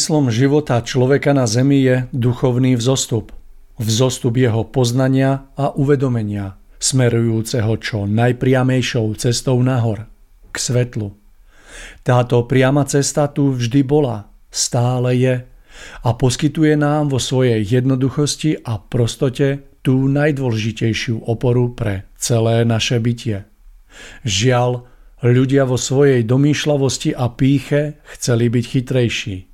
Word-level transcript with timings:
Zmyslom 0.00 0.32
života 0.32 0.80
človeka 0.80 1.36
na 1.36 1.44
zemi 1.44 1.84
je 1.84 2.08
duchovný 2.16 2.72
vzostup. 2.72 3.36
Vzostup 3.76 4.32
jeho 4.40 4.64
poznania 4.64 5.52
a 5.60 5.76
uvedomenia, 5.76 6.56
smerujúceho 6.80 7.76
čo 7.76 8.08
najpriamejšou 8.08 9.12
cestou 9.20 9.60
nahor, 9.60 10.08
k 10.48 10.56
svetlu. 10.56 11.12
Táto 12.00 12.48
priama 12.48 12.88
cesta 12.88 13.28
tu 13.28 13.52
vždy 13.52 13.84
bola, 13.84 14.32
stále 14.48 15.20
je 15.20 15.44
a 16.00 16.08
poskytuje 16.16 16.80
nám 16.80 17.12
vo 17.12 17.20
svojej 17.20 17.60
jednoduchosti 17.60 18.56
a 18.64 18.80
prostote 18.80 19.84
tú 19.84 20.08
najdôležitejšiu 20.08 21.28
oporu 21.28 21.76
pre 21.76 22.08
celé 22.16 22.64
naše 22.64 22.96
bytie. 23.04 23.44
Žiaľ, 24.24 24.80
ľudia 25.28 25.68
vo 25.68 25.76
svojej 25.76 26.24
domýšľavosti 26.24 27.12
a 27.12 27.28
píche 27.28 28.00
chceli 28.16 28.48
byť 28.48 28.64
chytrejší– 28.64 29.36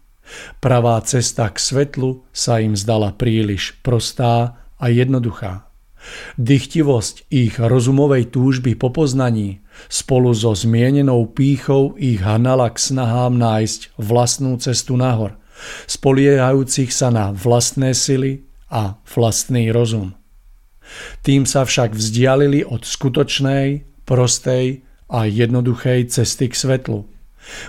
Pravá 0.67 0.99
cesta 0.99 1.47
k 1.47 1.63
svetlu 1.63 2.27
sa 2.35 2.59
im 2.59 2.75
zdala 2.75 3.15
príliš 3.15 3.79
prostá 3.87 4.67
a 4.83 4.91
jednoduchá. 4.91 5.71
Dychtivosť 6.43 7.31
ich 7.31 7.63
rozumovej 7.63 8.35
túžby 8.35 8.75
po 8.75 8.91
poznaní 8.91 9.63
spolu 9.87 10.35
so 10.35 10.59
zmienenou 10.59 11.31
pýchou 11.31 11.95
ich 11.95 12.19
hanala 12.19 12.67
k 12.75 12.83
snahám 12.83 13.39
nájsť 13.39 13.95
vlastnú 13.95 14.59
cestu 14.59 14.99
nahor, 14.99 15.39
spoliehajúcich 15.87 16.91
sa 16.91 17.15
na 17.15 17.31
vlastné 17.31 17.95
sily 17.95 18.43
a 18.67 18.99
vlastný 19.07 19.71
rozum. 19.71 20.19
Tým 21.23 21.47
sa 21.47 21.63
však 21.63 21.95
vzdialili 21.95 22.67
od 22.67 22.83
skutočnej, 22.83 23.87
prostej 24.03 24.83
a 25.07 25.31
jednoduchej 25.31 26.11
cesty 26.11 26.51
k 26.51 26.59
svetlu– 26.59 27.07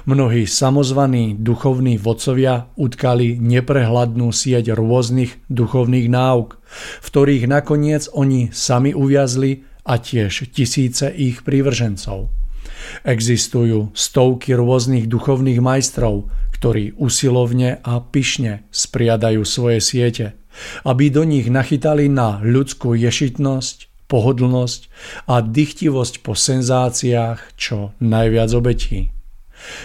Mnohí 0.05 0.49
samozvaní 0.49 1.37
duchovní 1.37 2.01
vodcovia 2.01 2.73
utkali 2.75 3.37
neprehľadnú 3.37 4.33
sieť 4.33 4.73
rôznych 4.73 5.37
duchovných 5.53 6.07
náuk, 6.09 6.57
v 7.01 7.07
ktorých 7.07 7.45
nakoniec 7.45 8.09
oni 8.11 8.49
sami 8.49 8.91
uviazli 8.97 9.67
a 9.87 10.01
tiež 10.01 10.51
tisíce 10.51 11.07
ich 11.13 11.45
prívržencov. 11.45 12.33
Existujú 13.07 13.95
stovky 13.95 14.53
rôznych 14.53 15.07
duchovných 15.07 15.59
majstrov, 15.63 16.29
ktorí 16.57 16.97
usilovne 16.97 17.79
a 17.85 18.01
pyšne 18.01 18.65
spriadajú 18.73 19.45
svoje 19.45 19.79
siete, 19.79 20.25
aby 20.83 21.13
do 21.13 21.21
nich 21.21 21.47
nachytali 21.47 22.09
na 22.09 22.41
ľudskú 22.41 22.97
ješitnosť, 22.97 24.09
pohodlnosť 24.09 24.81
a 25.29 25.43
dychtivosť 25.43 26.23
po 26.23 26.33
senzáciách 26.33 27.59
čo 27.59 27.93
najviac 28.01 28.49
obetí. 28.55 29.16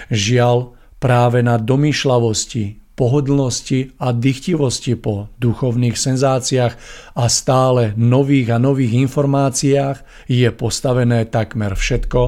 Žiaľ, 0.08 0.74
práve 1.02 1.42
na 1.42 1.58
domýšľavosti, 1.58 2.82
pohodlnosti 2.94 3.96
a 3.98 4.12
dychtivosti 4.12 4.94
po 4.94 5.32
duchovných 5.40 5.96
senzáciách 5.96 6.74
a 7.16 7.24
stále 7.26 7.96
nových 7.98 8.54
a 8.54 8.58
nových 8.60 8.94
informáciách 9.10 10.28
je 10.28 10.48
postavené 10.52 11.26
takmer 11.26 11.74
všetko, 11.74 12.22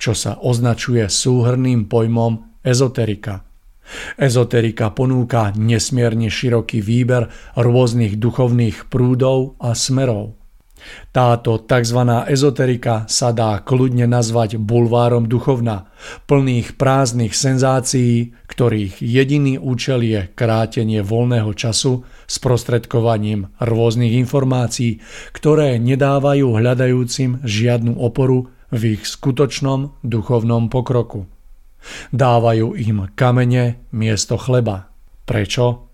čo 0.00 0.12
sa 0.16 0.40
označuje 0.40 1.04
súhrným 1.08 1.88
pojmom 1.88 2.62
ezoterika. 2.64 3.44
Ezoterika 4.16 4.94
ponúka 4.94 5.50
nesmierne 5.58 6.30
široký 6.30 6.78
výber 6.78 7.26
rôznych 7.58 8.16
duchovných 8.16 8.86
prúdov 8.86 9.58
a 9.58 9.74
smerov. 9.74 10.39
Táto 11.10 11.58
tzv. 11.58 12.00
ezoterika 12.30 13.04
sa 13.10 13.34
dá 13.34 13.58
kľudne 13.60 14.06
nazvať 14.06 14.56
bulvárom 14.56 15.26
duchovna, 15.26 15.90
plných 16.30 16.78
prázdnych 16.78 17.34
senzácií, 17.34 18.32
ktorých 18.46 19.02
jediný 19.02 19.58
účel 19.58 20.06
je 20.06 20.30
krátenie 20.32 21.02
voľného 21.02 21.50
času 21.52 22.06
s 22.30 22.36
prostredkovaním 22.38 23.50
rôznych 23.58 24.14
informácií, 24.22 25.02
ktoré 25.34 25.82
nedávajú 25.82 26.56
hľadajúcim 26.56 27.42
žiadnu 27.42 27.98
oporu 27.98 28.48
v 28.70 28.96
ich 28.96 29.02
skutočnom 29.04 29.98
duchovnom 30.06 30.70
pokroku. 30.70 31.26
Dávajú 32.14 32.78
im 32.78 33.10
kamene 33.18 33.88
miesto 33.90 34.38
chleba. 34.38 34.92
Prečo? 35.26 35.89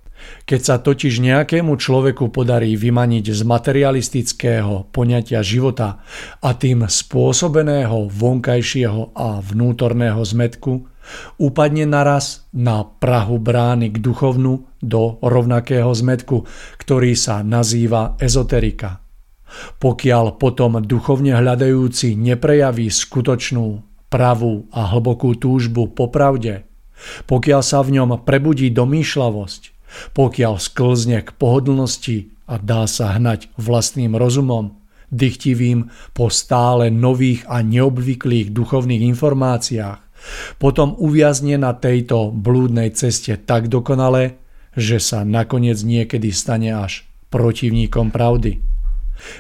Keď 0.46 0.60
sa 0.62 0.76
totiž 0.78 1.18
nejakému 1.22 1.74
človeku 1.74 2.30
podarí 2.30 2.74
vymaniť 2.78 3.34
z 3.34 3.40
materialistického 3.42 4.90
poňatia 4.90 5.42
života 5.42 6.02
a 6.42 6.50
tým 6.54 6.86
spôsobeného 6.86 8.10
vonkajšieho 8.10 9.14
a 9.14 9.42
vnútorného 9.42 10.22
zmetku, 10.22 10.86
upadne 11.38 11.86
naraz 11.86 12.46
na 12.50 12.82
prahu 12.82 13.38
brány 13.38 13.94
k 13.94 14.02
duchovnu 14.02 14.66
do 14.82 15.18
rovnakého 15.22 15.90
zmetku, 15.90 16.46
ktorý 16.78 17.14
sa 17.14 17.42
nazýva 17.46 18.18
ezoterika. 18.18 19.02
Pokiaľ 19.78 20.36
potom 20.42 20.82
duchovne 20.82 21.38
hľadajúci 21.38 22.18
neprejaví 22.18 22.90
skutočnú, 22.90 23.86
pravú 24.06 24.70
a 24.70 24.86
hlbokú 24.94 25.34
túžbu 25.34 25.90
po 25.90 26.10
pravde, 26.10 26.66
pokiaľ 27.28 27.60
sa 27.60 27.84
v 27.84 28.00
ňom 28.00 28.24
prebudí 28.24 28.72
domýšľavosť, 28.72 29.75
pokiaľ 30.14 30.58
sklzne 30.60 31.22
k 31.24 31.30
pohodlnosti 31.36 32.32
a 32.46 32.56
dá 32.62 32.86
sa 32.86 33.14
hnať 33.18 33.50
vlastným 33.58 34.14
rozumom, 34.14 34.78
dychtivým 35.10 35.90
po 36.14 36.30
stále 36.30 36.90
nových 36.90 37.46
a 37.46 37.62
neobvyklých 37.62 38.50
duchovných 38.50 39.02
informáciách, 39.14 40.00
potom 40.58 40.98
uviazne 40.98 41.54
na 41.60 41.76
tejto 41.76 42.34
blúdnej 42.34 42.90
ceste 42.94 43.38
tak 43.38 43.70
dokonale, 43.70 44.42
že 44.74 44.98
sa 44.98 45.22
nakoniec 45.22 45.78
niekedy 45.80 46.34
stane 46.34 46.74
až 46.74 47.06
protivníkom 47.30 48.10
pravdy. 48.10 48.60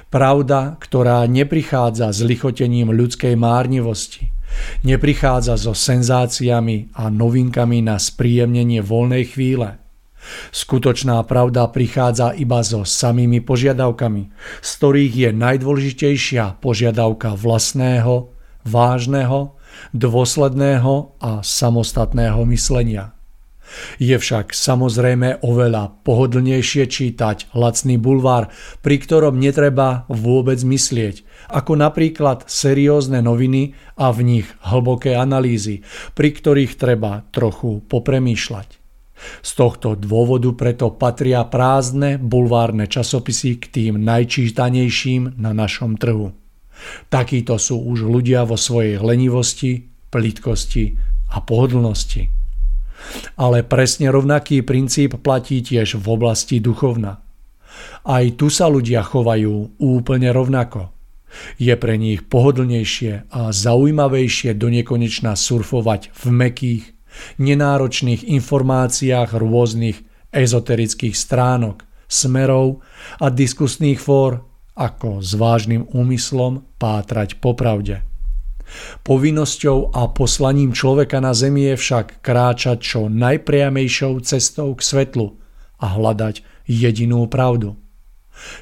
Pravda, 0.08 0.80
ktorá 0.80 1.20
neprichádza 1.28 2.08
s 2.08 2.24
lichotením 2.24 2.94
ľudskej 2.96 3.36
márnivosti, 3.36 4.32
neprichádza 4.86 5.60
so 5.60 5.76
senzáciami 5.76 6.96
a 6.96 7.12
novinkami 7.12 7.84
na 7.84 8.00
spríjemnenie 8.00 8.80
voľnej 8.80 9.24
chvíle– 9.28 9.76
Skutočná 10.50 11.22
pravda 11.26 11.68
prichádza 11.70 12.32
iba 12.36 12.60
so 12.64 12.82
samými 12.82 13.42
požiadavkami, 13.42 14.30
z 14.62 14.70
ktorých 14.78 15.14
je 15.14 15.30
najdôležitejšia 15.34 16.62
požiadavka 16.62 17.34
vlastného, 17.36 18.32
vážneho, 18.66 19.54
dôsledného 19.92 21.18
a 21.20 21.44
samostatného 21.44 22.42
myslenia. 22.50 23.16
Je 23.98 24.14
však 24.14 24.54
samozrejme 24.54 25.42
oveľa 25.42 25.98
pohodlnejšie 26.06 26.86
čítať 26.86 27.50
lacný 27.50 27.98
bulvár, 27.98 28.46
pri 28.80 28.96
ktorom 29.02 29.42
netreba 29.42 30.06
vôbec 30.06 30.62
myslieť, 30.62 31.26
ako 31.50 31.74
napríklad 31.74 32.46
seriózne 32.46 33.20
noviny 33.26 33.74
a 33.98 34.14
v 34.14 34.20
nich 34.22 34.48
hlboké 34.62 35.18
analýzy, 35.18 35.82
pri 36.14 36.30
ktorých 36.30 36.78
treba 36.78 37.26
trochu 37.34 37.82
popremýšľať. 37.90 38.85
Z 39.40 39.50
tohto 39.56 39.96
dôvodu 39.96 40.52
preto 40.52 40.92
patria 40.92 41.40
prázdne 41.48 42.20
bulvárne 42.20 42.84
časopisy 42.84 43.56
k 43.56 43.64
tým 43.72 43.94
najčítanejším 44.04 45.40
na 45.40 45.56
našom 45.56 45.96
trhu. 45.96 46.36
Takíto 47.08 47.56
sú 47.56 47.80
už 47.80 48.04
ľudia 48.04 48.44
vo 48.44 48.60
svojej 48.60 49.00
lenivosti, 49.00 49.88
plitkosti 50.12 50.96
a 51.32 51.40
pohodlnosti. 51.40 52.28
Ale 53.36 53.64
presne 53.64 54.12
rovnaký 54.12 54.64
princíp 54.64 55.20
platí 55.20 55.60
tiež 55.60 56.00
v 56.00 56.06
oblasti 56.08 56.60
duchovna. 56.60 57.20
Aj 58.04 58.24
tu 58.36 58.48
sa 58.48 58.68
ľudia 58.72 59.04
chovajú 59.04 59.80
úplne 59.80 60.32
rovnako. 60.32 60.92
Je 61.60 61.74
pre 61.76 62.00
nich 62.00 62.24
pohodlnejšie 62.24 63.28
a 63.28 63.52
zaujímavejšie 63.52 64.56
do 64.56 64.72
nekonečna 64.72 65.36
surfovať 65.36 66.08
v 66.16 66.24
mekých, 66.32 66.84
nenáročných 67.38 68.26
informáciách 68.26 69.36
rôznych 69.36 70.02
ezoterických 70.32 71.16
stránok, 71.16 71.86
smerov 72.06 72.84
a 73.18 73.32
diskusných 73.32 73.98
fór, 73.98 74.44
ako 74.76 75.24
s 75.24 75.32
vážnym 75.34 75.88
úmyslom 75.96 76.68
pátrať 76.76 77.40
popravde. 77.40 78.04
Povinnosťou 79.06 79.94
a 79.94 80.10
poslaním 80.10 80.74
človeka 80.74 81.22
na 81.22 81.32
zemi 81.32 81.70
je 81.72 81.76
však 81.78 82.20
kráčať 82.20 82.78
čo 82.82 83.00
najpriamejšou 83.06 84.20
cestou 84.26 84.74
k 84.74 84.80
svetlu 84.82 85.38
a 85.78 85.86
hľadať 85.94 86.42
jedinú 86.66 87.30
pravdu. 87.30 87.78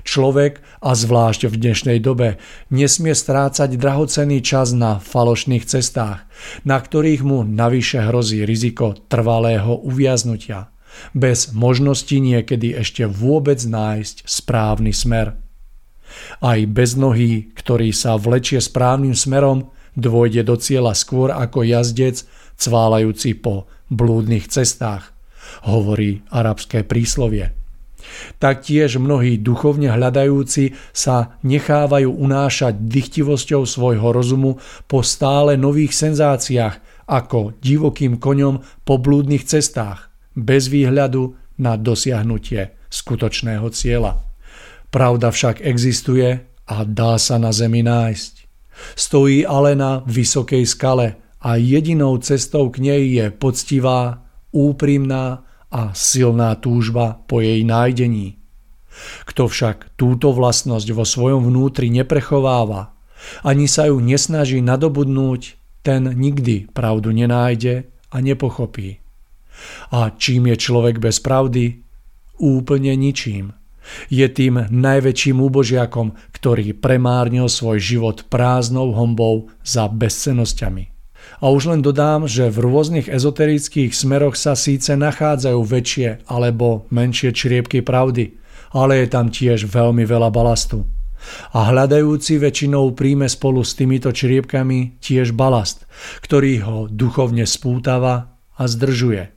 Človek, 0.07 0.62
a 0.81 0.95
zvlášť 0.95 1.50
v 1.50 1.54
dnešnej 1.59 1.99
dobe, 1.99 2.38
nesmie 2.71 3.12
strácať 3.12 3.75
drahocený 3.75 4.40
čas 4.40 4.73
na 4.73 5.02
falošných 5.02 5.64
cestách, 5.66 6.25
na 6.62 6.78
ktorých 6.78 7.23
mu 7.26 7.43
navyše 7.43 8.02
hrozí 8.04 8.47
riziko 8.47 8.95
trvalého 9.11 9.81
uviaznutia, 9.83 10.71
bez 11.12 11.50
možnosti 11.50 12.14
niekedy 12.14 12.75
ešte 12.75 13.07
vôbec 13.07 13.59
nájsť 13.59 14.26
správny 14.26 14.95
smer. 14.95 15.38
Aj 16.38 16.61
bez 16.71 16.95
nohy, 16.95 17.50
ktorý 17.59 17.90
sa 17.90 18.14
vlečie 18.14 18.62
správnym 18.62 19.19
smerom, 19.19 19.75
dôjde 19.99 20.47
do 20.47 20.54
cieľa 20.54 20.95
skôr 20.95 21.35
ako 21.35 21.66
jazdec, 21.66 22.23
cválajúci 22.54 23.35
po 23.35 23.66
blúdnych 23.90 24.47
cestách, 24.47 25.11
hovorí 25.66 26.23
arabské 26.31 26.87
príslovie. 26.87 27.63
Taktiež 28.38 28.99
mnohí 29.00 29.38
duchovne 29.40 29.90
hľadajúci 29.90 30.76
sa 30.92 31.38
nechávajú 31.42 32.11
unášať 32.11 32.78
dychtivosťou 32.87 33.62
svojho 33.64 34.09
rozumu 34.14 34.59
po 34.87 35.00
stále 35.02 35.56
nových 35.59 35.94
senzáciách 35.94 37.06
ako 37.09 37.56
divokým 37.61 38.16
koňom 38.16 38.64
po 38.85 38.97
blúdnych 38.97 39.44
cestách, 39.44 40.09
bez 40.33 40.73
výhľadu 40.73 41.37
na 41.61 41.76
dosiahnutie 41.78 42.75
skutočného 42.88 43.66
cieľa. 43.71 44.23
Pravda 44.88 45.35
však 45.35 45.62
existuje 45.66 46.38
a 46.71 46.76
dá 46.87 47.18
sa 47.18 47.37
na 47.37 47.50
zemi 47.50 47.83
nájsť. 47.83 48.33
Stojí 48.99 49.47
ale 49.47 49.78
na 49.78 50.02
vysokej 50.06 50.64
skale 50.66 51.18
a 51.44 51.61
jedinou 51.61 52.18
cestou 52.18 52.71
k 52.71 52.83
nej 52.83 53.02
je 53.21 53.26
poctivá, 53.30 54.25
úprimná 54.54 55.44
a 55.75 55.90
silná 55.90 56.54
túžba 56.54 57.19
po 57.26 57.43
jej 57.43 57.66
nájdení. 57.66 58.38
Kto 59.26 59.50
však 59.50 59.99
túto 59.99 60.31
vlastnosť 60.31 60.88
vo 60.95 61.02
svojom 61.02 61.50
vnútri 61.50 61.90
neprechováva, 61.90 62.95
ani 63.43 63.66
sa 63.66 63.90
ju 63.90 63.99
nesnaží 63.99 64.62
nadobudnúť, 64.62 65.59
ten 65.83 66.14
nikdy 66.14 66.71
pravdu 66.71 67.11
nenájde 67.11 67.90
a 68.14 68.16
nepochopí. 68.23 69.02
A 69.90 70.14
čím 70.14 70.47
je 70.54 70.57
človek 70.57 71.02
bez 71.02 71.19
pravdy? 71.19 71.83
Úplne 72.38 72.95
ničím. 72.95 73.52
Je 74.09 74.25
tým 74.31 74.71
najväčším 74.71 75.37
úbožiakom, 75.45 76.16
ktorý 76.33 76.73
premárnil 76.73 77.50
svoj 77.52 77.83
život 77.83 78.25
prázdnou 78.33 78.97
hombou 78.97 79.52
za 79.61 79.90
bezcenosťami. 79.93 80.93
A 81.43 81.50
už 81.50 81.75
len 81.75 81.81
dodám, 81.85 82.25
že 82.25 82.49
v 82.49 82.64
rôznych 82.64 83.11
ezoterických 83.11 83.93
smeroch 83.93 84.38
sa 84.38 84.57
síce 84.57 84.97
nachádzajú 84.97 85.61
väčšie 85.61 86.09
alebo 86.31 86.88
menšie 86.88 87.35
čriepky 87.35 87.85
pravdy, 87.85 88.37
ale 88.75 89.04
je 89.04 89.07
tam 89.11 89.28
tiež 89.28 89.69
veľmi 89.69 90.07
veľa 90.09 90.31
balastu. 90.33 90.88
A 91.57 91.73
hľadajúci 91.73 92.37
väčšinou 92.37 92.93
príjme 92.93 93.28
spolu 93.33 93.64
s 93.64 93.73
týmito 93.73 94.12
čriepkami 94.12 95.00
tiež 95.00 95.33
balast, 95.33 95.88
ktorý 96.21 96.52
ho 96.64 96.78
duchovne 96.90 97.49
spútava 97.49 98.37
a 98.54 98.62
zdržuje. 98.69 99.33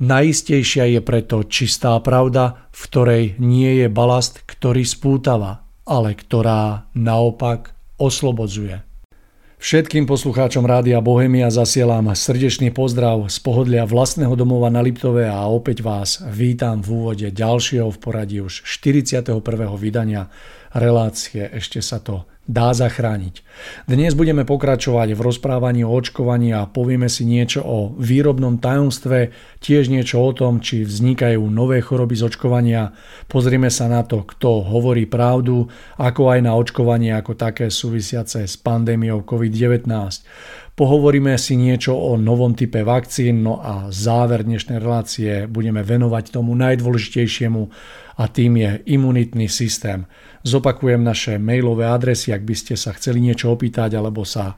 Najistejšia 0.00 0.96
je 0.96 1.00
preto 1.04 1.44
čistá 1.44 1.94
pravda, 2.00 2.66
v 2.72 2.80
ktorej 2.88 3.24
nie 3.36 3.84
je 3.84 3.88
balast, 3.92 4.40
ktorý 4.48 4.82
spútava, 4.82 5.68
ale 5.84 6.16
ktorá 6.16 6.88
naopak 6.96 7.76
oslobodzuje. 8.00 8.89
Všetkým 9.60 10.08
poslucháčom 10.08 10.64
Rádia 10.64 11.04
Bohemia 11.04 11.52
zasielam 11.52 12.08
srdečný 12.16 12.72
pozdrav 12.72 13.28
z 13.28 13.44
pohodlia 13.44 13.84
vlastného 13.84 14.32
domova 14.32 14.72
na 14.72 14.80
Liptove 14.80 15.28
a 15.28 15.36
opäť 15.52 15.84
vás 15.84 16.24
vítam 16.32 16.80
v 16.80 16.88
úvode 16.96 17.28
ďalšieho 17.28 17.92
v 17.92 17.98
poradí 18.00 18.40
už 18.40 18.64
41. 18.64 19.36
vydania 19.76 20.32
relácie 20.72 21.44
Ešte 21.44 21.84
sa 21.84 22.00
to 22.00 22.24
dá 22.50 22.74
zachrániť. 22.74 23.46
Dnes 23.86 24.18
budeme 24.18 24.42
pokračovať 24.42 25.14
v 25.14 25.20
rozprávaní 25.22 25.86
o 25.86 25.94
očkovaní 25.94 26.50
a 26.50 26.66
povieme 26.66 27.06
si 27.06 27.22
niečo 27.22 27.62
o 27.62 27.94
výrobnom 27.94 28.58
tajomstve, 28.58 29.30
tiež 29.62 29.86
niečo 29.86 30.18
o 30.18 30.30
tom, 30.34 30.58
či 30.58 30.82
vznikajú 30.82 31.38
nové 31.46 31.78
choroby 31.78 32.18
z 32.18 32.26
očkovania. 32.26 32.90
Pozrieme 33.30 33.70
sa 33.70 33.86
na 33.86 34.02
to, 34.02 34.26
kto 34.26 34.66
hovorí 34.66 35.06
pravdu, 35.06 35.70
ako 35.94 36.34
aj 36.34 36.40
na 36.42 36.58
očkovanie 36.58 37.14
ako 37.14 37.38
také 37.38 37.70
súvisiace 37.70 38.42
s 38.50 38.58
pandémiou 38.58 39.22
COVID-19. 39.22 39.86
Pohovoríme 40.74 41.36
si 41.36 41.60
niečo 41.60 41.92
o 41.92 42.16
novom 42.16 42.56
type 42.56 42.80
vakcín, 42.80 43.44
no 43.44 43.60
a 43.60 43.92
záver 43.92 44.48
dnešnej 44.48 44.80
relácie 44.80 45.44
budeme 45.44 45.84
venovať 45.84 46.32
tomu 46.32 46.56
najdôležitejšiemu 46.56 47.62
a 48.16 48.24
tým 48.24 48.52
je 48.56 48.70
imunitný 48.88 49.44
systém. 49.44 50.08
Zopakujem 50.40 51.04
naše 51.04 51.36
mailové 51.36 51.84
adresy, 51.84 52.32
ak 52.32 52.42
by 52.48 52.54
ste 52.56 52.74
sa 52.76 52.96
chceli 52.96 53.20
niečo 53.20 53.52
opýtať 53.52 53.92
alebo 53.92 54.24
sa 54.24 54.56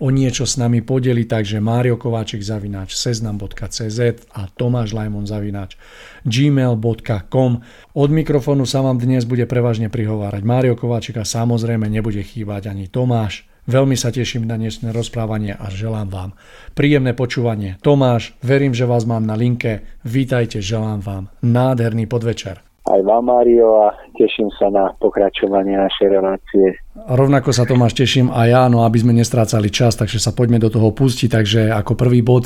o 0.00 0.08
niečo 0.08 0.48
s 0.48 0.56
nami 0.56 0.80
podeli, 0.80 1.28
takže 1.28 1.60
Mário 1.60 2.00
Kováčik 2.00 2.40
zavináč 2.40 2.96
seznam.cz 2.96 4.00
a 4.32 4.40
Tomáš 4.48 4.96
Lajmon 4.96 5.28
zavináč 5.28 5.76
gmail.com. 6.24 7.52
Od 7.94 8.10
mikrofónu 8.10 8.64
sa 8.64 8.80
vám 8.80 8.96
dnes 8.96 9.28
bude 9.28 9.44
prevažne 9.44 9.92
prihovárať 9.92 10.42
Mário 10.42 10.74
Kováčik 10.74 11.20
a 11.20 11.28
samozrejme 11.28 11.86
nebude 11.86 12.24
chýbať 12.24 12.72
ani 12.72 12.88
Tomáš. 12.88 13.46
Veľmi 13.68 13.94
sa 13.94 14.10
teším 14.10 14.48
na 14.48 14.56
dnešné 14.56 14.90
rozprávanie 14.90 15.54
a 15.54 15.68
želám 15.70 16.08
vám 16.10 16.30
príjemné 16.74 17.12
počúvanie. 17.12 17.76
Tomáš, 17.84 18.34
verím, 18.40 18.74
že 18.74 18.88
vás 18.88 19.04
mám 19.04 19.28
na 19.28 19.36
linke. 19.36 19.84
Vítajte, 20.02 20.64
želám 20.64 21.04
vám 21.04 21.24
nádherný 21.44 22.08
podvečer 22.08 22.69
aj 22.86 23.00
vám, 23.04 23.28
Mário, 23.28 23.86
a 23.86 23.92
teším 24.16 24.48
sa 24.56 24.72
na 24.72 24.92
pokračovanie 24.96 25.76
našej 25.76 26.08
relácie. 26.08 26.80
Rovnako 27.00 27.54
sa 27.54 27.64
Tomáš 27.64 27.96
teším 27.96 28.28
a 28.28 28.44
ja, 28.44 28.68
no 28.68 28.84
aby 28.84 29.00
sme 29.00 29.16
nestrácali 29.16 29.72
čas, 29.72 29.96
takže 29.96 30.20
sa 30.20 30.36
poďme 30.36 30.60
do 30.60 30.68
toho 30.68 30.92
pustiť. 30.92 31.28
Takže 31.32 31.60
ako 31.72 31.96
prvý 31.96 32.20
bod 32.20 32.44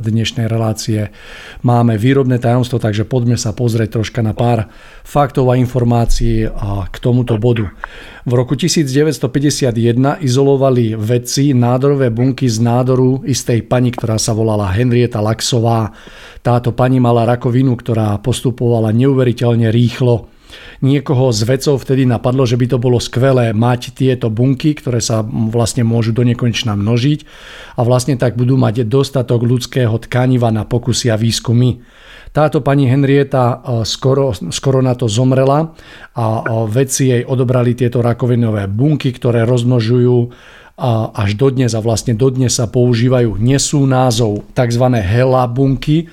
dnešnej 0.00 0.48
relácie 0.48 1.12
máme 1.66 2.00
výrobné 2.00 2.40
tajomstvo, 2.40 2.80
takže 2.80 3.04
poďme 3.04 3.36
sa 3.36 3.52
pozrieť 3.52 4.00
troška 4.00 4.24
na 4.24 4.32
pár 4.32 4.70
faktov 5.04 5.50
a 5.52 5.58
informácií 5.60 6.48
k 6.88 6.96
tomuto 7.02 7.36
bodu. 7.36 7.68
V 8.22 8.32
roku 8.38 8.54
1951 8.54 10.22
izolovali 10.22 10.94
vedci 10.94 11.50
nádorové 11.52 12.14
bunky 12.14 12.46
z 12.46 12.62
nádoru 12.62 13.26
istej 13.26 13.66
pani, 13.66 13.90
ktorá 13.90 14.14
sa 14.14 14.30
volala 14.30 14.70
Henrieta 14.70 15.18
Laxová. 15.18 15.90
Táto 16.38 16.70
pani 16.70 17.02
mala 17.02 17.26
rakovinu, 17.26 17.74
ktorá 17.74 18.14
postupovala 18.22 18.94
neuveriteľne 18.94 19.61
rýchlo. 19.70 20.32
Niekoho 20.82 21.32
z 21.32 21.48
vedcov 21.48 21.80
vtedy 21.80 22.04
napadlo, 22.04 22.44
že 22.44 22.58
by 22.60 22.66
to 22.74 22.78
bolo 22.82 22.98
skvelé 23.00 23.54
mať 23.56 23.96
tieto 23.96 24.28
bunky, 24.28 24.76
ktoré 24.76 25.00
sa 25.00 25.24
vlastne 25.24 25.86
môžu 25.86 26.12
do 26.12 26.26
nekonečna 26.26 26.76
množiť 26.76 27.24
a 27.78 27.80
vlastne 27.86 28.18
tak 28.18 28.36
budú 28.36 28.58
mať 28.58 28.84
dostatok 28.84 29.46
ľudského 29.46 29.94
tkaniva 29.96 30.50
na 30.52 30.68
pokusy 30.68 31.08
a 31.08 31.16
výskumy. 31.16 31.80
Táto 32.32 32.64
pani 32.64 32.88
Henrieta 32.88 33.44
e, 33.60 33.84
skoro, 33.84 34.32
skoro 34.32 34.80
na 34.80 34.96
to 34.96 35.04
zomrela 35.04 35.76
a 36.16 36.24
e, 36.24 36.42
vedci 36.68 37.12
jej 37.12 37.22
odobrali 37.24 37.76
tieto 37.76 38.00
rakovinové 38.00 38.68
bunky, 38.68 39.12
ktoré 39.12 39.44
rozmnožujú 39.44 40.32
až 41.12 41.36
dodnes 41.36 41.76
a 41.76 41.84
vlastne 41.84 42.16
dodnes 42.16 42.56
sa 42.56 42.66
používajú, 42.66 43.36
nesú 43.38 43.84
názov 43.84 44.42
tzv. 44.56 44.84
hela 44.98 45.44
bunky, 45.44 46.08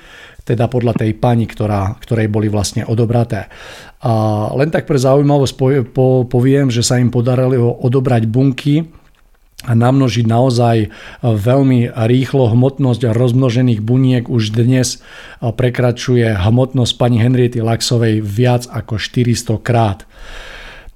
teda 0.50 0.65
podľa 0.65 0.98
tej 1.06 1.13
pani, 1.13 1.46
ktorá, 1.46 1.94
ktorej 2.01 2.25
boli 2.34 2.50
vlastne 2.50 2.82
odobraté. 2.89 3.46
A 4.01 4.12
len 4.58 4.74
tak 4.74 4.89
pre 4.89 4.98
zaujímavosť 4.98 5.53
poviem, 6.25 6.74
že 6.74 6.82
sa 6.82 6.98
im 6.98 7.13
podarilo 7.13 7.77
odobrať 7.86 8.25
bunky, 8.25 8.89
a 9.68 9.75
namnožiť 9.75 10.24
naozaj 10.24 10.88
veľmi 11.20 11.91
rýchlo 11.91 12.48
hmotnosť 12.56 13.12
rozmnožených 13.12 13.84
buniek 13.84 14.32
už 14.32 14.56
dnes 14.56 15.03
prekračuje 15.44 16.32
hmotnosť 16.32 16.94
pani 16.96 17.20
Henriety 17.20 17.60
Laxovej 17.60 18.24
viac 18.24 18.72
ako 18.72 18.96
400 18.96 19.60
krát. 19.60 20.08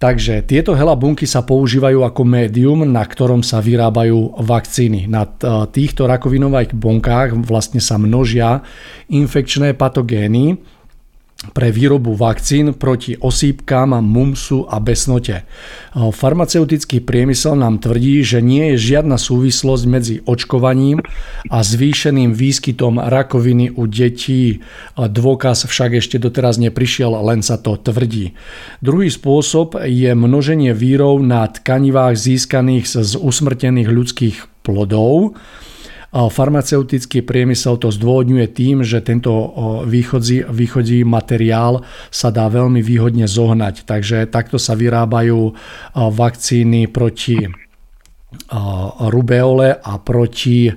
Takže 0.04 0.44
tieto 0.44 0.76
helabunky 0.76 1.24
sa 1.24 1.48
používajú 1.48 2.04
ako 2.04 2.28
médium, 2.28 2.84
na 2.84 3.08
ktorom 3.08 3.40
sa 3.40 3.64
vyrábajú 3.64 4.36
vakcíny. 4.36 5.08
Na 5.08 5.24
e, 5.24 5.32
týchto 5.72 6.12
rakovinových 6.12 6.76
bunkách 6.76 7.40
vlastne 7.48 7.80
sa 7.80 7.96
množia 7.96 8.60
infekčné 9.08 9.72
patogény, 9.80 10.60
pre 11.52 11.76
výrobu 11.76 12.16
vakcín 12.16 12.72
proti 12.72 13.20
osýpkám, 13.20 14.00
mumsu 14.00 14.64
a 14.64 14.80
besnote. 14.80 15.44
Farmaceutický 15.92 17.04
priemysel 17.04 17.60
nám 17.60 17.84
tvrdí, 17.84 18.24
že 18.24 18.40
nie 18.40 18.74
je 18.74 18.96
žiadna 18.96 19.20
súvislosť 19.20 19.84
medzi 19.84 20.16
očkovaním 20.24 21.04
a 21.52 21.60
zvýšeným 21.60 22.32
výskytom 22.32 23.04
rakoviny 23.04 23.76
u 23.76 23.84
detí. 23.92 24.64
Dôkaz 24.96 25.68
však 25.68 26.00
ešte 26.00 26.16
doteraz 26.18 26.56
neprišiel, 26.56 27.12
len 27.12 27.44
sa 27.44 27.60
to 27.60 27.76
tvrdí. 27.76 28.32
Druhý 28.80 29.12
spôsob 29.12 29.76
je 29.84 30.16
množenie 30.16 30.72
vírov 30.72 31.20
na 31.20 31.44
tkanivách 31.52 32.16
získaných 32.16 32.88
z 33.04 33.20
usmrtených 33.20 33.90
ľudských 33.92 34.38
plodov. 34.64 35.36
Farmaceutický 36.14 37.26
priemysel 37.26 37.82
to 37.82 37.90
zdôvodňuje 37.90 38.46
tým, 38.54 38.86
že 38.86 39.02
tento 39.02 39.34
východzí, 39.90 40.46
východzí 40.46 41.02
materiál 41.02 41.82
sa 42.14 42.30
dá 42.30 42.46
veľmi 42.54 42.86
výhodne 42.86 43.26
zohnať. 43.26 43.82
Takže 43.82 44.30
takto 44.30 44.62
sa 44.62 44.78
vyrábajú 44.78 45.58
vakcíny 45.98 46.86
proti 46.94 47.50
rubeole 49.10 49.74
a 49.74 49.94
proti 49.98 50.70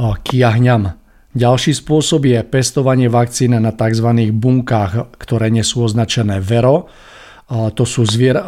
kiahňam. 0.00 0.96
Ďalší 1.32 1.72
spôsob 1.76 2.28
je 2.28 2.40
pestovanie 2.40 3.12
vakcíny 3.12 3.60
na 3.60 3.76
tzv. 3.76 4.08
bunkách, 4.32 5.16
ktoré 5.20 5.52
nie 5.52 5.64
sú 5.64 5.84
označené 5.84 6.40
VERO 6.40 6.88
to 7.52 7.84
sú 7.84 8.08
zvier, 8.08 8.40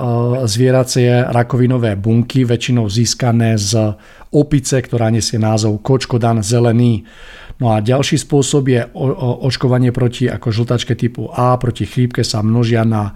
zvieracie 0.49 1.29
rakovinové 1.29 1.93
bunky, 1.93 2.49
väčšinou 2.49 2.89
získané 2.89 3.61
z 3.61 3.93
opice, 4.33 4.81
ktorá 4.81 5.13
nesie 5.13 5.37
názov 5.37 5.85
kočkodan 5.85 6.41
zelený. 6.41 7.05
No 7.61 7.77
a 7.77 7.85
ďalší 7.85 8.17
spôsob 8.17 8.65
je 8.67 8.81
očkovanie 9.45 9.93
proti 9.93 10.27
ako 10.27 10.49
žltačke 10.51 10.97
typu 10.97 11.29
A, 11.31 11.55
proti 11.61 11.85
chrípke 11.85 12.25
sa 12.25 12.41
množia 12.41 12.83
na, 12.89 13.15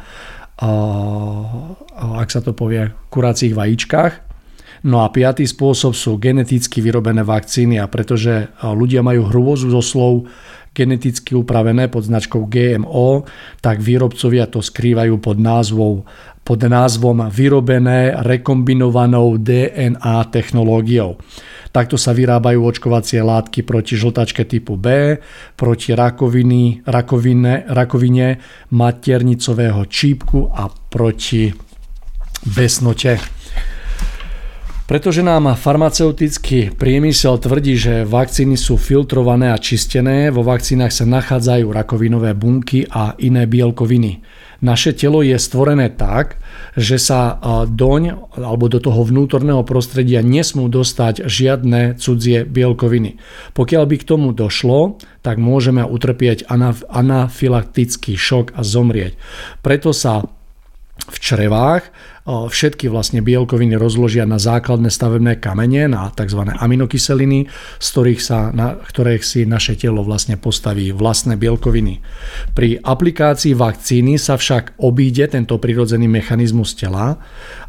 ak 1.97 2.29
sa 2.29 2.45
to 2.45 2.53
povie, 2.53 2.93
kuracích 3.09 3.57
vajíčkach. 3.57 4.29
No 4.87 5.03
a 5.03 5.11
piatý 5.11 5.43
spôsob 5.43 5.91
sú 5.97 6.23
geneticky 6.23 6.79
vyrobené 6.79 7.27
vakcíny 7.27 7.83
a 7.83 7.91
pretože 7.91 8.47
ľudia 8.63 9.03
majú 9.03 9.27
hrôzu 9.27 9.75
zo 9.75 9.83
slov 9.83 10.31
geneticky 10.79 11.35
upravené 11.35 11.91
pod 11.91 12.07
značkou 12.07 12.47
GMO, 12.47 13.27
tak 13.59 13.83
výrobcovia 13.83 14.47
to 14.47 14.63
skrývajú 14.63 15.19
pod 15.19 15.43
názvom, 15.43 16.07
pod 16.47 16.61
názvom 16.63 17.27
vyrobené 17.27 18.15
rekombinovanou 18.23 19.35
DNA 19.43 20.31
technológiou. 20.31 21.19
Takto 21.69 22.01
sa 22.01 22.15
vyrábajú 22.15 22.65
očkovacie 22.65 23.21
látky 23.21 23.67
proti 23.67 23.99
žltačke 23.99 24.47
typu 24.47 24.79
B, 24.81 25.19
proti 25.59 25.93
rakoviny, 25.93 26.87
rakovine, 26.87 27.69
rakovine 27.69 28.41
maternicového 28.73 29.85
čípku 29.85 30.49
a 30.49 30.71
proti 30.71 31.53
besnote. 32.47 33.38
Pretože 34.89 35.21
nám 35.21 35.53
farmaceutický 35.53 36.73
priemysel 36.73 37.37
tvrdí, 37.37 37.77
že 37.77 38.09
vakcíny 38.09 38.57
sú 38.57 38.81
filtrované 38.81 39.53
a 39.53 39.61
čistené, 39.61 40.33
vo 40.33 40.41
vakcínach 40.41 40.97
sa 40.97 41.05
nachádzajú 41.05 41.69
rakovinové 41.69 42.33
bunky 42.33 42.89
a 42.89 43.13
iné 43.21 43.45
bielkoviny. 43.45 44.25
Naše 44.65 44.97
telo 44.97 45.21
je 45.21 45.37
stvorené 45.37 45.93
tak, 45.93 46.41
že 46.73 46.97
sa 46.97 47.37
doň 47.69 48.33
alebo 48.41 48.67
do 48.67 48.81
toho 48.81 49.05
vnútorného 49.05 49.61
prostredia 49.63 50.25
nesmú 50.25 50.73
dostať 50.73 51.29
žiadne 51.29 52.01
cudzie 52.01 52.49
bielkoviny. 52.49 53.21
Pokiaľ 53.55 53.85
by 53.85 53.97
k 54.01 54.09
tomu 54.09 54.33
došlo, 54.33 54.99
tak 55.21 55.37
môžeme 55.37 55.85
utrpieť 55.85 56.49
anafylaktický 56.89 58.17
šok 58.17 58.57
a 58.57 58.65
zomrieť. 58.65 59.21
Preto 59.61 59.93
sa 59.93 60.25
v 61.09 61.19
črevách 61.19 61.85
všetky 62.29 62.93
vlastne 62.93 63.25
bielkoviny 63.25 63.73
rozložia 63.81 64.29
na 64.29 64.37
základné 64.37 64.93
stavebné 64.93 65.41
kamene, 65.41 65.89
na 65.89 66.13
tzv. 66.13 66.45
aminokyseliny, 66.45 67.49
z 67.81 67.87
ktorých 67.89 68.21
sa, 68.21 68.53
na 68.53 68.77
ktorých 68.77 69.25
si 69.25 69.49
naše 69.49 69.81
telo 69.81 70.05
vlastne 70.05 70.37
postaví 70.37 70.93
vlastné 70.93 71.41
bielkoviny. 71.41 72.05
Pri 72.53 72.77
aplikácii 72.85 73.57
vakcíny 73.57 74.21
sa 74.21 74.37
však 74.37 74.77
obíde 74.77 75.25
tento 75.33 75.57
prirodzený 75.57 76.05
mechanizmus 76.05 76.77
tela 76.77 77.17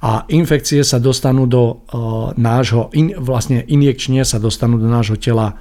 a 0.04 0.28
infekcie 0.28 0.84
sa 0.84 1.00
dostanú 1.00 1.48
do 1.48 1.88
nášho, 2.36 2.92
in, 2.92 3.16
vlastne 3.16 3.64
injekčne 3.64 4.28
sa 4.28 4.44
dostanú 4.44 4.76
do 4.76 4.92
nášho 4.92 5.16
tela 5.16 5.56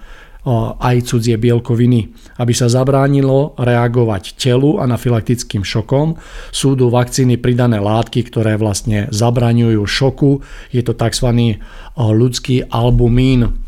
aj 0.81 1.13
cudzie 1.13 1.37
bielkoviny. 1.37 2.09
Aby 2.41 2.57
sa 2.57 2.73
zabránilo 2.73 3.53
reagovať 3.61 4.41
telu 4.41 4.81
anafylaktickým 4.81 5.61
šokom, 5.61 6.17
sú 6.49 6.73
do 6.73 6.89
vakcíny 6.89 7.37
pridané 7.37 7.77
látky, 7.77 8.25
ktoré 8.25 8.57
vlastne 8.57 9.13
zabraňujú 9.13 9.83
šoku. 9.85 10.41
Je 10.73 10.81
to 10.81 10.97
tzv. 10.97 11.61
ľudský 11.95 12.65
albumín. 12.73 13.61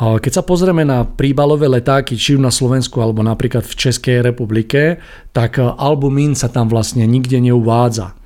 Keď 0.00 0.32
sa 0.32 0.40
pozrieme 0.40 0.80
na 0.80 1.04
príbalové 1.04 1.68
letáky, 1.68 2.16
či 2.16 2.32
na 2.40 2.48
Slovensku 2.48 3.04
alebo 3.04 3.20
napríklad 3.20 3.68
v 3.68 3.76
Českej 3.76 4.24
republike, 4.24 4.96
tak 5.36 5.60
albumín 5.60 6.32
sa 6.32 6.48
tam 6.48 6.72
vlastne 6.72 7.04
nikde 7.04 7.36
neuvádza. 7.36 8.16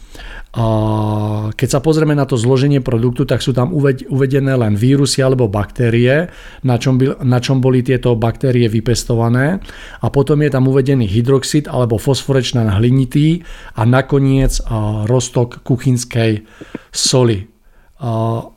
Keď 1.51 1.69
sa 1.69 1.83
pozrieme 1.83 2.15
na 2.15 2.31
to 2.31 2.39
zloženie 2.39 2.79
produktu, 2.79 3.27
tak 3.27 3.43
sú 3.43 3.51
tam 3.51 3.75
uvedené 4.07 4.55
len 4.55 4.79
vírusy 4.79 5.19
alebo 5.19 5.51
baktérie, 5.51 6.31
na 6.63 6.79
čom, 6.79 6.95
na 7.27 7.43
čom 7.43 7.59
boli 7.59 7.83
tieto 7.83 8.15
baktérie 8.15 8.71
vypestované 8.71 9.59
a 9.99 10.07
potom 10.15 10.39
je 10.47 10.51
tam 10.55 10.71
uvedený 10.71 11.11
hydroxid 11.11 11.67
alebo 11.67 11.99
fosforečná 11.99 12.79
hlinitý 12.79 13.43
a 13.75 13.83
nakoniec 13.83 14.63
roztok 15.11 15.67
kuchynskej 15.67 16.47
soli. 16.95 17.51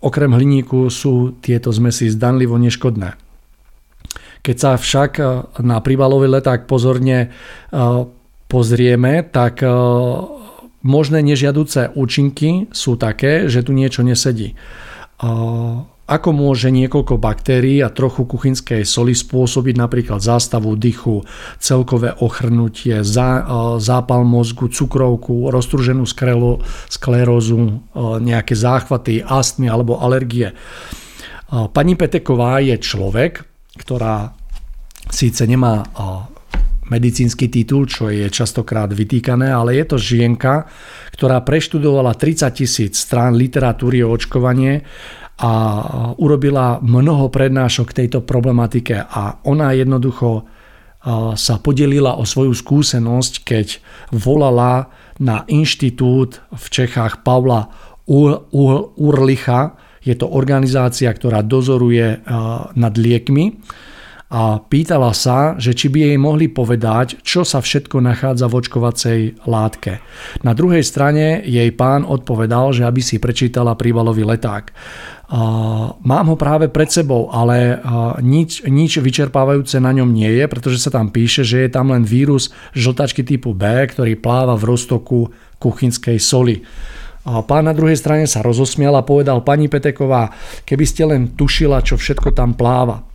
Okrem 0.01 0.31
hliníku 0.37 0.93
sú 0.93 1.41
tieto 1.41 1.73
zmesy 1.73 2.13
zdanlivo 2.13 2.61
neškodné. 2.61 3.17
Keď 4.45 4.55
sa 4.55 4.77
však 4.77 5.11
na 5.65 5.81
príbalový 5.81 6.29
leták 6.29 6.69
pozorne 6.69 7.33
pozrieme, 8.45 9.25
tak 9.25 9.65
Možné 10.86 11.25
nežiaduce 11.25 11.91
účinky 11.98 12.69
sú 12.69 12.96
také, 12.96 13.50
že 13.50 13.65
tu 13.65 13.74
niečo 13.74 14.05
nesedí. 14.05 14.53
Ako 16.07 16.31
môže 16.31 16.72
niekoľko 16.72 17.19
baktérií 17.19 17.84
a 17.84 17.91
trochu 17.91 18.24
kuchynskej 18.24 18.88
soli 18.88 19.12
spôsobiť 19.12 19.75
napríklad 19.75 20.24
zástavu 20.24 20.79
dychu, 20.79 21.27
celkové 21.60 22.15
ochrnutie, 22.15 23.03
zápal 23.03 24.24
mozgu, 24.24 24.72
cukrovku, 24.72 25.51
roztruženú 25.51 26.07
sklerózu, 26.88 27.84
nejaké 28.23 28.56
záchvaty, 28.56 29.19
astmy 29.19 29.67
alebo 29.67 29.99
alergie. 29.99 30.56
Pani 31.51 31.99
Peteková 31.99 32.63
je 32.63 32.80
človek, 32.80 33.43
ktorá 33.75 34.32
síce 35.12 35.43
nemá 35.43 35.84
medicínsky 36.88 37.52
titul, 37.52 37.88
čo 37.88 38.08
je 38.12 38.28
častokrát 38.32 38.91
vytýkané, 38.91 39.52
ale 39.52 39.76
je 39.76 39.86
to 39.88 39.97
žienka, 40.00 40.67
ktorá 41.15 41.43
preštudovala 41.43 42.15
30 42.15 42.52
tisíc 42.52 42.93
strán 42.97 43.36
literatúry 43.36 44.04
o 44.04 44.12
očkovanie 44.15 44.88
a 45.38 45.52
urobila 46.17 46.82
mnoho 46.82 47.30
prednášok 47.30 47.93
tejto 47.93 48.26
problematike 48.26 48.97
a 48.97 49.43
ona 49.45 49.76
jednoducho 49.78 50.50
sa 51.38 51.56
podelila 51.62 52.19
o 52.19 52.28
svoju 52.28 52.52
skúsenosť, 52.52 53.34
keď 53.45 53.67
volala 54.12 54.91
na 55.21 55.47
inštitút 55.47 56.41
v 56.52 56.65
Čechách 56.67 57.21
Pavla 57.23 57.69
Urlicha. 58.97 59.78
Je 60.04 60.15
to 60.15 60.28
organizácia, 60.28 61.08
ktorá 61.12 61.43
dozoruje 61.43 62.23
nad 62.76 62.93
liekmi 62.97 63.60
a 64.27 64.59
pýtala 64.59 65.15
sa, 65.15 65.55
že 65.55 65.71
či 65.71 65.87
by 65.87 66.11
jej 66.11 66.17
mohli 66.19 66.51
povedať, 66.51 67.23
čo 67.23 67.47
sa 67.47 67.63
všetko 67.63 68.03
nachádza 68.03 68.51
v 68.51 68.57
očkovacej 68.59 69.19
látke. 69.47 70.03
Na 70.43 70.51
druhej 70.51 70.83
strane 70.83 71.39
jej 71.47 71.71
pán 71.71 72.03
odpovedal, 72.03 72.75
že 72.75 72.83
aby 72.83 72.99
si 72.99 73.23
prečítala 73.23 73.79
prívalový 73.79 74.27
leták. 74.27 74.75
Mám 76.03 76.25
ho 76.27 76.35
práve 76.35 76.67
pred 76.67 76.91
sebou, 76.91 77.31
ale 77.31 77.79
nič, 78.19 78.67
nič 78.67 78.99
vyčerpávajúce 78.99 79.79
na 79.79 79.95
ňom 79.95 80.11
nie 80.11 80.27
je, 80.27 80.43
pretože 80.51 80.83
sa 80.83 80.91
tam 80.91 81.07
píše, 81.07 81.47
že 81.47 81.63
je 81.63 81.69
tam 81.71 81.95
len 81.95 82.03
vírus 82.03 82.51
žltačky 82.75 83.23
typu 83.23 83.55
B, 83.55 83.63
ktorý 83.63 84.19
pláva 84.19 84.59
v 84.59 84.75
roztoku 84.75 85.31
kuchynskej 85.55 86.19
soli. 86.19 86.67
A 87.27 87.43
pán 87.43 87.67
na 87.67 87.75
druhej 87.75 87.95
strane 87.95 88.27
sa 88.27 88.43
rozosmial 88.43 88.95
a 88.95 89.07
povedal, 89.07 89.43
pani 89.43 89.71
Peteková, 89.71 90.31
keby 90.67 90.83
ste 90.83 91.03
len 91.07 91.31
tušila, 91.35 91.79
čo 91.79 91.95
všetko 91.95 92.31
tam 92.35 92.55
pláva. 92.55 93.07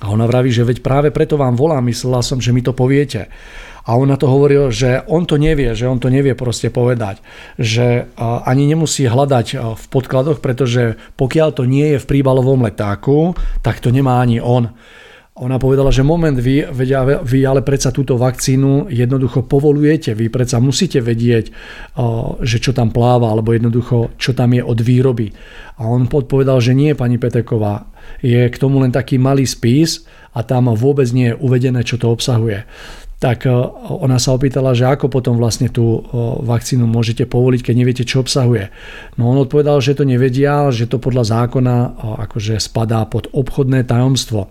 A 0.00 0.08
ona 0.08 0.24
vraví, 0.24 0.48
že 0.48 0.64
veď 0.64 0.80
práve 0.80 1.08
preto 1.12 1.36
vám 1.36 1.60
volám, 1.60 1.84
myslela 1.92 2.24
som, 2.24 2.40
že 2.40 2.56
mi 2.56 2.64
to 2.64 2.72
poviete. 2.72 3.28
A 3.84 3.96
on 3.96 4.08
na 4.08 4.16
to 4.16 4.28
hovoril, 4.28 4.68
že 4.72 5.04
on 5.08 5.24
to 5.24 5.40
nevie, 5.40 5.72
že 5.76 5.88
on 5.88 6.00
to 6.00 6.12
nevie 6.12 6.36
proste 6.36 6.68
povedať. 6.72 7.20
Že 7.56 8.12
ani 8.20 8.64
nemusí 8.68 9.08
hľadať 9.08 9.76
v 9.76 9.84
podkladoch, 9.88 10.40
pretože 10.44 11.00
pokiaľ 11.16 11.48
to 11.52 11.64
nie 11.64 11.96
je 11.96 11.98
v 12.00 12.08
príbalovom 12.08 12.64
letáku, 12.64 13.36
tak 13.64 13.80
to 13.80 13.92
nemá 13.92 14.20
ani 14.20 14.40
on. 14.40 14.72
Ona 15.40 15.56
povedala, 15.56 15.88
že 15.88 16.04
moment, 16.04 16.36
vy, 16.36 16.68
vy 17.24 17.38
ale 17.48 17.64
predsa 17.64 17.88
túto 17.88 18.20
vakcínu 18.20 18.92
jednoducho 18.92 19.48
povolujete, 19.48 20.12
vy 20.12 20.28
predsa 20.28 20.60
musíte 20.60 21.00
vedieť, 21.00 21.48
že 22.44 22.56
čo 22.60 22.76
tam 22.76 22.92
pláva, 22.92 23.32
alebo 23.32 23.56
jednoducho, 23.56 24.12
čo 24.20 24.36
tam 24.36 24.52
je 24.52 24.60
od 24.60 24.76
výroby. 24.76 25.32
A 25.80 25.88
on 25.88 26.04
odpovedal, 26.04 26.60
že 26.60 26.76
nie, 26.76 26.92
pani 26.92 27.16
Peteková, 27.16 27.88
je 28.20 28.52
k 28.52 28.60
tomu 28.60 28.84
len 28.84 28.92
taký 28.92 29.16
malý 29.16 29.48
spis 29.48 30.04
a 30.36 30.44
tam 30.44 30.76
vôbec 30.76 31.08
nie 31.08 31.32
je 31.32 31.38
uvedené, 31.40 31.88
čo 31.88 31.96
to 31.96 32.12
obsahuje 32.12 32.68
tak 33.20 33.44
ona 33.84 34.16
sa 34.16 34.32
opýtala, 34.32 34.72
že 34.72 34.88
ako 34.88 35.12
potom 35.12 35.36
vlastne 35.36 35.68
tú 35.68 36.00
vakcínu 36.40 36.88
môžete 36.88 37.28
povoliť, 37.28 37.60
keď 37.60 37.74
neviete, 37.76 38.04
čo 38.08 38.24
obsahuje. 38.24 38.72
No 39.20 39.28
on 39.28 39.44
odpovedal, 39.44 39.76
že 39.84 39.92
to 39.92 40.08
nevedia, 40.08 40.72
že 40.72 40.88
to 40.88 40.96
podľa 40.96 41.28
zákona 41.28 42.00
akože 42.16 42.56
spadá 42.56 43.04
pod 43.04 43.28
obchodné 43.28 43.84
tajomstvo. 43.84 44.48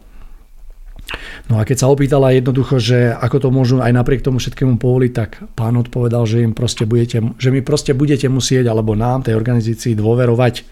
No 1.50 1.58
a 1.58 1.66
keď 1.66 1.78
sa 1.82 1.92
opýtala 1.92 2.36
jednoducho, 2.36 2.78
že 2.78 3.10
ako 3.14 3.38
to 3.42 3.50
môžu 3.50 3.76
aj 3.82 3.90
napriek 3.90 4.22
tomu 4.22 4.38
všetkému 4.38 4.78
povoliť, 4.78 5.12
tak 5.12 5.42
pán 5.58 5.76
odpovedal, 5.82 6.30
že, 6.30 6.46
im 6.46 6.54
proste 6.54 6.86
budete, 6.86 7.22
že 7.42 7.50
mi 7.50 7.66
proste 7.66 7.98
budete 7.98 8.30
musieť, 8.30 8.70
alebo 8.70 8.94
nám, 8.94 9.26
tej 9.26 9.34
organizácii, 9.34 9.98
dôverovať. 9.98 10.68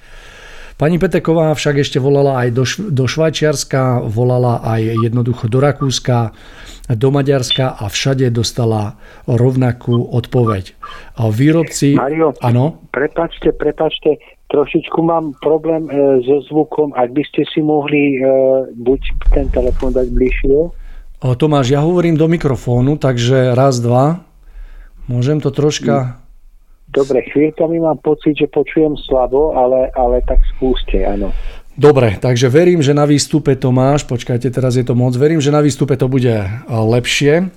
Pani 0.78 1.02
Peteková 1.02 1.58
však 1.58 1.82
ešte 1.82 1.98
volala 1.98 2.38
aj 2.46 2.50
do, 2.54 2.62
do 2.94 3.10
Švajčiarska, 3.10 4.06
volala 4.06 4.62
aj 4.62 5.10
jednoducho 5.10 5.50
do 5.50 5.58
Rakúska, 5.58 6.38
do 6.86 7.10
Maďarska 7.10 7.74
a 7.82 7.90
všade 7.90 8.30
dostala 8.30 9.02
rovnakú 9.26 9.98
odpoveď. 9.98 10.78
Výrobci... 11.18 11.98
Mario, 11.98 12.38
ano? 12.46 12.86
prepačte, 12.94 13.58
prepačte, 13.58 14.22
trošičku 14.48 15.00
mám 15.04 15.36
problém 15.44 15.88
e, 15.88 16.24
so 16.24 16.42
zvukom, 16.48 16.96
ak 16.96 17.12
by 17.12 17.24
ste 17.28 17.44
si 17.52 17.60
mohli 17.60 18.18
e, 18.18 18.22
buď 18.76 19.02
ten 19.36 19.48
telefon 19.52 19.92
dať 19.92 20.08
bližšie. 20.12 20.58
O, 21.18 21.28
Tomáš, 21.34 21.74
ja 21.74 21.82
hovorím 21.82 22.16
do 22.16 22.30
mikrofónu, 22.30 22.96
takže 22.96 23.58
raz, 23.58 23.82
dva. 23.82 24.22
Môžem 25.10 25.42
to 25.42 25.50
troška... 25.50 26.22
Dobre, 26.88 27.20
chvíľkami 27.28 27.84
mám 27.84 28.00
pocit, 28.00 28.40
že 28.40 28.48
počujem 28.48 28.96
slabo, 28.96 29.52
ale, 29.52 29.92
ale 29.92 30.24
tak 30.24 30.40
skúste, 30.56 31.04
áno. 31.04 31.36
Dobre, 31.76 32.16
takže 32.18 32.48
verím, 32.48 32.80
že 32.80 32.96
na 32.96 33.04
výstupe 33.04 33.54
to 33.60 33.76
máš, 33.76 34.08
počkajte, 34.08 34.50
teraz 34.50 34.80
je 34.80 34.88
to 34.88 34.96
moc, 34.96 35.14
verím, 35.14 35.44
že 35.44 35.54
na 35.54 35.60
výstupe 35.60 35.94
to 36.00 36.08
bude 36.08 36.48
lepšie. 36.72 37.52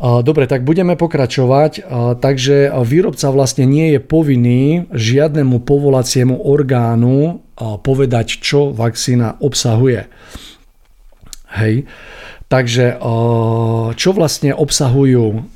Dobre, 0.00 0.48
tak 0.48 0.64
budeme 0.64 0.96
pokračovať. 0.96 1.84
Takže 2.24 2.72
výrobca 2.88 3.28
vlastne 3.28 3.68
nie 3.68 3.92
je 3.92 4.00
povinný 4.00 4.88
žiadnemu 4.88 5.60
povolaciemu 5.60 6.40
orgánu 6.40 7.44
povedať, 7.84 8.40
čo 8.40 8.72
vakcína 8.72 9.36
obsahuje. 9.44 10.08
Hej. 11.52 11.84
Takže 12.50 12.98
čo 13.94 14.10
vlastne 14.10 14.50
obsahujú 14.50 15.46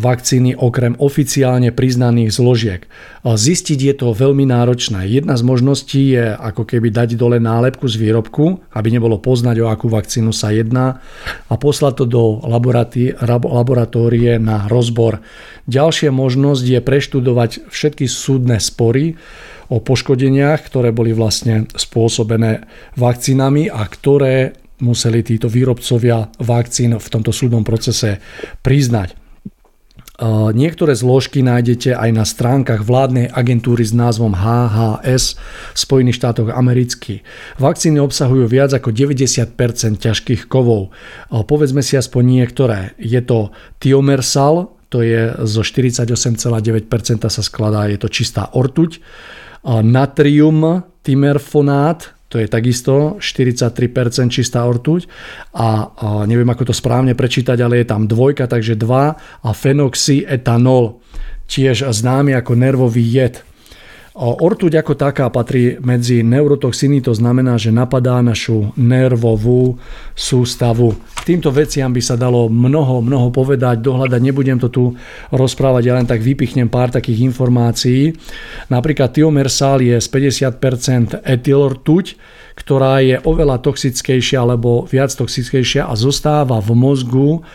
vakcíny 0.00 0.56
okrem 0.56 0.96
oficiálne 0.96 1.68
priznaných 1.76 2.32
zložiek? 2.32 2.88
Zistiť 3.20 3.76
je 3.76 3.92
to 3.92 4.16
veľmi 4.16 4.48
náročné. 4.48 5.04
Jedna 5.12 5.36
z 5.36 5.44
možností 5.44 6.16
je 6.16 6.32
ako 6.32 6.64
keby 6.64 6.88
dať 6.88 7.20
dole 7.20 7.36
nálepku 7.36 7.84
z 7.84 8.00
výrobku, 8.00 8.64
aby 8.72 8.88
nebolo 8.88 9.20
poznať, 9.20 9.60
o 9.60 9.68
akú 9.68 9.92
vakcínu 9.92 10.32
sa 10.32 10.48
jedná 10.48 11.04
a 11.52 11.54
poslať 11.60 12.00
to 12.00 12.04
do 12.08 12.40
laboratórie 13.44 14.40
na 14.40 14.72
rozbor. 14.72 15.20
Ďalšia 15.68 16.08
možnosť 16.16 16.64
je 16.64 16.80
preštudovať 16.80 17.68
všetky 17.68 18.08
súdne 18.08 18.56
spory 18.56 19.20
o 19.68 19.84
poškodeniach, 19.84 20.64
ktoré 20.64 20.96
boli 20.96 21.12
vlastne 21.12 21.68
spôsobené 21.76 22.64
vakcínami 22.96 23.68
a 23.68 23.84
ktoré 23.84 24.56
museli 24.78 25.22
títo 25.26 25.50
výrobcovia 25.50 26.30
vakcín 26.42 26.98
v 26.98 27.08
tomto 27.08 27.34
súdnom 27.34 27.66
procese 27.66 28.22
priznať. 28.62 29.14
Niektoré 30.50 30.98
zložky 30.98 31.46
nájdete 31.46 31.94
aj 31.94 32.10
na 32.10 32.26
stránkach 32.26 32.82
vládnej 32.82 33.30
agentúry 33.30 33.86
s 33.86 33.94
názvom 33.94 34.34
HHS 34.34 35.38
v 35.70 35.78
Spojených 35.78 36.18
štátoch 36.18 36.50
amerických. 36.50 37.22
Vakcíny 37.62 38.02
obsahujú 38.02 38.50
viac 38.50 38.74
ako 38.74 38.90
90% 38.90 39.54
ťažkých 40.02 40.50
kovov. 40.50 40.90
Povedzme 41.30 41.86
si 41.86 41.94
aspoň 41.94 42.22
niektoré. 42.26 42.98
Je 42.98 43.22
to 43.22 43.54
tiomersal, 43.78 44.74
to 44.90 45.06
je 45.06 45.38
zo 45.46 45.62
48,9% 45.62 46.10
sa 47.22 47.42
skladá, 47.46 47.86
je 47.86 48.02
to 48.02 48.10
čistá 48.10 48.50
ortuť. 48.58 48.98
Natrium 49.62 50.82
timerfonát, 51.06 52.17
to 52.28 52.36
je 52.36 52.46
takisto 52.46 53.16
43% 53.16 54.28
čistá 54.28 54.68
ortuť 54.68 55.08
a, 55.56 55.88
neviem 56.28 56.48
ako 56.52 56.68
to 56.68 56.74
správne 56.76 57.16
prečítať, 57.16 57.56
ale 57.64 57.80
je 57.80 57.86
tam 57.88 58.04
dvojka, 58.04 58.44
takže 58.44 58.76
2 58.76 59.44
a 59.44 59.50
fenoxyetanol, 59.56 61.00
tiež 61.48 61.88
známy 61.88 62.36
ako 62.36 62.52
nervový 62.52 63.00
jed. 63.00 63.47
Ortuť 64.18 64.82
ako 64.82 64.98
taká 64.98 65.30
patrí 65.30 65.78
medzi 65.78 66.26
neurotoxiny, 66.26 67.06
to 67.06 67.14
znamená, 67.14 67.54
že 67.54 67.70
napadá 67.70 68.18
našu 68.18 68.74
nervovú 68.74 69.78
sústavu. 70.18 70.98
Týmto 71.22 71.54
veciam 71.54 71.94
by 71.94 72.02
sa 72.02 72.18
dalo 72.18 72.50
mnoho, 72.50 72.98
mnoho 72.98 73.30
povedať, 73.30 73.78
dohľadať, 73.78 74.18
nebudem 74.18 74.58
to 74.58 74.74
tu 74.74 74.90
rozprávať, 75.30 75.82
ja 75.86 75.94
len 75.94 76.02
tak 76.10 76.18
vypichnem 76.18 76.66
pár 76.66 76.90
takých 76.90 77.30
informácií. 77.30 78.10
Napríklad 78.66 79.14
tiomersál 79.14 79.86
je 79.86 79.94
z 79.94 80.08
50% 80.10 81.22
etylortuť, 81.22 82.18
ktorá 82.58 82.98
je 82.98 83.22
oveľa 83.22 83.62
toxickejšia 83.62 84.42
alebo 84.42 84.82
viac 84.90 85.14
toxickejšia 85.14 85.86
a 85.86 85.94
zostáva 85.94 86.58
v 86.58 86.74
mozgu 86.74 87.46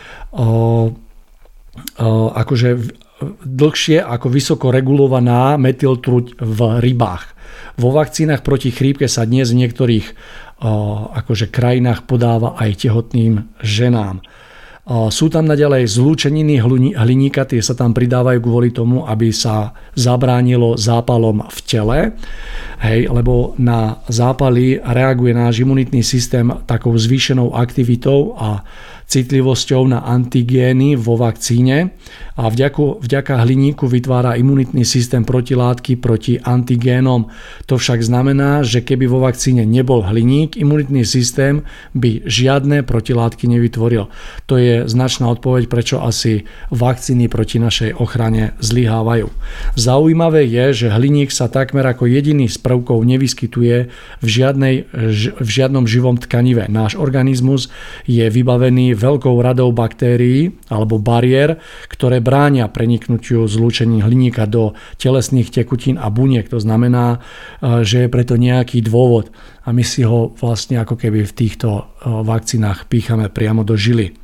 akože 2.32 3.03
dlhšie 3.44 4.02
ako 4.02 4.26
vysoko 4.32 4.66
regulovaná 4.74 5.54
metyltruť 5.60 6.40
v 6.42 6.60
rybách. 6.82 7.24
Vo 7.78 7.90
vakcínach 7.94 8.42
proti 8.42 8.70
chrípke 8.74 9.06
sa 9.06 9.26
dnes 9.26 9.50
v 9.54 9.66
niektorých 9.66 10.06
akože 11.14 11.50
krajinách 11.50 12.06
podáva 12.06 12.54
aj 12.58 12.86
tehotným 12.86 13.50
ženám. 13.60 14.22
Sú 15.08 15.32
tam 15.32 15.48
naďalej 15.48 15.88
zlúčeniny 15.96 16.60
hliníka, 16.92 17.48
tie 17.48 17.64
sa 17.64 17.72
tam 17.72 17.96
pridávajú 17.96 18.36
kvôli 18.44 18.68
tomu, 18.68 19.08
aby 19.08 19.32
sa 19.32 19.72
zabránilo 19.96 20.76
zápalom 20.76 21.40
v 21.48 21.58
tele, 21.64 21.98
hej, 22.84 23.08
lebo 23.08 23.56
na 23.56 24.04
zápaly 24.12 24.76
reaguje 24.84 25.32
náš 25.32 25.64
imunitný 25.64 26.04
systém 26.04 26.52
takou 26.68 26.92
zvýšenou 26.92 27.56
aktivitou 27.56 28.36
a 28.36 28.60
citlivosťou 29.08 29.88
na 29.88 30.04
antigény 30.04 31.00
vo 31.00 31.16
vakcíne 31.16 31.96
a 32.34 32.50
vďaka, 32.50 32.98
vďaka 32.98 33.46
hliníku 33.46 33.86
vytvára 33.86 34.34
imunitný 34.34 34.82
systém 34.82 35.22
protilátky 35.22 35.94
proti 36.02 36.42
antigénom. 36.42 37.30
To 37.70 37.78
však 37.78 38.02
znamená, 38.02 38.66
že 38.66 38.82
keby 38.82 39.06
vo 39.06 39.22
vakcíne 39.22 39.62
nebol 39.62 40.02
hliník, 40.02 40.58
imunitný 40.58 41.06
systém 41.06 41.62
by 41.94 42.26
žiadne 42.26 42.82
protilátky 42.82 43.46
nevytvoril. 43.46 44.10
To 44.50 44.58
je 44.58 44.82
značná 44.90 45.30
odpoveď, 45.30 45.70
prečo 45.70 46.02
asi 46.02 46.42
vakcíny 46.74 47.30
proti 47.30 47.62
našej 47.62 48.02
ochrane 48.02 48.58
zlyhávajú. 48.58 49.30
Zaujímavé 49.78 50.42
je, 50.50 50.86
že 50.86 50.88
hliník 50.90 51.30
sa 51.30 51.46
takmer 51.46 51.86
ako 51.86 52.10
jediný 52.10 52.50
z 52.50 52.58
prvkov 52.58 52.98
nevyskytuje 53.06 53.76
v, 54.18 54.26
žiadnej, 54.26 54.90
v 55.38 55.48
žiadnom 55.48 55.86
živom 55.86 56.18
tkanive. 56.18 56.66
Náš 56.66 56.98
organizmus 56.98 57.70
je 58.10 58.26
vybavený 58.26 58.98
veľkou 58.98 59.38
radou 59.38 59.70
baktérií 59.70 60.50
alebo 60.66 60.98
bariér, 60.98 61.62
ktoré 61.86 62.23
bránia 62.24 62.72
preniknutiu 62.72 63.44
zlúčení 63.44 64.00
hliníka 64.00 64.48
do 64.48 64.72
telesných 64.96 65.52
tekutín 65.52 66.00
a 66.00 66.08
buniek. 66.08 66.48
To 66.48 66.56
znamená, 66.56 67.20
e, 67.60 67.84
že 67.84 68.06
je 68.06 68.08
preto 68.08 68.40
nejaký 68.40 68.80
dôvod 68.80 69.28
a 69.62 69.76
my 69.76 69.84
si 69.84 70.00
ho 70.00 70.32
vlastne 70.40 70.80
ako 70.80 70.96
keby 70.96 71.28
v 71.28 71.36
týchto 71.36 71.68
e, 71.68 71.82
vakcínach 72.24 72.88
píchame 72.88 73.28
priamo 73.28 73.60
do 73.60 73.76
žily. 73.76 74.16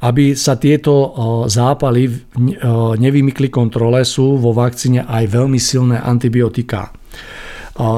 Aby 0.00 0.32
sa 0.32 0.56
tieto 0.56 0.92
e, 0.96 1.08
zápaly 1.52 2.32
nevymykli 2.96 3.52
kontrole, 3.52 4.08
sú 4.08 4.40
vo 4.40 4.56
vakcíne 4.56 5.04
aj 5.04 5.28
veľmi 5.28 5.60
silné 5.60 6.00
antibiotika. 6.00 6.88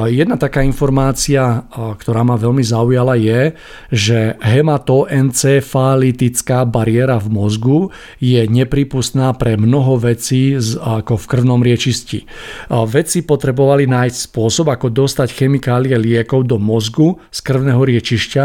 Jedna 0.07 0.39
taká 0.39 0.63
informácia, 0.63 1.67
ktorá 1.75 2.23
ma 2.23 2.39
veľmi 2.39 2.63
zaujala 2.63 3.19
je, 3.19 3.59
že 3.91 4.39
hematoencefalitická 4.39 6.63
bariéra 6.63 7.19
v 7.19 7.29
mozgu 7.35 7.91
je 8.23 8.47
nepripustná 8.47 9.35
pre 9.35 9.59
mnoho 9.59 9.99
vecí 9.99 10.55
ako 10.79 11.19
v 11.19 11.25
krvnom 11.27 11.59
riečisti. 11.59 12.23
Vedci 12.71 13.27
potrebovali 13.27 13.91
nájsť 13.91 14.31
spôsob, 14.31 14.71
ako 14.71 14.95
dostať 14.95 15.35
chemikálie 15.35 15.99
liekov 15.99 16.47
do 16.47 16.63
mozgu 16.63 17.19
z 17.35 17.43
krvného 17.43 17.83
riečišťa, 17.83 18.45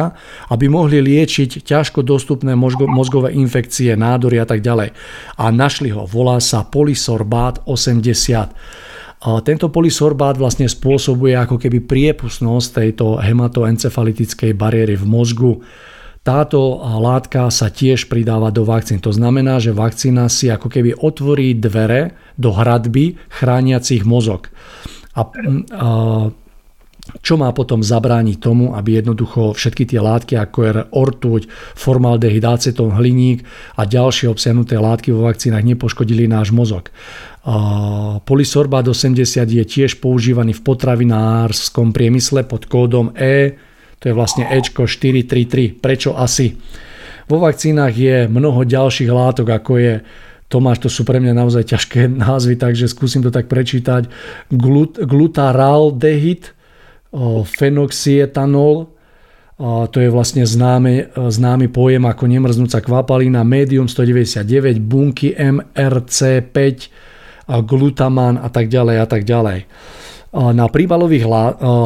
aby 0.50 0.66
mohli 0.66 0.98
liečiť 0.98 1.62
ťažko 1.62 2.02
dostupné 2.02 2.58
mozgové 2.90 3.38
infekcie, 3.38 3.94
nádory 3.94 4.42
a 4.42 4.50
tak 4.50 4.66
ďalej. 4.66 4.98
A 5.38 5.54
našli 5.54 5.94
ho, 5.94 6.10
volá 6.10 6.42
sa 6.42 6.66
Polysorbát 6.66 7.70
80. 7.70 8.89
Tento 9.20 9.68
polysorbát 9.68 10.40
vlastne 10.40 10.72
spôsobuje 10.72 11.36
ako 11.36 11.60
keby 11.60 11.84
priepustnosť 11.84 12.68
tejto 12.72 13.20
hematoencefalitickej 13.20 14.56
bariéry 14.56 14.96
v 14.96 15.04
mozgu. 15.04 15.60
Táto 16.24 16.80
látka 16.80 17.52
sa 17.52 17.68
tiež 17.68 18.08
pridáva 18.08 18.48
do 18.48 18.64
vakcín. 18.64 19.04
To 19.04 19.12
znamená, 19.12 19.60
že 19.60 19.76
vakcína 19.76 20.32
si 20.32 20.48
ako 20.48 20.72
keby 20.72 21.04
otvorí 21.04 21.52
dvere 21.60 22.16
do 22.40 22.56
hradby 22.56 23.20
chrániacich 23.28 24.08
mozog. 24.08 24.48
A, 25.16 25.28
a 25.76 25.90
čo 27.20 27.38
má 27.38 27.50
potom 27.52 27.82
zabrániť 27.82 28.38
tomu, 28.40 28.78
aby 28.78 29.02
jednoducho 29.02 29.54
všetky 29.58 29.90
tie 29.90 30.00
látky, 30.00 30.34
ako 30.38 30.58
je 30.64 30.72
ortuť, 30.94 31.42
formaldehyd, 31.78 32.46
acetón, 32.46 32.96
hliník 32.96 33.44
a 33.76 33.86
ďalšie 33.86 34.30
obsiahnuté 34.30 34.78
látky 34.78 35.14
vo 35.14 35.28
vakcínach 35.28 35.66
nepoškodili 35.66 36.30
náš 36.30 36.54
mozog. 36.54 36.94
Polysorbát 38.28 38.86
80 38.86 39.24
je 39.48 39.64
tiež 39.64 40.04
používaný 40.04 40.54
v 40.54 40.62
potravinárskom 40.62 41.96
priemysle 41.96 42.46
pod 42.46 42.68
kódom 42.68 43.16
E, 43.16 43.56
to 44.00 44.08
je 44.08 44.14
vlastne 44.16 44.48
Ečko 44.48 44.88
433. 44.88 45.80
Prečo 45.80 46.16
asi? 46.16 46.56
Vo 47.28 47.38
vakcínach 47.38 47.94
je 47.94 48.26
mnoho 48.32 48.64
ďalších 48.64 49.12
látok, 49.12 49.48
ako 49.54 49.72
je 49.78 49.94
Tomáš, 50.50 50.82
to 50.82 50.90
sú 50.90 51.06
pre 51.06 51.22
mňa 51.22 51.38
naozaj 51.38 51.64
ťažké 51.70 52.10
názvy, 52.26 52.58
takže 52.58 52.90
skúsim 52.90 53.22
to 53.22 53.30
tak 53.30 53.46
prečítať. 53.46 54.10
Glut, 54.50 54.98
glutaraldehyd, 54.98 56.58
fenoxietanol, 57.46 58.90
to 59.92 59.98
je 60.00 60.08
vlastne 60.08 60.48
známy, 60.48 61.12
známy 61.18 61.68
pojem 61.68 62.08
ako 62.08 62.32
nemrznúca 62.32 62.80
kvapalina, 62.80 63.44
médium 63.44 63.92
199, 63.92 64.80
bunky 64.80 65.36
MRC5, 65.36 66.56
glutamán 67.68 68.40
a 68.40 68.48
tak 68.48 68.72
ďalej 68.72 68.96
a 69.04 69.08
tak 69.10 69.28
ďalej. 69.28 69.66
Na 70.32 70.70
príbalových 70.70 71.26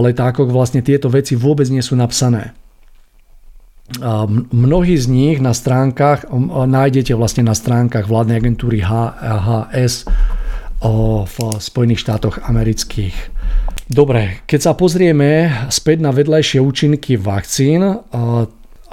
letákoch 0.04 0.52
vlastne 0.52 0.84
tieto 0.84 1.08
veci 1.08 1.40
vôbec 1.40 1.66
nie 1.72 1.80
sú 1.80 1.96
napsané. 1.96 2.54
Mnohí 4.52 4.96
z 5.00 5.08
nich 5.08 5.38
na 5.40 5.56
stránkach, 5.56 6.28
nájdete 6.68 7.16
vlastne 7.16 7.48
na 7.48 7.56
stránkach 7.56 8.06
vládnej 8.06 8.44
agentúry 8.44 8.84
HHS 8.84 10.06
v 11.26 11.36
Spojených 11.58 12.04
štátoch 12.04 12.44
amerických. 12.44 13.16
Dobre, 13.94 14.42
keď 14.50 14.60
sa 14.60 14.74
pozrieme 14.74 15.54
späť 15.70 16.02
na 16.02 16.10
vedľajšie 16.10 16.58
účinky 16.58 17.14
vakcín, 17.14 18.02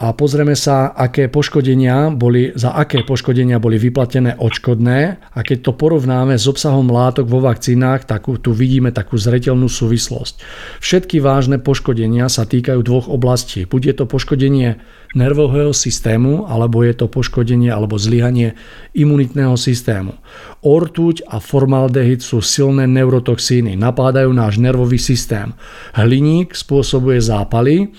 a 0.00 0.16
pozrieme 0.16 0.56
sa, 0.56 0.96
aké 0.96 1.28
poškodenia 1.28 2.08
boli, 2.16 2.56
za 2.56 2.72
aké 2.72 3.04
poškodenia 3.04 3.60
boli 3.60 3.76
vyplatené 3.76 4.32
odškodné 4.40 5.20
a 5.36 5.38
keď 5.44 5.58
to 5.60 5.72
porovnáme 5.76 6.40
s 6.40 6.48
obsahom 6.48 6.88
látok 6.88 7.28
vo 7.28 7.44
vakcínach, 7.44 8.08
tak 8.08 8.24
tu 8.40 8.56
vidíme 8.56 8.96
takú 8.96 9.20
zretelnú 9.20 9.68
súvislosť. 9.68 10.40
Všetky 10.80 11.20
vážne 11.20 11.60
poškodenia 11.60 12.32
sa 12.32 12.48
týkajú 12.48 12.80
dvoch 12.80 13.12
oblastí. 13.12 13.68
Buď 13.68 13.92
je 13.92 13.94
to 14.00 14.04
poškodenie 14.08 14.80
nervového 15.12 15.76
systému, 15.76 16.48
alebo 16.48 16.80
je 16.80 16.96
to 16.96 17.04
poškodenie 17.04 17.68
alebo 17.68 18.00
zlyhanie 18.00 18.56
imunitného 18.96 19.52
systému. 19.60 20.16
Ortuť 20.64 21.28
a 21.28 21.44
formaldehyd 21.44 22.24
sú 22.24 22.40
silné 22.40 22.88
neurotoxíny, 22.88 23.76
napádajú 23.76 24.32
náš 24.32 24.56
nervový 24.56 24.96
systém. 24.96 25.52
Hliník 25.92 26.56
spôsobuje 26.56 27.20
zápaly, 27.20 27.92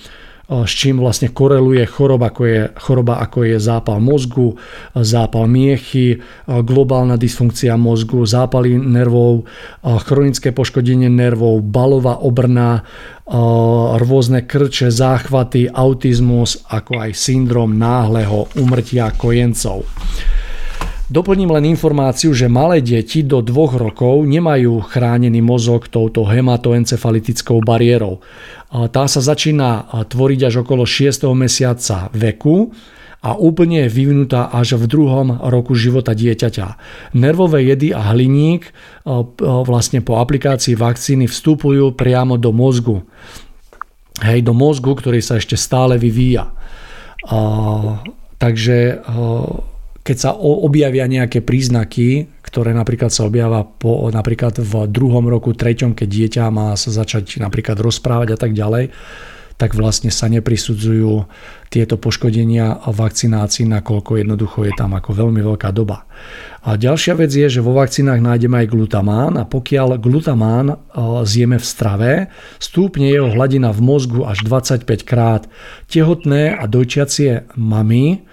s 0.52 0.72
čím 0.76 1.00
vlastne 1.00 1.32
koreluje 1.32 1.88
choroba 1.88 2.28
ako 2.28 2.42
je, 2.44 2.62
choroba 2.76 3.24
ako 3.24 3.48
je 3.48 3.56
zápal 3.56 4.04
mozgu, 4.04 4.52
zápal 4.92 5.48
miechy, 5.48 6.20
globálna 6.44 7.16
dysfunkcia 7.16 7.80
mozgu, 7.80 8.28
zápaly 8.28 8.76
nervov, 8.76 9.48
chronické 9.80 10.52
poškodenie 10.52 11.08
nervov, 11.08 11.64
balová 11.64 12.20
obrna, 12.20 12.84
rôzne 13.96 14.44
krče, 14.44 14.92
záchvaty, 14.92 15.72
autizmus, 15.72 16.60
ako 16.68 17.00
aj 17.00 17.16
syndrom 17.16 17.80
náhleho 17.80 18.52
umrtia 18.60 19.08
kojencov. 19.16 19.88
Doplním 21.12 21.52
len 21.52 21.76
informáciu, 21.76 22.32
že 22.32 22.48
malé 22.48 22.80
deti 22.80 23.20
do 23.20 23.44
dvoch 23.44 23.76
rokov 23.76 24.24
nemajú 24.24 24.80
chránený 24.80 25.44
mozog 25.44 25.92
touto 25.92 26.24
hematoencefalitickou 26.24 27.60
bariérou. 27.60 28.24
Tá 28.72 29.04
sa 29.04 29.20
začína 29.20 29.92
tvoriť 30.08 30.40
až 30.48 30.54
okolo 30.64 30.88
6. 30.88 31.28
mesiaca 31.36 32.08
veku 32.16 32.72
a 33.20 33.36
úplne 33.36 33.84
je 33.84 33.92
vyvinutá 33.92 34.48
až 34.56 34.80
v 34.80 34.88
druhom 34.88 35.36
roku 35.52 35.76
života 35.76 36.16
dieťaťa. 36.16 36.80
Nervové 37.12 37.68
jedy 37.68 37.92
a 37.92 38.16
hliník 38.16 38.72
vlastne 39.68 40.00
po 40.00 40.16
aplikácii 40.16 40.80
vakcíny 40.80 41.28
vstupujú 41.28 41.92
priamo 41.92 42.40
do 42.40 42.56
mozgu. 42.56 43.04
Hej, 44.24 44.48
do 44.48 44.56
mozgu, 44.56 44.96
ktorý 44.96 45.20
sa 45.20 45.36
ešte 45.36 45.60
stále 45.60 46.00
vyvíja. 46.00 46.56
Takže 48.40 49.04
keď 50.02 50.16
sa 50.18 50.30
objavia 50.34 51.06
nejaké 51.06 51.46
príznaky, 51.46 52.26
ktoré 52.42 52.74
napríklad 52.74 53.14
sa 53.14 53.22
objavia 53.22 53.62
po, 53.62 54.10
napríklad 54.10 54.58
v 54.58 54.90
druhom 54.90 55.30
roku, 55.30 55.54
treťom, 55.54 55.94
keď 55.94 56.08
dieťa 56.10 56.44
má 56.50 56.74
sa 56.74 56.90
začať 56.90 57.38
napríklad 57.38 57.78
rozprávať 57.78 58.34
a 58.34 58.38
tak 58.38 58.52
ďalej, 58.52 58.90
tak 59.62 59.78
vlastne 59.78 60.10
sa 60.10 60.26
neprisudzujú 60.26 61.28
tieto 61.70 61.94
poškodenia 61.94 62.82
a 62.82 62.88
vakcinácii, 62.90 63.70
nakoľko 63.70 64.18
jednoducho 64.18 64.66
je 64.66 64.74
tam 64.74 64.98
ako 64.98 65.14
veľmi 65.14 65.38
veľká 65.38 65.70
doba. 65.70 66.02
A 66.66 66.74
ďalšia 66.74 67.14
vec 67.14 67.30
je, 67.30 67.46
že 67.46 67.62
vo 67.62 67.70
vakcínach 67.70 68.18
nájdeme 68.18 68.58
aj 68.58 68.72
glutamán 68.74 69.38
a 69.38 69.46
pokiaľ 69.46 70.02
glutamán 70.02 70.74
e, 70.74 70.76
zjeme 71.22 71.62
v 71.62 71.66
strave, 71.66 72.12
stúpne 72.58 73.06
jeho 73.06 73.30
hladina 73.30 73.70
v 73.70 73.80
mozgu 73.86 74.26
až 74.26 74.42
25 74.42 74.82
krát. 75.06 75.46
Tehotné 75.86 76.58
a 76.58 76.66
dojčiacie 76.66 77.54
mamy 77.54 78.26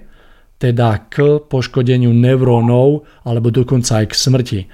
teda 0.60 0.98
k 1.10 1.40
poškodeniu 1.44 2.12
neurónov 2.12 3.04
alebo 3.24 3.50
dokonca 3.50 3.96
aj 4.04 4.08
k 4.12 4.14
smrti. 4.14 4.66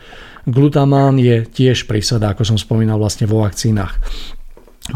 Glutamán 0.47 1.19
je 1.21 1.47
tiež 1.47 1.87
prísada, 1.87 2.31
ako 2.35 2.45
som 2.45 2.59
spomínal 2.59 2.99
vlastne 2.99 3.27
vo 3.31 3.41
vakcínach. 3.47 3.99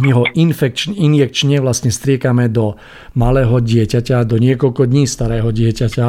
My 0.00 0.10
ho 0.10 0.26
infekčne, 0.26 0.96
injekčne 0.96 1.60
vlastne 1.62 1.94
striekame 1.94 2.50
do 2.50 2.74
malého 3.14 3.62
dieťaťa, 3.62 4.26
do 4.26 4.42
niekoľko 4.42 4.90
dní 4.90 5.06
starého 5.06 5.54
dieťaťa 5.54 6.06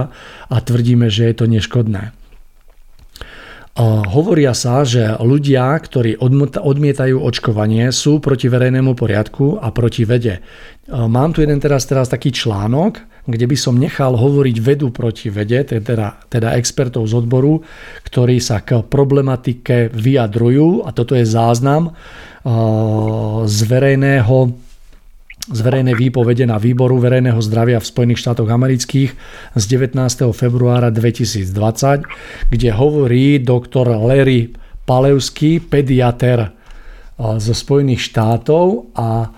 a 0.49 0.55
tvrdíme, 0.57 1.05
že 1.11 1.29
je 1.29 1.35
to 1.37 1.45
neškodné. 1.45 2.24
Hovoria 3.75 4.55
sa, 4.55 4.87
že 4.87 5.19
ľudia, 5.19 5.75
ktorí 5.75 6.15
odmietajú 6.63 7.19
očkovanie, 7.19 7.91
sú 7.91 8.23
proti 8.23 8.47
verejnému 8.47 8.95
poriadku 8.95 9.59
a 9.59 9.67
proti 9.75 10.07
vede. 10.07 10.39
Mám 10.87 11.35
tu 11.35 11.43
jeden 11.43 11.59
teraz, 11.59 11.83
teraz 11.83 12.07
taký 12.07 12.31
článok, 12.31 13.03
kde 13.27 13.43
by 13.43 13.57
som 13.59 13.75
nechal 13.75 14.15
hovoriť 14.15 14.55
vedu 14.63 14.95
proti 14.95 15.27
vede, 15.27 15.59
teda, 15.67 16.23
teda 16.31 16.55
expertov 16.55 17.03
z 17.03 17.19
odboru, 17.19 17.67
ktorí 18.07 18.39
sa 18.39 18.63
k 18.63 18.79
problematike 18.79 19.91
vyjadrujú 19.91 20.87
a 20.87 20.95
toto 20.95 21.11
je 21.19 21.27
záznam 21.27 21.91
z 23.43 23.57
verejného 23.67 24.55
z 25.45 25.59
verejnej 25.61 25.93
výpovede 25.93 26.49
na 26.49 26.57
výboru 26.57 26.97
verejného 26.97 27.37
zdravia 27.37 27.77
v 27.77 27.85
Spojených 27.85 28.21
štátoch 28.25 28.49
amerických 28.49 29.11
z 29.53 29.63
19. 29.69 30.33
februára 30.33 30.89
2020, 30.89 32.49
kde 32.49 32.69
hovorí 32.73 33.37
doktor 33.37 33.93
Larry 33.93 34.57
Palevský, 34.89 35.61
pediater 35.61 36.49
zo 37.17 37.53
Spojených 37.53 38.01
štátov 38.09 38.89
a 38.97 39.29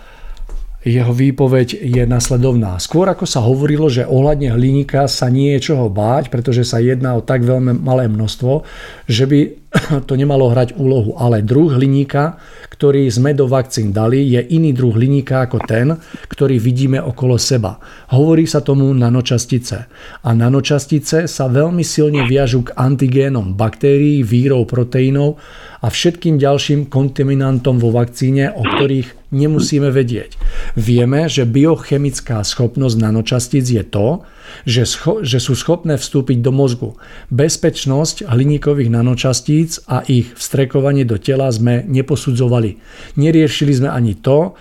jeho 0.88 1.12
výpoveď 1.12 1.84
je 1.84 2.04
nasledovná. 2.08 2.80
Skôr 2.80 3.12
ako 3.12 3.28
sa 3.28 3.44
hovorilo, 3.44 3.92
že 3.92 4.08
ohľadne 4.08 4.56
hliníka 4.56 5.04
sa 5.12 5.28
nie 5.28 5.52
je 5.60 5.74
čoho 5.74 5.92
báť, 5.92 6.32
pretože 6.32 6.64
sa 6.64 6.80
jedná 6.80 7.20
o 7.20 7.26
tak 7.26 7.44
veľmi 7.44 7.76
malé 7.84 8.08
množstvo, 8.08 8.64
že 9.08 9.24
by 9.26 9.40
to 10.08 10.14
nemalo 10.20 10.52
hrať 10.52 10.76
úlohu. 10.76 11.16
Ale 11.16 11.42
druh 11.42 11.72
hliníka, 11.72 12.38
ktorý 12.68 13.08
sme 13.08 13.32
do 13.32 13.48
vakcín 13.48 13.96
dali, 13.96 14.36
je 14.36 14.44
iný 14.54 14.76
druh 14.76 14.94
hliníka 14.94 15.48
ako 15.48 15.64
ten, 15.64 15.96
ktorý 16.28 16.60
vidíme 16.60 17.00
okolo 17.00 17.40
seba. 17.40 17.80
Hovorí 18.12 18.44
sa 18.46 18.60
tomu 18.62 18.92
nanočastice. 18.92 19.88
A 20.22 20.30
nanočastice 20.36 21.26
sa 21.26 21.46
veľmi 21.48 21.82
silne 21.82 22.28
viažú 22.28 22.68
k 22.68 22.76
antigénom 22.76 23.56
baktérií, 23.56 24.22
vírov, 24.22 24.68
proteínov 24.68 25.40
a 25.82 25.88
všetkým 25.88 26.38
ďalším 26.38 26.92
kontaminantom 26.92 27.80
vo 27.80 27.96
vakcíne, 27.96 28.52
o 28.52 28.62
ktorých 28.62 29.32
nemusíme 29.32 29.88
vedieť. 29.88 30.36
Vieme, 30.76 31.32
že 31.32 31.48
biochemická 31.48 32.44
schopnosť 32.44 32.96
nanočastíc 33.00 33.66
je 33.66 33.84
to, 33.88 34.28
že, 34.66 34.84
scho- 34.84 35.22
že 35.24 35.40
sú 35.40 35.56
schopné 35.56 35.96
vstúpiť 35.96 36.42
do 36.42 36.52
mozgu. 36.52 36.98
Bezpečnosť 37.30 38.28
hliníkových 38.28 38.90
nanočastíc 38.92 39.86
a 39.88 40.04
ich 40.08 40.34
vstrekovanie 40.36 41.06
do 41.06 41.16
tela 41.22 41.48
sme 41.54 41.86
neposudzovali. 41.88 42.78
Neriešili 43.16 43.74
sme 43.74 43.90
ani 43.94 44.18
to, 44.18 44.58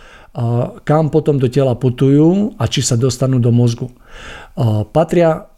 kam 0.84 1.08
potom 1.08 1.40
do 1.40 1.48
tela 1.48 1.72
putujú 1.72 2.60
a 2.60 2.68
či 2.68 2.84
sa 2.84 3.00
dostanú 3.00 3.40
do 3.40 3.48
mozgu. 3.48 3.88
Patria 4.92 5.48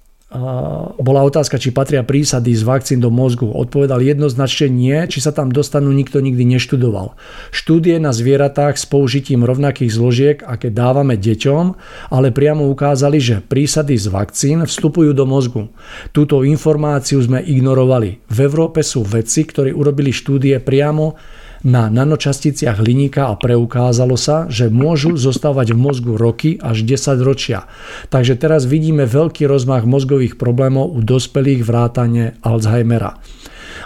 bola 1.01 1.25
otázka, 1.25 1.57
či 1.57 1.73
patria 1.73 2.05
prísady 2.05 2.53
z 2.53 2.61
vakcín 2.61 3.01
do 3.01 3.09
mozgu. 3.09 3.49
Odpovedal 3.49 4.05
jednoznačne 4.05 4.69
nie, 4.69 5.09
či 5.09 5.25
sa 5.25 5.33
tam 5.33 5.49
dostanú, 5.49 5.89
nikto 5.89 6.21
nikdy 6.21 6.45
neštudoval. 6.45 7.17
Štúdie 7.49 7.97
na 7.97 8.13
zvieratách 8.13 8.77
s 8.77 8.85
použitím 8.85 9.49
rovnakých 9.49 9.89
zložiek, 9.89 10.37
aké 10.45 10.69
dávame 10.69 11.17
deťom, 11.17 11.65
ale 12.13 12.29
priamo 12.29 12.69
ukázali, 12.69 13.17
že 13.17 13.41
prísady 13.41 13.97
z 13.97 14.13
vakcín 14.13 14.69
vstupujú 14.69 15.17
do 15.17 15.25
mozgu. 15.25 15.73
Túto 16.13 16.45
informáciu 16.45 17.25
sme 17.25 17.41
ignorovali. 17.41 18.21
V 18.29 18.39
Európe 18.45 18.85
sú 18.85 19.09
vedci, 19.09 19.49
ktorí 19.49 19.73
urobili 19.73 20.13
štúdie 20.13 20.61
priamo 20.61 21.17
na 21.67 21.91
nanočasticiach 21.91 22.79
hliníka 22.79 23.31
a 23.31 23.39
preukázalo 23.39 24.15
sa, 24.15 24.47
že 24.47 24.71
môžu 24.71 25.19
zostávať 25.19 25.75
v 25.75 25.79
mozgu 25.79 26.15
roky 26.15 26.59
až 26.63 26.87
10 26.87 27.19
ročia. 27.23 27.67
Takže 28.13 28.39
teraz 28.39 28.67
vidíme 28.69 29.09
veľký 29.09 29.47
rozmach 29.49 29.89
mozgových 29.89 30.39
problémov 30.39 30.95
u 30.95 31.01
dospelých 31.03 31.67
vrátane 31.67 32.39
Alzheimera. 32.43 33.19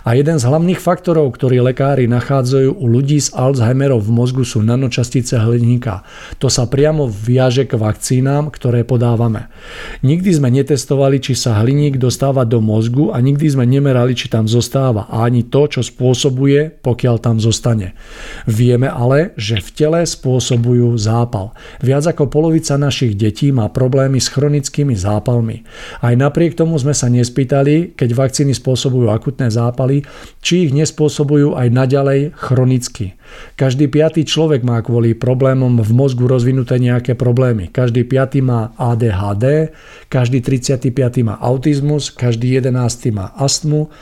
A 0.02 0.18
jeden 0.18 0.34
z 0.34 0.44
hlavných 0.50 0.82
faktorov, 0.82 1.30
ktorý 1.38 1.62
lekári 1.62 2.10
nachádzajú 2.10 2.74
u 2.74 2.86
ľudí 2.90 3.22
s 3.22 3.30
Alzheimerom 3.30 4.02
v 4.02 4.10
mozgu 4.10 4.42
sú 4.42 4.58
nanočastice 4.58 5.38
hliníka. 5.38 6.02
To 6.42 6.50
sa 6.50 6.66
priamo 6.66 7.06
viaže 7.06 7.70
k 7.70 7.78
vakcínám, 7.78 8.50
ktoré 8.50 8.82
podávame. 8.82 9.46
Nikdy 10.02 10.30
sme 10.42 10.50
netestovali, 10.50 11.22
či 11.22 11.38
sa 11.38 11.62
hliník 11.62 12.02
dostáva 12.02 12.42
do 12.42 12.58
mozgu 12.58 13.14
a 13.14 13.22
nikdy 13.22 13.46
sme 13.46 13.62
nemerali, 13.62 14.18
či 14.18 14.26
tam 14.26 14.50
zostáva 14.50 15.06
a 15.06 15.22
ani 15.22 15.46
to, 15.46 15.70
čo 15.70 15.86
spôsobuje, 15.86 16.82
pokiaľ 16.82 17.16
tam 17.22 17.38
zostane. 17.38 17.94
Vieme 18.50 18.90
ale, 18.90 19.30
že 19.38 19.62
v 19.62 19.68
tele 19.70 20.00
spôsobujú 20.02 20.98
zápal. 20.98 21.54
Viac 21.78 22.10
ako 22.10 22.26
polovica 22.26 22.74
našich 22.74 23.14
detí 23.14 23.54
má 23.54 23.70
problémy 23.70 24.18
s 24.18 24.26
chronickými 24.34 24.98
zápalmi. 24.98 25.62
Aj 26.02 26.14
napriek 26.18 26.58
tomu 26.58 26.74
sme 26.74 26.90
sa 26.90 27.06
nespýtali, 27.06 27.94
keď 27.94 28.18
vakcíny 28.18 28.50
spôsobujú 28.50 29.12
akutné 29.12 29.46
zápaly, 29.52 29.91
zápaly, 29.92 30.08
či 30.40 30.68
ich 30.68 30.72
nespôsobujú 30.72 31.54
aj 31.54 31.68
naďalej 31.68 32.20
chronicky. 32.34 33.14
Každý 33.56 33.88
piatý 33.88 34.24
človek 34.24 34.64
má 34.64 34.80
kvôli 34.80 35.16
problémom 35.16 35.80
v 35.80 35.90
mozgu 35.92 36.28
rozvinuté 36.28 36.76
nejaké 36.80 37.16
problémy. 37.16 37.68
Každý 37.72 38.04
piatý 38.04 38.44
má 38.44 38.72
ADHD, 38.76 39.72
každý 40.08 40.40
35. 40.40 40.92
má 41.24 41.36
autizmus, 41.40 42.12
každý 42.12 42.60
11. 42.60 43.12
má 43.12 43.32
astmu 43.36 43.92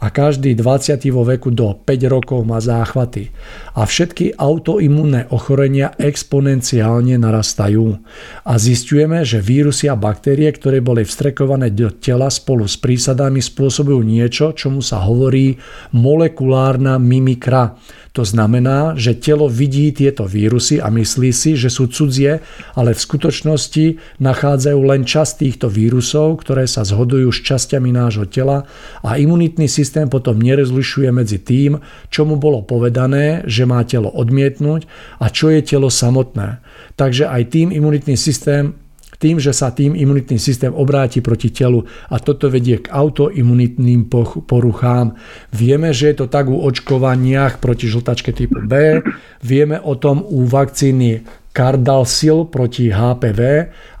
a 0.00 0.08
každý 0.08 0.56
20 0.56 0.96
vo 1.12 1.28
veku 1.28 1.52
do 1.52 1.76
5 1.76 2.08
rokov 2.08 2.40
má 2.48 2.56
záchvaty. 2.56 3.28
A 3.76 3.84
všetky 3.84 4.40
autoimunné 4.40 5.28
ochorenia 5.28 5.92
exponenciálne 6.00 7.20
narastajú. 7.20 8.00
A 8.48 8.52
zistujeme, 8.56 9.20
že 9.28 9.44
vírusy 9.44 9.92
a 9.92 10.00
baktérie, 10.00 10.48
ktoré 10.48 10.80
boli 10.80 11.04
vstrekované 11.04 11.68
do 11.76 11.92
tela 11.92 12.32
spolu 12.32 12.64
s 12.64 12.80
prísadami, 12.80 13.44
spôsobujú 13.44 14.00
niečo, 14.00 14.56
čomu 14.56 14.80
sa 14.80 15.04
hovorí 15.04 15.60
molekulárna 15.92 16.96
mimikra. 16.96 17.76
To 18.10 18.26
znamená, 18.26 18.98
že 18.98 19.14
telo 19.14 19.46
vidí 19.46 19.94
tieto 19.94 20.26
vírusy 20.26 20.82
a 20.82 20.90
myslí 20.90 21.30
si, 21.30 21.54
že 21.54 21.70
sú 21.70 21.86
cudzie, 21.86 22.42
ale 22.74 22.90
v 22.90 23.04
skutočnosti 23.06 24.18
nachádzajú 24.18 24.80
len 24.82 25.06
časť 25.06 25.46
týchto 25.46 25.70
vírusov, 25.70 26.42
ktoré 26.42 26.66
sa 26.66 26.82
zhodujú 26.82 27.30
s 27.30 27.38
časťami 27.46 27.94
nášho 27.94 28.26
tela 28.26 28.66
a 29.06 29.14
imunitný 29.14 29.70
systém 29.70 30.10
potom 30.10 30.42
nerozlišuje 30.42 31.08
medzi 31.14 31.38
tým, 31.38 31.78
čo 32.10 32.26
mu 32.26 32.34
bolo 32.34 32.66
povedané, 32.66 33.46
že 33.46 33.62
má 33.62 33.86
telo 33.86 34.10
odmietnúť 34.10 34.90
a 35.22 35.30
čo 35.30 35.54
je 35.54 35.62
telo 35.62 35.86
samotné. 35.86 36.58
Takže 36.98 37.30
aj 37.30 37.42
tým 37.54 37.70
imunitný 37.70 38.18
systém 38.18 38.74
tým, 39.20 39.36
že 39.36 39.52
sa 39.52 39.68
tým 39.68 39.92
imunitný 39.92 40.40
systém 40.40 40.72
obráti 40.72 41.20
proti 41.20 41.52
telu 41.52 41.84
a 42.08 42.16
toto 42.16 42.48
vedie 42.48 42.80
k 42.80 42.88
autoimunitným 42.88 44.08
poruchám. 44.48 45.12
Vieme, 45.52 45.92
že 45.92 46.10
je 46.10 46.24
to 46.24 46.26
tak 46.32 46.48
u 46.48 46.56
očkovaniach 46.56 47.60
proti 47.60 47.86
žltačke 47.92 48.32
typu 48.32 48.64
B, 48.64 49.04
vieme 49.44 49.76
o 49.76 49.92
tom 50.00 50.24
u 50.24 50.48
vakcíny 50.48 51.20
Cardalsil 51.50 52.46
proti 52.46 52.94
HPV 52.94 53.40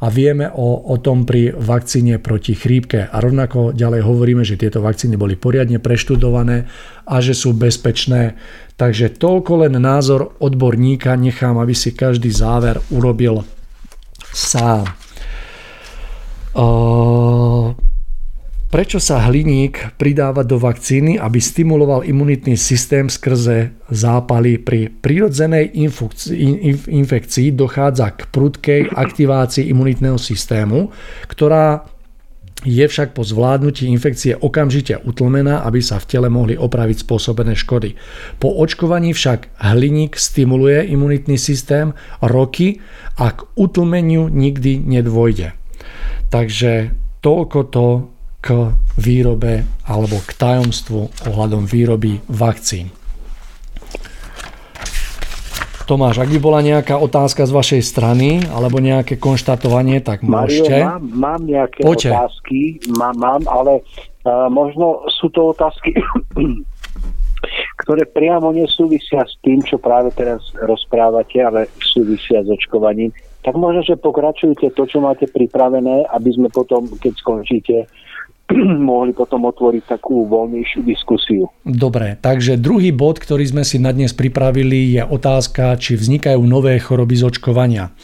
a 0.00 0.06
vieme 0.06 0.46
o, 0.54 0.86
o 0.86 0.96
tom 1.02 1.26
pri 1.26 1.50
vakcíne 1.50 2.22
proti 2.22 2.54
chrípke. 2.54 3.10
A 3.10 3.16
rovnako 3.18 3.74
ďalej 3.74 4.06
hovoríme, 4.06 4.46
že 4.46 4.54
tieto 4.54 4.78
vakcíny 4.78 5.18
boli 5.18 5.34
poriadne 5.34 5.82
preštudované 5.82 6.70
a 7.10 7.18
že 7.18 7.34
sú 7.34 7.50
bezpečné. 7.50 8.38
Takže 8.78 9.18
toľko 9.18 9.66
len 9.66 9.74
názor 9.82 10.38
odborníka, 10.38 11.18
nechám, 11.18 11.58
aby 11.58 11.74
si 11.74 11.90
každý 11.90 12.30
záver 12.30 12.78
urobil 12.94 13.42
sám. 14.30 14.99
Prečo 18.70 19.02
sa 19.02 19.26
hliník 19.26 19.98
pridáva 19.98 20.46
do 20.46 20.54
vakcíny, 20.54 21.18
aby 21.18 21.42
stimuloval 21.42 22.06
imunitný 22.06 22.54
systém 22.54 23.10
skrze 23.10 23.74
zápaly? 23.90 24.62
Pri 24.62 24.94
prirodzenej 24.94 25.74
infekcii 26.86 27.50
dochádza 27.50 28.14
k 28.14 28.30
prudkej 28.30 28.94
aktivácii 28.94 29.66
imunitného 29.74 30.14
systému, 30.14 30.94
ktorá 31.26 31.82
je 32.60 32.84
však 32.86 33.16
po 33.16 33.26
zvládnutí 33.26 33.88
infekcie 33.90 34.38
okamžite 34.38 35.02
utlmená, 35.02 35.66
aby 35.66 35.82
sa 35.82 35.98
v 35.98 36.06
tele 36.06 36.28
mohli 36.30 36.54
opraviť 36.54 37.08
spôsobené 37.08 37.58
škody. 37.58 37.98
Po 38.38 38.54
očkovaní 38.54 39.10
však 39.10 39.50
hliník 39.64 40.14
stimuluje 40.14 40.94
imunitný 40.94 41.40
systém 41.40 41.96
roky 42.22 42.78
a 43.18 43.34
k 43.34 43.48
utlmeniu 43.58 44.30
nikdy 44.30 44.78
nedôjde. 44.78 45.58
Takže 46.30 46.94
toľko 47.18 47.58
to 47.74 47.86
k 48.40 48.72
výrobe 48.96 49.66
alebo 49.84 50.16
k 50.24 50.30
tajomstvu 50.32 51.28
ohľadom 51.28 51.68
výroby 51.68 52.22
vakcín. 52.30 52.88
Tomáš, 55.84 56.22
ak 56.22 56.30
by 56.30 56.38
bola 56.38 56.62
nejaká 56.62 57.02
otázka 57.02 57.50
z 57.50 57.52
vašej 57.52 57.82
strany 57.82 58.46
alebo 58.46 58.78
nejaké 58.78 59.18
konštatovanie, 59.18 59.98
tak 59.98 60.22
môžete. 60.22 60.70
Mario, 60.70 60.86
mám, 60.86 61.02
mám 61.18 61.40
nejaké 61.42 61.82
Poďte. 61.82 62.14
otázky, 62.14 62.78
mám, 62.94 63.18
mám 63.18 63.42
ale 63.50 63.82
uh, 64.22 64.46
možno 64.46 65.02
sú 65.10 65.34
to 65.34 65.50
otázky, 65.50 65.98
ktoré 67.82 68.06
priamo 68.06 68.54
nesúvisia 68.54 69.26
s 69.26 69.34
tým, 69.42 69.66
čo 69.66 69.82
práve 69.82 70.14
teraz 70.14 70.38
rozprávate, 70.62 71.42
ale 71.42 71.66
súvisia 71.82 72.46
s 72.46 72.48
očkovaním 72.54 73.10
tak 73.40 73.54
možno, 73.56 73.80
že 73.80 73.96
pokračujte 73.96 74.72
to, 74.76 74.82
čo 74.84 75.00
máte 75.00 75.24
pripravené, 75.24 76.04
aby 76.12 76.30
sme 76.32 76.48
potom, 76.52 76.86
keď 77.00 77.12
skončíte, 77.16 77.76
mohli 78.90 79.16
potom 79.16 79.46
otvoriť 79.48 79.84
takú 79.86 80.26
voľnejšiu 80.26 80.80
diskusiu. 80.82 81.48
Dobre, 81.64 82.18
takže 82.18 82.60
druhý 82.60 82.90
bod, 82.90 83.22
ktorý 83.22 83.46
sme 83.46 83.62
si 83.64 83.80
na 83.80 83.94
dnes 83.94 84.12
pripravili, 84.12 84.98
je 84.98 85.02
otázka, 85.06 85.78
či 85.78 85.96
vznikajú 85.96 86.40
nové 86.44 86.76
choroby 86.82 87.16
z 87.16 87.22
očkovania. 87.30 87.94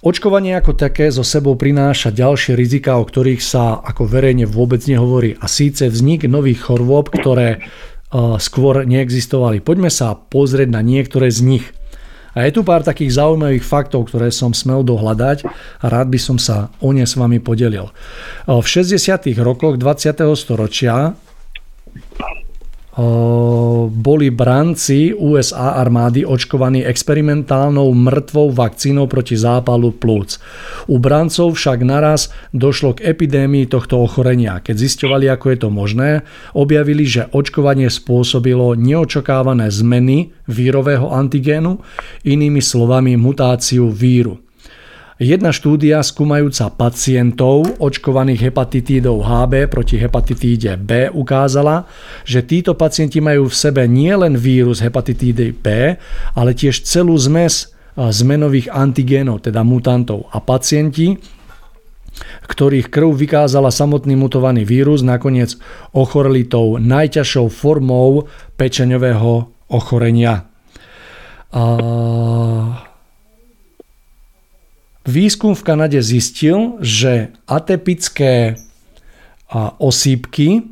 Očkovanie 0.00 0.56
ako 0.56 0.80
také 0.80 1.12
zo 1.12 1.20
sebou 1.20 1.60
prináša 1.60 2.08
ďalšie 2.08 2.56
rizika, 2.56 2.96
o 2.96 3.04
ktorých 3.04 3.44
sa 3.44 3.76
ako 3.84 4.08
verejne 4.08 4.48
vôbec 4.48 4.80
nehovorí. 4.88 5.36
A 5.36 5.44
síce 5.44 5.92
vznik 5.92 6.24
nových 6.24 6.64
chorôb, 6.64 7.12
ktoré 7.12 7.60
skôr 8.40 8.88
neexistovali. 8.88 9.62
Poďme 9.62 9.92
sa 9.92 10.16
pozrieť 10.16 10.72
na 10.72 10.80
niektoré 10.82 11.28
z 11.30 11.40
nich. 11.44 11.64
A 12.34 12.46
je 12.46 12.54
tu 12.54 12.62
pár 12.62 12.86
takých 12.86 13.18
zaujímavých 13.18 13.66
faktov, 13.66 14.10
ktoré 14.10 14.30
som 14.30 14.54
smel 14.54 14.86
dohľadať 14.86 15.46
a 15.82 15.86
rád 15.90 16.08
by 16.14 16.18
som 16.20 16.38
sa 16.38 16.70
o 16.78 16.94
ne 16.94 17.02
s 17.02 17.18
vami 17.18 17.42
podelil. 17.42 17.90
V 18.46 18.66
60. 18.66 18.94
rokoch 19.42 19.74
20. 19.78 20.14
storočia 20.38 21.18
boli 23.90 24.28
branci 24.30 25.14
USA 25.14 25.78
armády 25.78 26.26
očkovaní 26.26 26.84
experimentálnou 26.84 27.92
mŕtvou 27.94 28.52
vakcínou 28.52 29.06
proti 29.06 29.36
zápalu 29.38 29.94
plúc. 29.94 30.36
U 30.90 30.98
brancov 30.98 31.54
však 31.56 31.86
naraz 31.86 32.28
došlo 32.52 32.98
k 32.98 33.08
epidémii 33.14 33.70
tohto 33.70 34.02
ochorenia. 34.02 34.60
Keď 34.60 34.76
zisťovali, 34.76 35.26
ako 35.30 35.46
je 35.50 35.58
to 35.58 35.68
možné, 35.70 36.10
objavili, 36.52 37.06
že 37.06 37.30
očkovanie 37.30 37.88
spôsobilo 37.88 38.74
neočakávané 38.74 39.70
zmeny 39.70 40.34
vírového 40.50 41.08
antigénu, 41.08 41.78
inými 42.26 42.60
slovami 42.60 43.14
mutáciu 43.14 43.88
víru. 43.88 44.49
Jedna 45.20 45.52
štúdia 45.52 46.00
skúmajúca 46.00 46.72
pacientov 46.72 47.76
očkovaných 47.76 48.48
hepatitídou 48.48 49.20
HB 49.20 49.68
proti 49.68 50.00
hepatitíde 50.00 50.80
B 50.80 51.12
ukázala, 51.12 51.84
že 52.24 52.40
títo 52.40 52.72
pacienti 52.72 53.20
majú 53.20 53.52
v 53.52 53.52
sebe 53.52 53.84
nielen 53.84 54.40
vírus 54.40 54.80
hepatitídy 54.80 55.52
B, 55.52 55.92
ale 56.32 56.56
tiež 56.56 56.88
celú 56.88 57.20
zmes 57.20 57.68
zmenových 58.00 58.72
antigénov, 58.72 59.44
teda 59.44 59.60
mutantov. 59.60 60.24
A 60.32 60.40
pacienti, 60.40 61.20
ktorých 62.48 62.88
krv 62.88 63.12
vykázala 63.12 63.68
samotný 63.68 64.16
mutovaný 64.16 64.64
vírus, 64.64 65.04
nakoniec 65.04 65.52
ochoreli 65.92 66.48
tou 66.48 66.80
najťažšou 66.80 67.52
formou 67.52 68.24
pečeňového 68.56 69.52
ochorenia. 69.68 70.48
A 71.52 72.88
Výskum 75.10 75.58
v 75.58 75.62
Kanade 75.62 76.02
zistil, 76.02 76.78
že 76.80 77.34
atypické 77.50 78.54
osýpky 79.78 80.62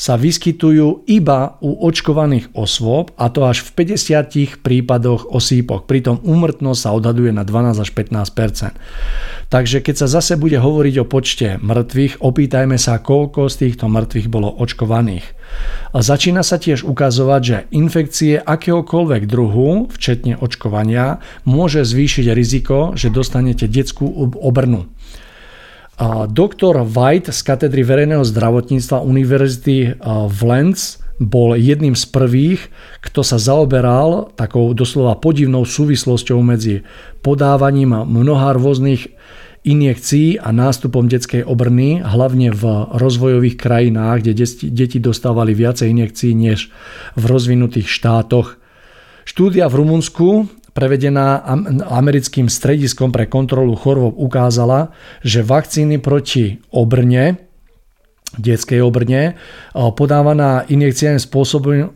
sa 0.00 0.16
vyskytujú 0.16 1.04
iba 1.04 1.60
u 1.60 1.76
očkovaných 1.84 2.56
osôb 2.56 3.12
a 3.20 3.28
to 3.28 3.44
až 3.44 3.60
v 3.68 3.84
50 3.84 4.64
prípadoch 4.64 5.28
osýpok. 5.28 5.84
Pritom 5.84 6.24
úmrtnosť 6.24 6.80
sa 6.80 6.96
odhaduje 6.96 7.36
na 7.36 7.44
12 7.44 7.84
až 7.84 7.90
15% 7.92 8.80
Takže 9.50 9.82
keď 9.82 9.94
sa 9.98 10.06
zase 10.06 10.38
bude 10.38 10.56
hovoriť 10.56 10.94
o 11.02 11.04
počte 11.04 11.58
mŕtvych, 11.58 12.22
opýtajme 12.22 12.78
sa, 12.78 13.02
koľko 13.02 13.50
z 13.50 13.66
týchto 13.66 13.90
mŕtvych 13.90 14.30
bolo 14.30 14.46
očkovaných. 14.46 15.26
A 15.90 16.06
začína 16.06 16.46
sa 16.46 16.62
tiež 16.62 16.86
ukazovať, 16.86 17.42
že 17.42 17.58
infekcie 17.74 18.38
akéhokoľvek 18.38 19.26
druhu, 19.26 19.90
včetne 19.90 20.38
očkovania, 20.38 21.18
môže 21.42 21.82
zvýšiť 21.82 22.30
riziko, 22.30 22.94
že 22.94 23.10
dostanete 23.10 23.66
detskú 23.66 24.06
obrnu. 24.38 24.86
Doktor 26.32 26.80
White 26.80 27.28
z 27.28 27.40
katedry 27.44 27.84
verejného 27.84 28.24
zdravotníctva 28.24 29.04
Univerzity 29.04 30.00
v 30.00 30.40
Lenz 30.48 30.96
bol 31.20 31.52
jedným 31.52 31.92
z 31.92 32.08
prvých, 32.08 32.72
kto 33.04 33.20
sa 33.20 33.36
zaoberal 33.36 34.32
takou 34.32 34.72
doslova 34.72 35.20
podivnou 35.20 35.68
súvislosťou 35.68 36.40
medzi 36.40 36.88
podávaním 37.20 37.92
mnoha 37.92 38.56
rôznych 38.56 39.12
injekcií 39.60 40.40
a 40.40 40.48
nástupom 40.56 41.04
detskej 41.04 41.44
obrny, 41.44 42.00
hlavne 42.00 42.48
v 42.48 42.64
rozvojových 42.96 43.60
krajinách, 43.60 44.24
kde 44.24 44.32
deti 44.72 44.96
dostávali 44.96 45.52
viacej 45.52 45.92
injekcií 45.92 46.32
než 46.32 46.72
v 47.12 47.22
rozvinutých 47.28 47.92
štátoch. 47.92 48.56
Štúdia 49.28 49.68
v 49.68 49.84
Rumunsku 49.84 50.48
prevedená 50.72 51.42
americkým 51.88 52.46
strediskom 52.46 53.10
pre 53.10 53.26
kontrolu 53.26 53.74
chorôb 53.74 54.14
ukázala, 54.16 54.94
že 55.22 55.42
vakcíny 55.46 55.98
proti 55.98 56.62
obrne 56.70 57.50
detskej 58.30 58.78
obrne. 58.78 59.34
Podávaná 59.74 60.62
injekcia 60.70 61.18
spôsobuje, 61.18 61.90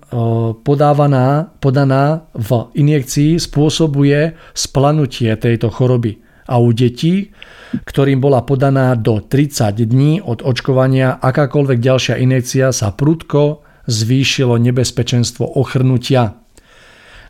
podávaná, 0.66 1.55
podaná 1.62 2.27
v 2.35 2.75
injekcii 2.75 3.39
spôsobuje 3.39 4.35
splanutie 4.51 5.31
tejto 5.39 5.70
choroby. 5.70 6.18
A 6.51 6.59
u 6.59 6.75
detí, 6.75 7.31
ktorým 7.87 8.18
bola 8.18 8.43
podaná 8.43 8.99
do 8.99 9.22
30 9.22 9.79
dní 9.87 10.18
od 10.18 10.43
očkovania, 10.43 11.22
akákoľvek 11.22 11.79
ďalšia 11.79 12.18
injekcia 12.18 12.75
sa 12.75 12.91
prudko 12.91 13.62
zvýšilo 13.87 14.59
nebezpečenstvo 14.59 15.55
ochrnutia. 15.55 16.43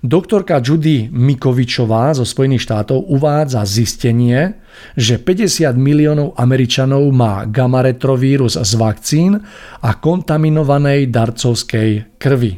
Doktorka 0.04 0.60
Judy 0.60 1.08
Mikovičová 1.08 2.12
zo 2.12 2.28
Spojených 2.28 2.68
štátov 2.68 3.08
uvádza 3.08 3.64
zistenie, 3.64 4.60
že 5.00 5.16
50 5.16 5.72
miliónov 5.80 6.36
Američanov 6.36 7.08
má 7.08 7.48
gamma 7.48 7.80
retrovírus 7.80 8.60
z 8.60 8.72
vakcín 8.76 9.40
a 9.80 9.96
kontaminovanej 9.96 11.08
darcovskej 11.08 12.20
krvi. 12.20 12.52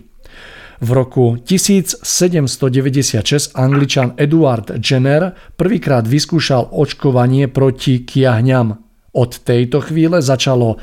V 0.83 0.89
roku 0.91 1.39
1796 1.39 2.03
angličan 3.55 4.19
Edward 4.19 4.83
Jenner 4.83 5.31
prvýkrát 5.55 6.03
vyskúšal 6.03 6.75
očkovanie 6.75 7.47
proti 7.47 8.03
kiahňam. 8.03 8.86
Od 9.17 9.33
tejto 9.41 9.81
chvíle 9.81 10.21
začalo 10.21 10.77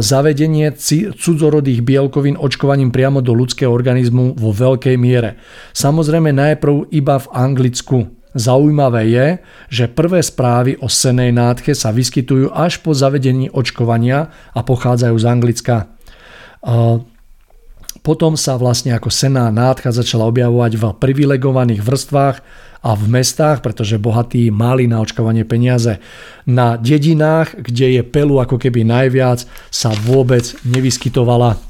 zavedenie 0.00 0.72
cudzorodých 1.12 1.84
bielkovín 1.84 2.40
očkovaním 2.40 2.88
priamo 2.88 3.20
do 3.20 3.36
ľudského 3.36 3.68
organizmu 3.68 4.32
vo 4.32 4.50
veľkej 4.56 4.96
miere. 4.96 5.36
Samozrejme 5.76 6.32
najprv 6.32 6.88
iba 6.88 7.20
v 7.20 7.28
Anglicku. 7.36 8.08
Zaujímavé 8.32 9.02
je, 9.10 9.26
že 9.68 9.92
prvé 9.92 10.24
správy 10.24 10.80
o 10.80 10.88
senej 10.88 11.36
nádche 11.36 11.76
sa 11.76 11.92
vyskytujú 11.92 12.48
až 12.54 12.80
po 12.80 12.96
zavedení 12.96 13.52
očkovania 13.52 14.32
a 14.56 14.64
pochádzajú 14.64 15.16
z 15.20 15.26
Anglicka. 15.28 15.76
Potom 18.00 18.32
sa 18.40 18.56
vlastne 18.56 18.96
ako 18.96 19.12
sená 19.12 19.52
nádcha 19.52 19.92
začala 19.92 20.24
objavovať 20.30 20.72
v 20.80 20.84
privilegovaných 20.96 21.84
vrstvách 21.84 22.40
a 22.80 22.96
v 22.96 23.04
mestách, 23.12 23.60
pretože 23.60 24.00
bohatí 24.00 24.48
mali 24.48 24.88
na 24.88 25.04
očkovanie 25.04 25.44
peniaze. 25.44 26.00
Na 26.48 26.80
dedinách, 26.80 27.52
kde 27.60 28.00
je 28.00 28.02
pelu 28.04 28.40
ako 28.40 28.56
keby 28.56 28.88
najviac, 28.88 29.44
sa 29.68 29.92
vôbec 30.08 30.56
nevyskytovala. 30.64 31.60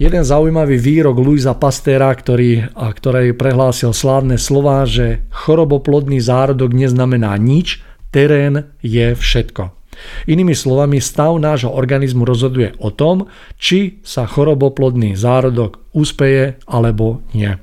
Jeden 0.00 0.24
zaujímavý 0.24 0.80
výrok 0.80 1.20
Luisa 1.20 1.52
Pastera, 1.52 2.08
ktorý, 2.08 2.72
a 2.72 2.88
ktorý 2.88 3.36
prehlásil 3.36 3.92
slávne 3.92 4.40
slova, 4.40 4.88
že 4.88 5.28
choroboplodný 5.28 6.24
zárodok 6.24 6.72
neznamená 6.72 7.36
nič, 7.36 7.84
terén 8.08 8.72
je 8.80 9.12
všetko. 9.12 9.76
Inými 10.24 10.56
slovami, 10.56 11.04
stav 11.04 11.36
nášho 11.36 11.68
organizmu 11.68 12.24
rozhoduje 12.24 12.72
o 12.80 12.88
tom, 12.88 13.28
či 13.60 14.00
sa 14.00 14.24
choroboplodný 14.24 15.20
zárodok 15.20 15.84
úspeje 15.92 16.56
alebo 16.64 17.20
nie. 17.36 17.60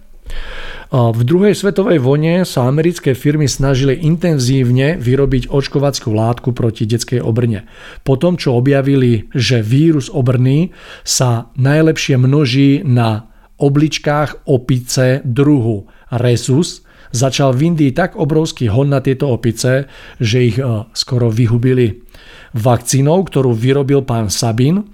V 0.88 1.22
druhej 1.28 1.52
svetovej 1.52 2.00
vojne 2.00 2.48
sa 2.48 2.72
americké 2.72 3.12
firmy 3.12 3.52
snažili 3.52 4.00
intenzívne 4.08 4.96
vyrobiť 4.96 5.52
očkovaciu 5.52 6.16
látku 6.16 6.56
proti 6.56 6.88
detskej 6.88 7.20
obrne. 7.20 7.68
Potom, 8.08 8.40
čo 8.40 8.56
objavili, 8.56 9.28
že 9.36 9.60
vírus 9.60 10.08
obrny 10.08 10.72
sa 11.04 11.52
najlepšie 11.60 12.16
množí 12.16 12.88
na 12.88 13.28
obličkách 13.60 14.48
opice 14.48 15.20
druhu 15.28 15.92
Resus, 16.08 16.88
začal 17.12 17.52
v 17.52 17.76
Indii 17.76 17.92
tak 17.92 18.16
obrovský 18.16 18.72
hon 18.72 18.88
na 18.88 19.04
tieto 19.04 19.28
opice, 19.28 19.92
že 20.24 20.38
ich 20.40 20.56
e, 20.56 20.88
skoro 20.96 21.28
vyhubili. 21.28 22.08
Vakcínou, 22.56 23.28
ktorú 23.28 23.52
vyrobil 23.52 24.08
pán 24.08 24.32
Sabin, 24.32 24.88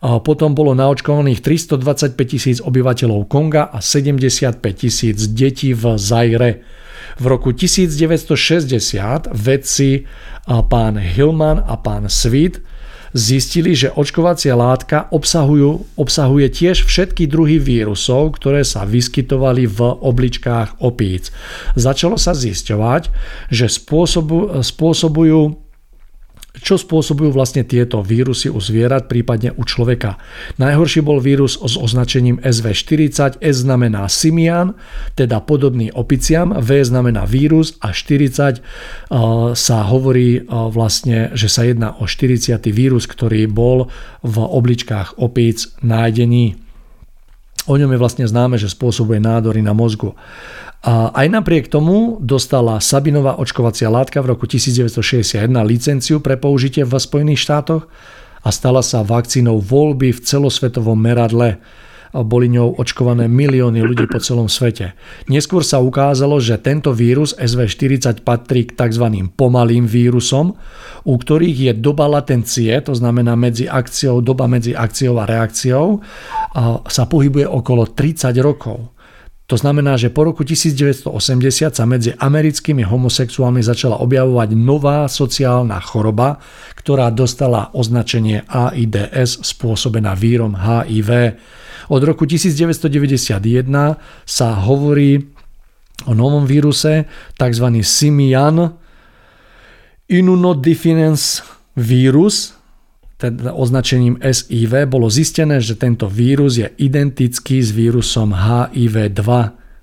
potom 0.00 0.56
bolo 0.56 0.72
naočkovaných 0.72 1.44
325 1.44 2.16
tisíc 2.24 2.58
obyvateľov 2.64 3.28
Konga 3.28 3.68
a 3.68 3.84
75 3.84 4.56
tisíc 4.72 5.28
detí 5.28 5.76
v 5.76 6.00
Zaire. 6.00 6.64
V 7.20 7.24
roku 7.28 7.52
1960 7.52 9.28
vedci 9.36 10.08
pán 10.48 10.96
Hillman 10.96 11.60
a 11.60 11.76
pán 11.76 12.08
Sweet 12.08 12.64
zistili, 13.12 13.74
že 13.74 13.90
očkovacia 13.90 14.54
látka 14.54 15.10
obsahujú, 15.10 15.98
obsahuje 15.98 16.46
tiež 16.48 16.86
všetky 16.86 17.26
druhy 17.26 17.58
vírusov, 17.58 18.38
ktoré 18.38 18.62
sa 18.62 18.86
vyskytovali 18.86 19.66
v 19.66 19.80
obličkách 19.82 20.80
opíc. 20.80 21.34
Začalo 21.74 22.16
sa 22.16 22.32
zisťovať, 22.32 23.10
že 23.50 23.66
spôsobu, 23.66 24.62
spôsobujú 24.62 25.58
čo 26.60 26.76
spôsobujú 26.76 27.32
vlastne 27.32 27.64
tieto 27.64 28.04
vírusy 28.04 28.52
u 28.52 28.60
zvierat, 28.60 29.08
prípadne 29.08 29.56
u 29.56 29.64
človeka. 29.64 30.20
Najhorší 30.60 31.00
bol 31.00 31.18
vírus 31.18 31.56
s 31.56 31.74
označením 31.74 32.38
SV40, 32.44 33.40
S 33.40 33.56
znamená 33.64 34.06
simian, 34.12 34.76
teda 35.16 35.40
podobný 35.40 35.88
opiciam, 35.90 36.52
V 36.54 36.84
znamená 36.84 37.24
vírus 37.24 37.76
a 37.80 37.96
40 37.96 38.60
uh, 38.60 39.56
sa 39.56 39.78
hovorí 39.88 40.44
uh, 40.44 40.68
vlastne, 40.68 41.32
že 41.32 41.48
sa 41.48 41.64
jedná 41.64 41.96
o 41.96 42.04
40. 42.04 42.60
vírus, 42.70 43.08
ktorý 43.08 43.48
bol 43.48 43.88
v 44.20 44.36
obličkách 44.38 45.16
opíc 45.18 45.72
nájdený. 45.80 46.60
O 47.68 47.76
ňom 47.76 47.92
je 47.92 48.00
vlastne 48.00 48.24
známe, 48.24 48.56
že 48.56 48.72
spôsobuje 48.72 49.20
nádory 49.20 49.60
na 49.60 49.76
mozgu. 49.76 50.16
A 50.80 51.12
aj 51.12 51.28
napriek 51.28 51.68
tomu 51.68 52.16
dostala 52.24 52.80
Sabinová 52.80 53.36
očkovacia 53.36 53.92
látka 53.92 54.24
v 54.24 54.32
roku 54.32 54.48
1961 54.48 55.52
licenciu 55.68 56.24
pre 56.24 56.40
použitie 56.40 56.88
v 56.88 56.96
Spojených 56.96 57.44
štátoch 57.44 57.84
a 58.40 58.48
stala 58.48 58.80
sa 58.80 59.04
vakcínou 59.04 59.60
voľby 59.60 60.16
v 60.16 60.24
celosvetovom 60.24 60.96
meradle. 60.96 61.60
Boli 62.10 62.50
ňou 62.50 62.74
očkované 62.80 63.30
milióny 63.30 63.86
ľudí 63.86 64.10
po 64.10 64.18
celom 64.18 64.50
svete. 64.50 64.98
Neskôr 65.30 65.62
sa 65.62 65.78
ukázalo, 65.78 66.42
že 66.42 66.58
tento 66.58 66.90
vírus 66.90 67.36
SV40 67.38 68.26
patrí 68.26 68.66
k 68.66 68.74
tzv. 68.74 69.30
pomalým 69.36 69.86
vírusom, 69.86 70.58
u 71.06 71.14
ktorých 71.14 71.70
je 71.70 71.72
doba 71.76 72.10
latencie, 72.10 72.72
to 72.82 72.98
znamená 72.98 73.38
medzi 73.38 73.70
akciou, 73.70 74.24
doba 74.24 74.50
medzi 74.50 74.74
akciou 74.74 75.22
a 75.22 75.28
reakciou, 75.28 76.02
a 76.56 76.82
sa 76.88 77.04
pohybuje 77.06 77.46
okolo 77.46 77.94
30 77.94 78.34
rokov. 78.42 78.90
To 79.50 79.58
znamená, 79.58 79.98
že 79.98 80.14
po 80.14 80.22
roku 80.22 80.46
1980 80.46 81.10
sa 81.74 81.82
medzi 81.82 82.14
americkými 82.14 82.86
homosexuálmi 82.86 83.58
začala 83.66 83.98
objavovať 83.98 84.54
nová 84.54 85.10
sociálna 85.10 85.82
choroba, 85.82 86.38
ktorá 86.78 87.10
dostala 87.10 87.74
označenie 87.74 88.46
AIDS 88.46 89.42
spôsobená 89.42 90.14
vírom 90.14 90.54
HIV. 90.54 91.34
Od 91.90 92.02
roku 92.06 92.30
1991 92.30 93.42
sa 94.22 94.48
hovorí 94.54 95.18
o 96.06 96.14
novom 96.14 96.46
víruse, 96.46 97.10
tzv. 97.34 97.66
simian 97.82 98.78
immunodeficiency 100.06 101.42
vírus, 101.74 102.54
teda 103.20 103.52
označením 103.52 104.16
SIV, 104.16 104.88
bolo 104.88 105.12
zistené, 105.12 105.60
že 105.60 105.76
tento 105.76 106.08
vírus 106.08 106.56
je 106.56 106.72
identický 106.80 107.60
s 107.60 107.68
vírusom 107.76 108.32
HIV-2 108.32 109.20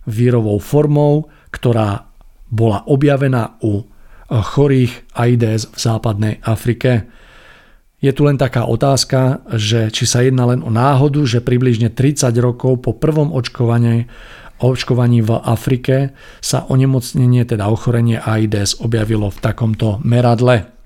vírovou 0.09 0.57
formou, 0.57 1.29
ktorá 1.53 2.09
bola 2.49 2.81
objavená 2.89 3.61
u 3.61 3.85
chorých 4.27 5.05
AIDS 5.13 5.69
v 5.69 5.77
západnej 5.77 6.33
Afrike. 6.41 7.05
Je 8.01 8.09
tu 8.13 8.25
len 8.25 8.37
taká 8.37 8.65
otázka, 8.65 9.45
že 9.57 9.89
či 9.89 10.05
sa 10.05 10.21
jedná 10.21 10.49
len 10.49 10.61
o 10.61 10.69
náhodu, 10.69 11.21
že 11.25 11.41
približne 11.41 11.93
30 11.93 12.29
rokov 12.41 12.85
po 12.85 12.93
prvom 12.93 13.33
očkovaní, 13.33 14.05
očkovaní 14.61 15.21
v 15.25 15.31
Afrike 15.45 16.17
sa 16.41 16.65
onemocnenie, 16.69 17.45
teda 17.45 17.69
ochorenie 17.69 18.21
AIDS 18.21 18.81
objavilo 18.81 19.29
v 19.33 19.39
takomto 19.41 20.01
meradle. 20.05 20.76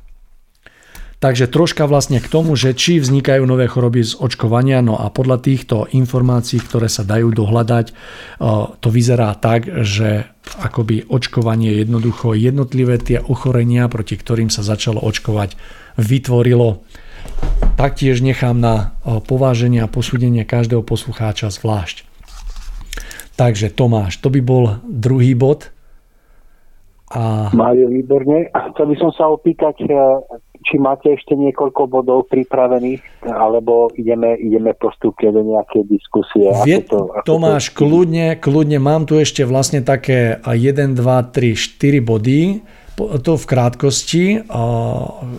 Takže 1.22 1.46
troška 1.54 1.86
vlastne 1.86 2.18
k 2.18 2.26
tomu, 2.26 2.58
že 2.58 2.74
či 2.74 2.98
vznikajú 2.98 3.46
nové 3.46 3.70
choroby 3.70 4.02
z 4.02 4.18
očkovania, 4.18 4.82
no 4.82 4.98
a 4.98 5.14
podľa 5.14 5.38
týchto 5.46 5.86
informácií, 5.94 6.58
ktoré 6.58 6.90
sa 6.90 7.06
dajú 7.06 7.30
dohľadať, 7.30 7.94
to 8.82 8.88
vyzerá 8.90 9.38
tak, 9.38 9.70
že 9.86 10.26
akoby 10.58 11.06
očkovanie 11.06 11.78
jednoducho 11.78 12.34
jednotlivé 12.34 12.98
tie 12.98 13.22
ochorenia, 13.22 13.86
proti 13.86 14.18
ktorým 14.18 14.50
sa 14.50 14.66
začalo 14.66 14.98
očkovať, 14.98 15.62
vytvorilo. 16.02 16.82
Taktiež 17.78 18.26
nechám 18.26 18.58
na 18.58 18.98
pováženie 19.06 19.86
a 19.86 19.94
posúdenie 19.94 20.42
každého 20.42 20.82
poslucháča 20.82 21.54
zvlášť. 21.54 22.02
Takže 23.38 23.70
Tomáš, 23.70 24.18
to 24.18 24.34
by 24.34 24.42
bol 24.42 24.82
druhý 24.90 25.38
bod. 25.38 25.70
A... 27.14 27.54
Mário, 27.54 27.94
výborne. 27.94 28.50
Chcel 28.74 28.86
by 28.90 28.96
som 28.98 29.12
sa 29.14 29.30
opýtať, 29.30 29.86
či 30.62 30.78
máte 30.78 31.10
ešte 31.14 31.34
niekoľko 31.34 31.90
bodov 31.90 32.30
pripravených, 32.30 33.26
alebo 33.26 33.90
ideme, 33.98 34.38
ideme 34.38 34.78
postupne 34.78 35.34
do 35.34 35.42
nejakej 35.42 35.84
diskusie. 35.90 36.54
Vie, 36.64 36.86
ako 36.86 36.90
to, 36.90 37.00
ako 37.18 37.26
Tomáš, 37.26 37.74
to... 37.74 37.82
kľudne, 37.82 38.38
kľudne, 38.38 38.78
mám 38.78 39.10
tu 39.10 39.18
ešte 39.18 39.42
vlastne 39.42 39.82
také 39.82 40.38
1, 40.46 40.94
2, 40.94 40.98
3, 40.98 41.58
4 41.58 42.02
body. 42.06 42.42
To 42.98 43.34
v 43.40 43.46
krátkosti 43.48 44.24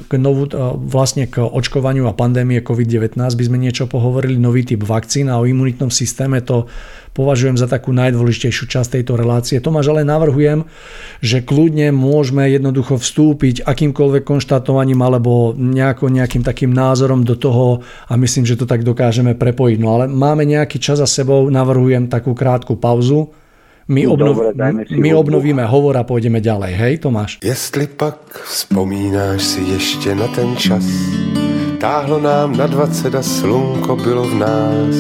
k 0.08 0.12
novú, 0.18 0.48
vlastne 0.82 1.28
k 1.30 1.44
očkovaniu 1.44 2.08
a 2.08 2.16
pandémie 2.16 2.64
COVID-19 2.64 3.18
by 3.18 3.44
sme 3.44 3.58
niečo 3.60 3.86
pohovorili, 3.86 4.40
nový 4.40 4.66
typ 4.66 4.82
vakcín 4.82 5.28
a 5.30 5.38
o 5.38 5.46
imunitnom 5.46 5.92
systéme 5.92 6.40
to 6.42 6.66
považujem 7.12 7.60
za 7.60 7.68
takú 7.68 7.92
najdôležitejšiu 7.92 8.64
časť 8.72 8.96
tejto 8.96 9.20
relácie. 9.20 9.60
Tomáš, 9.60 9.92
ale 9.92 10.00
navrhujem, 10.00 10.64
že 11.20 11.44
kľudne 11.44 11.92
môžeme 11.92 12.48
jednoducho 12.48 12.96
vstúpiť 12.96 13.68
akýmkoľvek 13.68 14.24
konštatovaním 14.24 15.04
alebo 15.04 15.52
nejako, 15.52 16.08
nejakým 16.08 16.40
takým 16.40 16.72
názorom 16.72 17.20
do 17.20 17.36
toho 17.36 17.84
a 18.08 18.16
myslím, 18.16 18.48
že 18.48 18.56
to 18.56 18.64
tak 18.64 18.80
dokážeme 18.80 19.36
prepojiť. 19.36 19.76
No 19.76 20.00
ale 20.00 20.04
máme 20.08 20.48
nejaký 20.48 20.80
čas 20.80 21.04
za 21.04 21.06
sebou, 21.06 21.44
navrhujem 21.52 22.08
takú 22.08 22.32
krátku 22.32 22.80
pauzu. 22.80 23.28
My, 23.92 24.08
obnov, 24.08 24.36
Dobre, 24.56 24.72
my 24.88 25.10
obnovíme 25.12 25.60
hovor 25.68 26.00
a 26.00 26.02
pôjdeme 26.08 26.40
ďalej. 26.40 26.72
Hej, 26.72 26.94
Tomáš? 27.04 27.36
Jestli 27.44 27.86
pak 27.86 28.16
vzpomínáš 28.48 29.42
si 29.42 29.60
ještě 29.60 30.14
na 30.16 30.28
ten 30.32 30.56
čas, 30.56 30.84
táhlo 31.76 32.16
nám 32.20 32.56
na 32.56 32.66
20 32.66 33.14
a 33.14 33.22
slunko 33.22 33.96
bylo 33.96 34.24
v 34.24 34.34
nás 34.34 34.96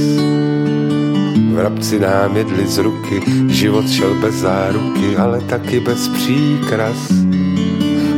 Vrabci 1.52 2.00
nám 2.00 2.36
jedli 2.36 2.66
z 2.66 2.78
ruky, 2.78 3.20
život 3.48 3.90
šel 3.90 4.14
bez 4.20 4.34
záruky, 4.34 5.16
ale 5.16 5.40
taky 5.40 5.80
bez 5.80 6.08
příkras. 6.08 7.12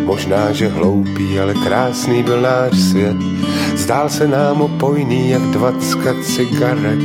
Možná, 0.04 0.52
že 0.52 0.68
hloupý, 0.68 1.40
ale 1.40 1.54
krásný 1.54 2.22
byl 2.22 2.40
náš 2.40 2.78
svět. 2.78 3.16
Zdál 3.76 4.08
se 4.08 4.28
nám 4.28 4.62
opojný, 4.62 5.30
jak 5.30 5.42
dvacka 5.42 6.14
cigaret. 6.22 6.98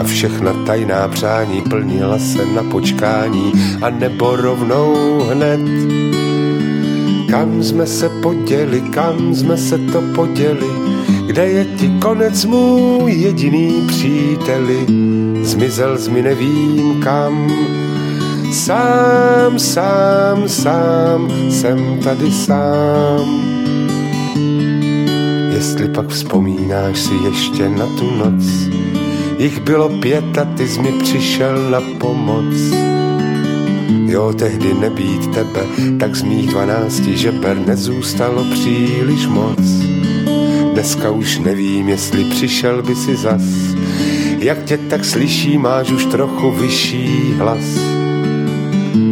A 0.00 0.02
všechna 0.02 0.52
tajná 0.66 1.08
přání 1.08 1.62
plnila 1.62 2.18
se 2.18 2.46
na 2.46 2.62
počkání 2.62 3.52
a 3.82 3.90
nebo 3.90 4.36
rovnou 4.36 5.18
hned. 5.30 5.60
Kam 7.30 7.62
jsme 7.62 7.86
se 7.86 8.08
poděli, 8.08 8.80
kam 8.80 9.34
jsme 9.34 9.56
se 9.56 9.78
to 9.78 10.02
poděli, 10.14 10.66
kde 11.26 11.46
je 11.46 11.64
ti 11.64 11.90
konec 12.02 12.44
můj 12.44 13.12
jediný 13.12 13.86
příteli, 13.86 14.86
zmizel 15.42 15.98
z 15.98 16.08
mi 16.08 16.22
nevím 16.22 17.02
kam. 17.02 17.52
Sám, 18.52 19.58
sám, 19.58 20.48
sám, 20.48 21.30
jsem 21.50 21.98
tady 21.98 22.32
sám. 22.32 23.60
Jestli 25.52 25.88
pak 25.88 26.08
vzpomínáš 26.08 26.98
si 26.98 27.14
ještě 27.14 27.68
na 27.68 27.86
tu 27.86 28.10
noc, 28.16 28.44
jich 29.40 29.60
bylo 29.60 29.88
pět 29.88 30.38
a 30.38 30.44
ty 30.44 30.68
jsi 30.68 30.80
mi 30.80 30.92
přišel 30.92 31.70
na 31.70 31.80
pomoc. 31.98 32.54
Jo, 34.06 34.32
tehdy 34.38 34.74
nebýt 34.74 35.34
tebe, 35.34 35.60
tak 36.00 36.16
z 36.16 36.22
mých 36.22 36.50
dvanácti 36.50 37.16
žeber 37.16 37.58
nezůstalo 37.66 38.44
příliš 38.44 39.26
moc. 39.26 39.60
Dneska 40.72 41.10
už 41.10 41.38
nevím, 41.38 41.88
jestli 41.88 42.24
přišel 42.24 42.82
by 42.82 42.94
si 42.94 43.16
zas. 43.16 43.42
Jak 44.38 44.64
tě 44.64 44.78
tak 44.78 45.04
slyší, 45.04 45.58
máš 45.58 45.90
už 45.90 46.04
trochu 46.04 46.50
vyšší 46.50 47.34
hlas. 47.38 47.78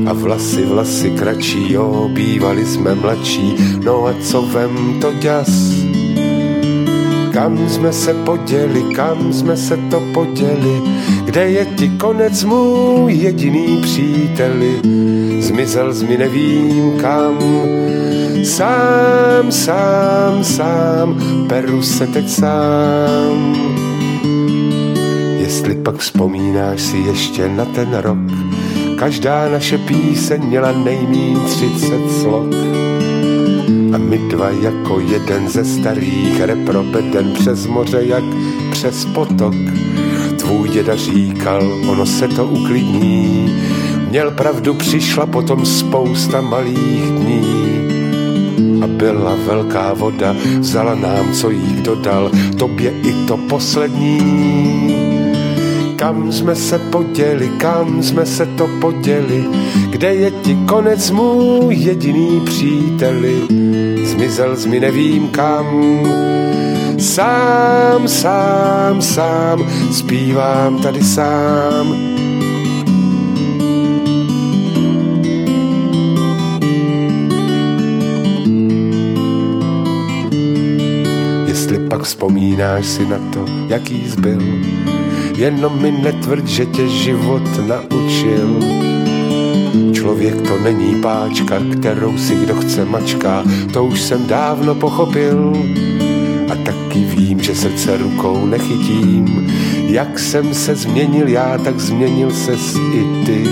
A 0.07 0.13
vlasy, 0.13 0.65
vlasy 0.65 1.11
kratší, 1.11 1.73
jo, 1.73 2.11
bývali 2.13 2.67
jsme 2.67 2.95
mladší, 2.95 3.55
no 3.85 4.07
a 4.07 4.15
co 4.23 4.43
vem 4.43 5.01
to 5.01 5.13
ďas? 5.13 5.49
Kam 7.33 7.69
jsme 7.69 7.93
se 7.93 8.15
poděli, 8.15 8.83
kam 8.95 9.33
jsme 9.33 9.57
se 9.57 9.77
to 9.91 10.03
poděli, 10.15 10.83
kde 11.25 11.51
je 11.51 11.65
ti 11.65 11.89
konec 11.89 12.45
můj 12.45 13.13
jediný 13.13 13.81
příteli, 13.83 14.81
zmizel 15.41 15.93
z 15.93 16.03
mi 16.03 16.17
nevím 16.17 17.01
kam, 17.01 17.39
Sám, 18.45 19.53
sám, 19.53 20.45
sám, 20.45 21.21
peru 21.49 21.83
se 21.83 22.07
teď 22.07 22.29
sám. 22.29 23.57
Jestli 25.39 25.75
pak 25.75 25.97
vzpomínáš 25.97 26.81
si 26.81 26.97
ještě 26.97 27.49
na 27.49 27.65
ten 27.65 27.95
rok, 27.95 28.19
každá 28.99 29.49
naše 29.49 29.79
píseň 29.79 30.43
měla 30.43 30.73
nejmín 30.73 31.41
třicet 31.41 32.11
slok. 32.21 32.55
My 34.09 34.19
dva 34.19 34.51
jako 34.51 35.01
jeden 35.01 35.49
ze 35.49 35.65
starých 35.65 36.41
repropeden 36.41 37.33
přes 37.33 37.67
moře 37.67 37.99
jak 38.03 38.25
přes 38.71 39.05
potok. 39.05 39.55
Tvůj 40.39 40.69
děda 40.69 40.97
říkal, 40.97 41.73
ono 41.89 42.07
se 42.07 42.29
to 42.29 42.45
uklidní, 42.47 43.55
měl 44.09 44.31
pravdu, 44.31 44.75
přišla 44.75 45.27
potom 45.27 45.67
spousta 45.67 46.41
malých 46.41 47.11
dní 47.11 47.45
a 48.83 48.87
byla 48.87 49.37
velká 49.47 49.93
voda, 49.93 50.37
vzala 50.59 50.95
nám, 50.95 51.33
co 51.33 51.51
jí 51.51 51.73
kdo 51.73 51.95
dal, 51.95 52.31
tobě 52.59 52.91
i 52.91 53.13
to 53.27 53.37
poslední. 53.37 54.98
Kam 55.99 56.33
jsme 56.33 56.55
se 56.55 56.79
poděli, 56.79 57.49
kam 57.49 58.03
jsme 58.03 58.27
se 58.27 58.47
to 58.47 58.69
poděli, 58.81 59.45
kde 59.91 60.15
je 60.15 60.31
ti 60.31 60.59
konec 60.69 61.11
můj 61.11 61.75
jediný 61.75 62.41
příteli, 62.41 63.43
zmizel 64.05 64.57
mi 64.69 64.81
nevím 64.81 65.29
kam. 65.29 65.67
Sám, 66.99 68.09
sám, 68.09 69.03
sám, 69.03 69.67
zpívám 69.93 70.79
tady 70.79 71.03
sám, 71.05 72.19
pak 81.89 82.03
vzpomínáš 82.03 82.87
si 82.87 83.07
na 83.07 83.19
to, 83.33 83.45
jaký 83.69 84.09
zbyl. 84.09 84.39
Jenom 85.39 85.83
mi 85.83 85.91
netvrď, 85.93 86.47
že 86.47 86.67
tě 86.67 86.89
život 86.89 87.43
naučil. 87.67 88.61
Člověk 89.93 90.49
to 90.49 90.59
není 90.59 91.03
páčka, 91.03 91.57
kterou 91.73 92.19
si 92.19 92.35
kdo 92.35 92.55
chce 92.55 92.85
mačká, 92.85 93.45
to 93.73 93.85
už 93.85 94.01
jsem 94.01 94.27
dávno 94.27 94.75
pochopil. 94.75 95.53
A 96.53 96.55
taky 96.55 96.99
vím, 96.99 97.43
že 97.43 97.55
srdce 97.55 97.97
rukou 97.97 98.47
nechytím. 98.47 99.53
Jak 99.89 100.19
jsem 100.19 100.55
se 100.55 100.75
změnil 100.75 101.29
já, 101.29 101.59
tak 101.59 101.81
změnil 101.81 102.31
ses 102.31 102.77
i 102.77 103.25
ty. 103.27 103.45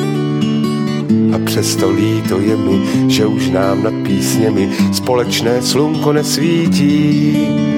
A 1.35 1.39
přesto 1.45 1.91
líto 1.91 2.41
je 2.41 2.57
mi, 2.57 3.11
že 3.11 3.27
už 3.27 3.51
nám 3.51 3.83
nad 3.83 3.95
písněmi 4.03 4.71
společné 4.93 5.63
slunko 5.63 6.13
nesvítí 6.13 7.76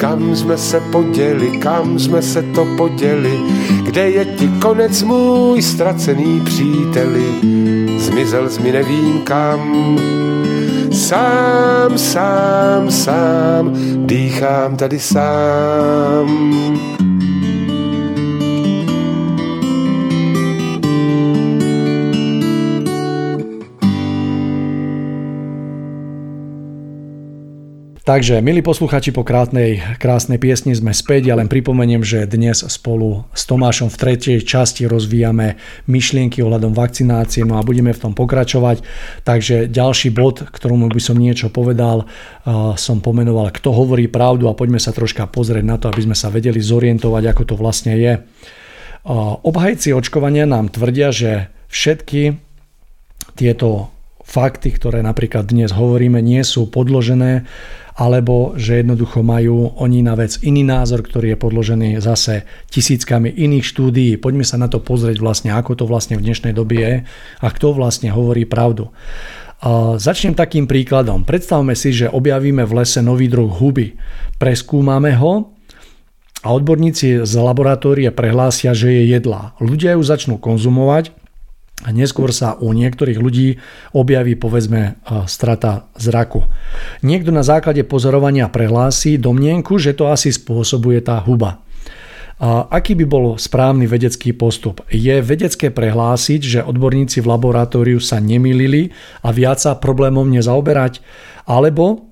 kam 0.00 0.36
jsme 0.36 0.58
se 0.58 0.80
poděli, 0.80 1.58
kam 1.58 1.98
jsme 1.98 2.22
se 2.22 2.42
to 2.42 2.66
poděli, 2.76 3.38
kde 3.82 4.10
je 4.10 4.24
ti 4.24 4.48
konec 4.48 5.02
můj 5.02 5.62
ztracený 5.62 6.40
příteli, 6.40 7.24
zmizel 7.98 8.48
z 8.48 8.58
mi 8.58 8.72
nevím 8.72 9.18
kam. 9.18 9.98
Sám, 10.92 11.98
sám, 11.98 12.90
sám, 12.90 13.72
dýchám 14.06 14.76
tady 14.76 14.98
sám. 14.98 16.97
Takže, 28.08 28.40
milí 28.40 28.64
posluchači, 28.64 29.12
po 29.12 29.20
krátnej, 29.20 29.84
krásnej 30.00 30.40
piesni 30.40 30.72
sme 30.72 30.96
späť. 30.96 31.28
Ja 31.28 31.36
len 31.36 31.44
pripomeniem, 31.44 32.00
že 32.00 32.24
dnes 32.24 32.64
spolu 32.64 33.28
s 33.36 33.44
Tomášom 33.44 33.92
v 33.92 34.00
tretej 34.00 34.48
časti 34.48 34.88
rozvíjame 34.88 35.60
myšlienky 35.84 36.40
ohľadom 36.40 36.72
vakcinácie, 36.72 37.44
no 37.44 37.60
a 37.60 37.66
budeme 37.68 37.92
v 37.92 38.00
tom 38.00 38.16
pokračovať. 38.16 38.80
Takže 39.28 39.68
ďalší 39.68 40.08
bod, 40.16 40.40
ktorému 40.40 40.88
by 40.88 41.02
som 41.04 41.20
niečo 41.20 41.52
povedal, 41.52 42.08
som 42.80 43.04
pomenoval, 43.04 43.52
kto 43.52 43.76
hovorí 43.76 44.08
pravdu 44.08 44.48
a 44.48 44.56
poďme 44.56 44.80
sa 44.80 44.96
troška 44.96 45.28
pozrieť 45.28 45.68
na 45.68 45.76
to, 45.76 45.92
aby 45.92 46.08
sme 46.08 46.16
sa 46.16 46.32
vedeli 46.32 46.64
zorientovať, 46.64 47.28
ako 47.28 47.42
to 47.44 47.54
vlastne 47.60 47.92
je. 47.92 48.24
Obhajci 49.44 49.92
očkovania 49.92 50.48
nám 50.48 50.72
tvrdia, 50.72 51.12
že 51.12 51.52
všetky 51.68 52.40
tieto 53.36 53.92
fakty, 54.28 54.76
ktoré 54.76 55.00
napríklad 55.00 55.48
dnes 55.48 55.72
hovoríme, 55.72 56.20
nie 56.20 56.44
sú 56.44 56.68
podložené 56.68 57.48
alebo 57.98 58.54
že 58.54 58.84
jednoducho 58.84 59.26
majú 59.26 59.74
oni 59.74 60.06
na 60.06 60.14
vec 60.14 60.38
iný 60.46 60.62
názor, 60.62 61.02
ktorý 61.02 61.34
je 61.34 61.38
podložený 61.42 61.88
zase 61.98 62.46
tisíckami 62.70 63.26
iných 63.26 63.66
štúdií. 63.66 64.14
Poďme 64.22 64.46
sa 64.46 64.54
na 64.54 64.70
to 64.70 64.78
pozrieť 64.78 65.18
vlastne, 65.18 65.50
ako 65.50 65.82
to 65.82 65.84
vlastne 65.88 66.14
v 66.14 66.22
dnešnej 66.30 66.54
dobe 66.54 66.78
je 66.78 66.94
a 67.42 67.48
kto 67.50 67.74
vlastne 67.74 68.14
hovorí 68.14 68.46
pravdu. 68.46 68.94
Začnem 69.98 70.38
takým 70.38 70.70
príkladom. 70.70 71.26
Predstavme 71.26 71.74
si, 71.74 71.90
že 71.90 72.06
objavíme 72.06 72.62
v 72.62 72.86
lese 72.86 73.02
nový 73.02 73.26
druh 73.26 73.50
huby. 73.50 73.98
Preskúmame 74.38 75.18
ho 75.18 75.50
a 76.46 76.54
odborníci 76.54 77.26
z 77.26 77.32
laboratórie 77.34 78.14
prehlásia, 78.14 78.78
že 78.78 78.94
je 78.94 79.10
jedlá. 79.10 79.58
Ľudia 79.58 79.98
ju 79.98 80.06
začnú 80.06 80.38
konzumovať 80.38 81.17
a 81.86 81.94
neskôr 81.94 82.34
sa 82.34 82.58
u 82.58 82.74
niektorých 82.74 83.22
ľudí 83.22 83.62
objaví 83.94 84.34
povedzme 84.34 84.98
strata 85.30 85.86
zraku. 85.94 86.42
Niekto 87.06 87.30
na 87.30 87.46
základe 87.46 87.86
pozorovania 87.86 88.50
prehlási 88.50 89.14
domnienku, 89.14 89.78
že 89.78 89.94
to 89.94 90.10
asi 90.10 90.34
spôsobuje 90.34 90.98
tá 91.06 91.22
huba. 91.22 91.62
A 92.38 92.70
aký 92.70 92.94
by 92.94 93.06
bol 93.06 93.26
správny 93.34 93.90
vedecký 93.90 94.30
postup? 94.30 94.82
Je 94.90 95.18
vedecké 95.22 95.74
prehlásiť, 95.74 96.40
že 96.42 96.66
odborníci 96.66 97.18
v 97.18 97.30
laboratóriu 97.34 97.98
sa 97.98 98.22
nemýlili 98.22 98.94
a 99.26 99.34
viac 99.34 99.58
sa 99.58 99.74
problémom 99.74 100.26
nezaoberať? 100.30 101.02
Alebo 101.50 102.06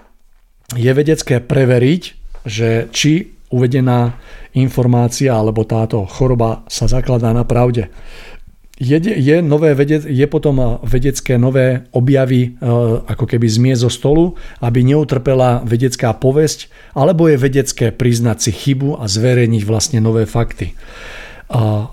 je 0.74 0.90
vedecké 0.90 1.38
preveriť, 1.38 2.02
že 2.42 2.90
či 2.90 3.38
uvedená 3.54 4.18
informácia 4.58 5.30
alebo 5.30 5.62
táto 5.62 6.02
choroba 6.10 6.66
sa 6.66 6.90
zakladá 6.90 7.30
na 7.30 7.46
pravde 7.46 7.86
je, 8.76 9.00
je, 9.00 9.36
nové 9.40 9.72
vedec, 9.72 10.04
je 10.04 10.26
potom 10.28 10.80
vedecké 10.84 11.40
nové 11.40 11.88
objavy 11.96 12.40
e, 12.44 12.48
ako 13.08 13.24
keby 13.24 13.48
zmie 13.48 13.74
zo 13.76 13.88
stolu, 13.88 14.36
aby 14.60 14.84
neutrpela 14.84 15.64
vedecká 15.64 16.12
povesť, 16.12 16.68
alebo 16.92 17.24
je 17.24 17.40
vedecké 17.40 17.88
priznať 17.88 18.38
si 18.48 18.52
chybu 18.52 19.00
a 19.00 19.08
zverejniť 19.08 19.62
vlastne 19.64 19.98
nové 20.04 20.28
fakty. 20.28 20.76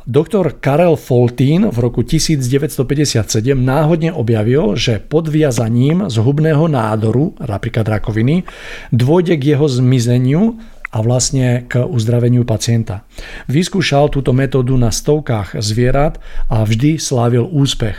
Doktor 0.09 0.57
Karel 0.57 0.97
Foltín 0.97 1.69
v 1.69 1.77
roku 1.77 2.01
1957 2.01 3.53
náhodne 3.53 4.09
objavil, 4.09 4.73
že 4.73 4.97
pod 4.97 5.29
viazaním 5.29 6.09
zhubného 6.09 6.65
nádoru, 6.65 7.37
napríklad 7.37 7.85
rakoviny, 7.85 8.49
dôjde 8.89 9.37
k 9.37 9.53
jeho 9.53 9.69
zmizeniu 9.69 10.57
a 10.93 10.97
vlastne 11.01 11.65
k 11.65 11.81
uzdraveniu 11.81 12.45
pacienta. 12.45 13.01
Vyskúšal 13.49 14.13
túto 14.13 14.29
metódu 14.29 14.77
na 14.77 14.93
stovkách 14.93 15.57
zvierat 15.57 16.21
a 16.53 16.61
vždy 16.61 17.01
slávil 17.01 17.49
úspech. 17.49 17.97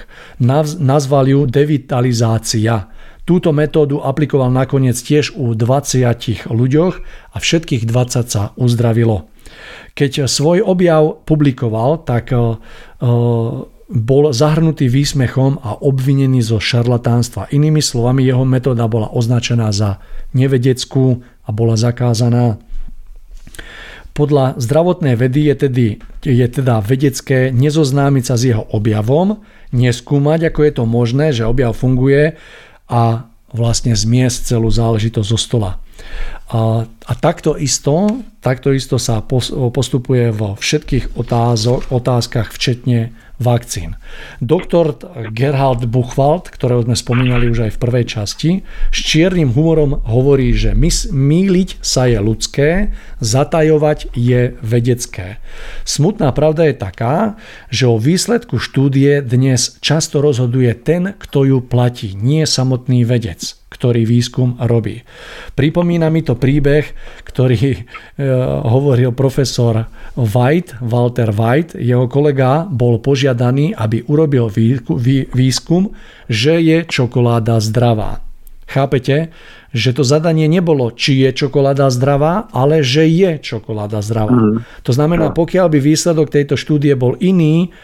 Nazval 0.79 1.27
ju 1.27 1.51
devitalizácia. 1.51 2.87
Túto 3.27 3.51
metódu 3.51 3.99
aplikoval 3.99 4.55
nakoniec 4.55 4.95
tiež 4.95 5.35
u 5.35 5.59
20 5.59 6.47
ľuďoch 6.47 6.95
a 7.35 7.37
všetkých 7.41 7.83
20 7.89 8.31
sa 8.31 8.55
uzdravilo. 8.55 9.27
Keď 9.99 10.29
svoj 10.31 10.61
objav 10.61 11.25
publikoval, 11.25 12.05
tak 12.05 12.35
e, 12.35 12.37
e, 12.37 12.41
bol 13.95 14.25
zahrnutý 14.35 14.91
výsmechom 14.91 15.63
a 15.63 15.79
obvinený 15.79 16.43
zo 16.43 16.59
šarlatánstva. 16.59 17.49
Inými 17.55 17.81
slovami, 17.81 18.27
jeho 18.27 18.43
metóda 18.43 18.91
bola 18.91 19.09
označená 19.09 19.71
za 19.71 20.03
nevedeckú 20.35 21.23
a 21.47 21.51
bola 21.55 21.79
zakázaná. 21.79 22.59
Podľa 24.15 24.55
zdravotnej 24.63 25.19
vedy 25.19 25.51
je, 25.51 25.55
tedy, 25.59 25.87
je 26.23 26.47
teda 26.47 26.79
vedecké 26.79 27.51
nezoznámiť 27.51 28.25
sa 28.25 28.39
s 28.39 28.47
jeho 28.47 28.63
objavom, 28.71 29.43
neskúmať, 29.75 30.55
ako 30.55 30.61
je 30.63 30.73
to 30.73 30.85
možné, 30.87 31.27
že 31.35 31.43
objav 31.43 31.75
funguje 31.75 32.39
a 32.87 33.27
vlastne 33.51 33.99
zmiesť 33.99 34.55
celú 34.55 34.71
záležitosť 34.71 35.29
zo 35.31 35.39
stola. 35.39 35.71
A, 36.55 36.87
a 36.87 37.13
takto, 37.19 37.59
isto, 37.59 38.23
takto 38.39 38.71
isto 38.71 39.03
sa 39.03 39.19
postupuje 39.75 40.31
vo 40.31 40.55
všetkých 40.59 41.19
otázok, 41.19 41.91
otázkach, 41.91 42.55
včetne 42.55 43.11
vakcín. 43.43 43.99
Doktor 44.39 44.95
Gerhard 45.35 45.85
Buchwald, 45.91 46.51
ktorého 46.51 46.87
sme 46.87 46.95
spomínali 46.95 47.51
už 47.51 47.67
aj 47.67 47.73
v 47.75 47.83
prvej 47.83 48.05
časti, 48.07 48.51
s 48.95 48.99
čiernym 49.03 49.51
humorom 49.51 50.03
hovorí, 50.07 50.55
že 50.55 50.77
míliť 51.11 51.83
sa 51.83 52.07
je 52.07 52.19
ľudské, 52.23 52.69
zatajovať 53.19 54.15
je 54.15 54.55
vedecké. 54.63 55.43
Smutná 55.83 56.31
pravda 56.31 56.71
je 56.71 56.77
taká, 56.79 57.17
že 57.73 57.91
o 57.91 57.99
výsledku 57.99 58.63
štúdie 58.63 59.25
dnes 59.25 59.79
často 59.83 60.23
rozhoduje 60.23 60.71
ten, 60.79 61.19
kto 61.19 61.49
ju 61.49 61.59
platí, 61.65 62.15
nie 62.15 62.47
samotný 62.47 63.03
vedec 63.03 63.64
ktorý 63.75 64.07
výskum 64.07 64.55
robí. 64.63 65.03
Pripomína 65.59 66.07
mi 66.15 66.23
to 66.23 66.39
príbeh, 66.39 66.87
ktorý 67.27 67.59
e, 67.75 67.79
hovoril 68.63 69.11
profesor 69.11 69.91
White, 70.15 70.79
Walter 70.79 71.35
White. 71.35 71.75
Jeho 71.75 72.07
kolega 72.07 72.63
bol 72.71 73.03
požiadaný, 73.03 73.75
aby 73.75 74.07
urobil 74.07 74.47
výskum, 75.35 75.91
že 76.31 76.63
je 76.63 76.87
čokoláda 76.87 77.59
zdravá. 77.59 78.23
Chápete, 78.65 79.35
že 79.75 79.91
to 79.91 80.07
zadanie 80.07 80.47
nebolo, 80.47 80.95
či 80.95 81.27
je 81.27 81.35
čokoláda 81.35 81.91
zdravá, 81.91 82.49
ale 82.55 82.81
že 82.87 83.11
je 83.11 83.43
čokoláda 83.43 84.01
zdravá. 84.01 84.33
Mm. 84.33 84.63
To 84.87 84.93
znamená, 84.95 85.35
pokiaľ 85.35 85.67
by 85.69 85.79
výsledok 85.83 86.31
tejto 86.31 86.55
štúdie 86.55 86.95
bol 86.95 87.19
iný, 87.19 87.75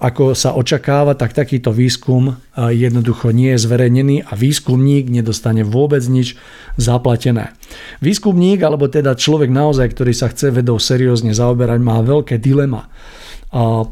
ako 0.00 0.36
sa 0.36 0.52
očakáva, 0.52 1.16
tak 1.16 1.32
takýto 1.32 1.72
výskum 1.72 2.36
jednoducho 2.56 3.32
nie 3.32 3.56
je 3.56 3.64
zverejnený 3.64 4.28
a 4.28 4.36
výskumník 4.36 5.08
nedostane 5.08 5.64
vôbec 5.64 6.04
nič 6.04 6.36
zaplatené. 6.76 7.56
Výskumník, 8.04 8.60
alebo 8.60 8.92
teda 8.92 9.16
človek 9.16 9.48
naozaj, 9.48 9.94
ktorý 9.96 10.12
sa 10.12 10.28
chce 10.28 10.52
vedou 10.52 10.76
seriózne 10.76 11.32
zaoberať, 11.32 11.80
má 11.80 12.04
veľké 12.04 12.36
dilema. 12.36 12.92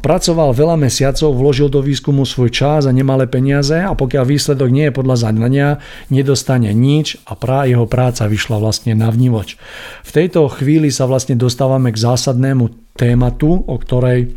Pracoval 0.03 0.51
veľa 0.51 0.75
mesiacov, 0.75 1.39
vložil 1.39 1.71
do 1.71 1.79
výskumu 1.79 2.27
svoj 2.27 2.51
čas 2.51 2.83
a 2.83 2.91
nemalé 2.91 3.31
peniaze 3.31 3.79
a 3.79 3.95
pokiaľ 3.95 4.27
výsledok 4.27 4.67
nie 4.67 4.91
je 4.91 4.97
podľa 4.99 5.15
zadania, 5.31 5.79
nedostane 6.11 6.75
nič 6.75 7.15
a 7.23 7.39
prá, 7.39 7.63
jeho 7.63 7.87
práca 7.87 8.27
vyšla 8.27 8.59
vlastne 8.59 8.91
na 8.91 9.07
vnívoč. 9.07 9.55
V 10.03 10.11
tejto 10.11 10.51
chvíli 10.51 10.91
sa 10.91 11.07
vlastne 11.07 11.39
dostávame 11.39 11.95
k 11.95 11.97
zásadnému 11.97 12.93
tématu, 12.99 13.63
o 13.63 13.75
ktorej 13.79 14.35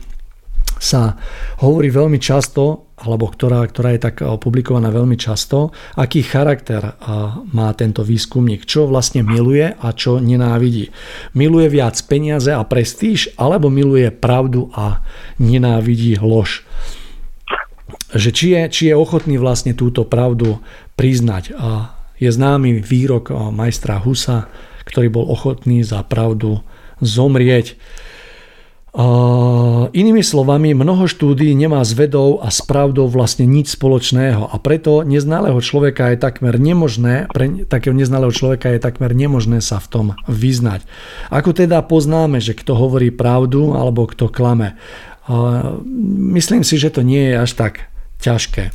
sa 0.76 1.16
hovorí 1.64 1.88
veľmi 1.88 2.20
často, 2.20 2.92
alebo 2.96 3.28
ktorá, 3.28 3.60
ktorá 3.68 3.92
je 3.92 4.00
tak 4.08 4.24
publikovaná 4.40 4.88
veľmi 4.88 5.20
často, 5.20 5.72
aký 6.00 6.24
charakter 6.24 6.96
má 7.52 7.68
tento 7.76 8.00
výskumník, 8.00 8.64
čo 8.64 8.88
vlastne 8.88 9.20
miluje 9.20 9.68
a 9.68 9.88
čo 9.92 10.16
nenávidí. 10.16 10.92
Miluje 11.36 11.68
viac 11.68 11.96
peniaze 12.08 12.52
a 12.52 12.64
prestíž, 12.64 13.36
alebo 13.36 13.68
miluje 13.68 14.08
pravdu 14.08 14.72
a 14.72 15.04
nenávidí 15.36 16.16
lož. 16.20 16.64
Že 18.16 18.30
či 18.32 18.46
je, 18.56 18.62
či 18.72 18.82
je 18.88 18.96
ochotný 18.96 19.36
vlastne 19.36 19.76
túto 19.76 20.08
pravdu 20.08 20.64
priznať. 20.96 21.52
A 21.56 21.92
je 22.16 22.32
známy 22.32 22.80
výrok 22.80 23.28
majstra 23.52 24.00
Husa, 24.00 24.48
ktorý 24.88 25.12
bol 25.12 25.28
ochotný 25.28 25.84
za 25.84 26.00
pravdu 26.00 26.64
zomrieť. 27.04 27.76
Inými 29.92 30.24
slovami, 30.24 30.72
mnoho 30.72 31.04
štúdí 31.04 31.52
nemá 31.52 31.84
s 31.84 31.92
vedou 31.92 32.40
a 32.40 32.48
s 32.48 32.64
pravdou 32.64 33.12
vlastne 33.12 33.44
nič 33.44 33.76
spoločného 33.76 34.48
a 34.48 34.56
preto 34.56 35.04
neznalého 35.04 35.60
človeka 35.60 36.16
je 36.16 36.18
takmer 36.18 36.56
nemožné, 36.56 37.28
pre 37.28 37.68
takého 37.68 37.92
neznalého 37.92 38.32
človeka 38.32 38.72
je 38.72 38.80
takmer 38.80 39.12
nemožné 39.12 39.60
sa 39.60 39.84
v 39.84 39.88
tom 39.92 40.06
vyznať. 40.32 40.88
Ako 41.28 41.52
teda 41.52 41.84
poznáme, 41.84 42.40
že 42.40 42.56
kto 42.56 42.72
hovorí 42.72 43.12
pravdu 43.12 43.76
alebo 43.76 44.08
kto 44.08 44.32
klame? 44.32 44.80
Myslím 46.32 46.64
si, 46.64 46.80
že 46.80 46.88
to 46.88 47.04
nie 47.04 47.32
je 47.32 47.34
až 47.36 47.52
tak 47.52 47.92
ťažké 48.24 48.72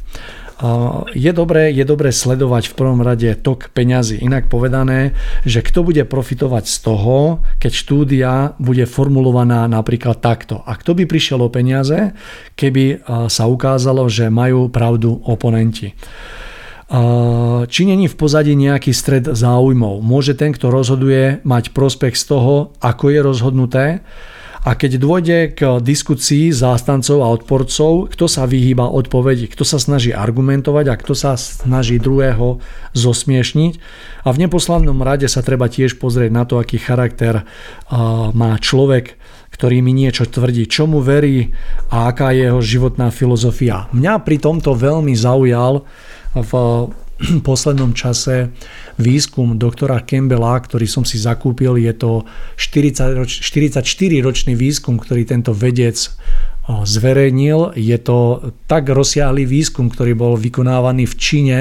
je 1.18 1.32
dobré, 1.34 1.74
je 1.74 1.82
dobré 1.82 2.14
sledovať 2.14 2.70
v 2.70 2.78
prvom 2.78 3.02
rade 3.02 3.34
tok 3.42 3.74
peňazí. 3.74 4.22
Inak 4.22 4.46
povedané, 4.46 5.18
že 5.42 5.66
kto 5.66 5.82
bude 5.82 6.06
profitovať 6.06 6.70
z 6.70 6.78
toho, 6.86 7.42
keď 7.58 7.72
štúdia 7.74 8.32
bude 8.62 8.86
formulovaná 8.86 9.66
napríklad 9.66 10.22
takto. 10.22 10.62
A 10.62 10.78
kto 10.78 10.94
by 10.94 11.10
prišiel 11.10 11.42
o 11.42 11.50
peniaze, 11.50 12.14
keby 12.54 13.02
sa 13.26 13.50
ukázalo, 13.50 14.06
že 14.06 14.30
majú 14.30 14.70
pravdu 14.70 15.18
oponenti. 15.26 15.98
Či 17.66 17.82
není 17.88 18.12
v 18.12 18.20
pozadí 18.20 18.52
nejaký 18.52 18.92
stred 18.92 19.32
záujmov? 19.32 20.04
Môže 20.04 20.36
ten, 20.36 20.52
kto 20.52 20.70
rozhoduje, 20.70 21.40
mať 21.48 21.72
prospech 21.72 22.20
z 22.20 22.24
toho, 22.28 22.76
ako 22.84 23.06
je 23.10 23.20
rozhodnuté? 23.24 23.86
A 24.62 24.78
keď 24.78 25.02
dôjde 25.02 25.58
k 25.58 25.82
diskusii 25.82 26.54
zástancov 26.54 27.26
a 27.26 27.34
odporcov, 27.34 28.14
kto 28.14 28.30
sa 28.30 28.46
vyhýba 28.46 28.86
odpovedi, 28.94 29.50
kto 29.50 29.66
sa 29.66 29.82
snaží 29.82 30.14
argumentovať 30.14 30.86
a 30.86 30.96
kto 31.02 31.18
sa 31.18 31.34
snaží 31.34 31.98
druhého 31.98 32.62
zosmiešniť. 32.94 33.74
A 34.22 34.30
v 34.30 34.42
neposlednom 34.46 35.02
rade 35.02 35.26
sa 35.26 35.42
treba 35.42 35.66
tiež 35.66 35.98
pozrieť 35.98 36.30
na 36.30 36.46
to, 36.46 36.62
aký 36.62 36.78
charakter 36.78 37.42
má 38.38 38.54
človek, 38.62 39.18
ktorý 39.50 39.82
mi 39.82 39.98
niečo 39.98 40.30
tvrdí, 40.30 40.70
čomu 40.70 41.02
verí 41.02 41.50
a 41.90 42.14
aká 42.14 42.30
je 42.30 42.46
jeho 42.46 42.62
životná 42.62 43.10
filozofia. 43.10 43.90
Mňa 43.98 44.22
pri 44.22 44.38
tomto 44.38 44.78
veľmi 44.78 45.18
zaujal 45.18 45.90
v 46.38 46.52
poslednom 47.48 47.94
čase 47.94 48.50
výskum 48.98 49.58
doktora 49.62 50.02
Campbella, 50.02 50.58
ktorý 50.58 50.86
som 50.90 51.04
si 51.06 51.22
zakúpil. 51.22 51.78
Je 51.78 51.94
to 51.94 52.26
40 52.58 53.20
roč, 53.22 53.32
44 53.46 53.86
ročný 54.22 54.54
výskum, 54.58 54.98
ktorý 54.98 55.26
tento 55.26 55.54
vedec 55.54 55.98
zverejnil. 56.68 57.76
Je 57.76 57.98
to 58.00 58.52
tak 58.70 58.88
rozsiahlý 58.90 59.44
výskum, 59.46 59.90
ktorý 59.90 60.14
bol 60.14 60.34
vykonávaný 60.38 61.10
v 61.10 61.16
Číne, 61.18 61.60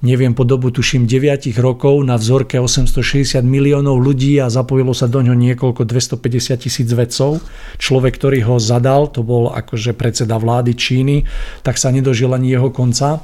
neviem, 0.00 0.32
po 0.32 0.48
dobu 0.48 0.72
tuším 0.72 1.04
9 1.04 1.52
rokov 1.60 2.00
na 2.04 2.16
vzorke 2.16 2.56
860 2.56 3.44
miliónov 3.44 4.00
ľudí 4.00 4.40
a 4.40 4.48
zapojilo 4.48 4.96
sa 4.96 5.06
do 5.06 5.20
ňo 5.20 5.36
niekoľko 5.36 5.84
250 5.84 6.64
tisíc 6.64 6.88
vedcov. 6.88 7.44
Človek, 7.76 8.16
ktorý 8.16 8.40
ho 8.48 8.56
zadal, 8.56 9.12
to 9.12 9.20
bol 9.20 9.52
akože 9.52 9.92
predseda 9.92 10.40
vlády 10.40 10.72
Číny, 10.72 11.28
tak 11.60 11.76
sa 11.76 11.92
nedožil 11.92 12.32
ani 12.32 12.56
jeho 12.56 12.72
konca. 12.72 13.20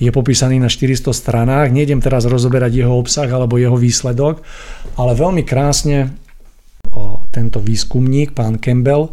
Je 0.00 0.10
popísaný 0.10 0.58
na 0.58 0.72
400 0.72 1.12
stranách. 1.12 1.70
Nejdem 1.70 2.02
teraz 2.02 2.26
rozoberať 2.26 2.82
jeho 2.82 2.96
obsah 2.96 3.28
alebo 3.28 3.60
jeho 3.60 3.76
výsledok, 3.76 4.42
ale 4.96 5.12
veľmi 5.14 5.44
krásne 5.46 6.23
tento 7.34 7.58
výskumník, 7.58 8.30
pán 8.32 8.62
Campbell, 8.62 9.10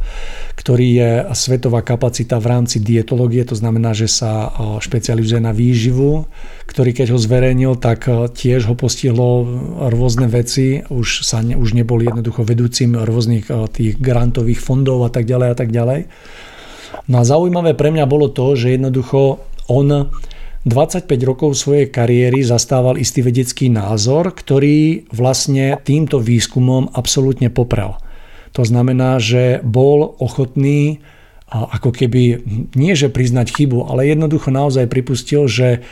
ktorý 0.56 0.88
je 0.94 1.12
svetová 1.34 1.82
kapacita 1.82 2.38
v 2.38 2.50
rámci 2.54 2.78
dietológie, 2.78 3.42
to 3.42 3.58
znamená, 3.58 3.98
že 3.98 4.06
sa 4.06 4.54
špecializuje 4.78 5.42
na 5.42 5.50
výživu, 5.50 6.30
ktorý 6.70 6.94
keď 6.94 7.08
ho 7.12 7.20
zverejnil, 7.20 7.82
tak 7.82 8.06
tiež 8.38 8.70
ho 8.70 8.78
postihlo 8.78 9.44
rôzne 9.90 10.30
veci, 10.30 10.86
už, 10.86 11.26
sa 11.26 11.42
ne, 11.42 11.58
už 11.58 11.74
nebol 11.74 11.98
jednoducho 11.98 12.46
vedúcim 12.46 12.94
rôznych 12.94 13.50
tých 13.74 13.98
grantových 13.98 14.62
fondov 14.62 15.02
a 15.02 15.10
tak 15.10 15.26
ďalej 15.26 15.48
a 15.50 15.56
tak 15.58 15.70
ďalej. 15.74 16.00
No 17.10 17.22
a 17.22 17.28
zaujímavé 17.28 17.74
pre 17.74 17.90
mňa 17.90 18.06
bolo 18.06 18.30
to, 18.30 18.54
že 18.54 18.78
jednoducho 18.78 19.42
on 19.72 20.12
25 20.62 21.09
rokov 21.26 21.57
svojej 21.57 21.89
kariéry 21.89 22.45
zastával 22.45 23.01
istý 23.01 23.26
vedecký 23.26 23.74
názor, 23.74 24.30
ktorý 24.30 25.09
vlastne 25.09 25.82
týmto 25.82 26.22
výskumom 26.22 26.93
absolútne 26.93 27.49
poprel. 27.49 27.97
To 28.53 28.62
znamená, 28.62 29.18
že 29.18 29.57
bol 29.66 30.14
ochotný 30.22 31.01
ako 31.49 31.91
keby 31.91 32.45
nie 32.78 32.93
že 32.93 33.09
priznať 33.09 33.57
chybu, 33.57 33.89
ale 33.89 34.07
jednoducho 34.07 34.53
naozaj 34.53 34.86
pripustil, 34.86 35.49
že 35.49 35.84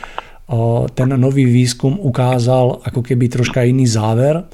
ten 0.94 1.08
nový 1.18 1.50
výskum 1.50 1.98
ukázal 1.98 2.86
ako 2.86 3.00
keby 3.02 3.26
troška 3.26 3.66
iný 3.66 3.90
záver. 3.90 4.46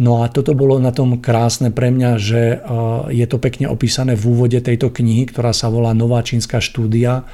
No 0.00 0.24
a 0.24 0.32
toto 0.32 0.56
bolo 0.56 0.80
na 0.80 0.96
tom 0.96 1.20
krásne 1.20 1.68
pre 1.68 1.92
mňa, 1.92 2.10
že 2.16 2.42
je 3.12 3.26
to 3.28 3.36
pekne 3.36 3.68
opísané 3.68 4.16
v 4.16 4.32
úvode 4.32 4.56
tejto 4.64 4.88
knihy, 4.88 5.28
ktorá 5.28 5.52
sa 5.52 5.68
volá 5.68 5.92
Nová 5.92 6.24
čínska 6.24 6.58
štúdia 6.58 7.28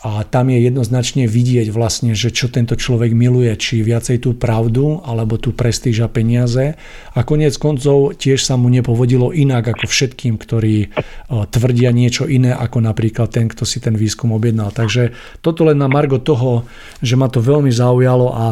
a 0.00 0.24
tam 0.24 0.48
je 0.48 0.64
jednoznačne 0.64 1.28
vidieť 1.28 1.68
vlastne, 1.68 2.16
že 2.16 2.32
čo 2.32 2.48
tento 2.48 2.72
človek 2.72 3.12
miluje, 3.12 3.52
či 3.60 3.84
viacej 3.84 4.24
tú 4.24 4.32
pravdu, 4.32 5.04
alebo 5.04 5.36
tú 5.36 5.52
prestíž 5.52 6.00
a 6.00 6.08
peniaze. 6.08 6.80
A 7.12 7.20
konec 7.20 7.52
koncov 7.60 8.16
tiež 8.16 8.40
sa 8.40 8.56
mu 8.56 8.72
nepovodilo 8.72 9.28
inak 9.36 9.76
ako 9.76 9.84
všetkým, 9.84 10.40
ktorí 10.40 10.76
e, 10.80 10.88
tvrdia 11.28 11.92
niečo 11.92 12.24
iné, 12.24 12.56
ako 12.56 12.80
napríklad 12.80 13.28
ten, 13.28 13.52
kto 13.52 13.68
si 13.68 13.76
ten 13.76 13.92
výskum 13.92 14.32
objednal. 14.32 14.72
Takže 14.72 15.12
toto 15.44 15.68
len 15.68 15.76
na 15.76 15.92
margo 15.92 16.16
toho, 16.16 16.64
že 17.04 17.20
ma 17.20 17.28
to 17.28 17.44
veľmi 17.44 17.68
zaujalo 17.68 18.32
a 18.32 18.46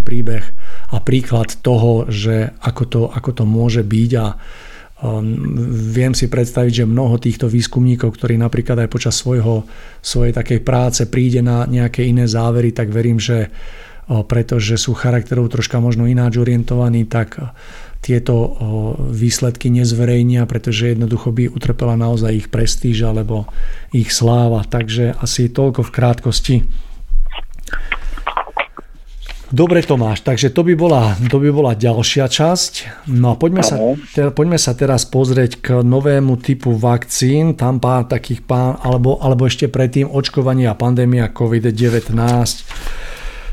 príbeh 0.00 0.44
a 0.88 1.04
príklad 1.04 1.52
toho, 1.60 2.08
že 2.08 2.56
ako 2.64 2.82
to, 2.88 3.00
ako 3.12 3.30
to 3.36 3.44
môže 3.44 3.84
byť 3.84 4.10
a 4.16 4.26
viem 5.90 6.14
si 6.14 6.30
predstaviť, 6.30 6.72
že 6.82 6.86
mnoho 6.86 7.18
týchto 7.18 7.50
výskumníkov, 7.50 8.14
ktorí 8.14 8.38
napríklad 8.38 8.86
aj 8.86 8.88
počas 8.88 9.18
svojho, 9.18 9.66
svojej 9.98 10.30
takej 10.30 10.62
práce 10.62 11.02
príde 11.10 11.42
na 11.42 11.66
nejaké 11.66 12.06
iné 12.06 12.30
závery, 12.30 12.70
tak 12.70 12.94
verím, 12.94 13.18
že 13.18 13.50
pretože 14.06 14.78
sú 14.78 14.94
charakterov 14.94 15.50
troška 15.50 15.78
možno 15.78 16.06
ináč 16.10 16.38
orientovaní, 16.38 17.06
tak 17.06 17.38
tieto 18.02 18.34
výsledky 19.10 19.70
nezverejnia, 19.70 20.42
pretože 20.50 20.90
jednoducho 20.90 21.30
by 21.30 21.54
utrpela 21.54 21.94
naozaj 21.94 22.34
ich 22.34 22.48
prestíž 22.50 23.06
alebo 23.06 23.46
ich 23.94 24.10
sláva. 24.10 24.66
Takže 24.66 25.18
asi 25.22 25.50
toľko 25.54 25.86
v 25.86 25.94
krátkosti 25.94 26.56
Dobre 29.52 29.84
Tomáš, 29.84 30.24
takže 30.24 30.48
to 30.48 30.64
by 30.64 30.72
bola, 30.72 31.12
to 31.28 31.36
by 31.36 31.52
bola 31.52 31.76
ďalšia 31.76 32.24
časť. 32.24 33.04
No 33.12 33.32
a 33.32 33.34
poďme 33.36 33.60
sa, 33.60 33.76
te, 34.16 34.32
poďme 34.32 34.56
sa 34.56 34.72
teraz 34.72 35.04
pozrieť 35.04 35.60
k 35.60 35.68
novému 35.84 36.40
typu 36.40 36.72
vakcín. 36.72 37.52
Tam 37.52 37.76
pár 37.76 38.08
takých 38.08 38.48
pán, 38.48 38.80
alebo, 38.80 39.20
alebo 39.20 39.44
ešte 39.44 39.68
predtým 39.68 40.08
očkovanie 40.08 40.72
a 40.72 40.74
pandémia 40.74 41.28
COVID-19 41.28 43.11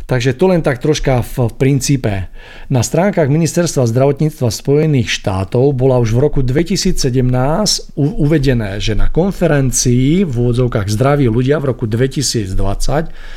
Takže 0.10 0.34
to 0.34 0.50
len 0.50 0.66
tak 0.66 0.82
troška 0.82 1.22
v 1.22 1.54
princípe. 1.54 2.34
Na 2.74 2.82
stránkach 2.82 3.30
Ministerstva 3.30 3.86
zdravotníctva 3.86 4.50
Spojených 4.50 5.06
štátov 5.06 5.78
bola 5.78 6.02
už 6.02 6.18
v 6.18 6.20
roku 6.26 6.42
2017 6.42 7.06
uvedené, 7.94 8.82
že 8.82 8.98
na 8.98 9.14
konferencii 9.14 10.26
v 10.26 10.34
úvodzovkách 10.34 10.90
Zdraví 10.90 11.30
ľudia 11.30 11.62
v 11.62 11.70
roku 11.70 11.86
2020 11.86 12.58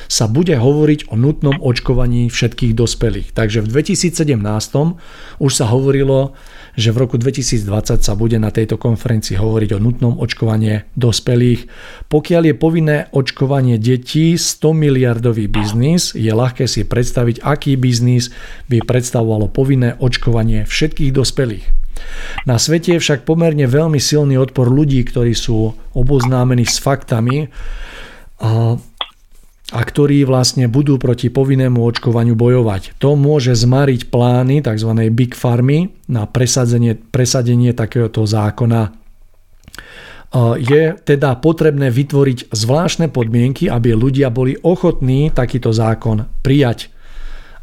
sa 0.09 0.25
bude 0.33 0.57
hovoriť 0.57 1.13
o 1.13 1.21
nutnom 1.21 1.61
očkovaní 1.61 2.33
všetkých 2.33 2.73
dospelých. 2.73 3.37
Takže 3.37 3.61
v 3.61 3.69
2017 3.69 4.33
už 5.45 5.53
sa 5.53 5.69
hovorilo 5.69 6.33
že 6.73 6.91
v 6.93 7.01
roku 7.05 7.17
2020 7.21 8.01
sa 8.01 8.13
bude 8.17 8.41
na 8.41 8.49
tejto 8.49 8.81
konferencii 8.81 9.37
hovoriť 9.37 9.71
o 9.77 9.83
nutnom 9.83 10.15
očkovanie 10.17 10.89
dospelých. 10.97 11.69
Pokiaľ 12.09 12.43
je 12.49 12.55
povinné 12.57 12.97
očkovanie 13.13 13.77
detí 13.77 14.41
100 14.41 14.73
miliardový 14.73 15.49
biznis, 15.53 16.17
je 16.17 16.33
ľahké 16.33 16.65
si 16.65 16.89
predstaviť, 16.89 17.45
aký 17.45 17.77
biznis 17.77 18.33
by 18.73 18.81
predstavovalo 18.85 19.53
povinné 19.53 20.01
očkovanie 20.01 20.65
všetkých 20.65 21.13
dospelých. 21.13 21.67
Na 22.49 22.57
svete 22.57 22.97
je 22.97 23.03
však 23.03 23.29
pomerne 23.29 23.69
veľmi 23.69 24.01
silný 24.01 24.41
odpor 24.41 24.67
ľudí, 24.67 25.05
ktorí 25.05 25.37
sú 25.37 25.77
oboznámení 25.93 26.65
s 26.67 26.81
faktami 26.81 27.53
a 28.43 28.75
ktorí 29.81 30.29
vlastne 30.29 30.69
budú 30.69 31.01
proti 31.01 31.33
povinnému 31.33 31.81
očkovaniu 31.81 32.37
bojovať. 32.37 33.01
To 33.01 33.17
môže 33.17 33.57
zmariť 33.57 34.13
plány 34.13 34.61
tzv. 34.61 34.91
Big 35.09 35.33
Farmy 35.33 35.89
na 36.13 36.29
presadenie, 36.29 37.01
presadenie 37.01 37.73
takéhoto 37.73 38.29
zákona. 38.29 38.93
Je 40.61 40.97
teda 40.97 41.41
potrebné 41.41 41.89
vytvoriť 41.89 42.53
zvláštne 42.53 43.09
podmienky, 43.09 43.69
aby 43.69 43.97
ľudia 43.97 44.29
boli 44.29 44.61
ochotní 44.61 45.33
takýto 45.33 45.73
zákon 45.73 46.29
prijať. 46.45 46.93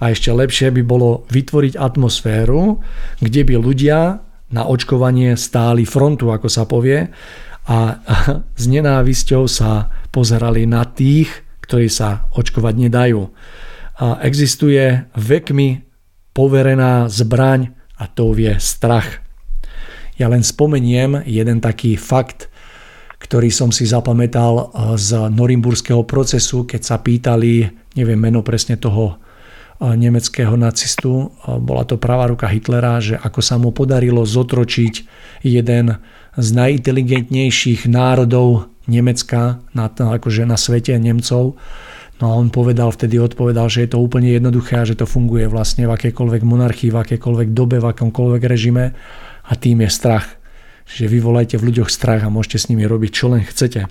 A 0.02 0.14
ešte 0.14 0.34
lepšie 0.34 0.74
by 0.74 0.82
bolo 0.86 1.30
vytvoriť 1.30 1.78
atmosféru, 1.78 2.82
kde 3.22 3.42
by 3.46 3.56
ľudia 3.58 4.22
na 4.50 4.64
očkovanie 4.66 5.38
stáli 5.38 5.86
frontu, 5.86 6.34
ako 6.34 6.50
sa 6.50 6.66
povie, 6.66 7.10
a 7.70 7.78
s 8.62 8.66
nenávisťou 8.66 9.46
sa 9.46 9.90
pozerali 10.10 10.66
na 10.66 10.86
tých, 10.86 11.49
ktorí 11.70 11.86
sa 11.86 12.26
očkovať 12.34 12.90
nedajú. 12.90 13.30
A 14.02 14.26
existuje 14.26 15.06
vekmi 15.14 15.86
poverená 16.34 17.06
zbraň 17.06 17.78
a 18.02 18.10
to 18.10 18.34
je 18.34 18.58
strach. 18.58 19.22
Ja 20.18 20.34
len 20.34 20.42
spomeniem 20.42 21.22
jeden 21.30 21.62
taký 21.62 21.94
fakt, 21.94 22.50
ktorý 23.20 23.52
som 23.54 23.70
si 23.70 23.86
zapamätal 23.86 24.54
eh, 24.58 24.98
z 24.98 25.30
norimburského 25.30 26.02
procesu, 26.10 26.66
keď 26.66 26.82
sa 26.82 26.98
pýtali, 26.98 27.70
neviem 27.94 28.18
meno 28.18 28.42
presne 28.42 28.80
toho 28.80 29.16
eh, 29.16 29.94
nemeckého 29.94 30.56
nacistu, 30.56 31.30
eh, 31.30 31.60
bola 31.60 31.86
to 31.86 32.00
pravá 32.00 32.32
ruka 32.32 32.50
Hitlera, 32.50 32.98
že 33.04 33.20
ako 33.20 33.40
sa 33.44 33.60
mu 33.60 33.76
podarilo 33.76 34.24
zotročiť 34.26 34.94
jeden 35.46 36.00
z 36.40 36.48
najinteligentnejších 36.56 37.92
národov 37.92 38.72
Nemecka, 38.90 39.62
na, 39.78 39.86
akože 39.88 40.50
na 40.50 40.58
svete 40.58 40.98
Nemcov. 40.98 41.56
No 42.20 42.24
a 42.26 42.34
on 42.36 42.52
povedal, 42.52 42.92
vtedy 42.92 43.16
odpovedal, 43.16 43.72
že 43.72 43.88
je 43.88 43.96
to 43.96 44.04
úplne 44.04 44.28
jednoduché 44.28 44.82
a 44.82 44.88
že 44.90 45.00
to 45.00 45.08
funguje 45.08 45.48
vlastne 45.48 45.88
v 45.88 45.96
akékoľvek 45.96 46.44
monarchii, 46.44 46.92
v 46.92 47.00
akékoľvek 47.00 47.50
dobe, 47.56 47.80
v 47.80 47.90
akomkoľvek 47.96 48.44
režime 48.44 48.92
a 49.48 49.54
tým 49.56 49.86
je 49.88 49.90
strach. 49.94 50.28
Čiže 50.90 51.06
vyvolajte 51.06 51.56
v 51.62 51.72
ľuďoch 51.72 51.88
strach 51.88 52.26
a 52.26 52.34
môžete 52.34 52.58
s 52.60 52.68
nimi 52.68 52.84
robiť 52.84 53.12
čo 53.14 53.32
len 53.32 53.46
chcete. 53.46 53.88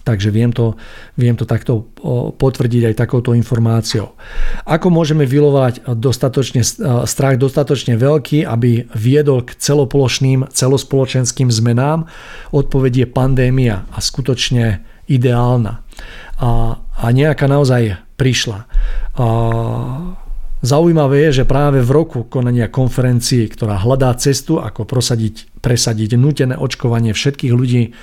Takže 0.00 0.32
viem 0.32 0.48
to, 0.48 0.80
viem 1.20 1.36
to 1.36 1.44
takto 1.44 1.92
potvrdiť 2.40 2.90
aj 2.90 2.94
takouto 2.96 3.36
informáciou. 3.36 4.16
Ako 4.64 4.88
môžeme 4.88 5.28
vylovať 5.28 5.84
dostatočne, 5.92 6.64
strach 7.04 7.36
dostatočne 7.36 8.00
veľký, 8.00 8.48
aby 8.48 8.88
viedol 8.96 9.44
k 9.44 9.60
celoplošným, 9.60 10.48
celospoločenským 10.48 11.52
zmenám? 11.52 12.08
Odpoveď 12.48 13.04
je 13.04 13.06
pandémia 13.12 13.84
a 13.92 13.98
skutočne 14.00 14.80
ideálna. 15.04 15.84
A, 16.40 16.80
a 16.80 17.06
nejaká 17.12 17.44
naozaj 17.44 18.00
prišla. 18.16 18.64
A, 19.20 19.26
Zaujímavé 20.60 21.32
je, 21.32 21.40
že 21.40 21.48
práve 21.48 21.80
v 21.80 21.88
roku 21.88 22.28
konania 22.28 22.68
konferencií, 22.68 23.48
ktorá 23.48 23.80
hľadá 23.80 24.12
cestu, 24.20 24.60
ako 24.60 24.84
prosadiť, 24.84 25.56
presadiť 25.64 26.20
nutené 26.20 26.52
očkovanie 26.52 27.16
všetkých 27.16 27.52
ľudí 27.56 27.96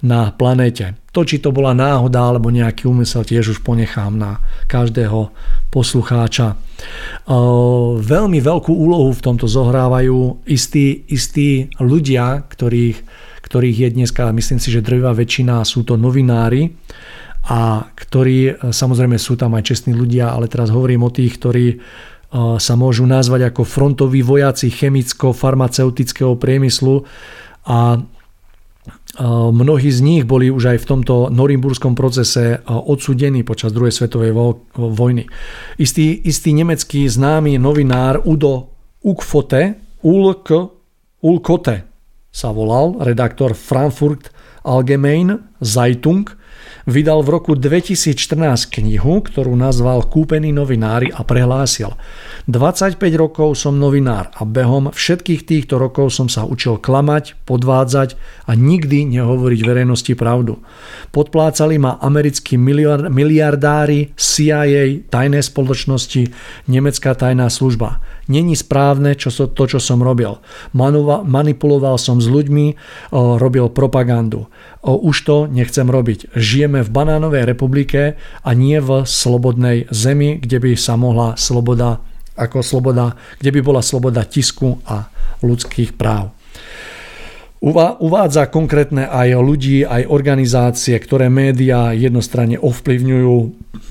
na 0.00 0.32
planéte. 0.32 0.96
To, 1.10 1.26
či 1.26 1.42
to 1.42 1.50
bola 1.50 1.74
náhoda 1.74 2.22
alebo 2.22 2.54
nejaký 2.54 2.86
úmysel, 2.86 3.26
tiež 3.26 3.56
už 3.56 3.58
ponechám 3.66 4.14
na 4.14 4.38
každého 4.70 5.34
poslucháča. 5.74 6.54
Veľmi 7.98 8.38
veľkú 8.38 8.72
úlohu 8.72 9.10
v 9.10 9.24
tomto 9.24 9.50
zohrávajú 9.50 10.46
istí, 10.46 11.04
istí 11.10 11.66
ľudia, 11.82 12.46
ktorých, 12.46 12.98
ktorých 13.42 13.76
je 13.76 13.88
dneska, 13.90 14.30
myslím 14.30 14.62
si, 14.62 14.70
že 14.70 14.86
drvivá 14.86 15.12
väčšina 15.12 15.66
sú 15.66 15.82
to 15.82 15.98
novinári, 15.98 16.72
a 17.40 17.88
ktorí, 17.96 18.68
samozrejme 18.68 19.16
sú 19.16 19.32
tam 19.32 19.56
aj 19.56 19.72
čestní 19.72 19.96
ľudia, 19.96 20.28
ale 20.28 20.44
teraz 20.44 20.68
hovorím 20.68 21.08
o 21.08 21.10
tých, 21.10 21.40
ktorí 21.40 21.80
sa 22.60 22.74
môžu 22.76 23.08
nazvať 23.08 23.48
ako 23.50 23.64
frontoví 23.64 24.20
vojaci 24.20 24.68
chemicko-farmaceutického 24.68 26.36
priemyslu 26.36 27.02
a 27.64 27.96
mnohí 29.50 29.90
z 29.90 30.00
nich 30.06 30.22
boli 30.22 30.54
už 30.54 30.76
aj 30.76 30.78
v 30.84 30.88
tomto 30.88 31.14
norimburskom 31.34 31.98
procese 31.98 32.62
odsudení 32.68 33.42
počas 33.42 33.74
druhej 33.74 33.90
svetovej 33.90 34.30
vojny. 34.76 35.26
Istý, 35.80 36.22
istý 36.28 36.54
nemecký 36.54 37.10
známy 37.10 37.58
novinár 37.58 38.22
Udo 38.22 38.70
Ukfote, 39.02 39.80
Ulk, 40.06 40.46
Ulkote 41.20 41.76
sa 42.30 42.54
volal, 42.54 43.02
redaktor 43.02 43.58
Frankfurt 43.58 44.30
Allgemein 44.62 45.50
Zeitung, 45.58 46.30
vydal 46.86 47.26
v 47.26 47.28
roku 47.34 47.52
2014 47.58 48.14
knihu, 48.80 49.24
ktorú 49.24 49.52
nazval 49.56 50.06
Kúpený 50.06 50.54
novinári 50.54 51.10
a 51.10 51.26
prehlásil 51.26 51.92
25 52.50 52.98
rokov 53.14 53.54
som 53.54 53.78
novinár 53.78 54.34
a 54.34 54.42
behom 54.42 54.90
všetkých 54.90 55.46
týchto 55.46 55.78
rokov 55.78 56.10
som 56.10 56.26
sa 56.26 56.42
učil 56.42 56.82
klamať, 56.82 57.38
podvádzať 57.46 58.18
a 58.50 58.58
nikdy 58.58 59.06
nehovoriť 59.06 59.60
verejnosti 59.62 60.18
pravdu. 60.18 60.58
Podplácali 61.14 61.78
ma 61.78 62.02
americkí 62.02 62.58
miliardári, 62.58 64.10
CIA, 64.18 65.06
tajné 65.06 65.46
spoločnosti, 65.46 66.34
nemecká 66.66 67.14
tajná 67.14 67.46
služba. 67.46 68.02
Není 68.26 68.58
správne 68.58 69.14
čo 69.14 69.30
so, 69.30 69.46
to, 69.46 69.70
čo 69.70 69.78
som 69.78 70.02
robil. 70.02 70.42
Manipuloval 70.74 72.02
som 72.02 72.18
s 72.18 72.26
ľuďmi, 72.26 72.74
robil 73.14 73.70
propagandu. 73.70 74.50
Už 74.82 75.16
to 75.22 75.46
nechcem 75.46 75.86
robiť. 75.86 76.34
Žijeme 76.34 76.82
v 76.82 76.90
banánovej 76.90 77.46
republike 77.46 78.18
a 78.42 78.50
nie 78.58 78.82
v 78.82 79.06
slobodnej 79.06 79.86
zemi, 79.94 80.42
kde 80.42 80.58
by 80.62 80.72
sa 80.74 80.98
mohla 80.98 81.38
sloboda 81.38 82.02
ako 82.36 82.62
sloboda, 82.62 83.14
kde 83.38 83.50
by 83.54 83.60
bola 83.62 83.82
sloboda 83.82 84.26
tisku 84.26 84.78
a 84.86 85.08
ľudských 85.42 85.96
práv. 85.96 86.34
Uvádza 88.00 88.48
konkrétne 88.48 89.04
aj 89.04 89.36
ľudí, 89.36 89.84
aj 89.84 90.08
organizácie, 90.08 90.96
ktoré 90.96 91.28
médiá 91.28 91.92
jednostranne 91.92 92.56
ovplyvňujú. 92.56 93.36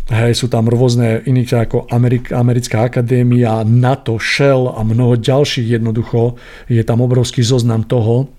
Hej, 0.10 0.42
sú 0.42 0.50
tam 0.50 0.66
rôzne 0.66 1.22
iných 1.22 1.70
ako 1.70 1.86
Americká 2.34 2.90
akadémia, 2.90 3.62
NATO, 3.62 4.18
Shell 4.18 4.74
a 4.74 4.82
mnoho 4.82 5.22
ďalších 5.22 5.78
jednoducho. 5.78 6.34
Je 6.66 6.82
tam 6.82 7.06
obrovský 7.06 7.46
zoznam 7.46 7.86
toho, 7.86 8.34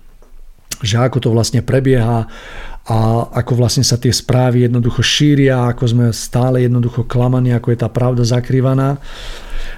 že 0.83 0.99
ako 0.99 1.23
to 1.23 1.29
vlastne 1.31 1.63
prebieha 1.63 2.27
a 2.81 3.29
ako 3.29 3.61
vlastne 3.61 3.85
sa 3.85 4.01
tie 4.01 4.09
správy 4.09 4.65
jednoducho 4.65 5.05
šíria, 5.05 5.69
ako 5.69 5.83
sme 5.85 6.05
stále 6.09 6.65
jednoducho 6.65 7.05
klamaní, 7.05 7.53
ako 7.53 7.73
je 7.73 7.79
tá 7.79 7.89
pravda 7.93 8.25
zakrývaná. 8.25 8.97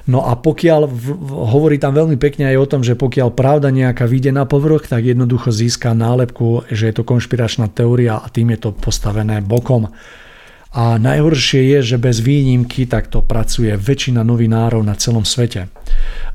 No 0.04 0.24
a 0.24 0.36
pokiaľ, 0.36 0.88
hovorí 1.32 1.80
tam 1.80 1.96
veľmi 1.96 2.20
pekne 2.20 2.52
aj 2.52 2.58
o 2.60 2.70
tom, 2.70 2.82
že 2.84 3.00
pokiaľ 3.00 3.32
pravda 3.36 3.72
nejaká 3.72 4.04
vyjde 4.04 4.36
na 4.36 4.44
povrch, 4.44 4.92
tak 4.92 5.04
jednoducho 5.04 5.52
získa 5.52 5.96
nálepku, 5.96 6.68
že 6.72 6.92
je 6.92 6.96
to 6.96 7.08
konšpiračná 7.08 7.72
teória 7.72 8.20
a 8.20 8.28
tým 8.28 8.52
je 8.56 8.68
to 8.68 8.70
postavené 8.76 9.40
bokom. 9.40 9.92
A 10.74 10.98
najhoršie 10.98 11.78
je, 11.78 11.94
že 11.94 11.98
bez 12.02 12.18
výnimky 12.18 12.90
takto 12.90 13.22
pracuje 13.22 13.70
väčšina 13.78 14.26
novinárov 14.26 14.82
na 14.82 14.98
celom 14.98 15.22
svete. 15.22 15.70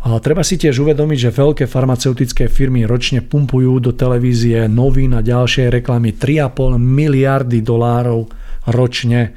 A 0.06 0.14
treba 0.22 0.46
si 0.46 0.54
tiež 0.54 0.78
uvedomiť, 0.78 1.18
že 1.26 1.34
veľké 1.34 1.64
farmaceutické 1.66 2.46
firmy 2.46 2.86
ročne 2.86 3.18
pumpujú 3.18 3.82
do 3.82 3.90
televízie, 3.90 4.70
novín 4.70 5.18
a 5.18 5.26
ďalšie 5.26 5.74
reklamy 5.74 6.14
3,5 6.14 6.78
miliardy 6.78 7.66
dolárov 7.66 8.30
ročne. 8.70 9.34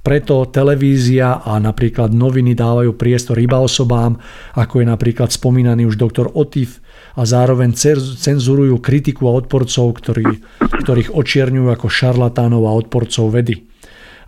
Preto 0.00 0.48
televízia 0.48 1.44
a 1.44 1.60
napríklad 1.60 2.16
noviny 2.16 2.56
dávajú 2.56 2.96
priestor 2.96 3.36
iba 3.44 3.60
osobám, 3.60 4.16
ako 4.56 4.80
je 4.80 4.86
napríklad 4.88 5.28
spomínaný 5.28 5.84
už 5.84 6.00
doktor 6.00 6.32
Otif 6.32 6.80
a 7.20 7.28
zároveň 7.28 7.76
cenzurujú 8.16 8.80
kritiku 8.80 9.28
a 9.28 9.36
odporcov, 9.36 9.92
ktorí, 10.00 10.40
ktorých 10.88 11.12
očierňujú 11.12 11.68
ako 11.68 11.86
šarlatánov 11.92 12.64
a 12.64 12.72
odporcov 12.72 13.28
vedy 13.28 13.67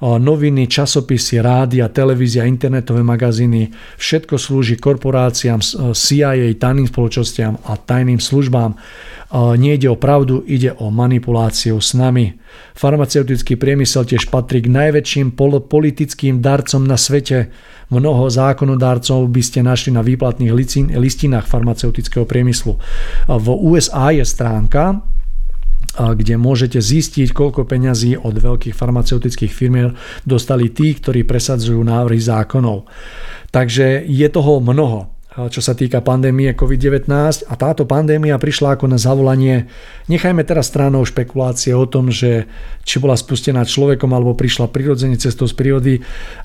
noviny, 0.01 0.64
časopisy, 0.64 1.44
rádia, 1.44 1.92
televízia, 1.92 2.48
internetové 2.48 3.05
magazíny, 3.05 3.68
všetko 4.01 4.40
slúži 4.40 4.80
korporáciám, 4.80 5.61
CIA, 5.92 6.57
tajným 6.57 6.88
spoločnostiam 6.88 7.61
a 7.68 7.76
tajným 7.76 8.16
službám. 8.16 8.80
Nejde 9.30 9.86
o 9.86 10.01
pravdu, 10.01 10.42
ide 10.42 10.74
o 10.74 10.90
manipuláciu 10.90 11.78
s 11.78 11.94
nami. 11.94 12.34
Farmaceutický 12.74 13.55
priemysel 13.55 14.09
tiež 14.09 14.26
patrí 14.26 14.64
k 14.64 14.72
najväčším 14.72 15.38
politickým 15.70 16.42
darcom 16.42 16.82
na 16.82 16.98
svete. 16.98 17.53
Mnoho 17.94 18.26
zákonodárcov 18.26 19.30
by 19.30 19.42
ste 19.44 19.62
našli 19.62 19.94
na 19.94 20.03
výplatných 20.03 20.51
listinách 20.98 21.46
farmaceutického 21.46 22.26
priemyslu. 22.26 22.74
V 23.30 23.46
USA 23.55 24.11
je 24.11 24.24
stránka 24.26 25.05
kde 25.99 26.38
môžete 26.38 26.78
zistiť, 26.78 27.34
koľko 27.34 27.66
peňazí 27.66 28.14
od 28.14 28.38
veľkých 28.38 28.74
farmaceutických 28.74 29.53
firm 29.53 29.99
dostali 30.22 30.70
tí, 30.70 30.95
ktorí 30.95 31.26
presadzujú 31.26 31.82
návrhy 31.82 32.22
zákonov. 32.22 32.86
Takže 33.51 34.07
je 34.07 34.28
toho 34.30 34.62
mnoho 34.62 35.20
čo 35.31 35.62
sa 35.62 35.78
týka 35.78 36.03
pandémie 36.03 36.51
COVID-19 36.59 37.07
a 37.47 37.55
táto 37.55 37.87
pandémia 37.87 38.35
prišla 38.35 38.74
ako 38.74 38.91
na 38.91 38.99
zavolanie. 38.99 39.70
Nechajme 40.11 40.43
teraz 40.43 40.66
stranou 40.66 41.07
špekulácie 41.07 41.70
o 41.70 41.87
tom, 41.87 42.11
že 42.11 42.51
či 42.83 42.99
bola 42.99 43.14
spustená 43.14 43.62
človekom 43.62 44.11
alebo 44.11 44.35
prišla 44.35 44.66
prirodzene 44.66 45.14
cestou 45.14 45.47
z 45.47 45.55
prírody 45.55 45.95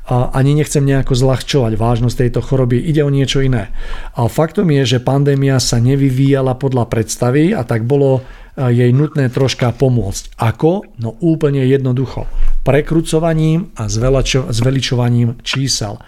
a 0.06 0.30
ani 0.38 0.54
nechcem 0.54 0.86
nejako 0.86 1.18
zľahčovať 1.18 1.74
vážnosť 1.74 2.16
tejto 2.30 2.46
choroby, 2.46 2.78
ide 2.78 3.02
o 3.02 3.10
niečo 3.10 3.42
iné. 3.42 3.74
A 4.14 4.30
faktom 4.30 4.70
je, 4.70 4.98
že 4.98 5.02
pandémia 5.02 5.58
sa 5.58 5.82
nevyvíjala 5.82 6.54
podľa 6.54 6.86
predstavy 6.86 7.58
a 7.58 7.66
tak 7.66 7.90
bolo 7.90 8.22
jej 8.56 8.94
nutné 8.94 9.34
troška 9.34 9.74
pomôcť. 9.76 10.38
Ako? 10.40 10.96
No 11.02 11.18
úplne 11.20 11.66
jednoducho. 11.68 12.30
Prekrucovaním 12.64 13.74
a 13.76 13.90
zveličovaním 13.90 15.42
čísel. 15.44 16.00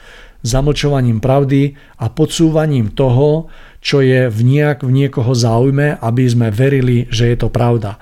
Zamlčovaním 0.46 1.18
pravdy 1.18 1.74
a 2.02 2.10
podsúvaním 2.14 2.94
toho, 2.94 3.50
čo 3.82 4.04
je 4.04 4.28
v, 4.28 4.40
nejak, 4.44 4.86
v 4.86 4.92
niekoho 4.92 5.32
záujme, 5.34 5.98
aby 5.98 6.24
sme 6.28 6.48
verili, 6.54 7.08
že 7.10 7.34
je 7.34 7.38
to 7.38 7.50
pravda. 7.50 7.98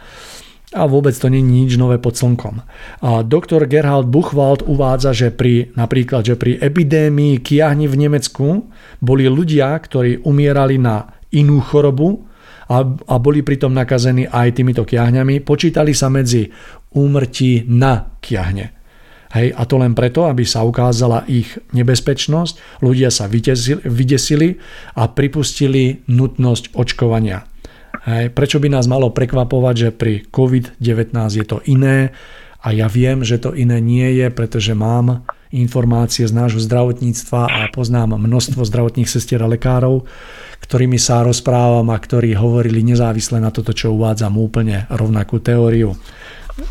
A 0.76 0.84
vôbec 0.92 1.16
to 1.16 1.32
nie 1.32 1.40
je 1.40 1.52
nič 1.56 1.72
nové 1.80 1.96
pod 2.02 2.20
slnkom. 2.20 2.60
A 3.00 3.24
doktor 3.24 3.64
Gerhard 3.64 4.12
Buchwald 4.12 4.68
uvádza, 4.68 5.16
že 5.16 5.32
pri, 5.32 5.72
napríklad, 5.80 6.28
že 6.28 6.36
pri 6.36 6.60
epidémii 6.60 7.40
kiahni 7.40 7.88
v 7.88 7.96
Nemecku 7.96 8.68
boli 9.00 9.24
ľudia, 9.32 9.72
ktorí 9.72 10.28
umierali 10.28 10.76
na 10.76 11.16
inú 11.32 11.64
chorobu, 11.64 12.28
a, 12.66 12.82
a 12.82 13.16
boli 13.22 13.46
pritom 13.46 13.70
nakazení 13.70 14.26
aj 14.26 14.58
týmito 14.58 14.82
kiahňami, 14.82 15.46
počítali 15.46 15.94
sa 15.94 16.10
medzi 16.10 16.50
úmrtí 16.98 17.70
na 17.70 18.18
kiahne. 18.18 18.74
Hej, 19.36 19.52
a 19.52 19.68
to 19.68 19.76
len 19.76 19.92
preto, 19.92 20.32
aby 20.32 20.48
sa 20.48 20.64
ukázala 20.64 21.28
ich 21.28 21.60
nebezpečnosť, 21.76 22.80
ľudia 22.80 23.12
sa 23.12 23.28
vydesili, 23.28 24.64
a 24.96 25.12
pripustili 25.12 26.08
nutnosť 26.08 26.72
očkovania. 26.72 27.44
Hej, 28.08 28.32
prečo 28.32 28.64
by 28.64 28.72
nás 28.72 28.88
malo 28.88 29.12
prekvapovať, 29.12 29.76
že 29.76 29.90
pri 29.92 30.24
COVID-19 30.32 31.12
je 31.36 31.46
to 31.46 31.60
iné 31.68 32.16
a 32.64 32.72
ja 32.72 32.88
viem, 32.88 33.28
že 33.28 33.44
to 33.44 33.52
iné 33.52 33.84
nie 33.84 34.08
je, 34.24 34.32
pretože 34.32 34.72
mám 34.72 35.28
informácie 35.52 36.24
z 36.26 36.34
nášho 36.34 36.64
zdravotníctva 36.64 37.42
a 37.48 37.60
poznám 37.76 38.16
množstvo 38.16 38.64
zdravotných 38.64 39.08
sestier 39.08 39.44
a 39.44 39.52
lekárov, 39.52 40.08
ktorými 40.64 40.96
sa 40.96 41.28
rozprávam 41.28 41.92
a 41.92 41.98
ktorí 42.00 42.34
hovorili 42.40 42.82
nezávisle 42.88 43.44
na 43.44 43.52
toto, 43.52 43.76
čo 43.76 43.92
uvádzam 43.92 44.40
úplne 44.40 44.88
rovnakú 44.88 45.44
teóriu. 45.44 45.94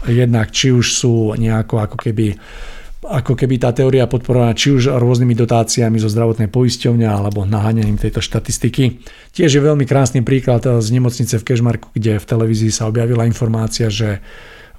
Jednak 0.09 0.49
či 0.53 0.73
už 0.73 0.97
sú 0.97 1.37
nejako 1.37 1.85
ako 1.85 1.97
keby 2.01 2.37
ako 3.05 3.37
keby 3.37 3.61
tá 3.61 3.69
teória 3.77 4.09
podporovaná 4.09 4.57
či 4.57 4.73
už 4.73 4.97
rôznymi 4.97 5.37
dotáciami 5.37 6.01
zo 6.01 6.09
zdravotnej 6.09 6.49
poisťovne 6.49 7.05
alebo 7.05 7.45
naháňaním 7.45 8.01
tejto 8.01 8.25
štatistiky. 8.25 9.05
Tiež 9.37 9.53
je 9.53 9.61
veľmi 9.61 9.85
krásny 9.85 10.25
príklad 10.25 10.65
z 10.65 10.89
nemocnice 10.89 11.37
v 11.37 11.45
Kešmarku, 11.45 11.93
kde 11.93 12.17
v 12.17 12.25
televízii 12.25 12.73
sa 12.73 12.89
objavila 12.89 13.29
informácia, 13.29 13.93
že 13.93 14.25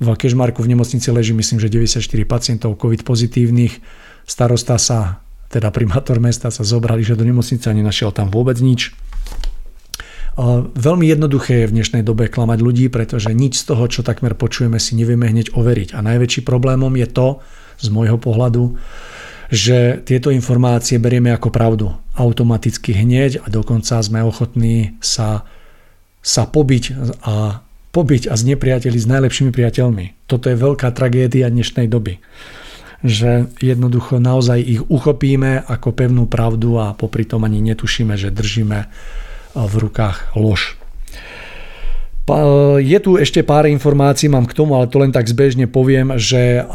v 0.02 0.10
Kešmarku 0.18 0.66
v 0.66 0.74
nemocnici 0.74 1.14
leží 1.14 1.38
myslím, 1.38 1.62
že 1.62 1.70
94 1.70 2.02
pacientov 2.26 2.82
COVID 2.82 3.06
pozitívnych. 3.06 3.78
Starosta 4.26 4.82
sa 4.82 5.22
teda 5.54 5.70
primátor 5.70 6.18
mesta 6.18 6.50
sa 6.50 6.66
zobrali, 6.66 7.06
že 7.06 7.14
do 7.16 7.24
nemocnice 7.24 7.70
a 7.70 7.78
nenašiel 7.78 8.10
tam 8.10 8.34
vôbec 8.34 8.58
nič. 8.58 8.92
Veľmi 10.76 11.08
jednoduché 11.08 11.64
je 11.64 11.70
v 11.72 11.76
dnešnej 11.80 12.04
dobe 12.04 12.28
klamať 12.28 12.60
ľudí, 12.60 12.92
pretože 12.92 13.32
nič 13.32 13.64
z 13.64 13.72
toho, 13.72 13.88
čo 13.88 14.04
takmer 14.04 14.36
počujeme, 14.36 14.84
si 14.84 15.00
nevieme 15.00 15.32
hneď 15.32 15.56
overiť. 15.56 15.96
A 15.96 16.04
najväčší 16.04 16.44
problémom 16.44 16.92
je 17.00 17.08
to, 17.08 17.28
z 17.80 17.88
môjho 17.92 18.20
pohľadu, 18.20 18.76
že 19.48 20.04
tieto 20.04 20.32
informácie 20.32 21.00
berieme 21.00 21.32
ako 21.32 21.52
pravdu. 21.52 21.88
Automaticky 22.20 22.96
hneď 22.96 23.44
a 23.44 23.52
dokonca 23.52 24.00
sme 24.04 24.24
ochotní 24.24 25.00
sa, 25.00 25.48
sa 26.20 26.44
pobiť 26.44 26.84
a 27.24 27.64
pobiť 27.96 28.28
a 28.28 28.36
znepriateli 28.36 29.00
s 29.00 29.08
najlepšími 29.08 29.56
priateľmi. 29.56 30.28
Toto 30.28 30.52
je 30.52 30.60
veľká 30.60 30.92
tragédia 30.92 31.48
dnešnej 31.48 31.88
doby. 31.88 32.20
že 33.06 33.46
jednoducho 33.62 34.18
naozaj 34.18 34.60
ich 34.66 34.82
uchopíme 34.90 35.62
ako 35.62 35.94
pevnú 35.94 36.26
pravdu 36.26 36.82
a 36.82 36.98
popri 36.98 37.22
tom 37.22 37.46
ani 37.46 37.62
netušíme, 37.62 38.18
že 38.18 38.34
držíme 38.34 38.90
v 39.56 39.74
rukách 39.80 40.36
lož. 40.36 40.76
Je 42.82 42.98
tu 43.06 43.22
ešte 43.22 43.46
pár 43.46 43.70
informácií, 43.70 44.26
mám 44.34 44.50
k 44.50 44.58
tomu, 44.58 44.74
ale 44.74 44.90
to 44.90 44.98
len 44.98 45.14
tak 45.14 45.30
zbežne 45.30 45.70
poviem, 45.70 46.18
že 46.18 46.66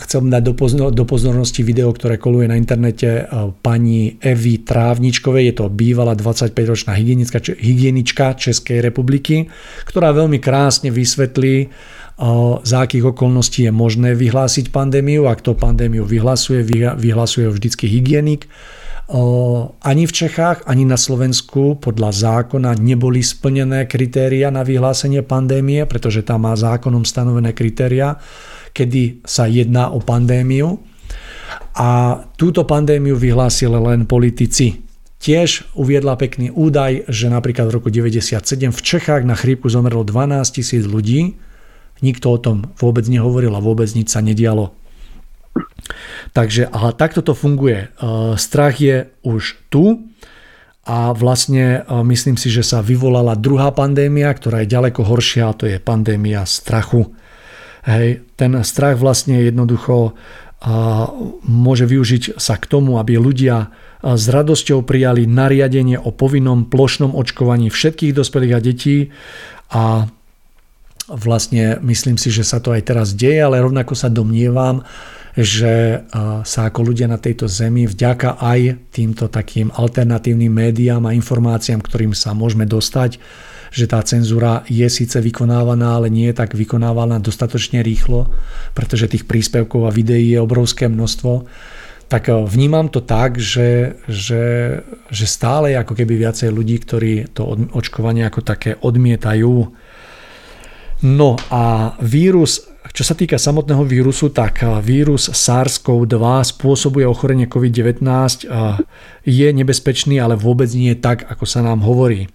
chcem 0.00 0.32
dať 0.32 0.42
do 0.96 1.04
pozornosti 1.04 1.60
video, 1.60 1.92
ktoré 1.92 2.16
koluje 2.16 2.48
na 2.48 2.56
internete 2.56 3.28
pani 3.60 4.16
Evy 4.24 4.64
Trávničkovej. 4.64 5.52
Je 5.52 5.54
to 5.60 5.68
bývalá 5.68 6.16
25-ročná 6.16 6.96
hygienička, 6.96 7.44
hygienička 7.44 8.40
Českej 8.40 8.80
republiky, 8.80 9.52
ktorá 9.84 10.16
veľmi 10.16 10.40
krásne 10.40 10.88
vysvetlí, 10.88 11.68
za 12.64 12.78
akých 12.80 13.12
okolností 13.12 13.68
je 13.68 13.72
možné 13.76 14.16
vyhlásiť 14.16 14.72
pandémiu. 14.72 15.28
Ak 15.28 15.44
to 15.44 15.52
pandémiu 15.52 16.08
vyhlasuje, 16.08 16.64
vyhlasuje 16.96 17.52
vždycky 17.52 17.84
hygienik 17.84 18.48
ani 19.86 20.02
v 20.02 20.12
Čechách, 20.12 20.66
ani 20.66 20.82
na 20.82 20.98
Slovensku 20.98 21.78
podľa 21.78 22.10
zákona 22.10 22.74
neboli 22.74 23.22
splnené 23.22 23.86
kritéria 23.86 24.50
na 24.50 24.66
vyhlásenie 24.66 25.22
pandémie, 25.22 25.86
pretože 25.86 26.26
tam 26.26 26.42
má 26.42 26.58
zákonom 26.58 27.06
stanovené 27.06 27.54
kritéria, 27.54 28.18
kedy 28.74 29.22
sa 29.22 29.46
jedná 29.46 29.94
o 29.94 30.02
pandémiu. 30.02 30.82
A 31.78 32.18
túto 32.34 32.66
pandémiu 32.66 33.14
vyhlásili 33.14 33.78
len 33.78 34.10
politici. 34.10 34.82
Tiež 35.22 35.70
uviedla 35.78 36.18
pekný 36.18 36.50
údaj, 36.50 37.06
že 37.06 37.30
napríklad 37.30 37.70
v 37.70 37.76
roku 37.78 37.88
1997 37.94 38.74
v 38.74 38.80
Čechách 38.82 39.22
na 39.22 39.38
chrípku 39.38 39.70
zomrelo 39.70 40.02
12 40.02 40.42
tisíc 40.50 40.82
ľudí. 40.82 41.38
Nikto 42.02 42.26
o 42.28 42.38
tom 42.42 42.56
vôbec 42.76 43.06
nehovoril 43.06 43.54
a 43.54 43.62
vôbec 43.62 43.86
nič 43.94 44.12
sa 44.12 44.20
nedialo. 44.20 44.74
Takže 46.32 46.68
ale 46.68 46.92
takto 46.92 47.24
to 47.24 47.32
funguje. 47.32 47.86
E, 47.86 47.88
strach 48.36 48.76
je 48.76 49.08
už 49.24 49.56
tu 49.72 50.10
a 50.84 51.16
vlastne 51.16 51.80
e, 51.80 52.00
myslím 52.12 52.36
si, 52.36 52.52
že 52.52 52.66
sa 52.66 52.84
vyvolala 52.84 53.38
druhá 53.38 53.72
pandémia, 53.72 54.28
ktorá 54.34 54.62
je 54.62 54.72
ďaleko 54.72 55.00
horšia 55.06 55.50
a 55.50 55.56
to 55.56 55.64
je 55.64 55.80
pandémia 55.80 56.44
strachu. 56.44 57.14
Hej, 57.86 58.26
ten 58.34 58.52
strach 58.66 58.98
vlastne 58.98 59.40
jednoducho 59.40 60.10
e, 60.10 60.12
môže 61.46 61.86
využiť 61.88 62.36
sa 62.36 62.58
k 62.58 62.68
tomu, 62.68 62.98
aby 63.00 63.16
ľudia 63.16 63.70
s 64.06 64.28
radosťou 64.28 64.84
prijali 64.84 65.24
nariadenie 65.26 65.98
o 65.98 66.12
povinnom 66.12 66.68
plošnom 66.68 67.16
očkovaní 67.16 67.72
všetkých 67.72 68.12
dospelých 68.14 68.54
a 68.54 68.60
detí 68.60 68.98
a 69.72 70.06
vlastne 71.10 71.78
myslím 71.82 72.18
si, 72.18 72.34
že 72.34 72.42
sa 72.42 72.58
to 72.62 72.74
aj 72.74 72.82
teraz 72.86 73.14
deje, 73.14 73.42
ale 73.42 73.62
rovnako 73.62 73.94
sa 73.94 74.10
domnievam, 74.10 74.82
že 75.36 76.00
sa 76.48 76.60
ako 76.72 76.80
ľudia 76.92 77.12
na 77.12 77.20
tejto 77.20 77.44
zemi 77.44 77.84
vďaka 77.84 78.40
aj 78.40 78.88
týmto 78.88 79.28
takým 79.28 79.68
alternatívnym 79.68 80.48
médiám 80.48 81.04
a 81.04 81.12
informáciám, 81.12 81.84
ktorým 81.84 82.16
sa 82.16 82.32
môžeme 82.32 82.64
dostať, 82.64 83.20
že 83.68 83.84
tá 83.84 84.00
cenzúra 84.00 84.64
je 84.64 84.88
síce 84.88 85.20
vykonávaná, 85.20 86.00
ale 86.00 86.08
nie 86.08 86.32
je 86.32 86.40
tak 86.40 86.56
vykonávaná 86.56 87.20
dostatočne 87.20 87.84
rýchlo, 87.84 88.32
pretože 88.72 89.12
tých 89.12 89.28
príspevkov 89.28 89.84
a 89.84 89.92
videí 89.92 90.32
je 90.32 90.40
obrovské 90.40 90.88
množstvo, 90.88 91.44
tak 92.08 92.30
vnímam 92.30 92.88
to 92.88 93.04
tak, 93.04 93.36
že, 93.36 94.00
že, 94.08 94.44
že 95.10 95.26
stále 95.26 95.74
je 95.74 95.82
ako 95.82 95.92
keby 95.98 96.16
viacej 96.16 96.48
ľudí, 96.54 96.80
ktorí 96.80 97.12
to 97.34 97.44
očkovanie 97.76 98.24
ako 98.24 98.40
také 98.40 98.78
odmietajú. 98.80 99.54
No 101.04 101.36
a 101.52 101.92
vírus 102.00 102.64
čo 102.92 103.02
sa 103.02 103.14
týka 103.18 103.38
samotného 103.40 103.82
vírusu, 103.86 104.30
tak 104.30 104.62
vírus 104.84 105.30
SARS-CoV-2 105.32 106.22
spôsobuje 106.44 107.06
ochorenie 107.06 107.50
COVID-19, 107.50 108.04
je 109.26 109.48
nebezpečný, 109.50 110.20
ale 110.22 110.38
vôbec 110.38 110.70
nie 110.74 110.94
tak, 110.98 111.26
ako 111.26 111.44
sa 111.46 111.62
nám 111.62 111.82
hovorí. 111.82 112.28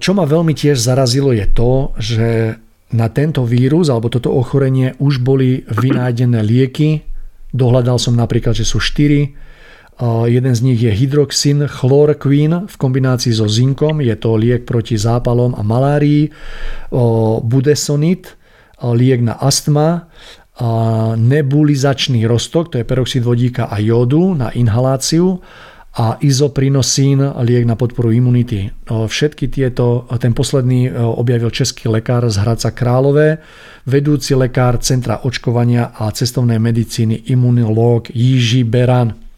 Čo 0.00 0.10
ma 0.16 0.24
veľmi 0.24 0.54
tiež 0.56 0.80
zarazilo 0.80 1.36
je 1.36 1.46
to, 1.50 1.92
že 2.00 2.28
na 2.90 3.06
tento 3.12 3.46
vírus 3.46 3.86
alebo 3.86 4.10
toto 4.10 4.34
ochorenie 4.34 4.98
už 4.98 5.22
boli 5.22 5.62
vynájdené 5.68 6.42
lieky. 6.42 7.06
Dohľadal 7.54 7.98
som 8.02 8.18
napríklad, 8.18 8.54
že 8.54 8.66
sú 8.66 8.82
4 8.82 9.49
Jeden 10.24 10.54
z 10.56 10.60
nich 10.64 10.80
je 10.80 10.88
hydroxin 10.88 11.68
chloroquine 11.68 12.64
v 12.64 12.76
kombinácii 12.80 13.36
so 13.36 13.44
zinkom. 13.44 14.00
Je 14.00 14.16
to 14.16 14.32
liek 14.32 14.64
proti 14.64 14.96
zápalom 14.96 15.52
a 15.52 15.60
malárii. 15.60 16.32
Budesonid, 17.44 18.32
liek 18.80 19.20
na 19.20 19.36
astma. 19.36 20.08
Nebulizačný 21.16 22.24
roztok, 22.24 22.72
to 22.72 22.80
je 22.80 22.84
peroxid 22.84 23.24
vodíka 23.24 23.68
a 23.68 23.76
jódu 23.80 24.36
na 24.36 24.52
inhaláciu 24.52 25.40
a 25.90 26.16
izoprinosín, 26.20 27.20
liek 27.44 27.66
na 27.66 27.76
podporu 27.76 28.12
imunity. 28.12 28.68
Všetky 28.88 29.48
tieto, 29.48 30.08
ten 30.16 30.32
posledný 30.32 30.92
objavil 30.96 31.50
český 31.50 31.88
lekár 31.88 32.28
z 32.30 32.40
Hradca 32.40 32.70
Králové, 32.70 33.40
vedúci 33.84 34.36
lekár 34.36 34.80
Centra 34.80 35.24
očkovania 35.24 35.92
a 35.92 36.08
cestovnej 36.12 36.56
medicíny 36.56 37.28
imunológ 37.32 38.12
Jiži 38.12 38.64
Beran. 38.64 39.29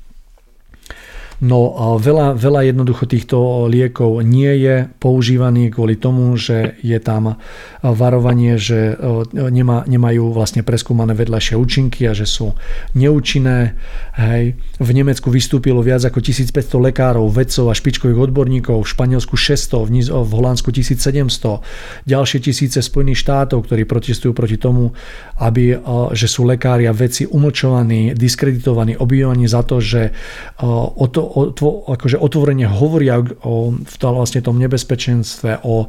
No 1.42 1.74
veľa, 1.98 2.38
veľa 2.38 2.70
jednoducho 2.70 3.10
týchto 3.10 3.66
liekov 3.66 4.22
nie 4.22 4.62
je 4.62 4.86
používaný 5.02 5.74
kvôli 5.74 5.98
tomu, 5.98 6.38
že 6.38 6.78
je 6.86 6.94
tam 7.02 7.34
varovanie, 7.82 8.62
že 8.62 8.94
nemá, 9.34 9.82
nemajú 9.82 10.30
vlastne 10.30 10.62
preskúmané 10.62 11.18
vedľajšie 11.18 11.58
účinky 11.58 12.06
a 12.06 12.14
že 12.14 12.30
sú 12.30 12.54
neúčinné. 12.94 13.74
Hej. 14.14 14.54
V 14.78 14.90
Nemecku 14.94 15.34
vystúpilo 15.34 15.82
viac 15.82 16.06
ako 16.06 16.22
1500 16.22 16.78
lekárov, 16.78 17.26
vedcov 17.26 17.66
a 17.66 17.74
špičkových 17.74 18.22
odborníkov, 18.30 18.86
v 18.86 18.92
Španielsku 18.94 19.34
600, 19.34 19.82
v, 19.82 20.14
v 20.14 20.30
Holandsku 20.38 20.70
1700, 20.70 22.06
ďalšie 22.06 22.38
tisíce 22.38 22.78
Spojených 22.78 23.18
štátov, 23.18 23.66
ktorí 23.66 23.82
protestujú 23.82 24.30
proti 24.30 24.62
tomu, 24.62 24.94
aby, 25.42 25.74
že 26.14 26.30
sú 26.30 26.46
lekári 26.46 26.86
a 26.86 26.94
vedci 26.94 27.26
umlčovaní, 27.26 28.14
diskreditovaní, 28.14 28.94
obviňovaní 28.94 29.50
za 29.50 29.66
to, 29.66 29.82
že 29.82 30.14
o 30.62 31.06
to, 31.10 31.31
otvo, 31.32 31.88
akože 31.88 32.20
otvorene 32.20 32.68
hovoria 32.68 33.18
o 33.42 33.72
v 33.72 33.96
tom, 33.96 34.12
vlastne 34.12 34.44
tom 34.44 34.60
nebezpečenstve, 34.60 35.64
o, 35.64 35.88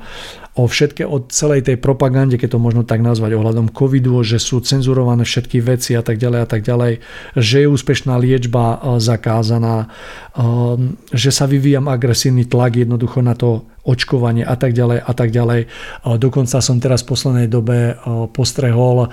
o 0.55 0.63
všetké, 0.63 1.03
o 1.03 1.27
celej 1.27 1.67
tej 1.67 1.77
propagande, 1.77 2.39
keď 2.39 2.55
to 2.55 2.63
možno 2.63 2.81
tak 2.87 3.03
nazvať, 3.03 3.35
ohľadom 3.35 3.73
covidu, 3.75 4.23
že 4.23 4.39
sú 4.39 4.63
cenzurované 4.63 5.27
všetky 5.27 5.59
veci 5.59 5.99
a 5.99 6.03
tak 6.05 6.21
ďalej 6.21 6.39
a 6.39 6.47
tak 6.47 6.61
ďalej, 6.63 6.93
že 7.35 7.65
je 7.65 7.67
úspešná 7.67 8.15
liečba 8.15 8.79
e, 8.79 9.03
zakázaná, 9.03 9.75
e, 9.83 9.87
že 11.11 11.29
sa 11.33 11.49
vyvíjam 11.49 11.91
agresívny 11.91 12.47
tlak 12.47 12.79
jednoducho 12.87 13.19
na 13.19 13.35
to 13.35 13.67
očkovanie 13.83 14.47
a 14.47 14.55
tak 14.55 14.71
ďalej 14.71 15.03
a 15.03 15.11
tak 15.11 15.35
ďalej. 15.35 15.67
Dokonca 16.15 16.63
som 16.63 16.79
teraz 16.79 17.03
v 17.03 17.11
poslednej 17.11 17.47
dobe 17.51 17.99
postrehol, 18.31 19.11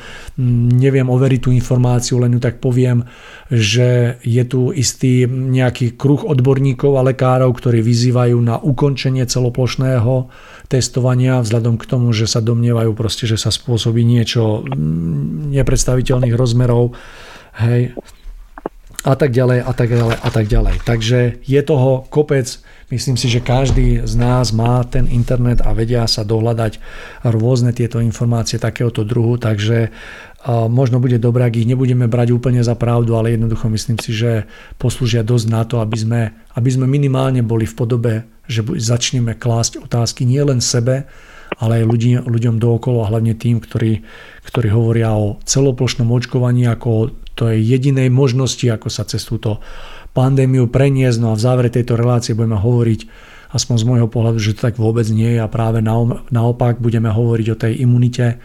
neviem 0.78 1.10
overiť 1.10 1.40
tú 1.42 1.50
informáciu, 1.50 2.22
len 2.22 2.38
ju 2.38 2.40
tak 2.40 2.62
poviem, 2.62 3.02
že 3.50 4.22
je 4.22 4.42
tu 4.46 4.70
istý 4.70 5.26
nejaký 5.26 5.98
kruh 5.98 6.22
odborníkov 6.22 6.94
a 6.94 7.02
lekárov, 7.02 7.50
ktorí 7.50 7.82
vyzývajú 7.82 8.38
na 8.38 8.62
ukončenie 8.62 9.26
celoplošného 9.26 10.30
testovania 10.70 11.42
vzhľadom 11.42 11.74
k 11.74 11.84
tomu, 11.90 12.14
že 12.14 12.30
sa 12.30 12.38
domnievajú 12.38 12.94
proste, 12.94 13.26
že 13.26 13.34
sa 13.34 13.50
spôsobí 13.50 14.06
niečo 14.06 14.62
nepredstaviteľných 15.50 16.38
rozmerov. 16.38 16.94
Hej, 17.58 17.98
a 19.05 19.14
tak 19.16 19.32
ďalej 19.32 19.64
a 19.64 19.72
tak 19.72 19.88
ďalej 19.88 20.16
a 20.20 20.28
tak 20.28 20.46
ďalej. 20.46 20.74
Takže 20.84 21.18
je 21.44 21.61
toho 21.64 22.05
kopec 22.12 22.61
Myslím 22.90 23.14
si, 23.14 23.30
že 23.30 23.38
každý 23.38 24.03
z 24.03 24.18
nás 24.18 24.51
má 24.51 24.82
ten 24.82 25.07
internet 25.07 25.62
a 25.62 25.70
vedia 25.70 26.11
sa 26.11 26.26
dohľadať 26.26 26.82
rôzne 27.22 27.70
tieto 27.70 28.03
informácie 28.03 28.59
takéhoto 28.59 29.07
druhu, 29.07 29.38
takže 29.38 29.94
možno 30.66 30.98
bude 30.98 31.22
dobré, 31.22 31.46
ak 31.46 31.55
ich 31.55 31.70
nebudeme 31.70 32.11
brať 32.11 32.34
úplne 32.34 32.59
za 32.66 32.74
pravdu, 32.74 33.14
ale 33.14 33.38
jednoducho 33.38 33.70
myslím 33.70 34.03
si, 34.03 34.11
že 34.11 34.51
poslúžia 34.74 35.22
dosť 35.22 35.46
na 35.46 35.62
to, 35.62 35.78
aby 35.78 35.96
sme, 36.03 36.20
aby 36.59 36.70
sme 36.74 36.90
minimálne 36.90 37.46
boli 37.46 37.62
v 37.62 37.78
podobe, 37.78 38.14
že 38.51 38.66
začneme 38.66 39.38
klásť 39.38 39.86
otázky 39.86 40.26
nielen 40.26 40.59
sebe, 40.59 41.07
ale 41.62 41.82
aj 41.82 41.84
ľudí, 41.86 42.18
ľuďom 42.26 42.59
dookolo 42.59 43.07
a 43.07 43.11
hlavne 43.11 43.38
tým, 43.38 43.62
ktorí, 43.62 44.03
ktorí 44.51 44.66
hovoria 44.66 45.14
o 45.14 45.38
celoplošnom 45.46 46.11
očkovaní 46.11 46.66
ako 46.66 47.14
to 47.41 47.49
je 47.49 47.57
jedinej 47.64 48.12
možnosti, 48.12 48.68
ako 48.68 48.93
sa 48.93 49.09
cez 49.09 49.24
túto 49.24 49.64
pandémiu 50.12 50.68
preniesť. 50.68 51.18
No 51.24 51.32
a 51.32 51.38
v 51.41 51.45
závere 51.49 51.72
tejto 51.72 51.97
relácie 51.97 52.36
budeme 52.36 52.61
hovoriť 52.61 53.09
aspoň 53.57 53.76
z 53.80 53.88
môjho 53.88 54.09
pohľadu, 54.12 54.36
že 54.36 54.61
to 54.61 54.68
tak 54.68 54.76
vôbec 54.76 55.09
nie 55.09 55.34
je 55.34 55.41
a 55.41 55.49
práve 55.49 55.80
naopak 56.28 56.78
budeme 56.84 57.09
hovoriť 57.09 57.47
o 57.49 57.57
tej 57.57 57.72
imunite, 57.80 58.36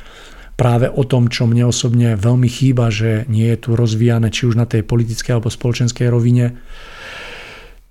práve 0.56 0.88
o 0.88 1.04
tom, 1.04 1.28
čo 1.28 1.43
mne 1.46 1.68
osobne 1.68 2.16
veľmi 2.16 2.48
chýba, 2.48 2.88
že 2.88 3.28
nie 3.28 3.52
je 3.52 3.58
tu 3.60 3.70
rozvíjane 3.76 4.32
či 4.32 4.48
už 4.48 4.56
na 4.56 4.64
tej 4.64 4.88
politickej 4.88 5.36
alebo 5.36 5.52
spoločenskej 5.52 6.08
rovine. 6.08 6.56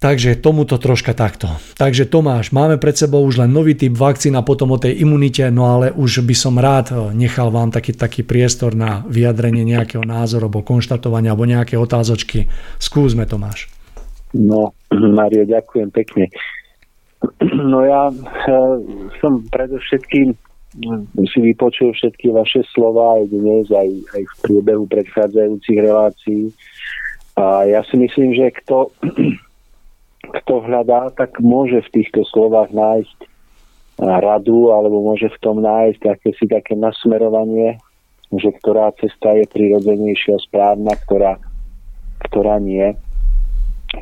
Takže 0.05 0.37
tomuto 0.37 0.77
troška 0.77 1.17
takto. 1.17 1.49
Takže 1.81 2.05
Tomáš, 2.05 2.53
máme 2.53 2.77
pred 2.77 2.93
sebou 2.93 3.25
už 3.25 3.41
len 3.41 3.49
nový 3.49 3.73
typ 3.73 3.97
vakcín 3.97 4.37
a 4.37 4.45
potom 4.45 4.77
o 4.77 4.79
tej 4.79 5.01
imunite, 5.01 5.49
no 5.49 5.65
ale 5.65 5.97
už 5.97 6.29
by 6.29 6.37
som 6.37 6.61
rád 6.61 6.93
eh, 6.93 6.97
nechal 7.17 7.49
vám 7.49 7.73
taký, 7.73 7.97
taký 7.97 8.21
priestor 8.21 8.77
na 8.77 9.01
vyjadrenie 9.09 9.65
nejakého 9.65 10.05
názoru 10.05 10.53
alebo 10.53 10.61
konštatovania 10.61 11.33
alebo 11.33 11.49
nejaké 11.49 11.81
otázočky. 11.81 12.53
Skúsme 12.77 13.25
Tomáš. 13.25 13.73
No, 14.37 14.77
Mario, 15.17 15.49
ďakujem 15.49 15.89
pekne. 15.89 16.29
No 17.65 17.81
ja 17.81 18.13
e, 18.13 18.17
som 19.25 19.49
predovšetkým 19.49 20.37
si 21.25 21.39
vypočul 21.41 21.97
všetky 21.97 22.29
vaše 22.37 22.61
slova 22.77 23.17
aj 23.17 23.33
dnes, 23.33 23.65
aj, 23.73 23.89
aj 24.13 24.23
v 24.29 24.35
priebehu 24.45 24.85
predchádzajúcich 24.85 25.79
relácií. 25.81 26.53
A 27.41 27.65
ja 27.65 27.81
si 27.89 27.97
myslím, 27.97 28.37
že 28.37 28.53
kto 28.61 28.93
kto 30.31 30.65
hľadá, 30.65 31.13
tak 31.13 31.41
môže 31.41 31.85
v 31.89 31.93
týchto 32.01 32.25
slovách 32.29 32.73
nájsť 32.73 33.19
radu 33.99 34.75
alebo 34.75 35.03
môže 35.03 35.31
v 35.31 35.39
tom 35.43 35.63
nájsť 35.63 36.03
akési 36.03 36.45
také 36.51 36.75
nasmerovanie, 36.75 37.79
že 38.35 38.51
ktorá 38.63 38.91
cesta 38.99 39.39
je 39.39 39.47
prirodzenejšia, 39.51 40.43
správna, 40.43 40.99
ktorá, 41.07 41.39
ktorá 42.31 42.59
nie. 42.59 42.95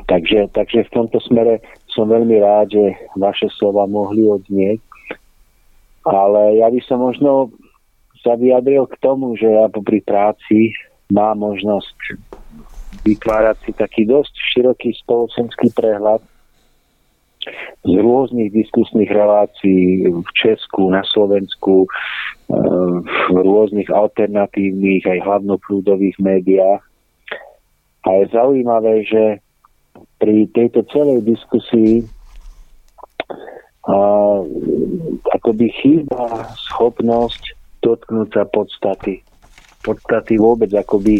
Takže, 0.09 0.49
takže 0.49 0.89
v 0.89 0.93
tomto 0.93 1.21
smere 1.21 1.61
som 1.93 2.09
veľmi 2.09 2.41
rád, 2.41 2.73
že 2.73 2.85
vaše 3.13 3.45
slova 3.53 3.85
mohli 3.85 4.25
odznieť. 4.25 4.81
Ale 6.03 6.57
ja 6.57 6.67
by 6.67 6.81
som 6.89 7.05
možno 7.05 7.53
sa 8.25 8.33
vyjadril 8.33 8.89
k 8.89 8.95
tomu, 9.03 9.37
že 9.37 9.45
ja 9.45 9.69
popri 9.69 10.01
práci 10.01 10.73
mám 11.13 11.45
možnosť 11.45 12.17
vytvárať 13.03 13.57
si 13.67 13.71
taký 13.75 14.03
dosť 14.07 14.33
široký 14.55 14.95
spoločenský 15.03 15.75
prehľad 15.75 16.23
z 17.83 17.93
rôznych 17.99 18.55
diskusných 18.55 19.11
relácií 19.11 20.07
v 20.07 20.29
Česku, 20.31 20.87
na 20.87 21.03
Slovensku, 21.03 21.83
e, 21.83 21.87
v 23.27 23.37
rôznych 23.43 23.91
alternatívnych 23.91 25.03
aj 25.03 25.19
hlavnoprúdových 25.27 26.15
médiách. 26.23 26.83
A 28.03 28.09
je 28.23 28.25
zaujímavé, 28.31 29.03
že 29.03 29.43
pri 30.19 30.47
tejto 30.55 30.87
celej 30.91 31.27
diskusii 31.27 32.07
a, 33.83 33.99
akoby 35.35 35.67
chýba 35.83 36.47
schopnosť 36.71 37.59
dotknúť 37.83 38.29
sa 38.31 38.43
podstaty. 38.47 39.19
Podstaty 39.83 40.39
vôbec 40.39 40.71
akoby 40.71 41.19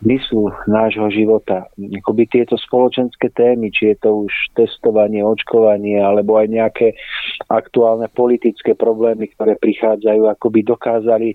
zmyslu 0.00 0.54
nášho 0.70 1.10
života. 1.10 1.66
Akoby 1.76 2.30
tieto 2.30 2.54
spoločenské 2.56 3.28
témy, 3.34 3.74
či 3.74 3.92
je 3.92 3.96
to 4.00 4.24
už 4.26 4.32
testovanie, 4.54 5.20
očkovanie, 5.20 5.98
alebo 5.98 6.38
aj 6.38 6.46
nejaké 6.48 6.88
aktuálne 7.50 8.06
politické 8.08 8.72
problémy, 8.78 9.28
ktoré 9.34 9.58
prichádzajú, 9.58 10.30
akoby 10.30 10.60
dokázali 10.62 11.28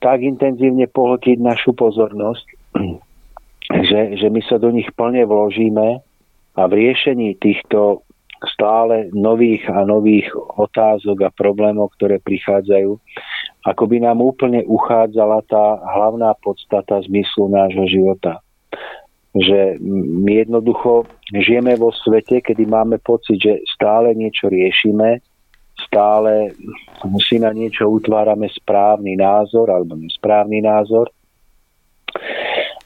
tak 0.00 0.24
intenzívne 0.24 0.88
pohltiť 0.88 1.36
našu 1.40 1.76
pozornosť, 1.76 2.46
že, 3.88 4.00
že 4.16 4.28
my 4.32 4.40
sa 4.44 4.56
do 4.56 4.72
nich 4.72 4.88
plne 4.96 5.28
vložíme 5.28 5.88
a 6.56 6.62
v 6.64 6.72
riešení 6.72 7.36
týchto 7.36 8.02
stále 8.44 9.08
nových 9.16 9.64
a 9.72 9.84
nových 9.88 10.28
otázok 10.36 11.28
a 11.28 11.30
problémov, 11.32 11.96
ktoré 11.96 12.20
prichádzajú, 12.20 13.00
ako 13.66 13.90
by 13.90 13.98
nám 13.98 14.22
úplne 14.22 14.62
uchádzala 14.62 15.42
tá 15.50 15.82
hlavná 15.82 16.38
podstata 16.38 17.02
zmyslu 17.02 17.50
nášho 17.50 17.90
života. 17.90 18.38
Že 19.34 19.82
my 20.22 20.46
jednoducho 20.46 21.10
žijeme 21.34 21.74
vo 21.74 21.90
svete, 21.90 22.40
kedy 22.40 22.62
máme 22.62 23.02
pocit, 23.02 23.42
že 23.42 23.60
stále 23.66 24.14
niečo 24.14 24.46
riešime, 24.46 25.20
stále 25.76 26.56
si 27.20 27.36
na 27.42 27.52
niečo 27.52 27.90
utvárame 27.90 28.48
správny 28.48 29.18
názor 29.18 29.68
alebo 29.68 29.98
nesprávny 29.98 30.64
názor, 30.64 31.10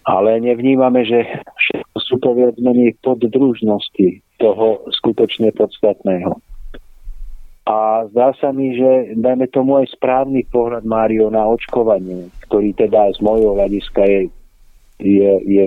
ale 0.02 0.42
nevnímame, 0.42 1.06
že 1.06 1.22
všetko 1.54 1.96
sú 2.02 2.14
menej 2.58 2.98
poddružnosti 3.04 4.24
toho 4.42 4.88
skutočne 4.90 5.54
podstatného. 5.54 6.49
A 7.70 8.02
zdá 8.10 8.34
sa 8.42 8.50
mi, 8.50 8.74
že 8.74 9.14
dajme 9.14 9.46
tomu 9.46 9.78
aj 9.78 9.94
správny 9.94 10.42
pohľad 10.50 10.82
Mário 10.82 11.30
na 11.30 11.46
očkovanie, 11.46 12.26
ktorý 12.50 12.74
teda 12.74 13.14
z 13.14 13.22
mojho 13.22 13.54
hľadiska 13.54 14.02
je, 14.10 14.20
je, 14.98 15.30
je 15.46 15.64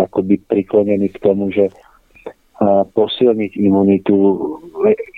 akoby 0.00 0.40
priklonený 0.48 1.12
k 1.12 1.20
tomu, 1.20 1.52
že 1.52 1.68
posilniť 2.96 3.60
imunitu, 3.60 4.16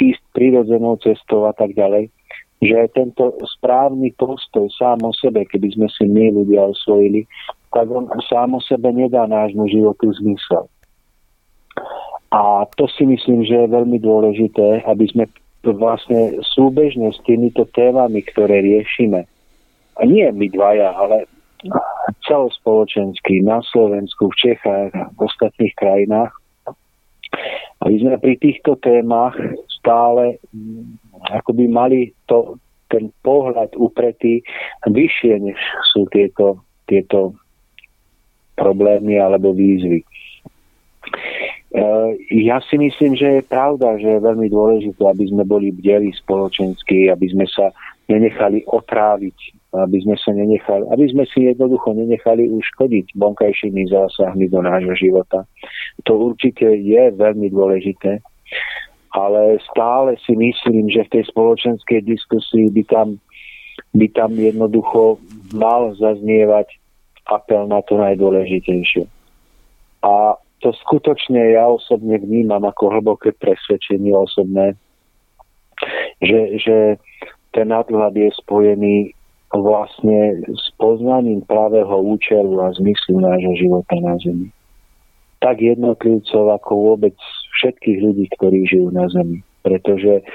ísť 0.03 0.23
prírodzenou 0.35 0.99
cestou 0.99 1.47
a 1.47 1.55
tak 1.55 1.79
ďalej, 1.79 2.11
že 2.59 2.91
tento 2.97 3.37
správny 3.61 4.11
postoj 4.19 4.67
sám 4.75 5.07
o 5.07 5.13
sebe, 5.15 5.47
keby 5.47 5.79
sme 5.79 5.87
si 5.93 6.11
my 6.11 6.33
ľudia 6.43 6.67
osvojili, 6.75 7.29
tak 7.71 7.87
on 7.93 8.09
sám 8.27 8.57
o 8.57 8.61
sebe 8.65 8.91
nedá 8.91 9.29
nášmu 9.29 9.69
životu 9.69 10.11
zmysel. 10.17 10.67
A 12.33 12.67
to 12.75 12.91
si 12.91 13.07
myslím, 13.07 13.47
že 13.47 13.55
je 13.63 13.75
veľmi 13.77 14.01
dôležité, 14.03 14.83
aby 14.89 15.07
sme 15.07 15.31
vlastne 15.75 16.39
súbežne 16.55 17.11
s 17.11 17.19
týmito 17.27 17.67
témami, 17.75 18.23
ktoré 18.23 18.63
riešime, 18.63 19.27
a 19.97 20.03
nie 20.05 20.29
my 20.29 20.47
dvaja, 20.53 20.93
ale 20.93 21.25
celospoločensky 22.29 23.41
na 23.41 23.65
Slovensku, 23.65 24.29
v 24.29 24.37
Čechách 24.37 24.93
a 24.93 25.09
v 25.09 25.19
ostatných 25.25 25.75
krajinách, 25.75 26.33
aby 27.81 27.97
sme 28.01 28.21
pri 28.21 28.35
týchto 28.37 28.77
témach 28.79 29.35
stále 29.81 30.37
mm, 30.53 31.01
akoby 31.33 31.65
mali 31.67 32.01
to, 32.29 32.61
ten 32.93 33.11
pohľad 33.25 33.75
upretý 33.75 34.45
vyššie, 34.87 35.35
než 35.43 35.59
sú 35.95 36.07
tieto, 36.13 36.63
tieto 36.87 37.35
problémy 38.55 39.19
alebo 39.19 39.53
výzvy. 39.57 40.05
Eh, 41.77 42.11
ja 42.49 42.57
si 42.65 42.81
myslím, 42.81 43.21
že 43.21 43.29
je 43.29 43.43
pravda, 43.45 44.01
že 44.01 44.17
je 44.17 44.25
veľmi 44.25 44.49
dôležité, 44.49 44.97
aby 45.05 45.29
sme 45.29 45.45
boli 45.45 45.77
bdeli 45.77 46.09
spoločensky, 46.09 47.13
aby 47.13 47.29
sme 47.29 47.45
sa 47.45 47.69
nenechali 48.09 48.65
otráviť, 48.65 49.37
aby 49.77 49.99
sme 50.01 50.17
sa 50.17 50.33
nenechali, 50.33 50.89
aby 50.89 51.05
sme 51.13 51.29
si 51.29 51.45
jednoducho 51.45 51.93
nenechali 51.93 52.49
uškodiť 52.49 53.13
vonkajšími 53.21 53.93
zásahmi 53.93 54.49
do 54.49 54.65
nášho 54.65 54.97
života. 54.97 55.45
To 56.09 56.33
určite 56.33 56.65
je 56.65 57.13
veľmi 57.13 57.53
dôležité, 57.53 58.25
ale 59.13 59.61
stále 59.69 60.17
si 60.25 60.33
myslím, 60.33 60.89
že 60.89 61.05
v 61.05 61.13
tej 61.13 61.25
spoločenskej 61.29 62.09
diskusii 62.09 62.73
by 62.73 62.83
tam, 62.89 63.21
by 63.93 64.09
tam 64.17 64.33
jednoducho 64.33 65.21
mal 65.53 65.93
zaznievať 66.01 66.73
apel 67.29 67.69
na 67.69 67.85
to 67.85 68.01
najdôležitejšie. 68.01 69.05
A 70.01 70.41
to 70.67 70.75
skutočne 70.83 71.55
ja 71.55 71.71
osobne 71.71 72.19
vnímam 72.19 72.67
ako 72.67 72.99
hlboké 72.99 73.31
presvedčenie 73.39 74.11
osobné, 74.11 74.75
že, 76.19 76.59
že 76.59 76.77
ten 77.55 77.71
nadhľad 77.71 78.19
je 78.19 78.35
spojený 78.35 79.15
vlastne 79.55 80.43
s 80.51 80.67
poznaním 80.75 81.47
pravého 81.47 82.03
účelu 82.03 82.67
a 82.67 82.75
zmyslu 82.75 83.23
nášho 83.23 83.55
života 83.63 83.95
na 84.03 84.19
Zemi. 84.19 84.51
Tak 85.39 85.63
jednotlivcov 85.63 86.59
ako 86.59 86.73
vôbec 86.75 87.15
všetkých 87.63 87.99
ľudí, 88.03 88.27
ktorí 88.35 88.67
žijú 88.67 88.91
na 88.91 89.07
Zemi. 89.07 89.47
Pretože 89.63 90.27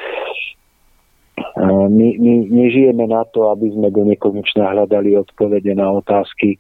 my, 1.92 2.08
my 2.24 2.34
nežijeme 2.48 3.04
na 3.04 3.28
to, 3.36 3.52
aby 3.52 3.68
sme 3.76 3.92
do 3.92 4.08
nekonečna 4.08 4.72
hľadali 4.72 5.20
odpovede 5.20 5.76
na 5.76 5.92
otázky, 5.92 6.56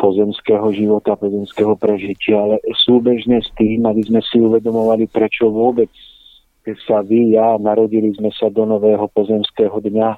pozemského 0.00 0.72
života, 0.72 1.20
pozemského 1.20 1.76
prežitia, 1.76 2.40
ale 2.40 2.56
súbežne 2.88 3.44
s 3.44 3.52
tým, 3.60 3.84
aby 3.84 4.00
sme 4.08 4.24
si 4.24 4.40
uvedomovali, 4.40 5.04
prečo 5.12 5.52
vôbec 5.52 5.92
sa 6.88 7.04
vy, 7.04 7.36
ja, 7.36 7.60
narodili 7.60 8.16
sme 8.16 8.32
sa 8.32 8.48
do 8.48 8.64
nového 8.64 9.04
pozemského 9.12 9.76
dňa. 9.76 10.16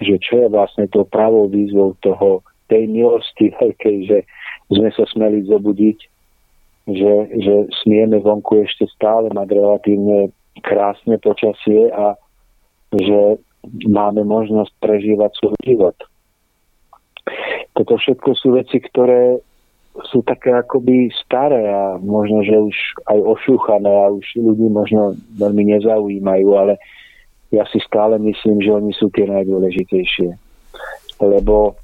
Že 0.00 0.16
čo 0.24 0.34
je 0.40 0.48
vlastne 0.48 0.88
to 0.88 1.04
pravou 1.04 1.52
výzvou 1.52 1.92
toho, 2.00 2.40
tej 2.70 2.86
milosti 2.86 3.50
veľkej, 3.58 3.96
že 4.06 4.18
sme 4.70 4.88
sa 4.94 5.04
smeli 5.10 5.42
zobudiť, 5.50 5.98
že, 6.86 7.14
že 7.42 7.54
smieme 7.82 8.22
vonku 8.22 8.62
ešte 8.62 8.86
stále 8.94 9.26
mať 9.34 9.48
relatívne 9.50 10.30
krásne 10.62 11.18
počasie 11.18 11.90
a 11.90 12.14
že 12.94 13.42
máme 13.90 14.22
možnosť 14.22 14.70
prežívať 14.78 15.30
svoj 15.36 15.58
život. 15.66 15.96
Toto 17.76 17.96
všetko 17.96 18.30
sú 18.36 18.58
veci, 18.58 18.82
ktoré 18.82 19.40
sú 20.06 20.22
také 20.22 20.54
akoby 20.54 21.10
staré 21.18 21.66
a 21.66 21.98
možno, 21.98 22.46
že 22.46 22.54
už 22.54 22.76
aj 23.10 23.18
ošúchané 23.26 23.90
a 23.90 24.14
už 24.14 24.22
ľudí 24.38 24.70
možno 24.70 25.18
veľmi 25.34 25.74
nezaujímajú, 25.74 26.48
ale 26.54 26.78
ja 27.50 27.66
si 27.66 27.82
stále 27.82 28.14
myslím, 28.22 28.62
že 28.62 28.70
oni 28.70 28.92
sú 28.94 29.10
tie 29.10 29.26
najdôležitejšie. 29.26 30.30
Lebo 31.20 31.74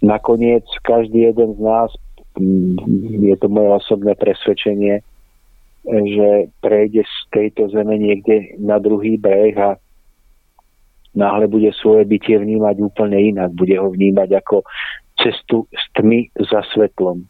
nakoniec 0.00 0.64
každý 0.82 1.28
jeden 1.30 1.54
z 1.54 1.60
nás 1.60 1.92
je 3.20 3.36
to 3.38 3.46
moje 3.52 3.84
osobné 3.84 4.16
presvedčenie, 4.16 5.04
že 5.84 6.28
prejde 6.64 7.04
z 7.04 7.16
tejto 7.30 7.68
zeme 7.70 8.00
niekde 8.00 8.56
na 8.56 8.80
druhý 8.80 9.20
breh 9.20 9.52
a 9.60 9.76
náhle 11.14 11.46
bude 11.46 11.70
svoje 11.78 12.04
bytie 12.04 12.38
vnímať 12.38 12.82
úplne 12.82 13.18
inak. 13.18 13.54
Bude 13.54 13.78
ho 13.78 13.90
vnímať 13.90 14.42
ako 14.42 14.66
cestu 15.18 15.66
s 15.70 15.84
tmy 15.94 16.30
za 16.38 16.62
svetlom. 16.74 17.22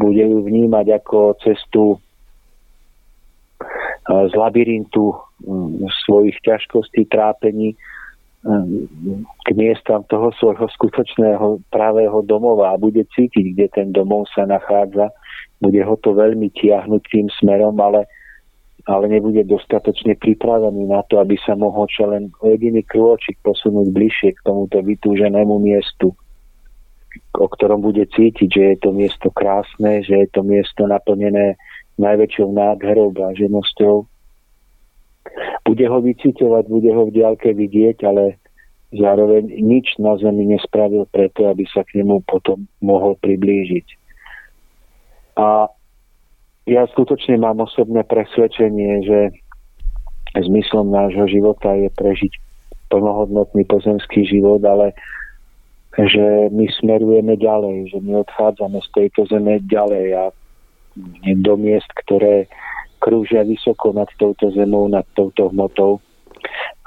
Bude 0.00 0.24
ju 0.24 0.44
vnímať 0.44 0.86
ako 1.02 1.36
cestu 1.44 2.00
z 4.08 4.32
labyrintu 4.34 5.14
svojich 6.04 6.34
ťažkostí, 6.42 7.06
trápení 7.06 7.78
k 9.46 9.48
miestam 9.54 10.02
toho 10.10 10.34
svojho 10.34 10.66
skutočného 10.66 11.62
pravého 11.70 12.26
domova 12.26 12.74
a 12.74 12.80
bude 12.80 13.06
cítiť, 13.14 13.44
kde 13.54 13.66
ten 13.70 13.88
domov 13.94 14.26
sa 14.34 14.42
nachádza. 14.42 15.14
Bude 15.62 15.78
ho 15.86 15.94
to 16.02 16.10
veľmi 16.10 16.50
tiahnuť 16.50 17.02
tým 17.06 17.30
smerom, 17.38 17.78
ale, 17.78 18.10
ale 18.82 19.04
nebude 19.06 19.46
dostatočne 19.46 20.18
pripravený 20.18 20.90
na 20.90 21.06
to, 21.06 21.22
aby 21.22 21.38
sa 21.38 21.54
mohol 21.54 21.86
čo 21.86 22.10
len 22.10 22.34
jediný 22.42 22.82
krôčik 22.82 23.38
posunúť 23.46 23.94
bližšie 23.94 24.30
k 24.34 24.44
tomuto 24.44 24.82
vytúženému 24.82 25.62
miestu, 25.62 26.10
o 27.38 27.46
ktorom 27.46 27.78
bude 27.78 28.02
cítiť, 28.10 28.48
že 28.50 28.62
je 28.74 28.76
to 28.82 28.90
miesto 28.90 29.28
krásne, 29.30 30.02
že 30.02 30.26
je 30.26 30.28
to 30.34 30.42
miesto 30.42 30.82
naplnené 30.88 31.54
najväčšou 32.00 32.48
nádherou, 32.50 33.14
bláženosťou, 33.14 34.08
bude 35.62 35.84
ho 35.86 35.98
vycitovať, 36.02 36.64
bude 36.66 36.90
ho 36.90 37.06
v 37.06 37.14
diálke 37.14 37.54
vidieť, 37.54 38.02
ale 38.02 38.42
zároveň 38.90 39.48
nič 39.62 39.96
na 40.02 40.18
zemi 40.18 40.50
nespravil 40.50 41.06
preto, 41.08 41.46
aby 41.46 41.64
sa 41.70 41.86
k 41.86 42.02
nemu 42.02 42.26
potom 42.26 42.66
mohol 42.82 43.14
priblížiť. 43.22 43.86
A 45.38 45.70
ja 46.66 46.86
skutočne 46.90 47.38
mám 47.38 47.62
osobné 47.62 48.06
presvedčenie, 48.06 49.02
že 49.02 49.18
zmyslom 50.38 50.88
nášho 50.88 51.28
života 51.28 51.76
je 51.76 51.92
prežiť 51.92 52.32
plnohodnotný 52.88 53.64
pozemský 53.68 54.24
život, 54.24 54.64
ale 54.64 54.96
že 55.92 56.48
my 56.48 56.64
smerujeme 56.80 57.36
ďalej, 57.36 57.92
že 57.92 57.98
my 58.00 58.24
odchádzame 58.24 58.80
z 58.80 58.88
tejto 58.96 59.28
zeme 59.28 59.60
ďalej 59.68 60.06
a 60.16 60.24
do 61.36 61.54
miest, 61.56 61.88
ktoré 62.04 62.48
krúžia 63.02 63.42
vysoko 63.42 63.92
nad 63.92 64.08
touto 64.16 64.52
zemou, 64.54 64.88
nad 64.88 65.04
touto 65.12 65.50
hmotou. 65.50 66.00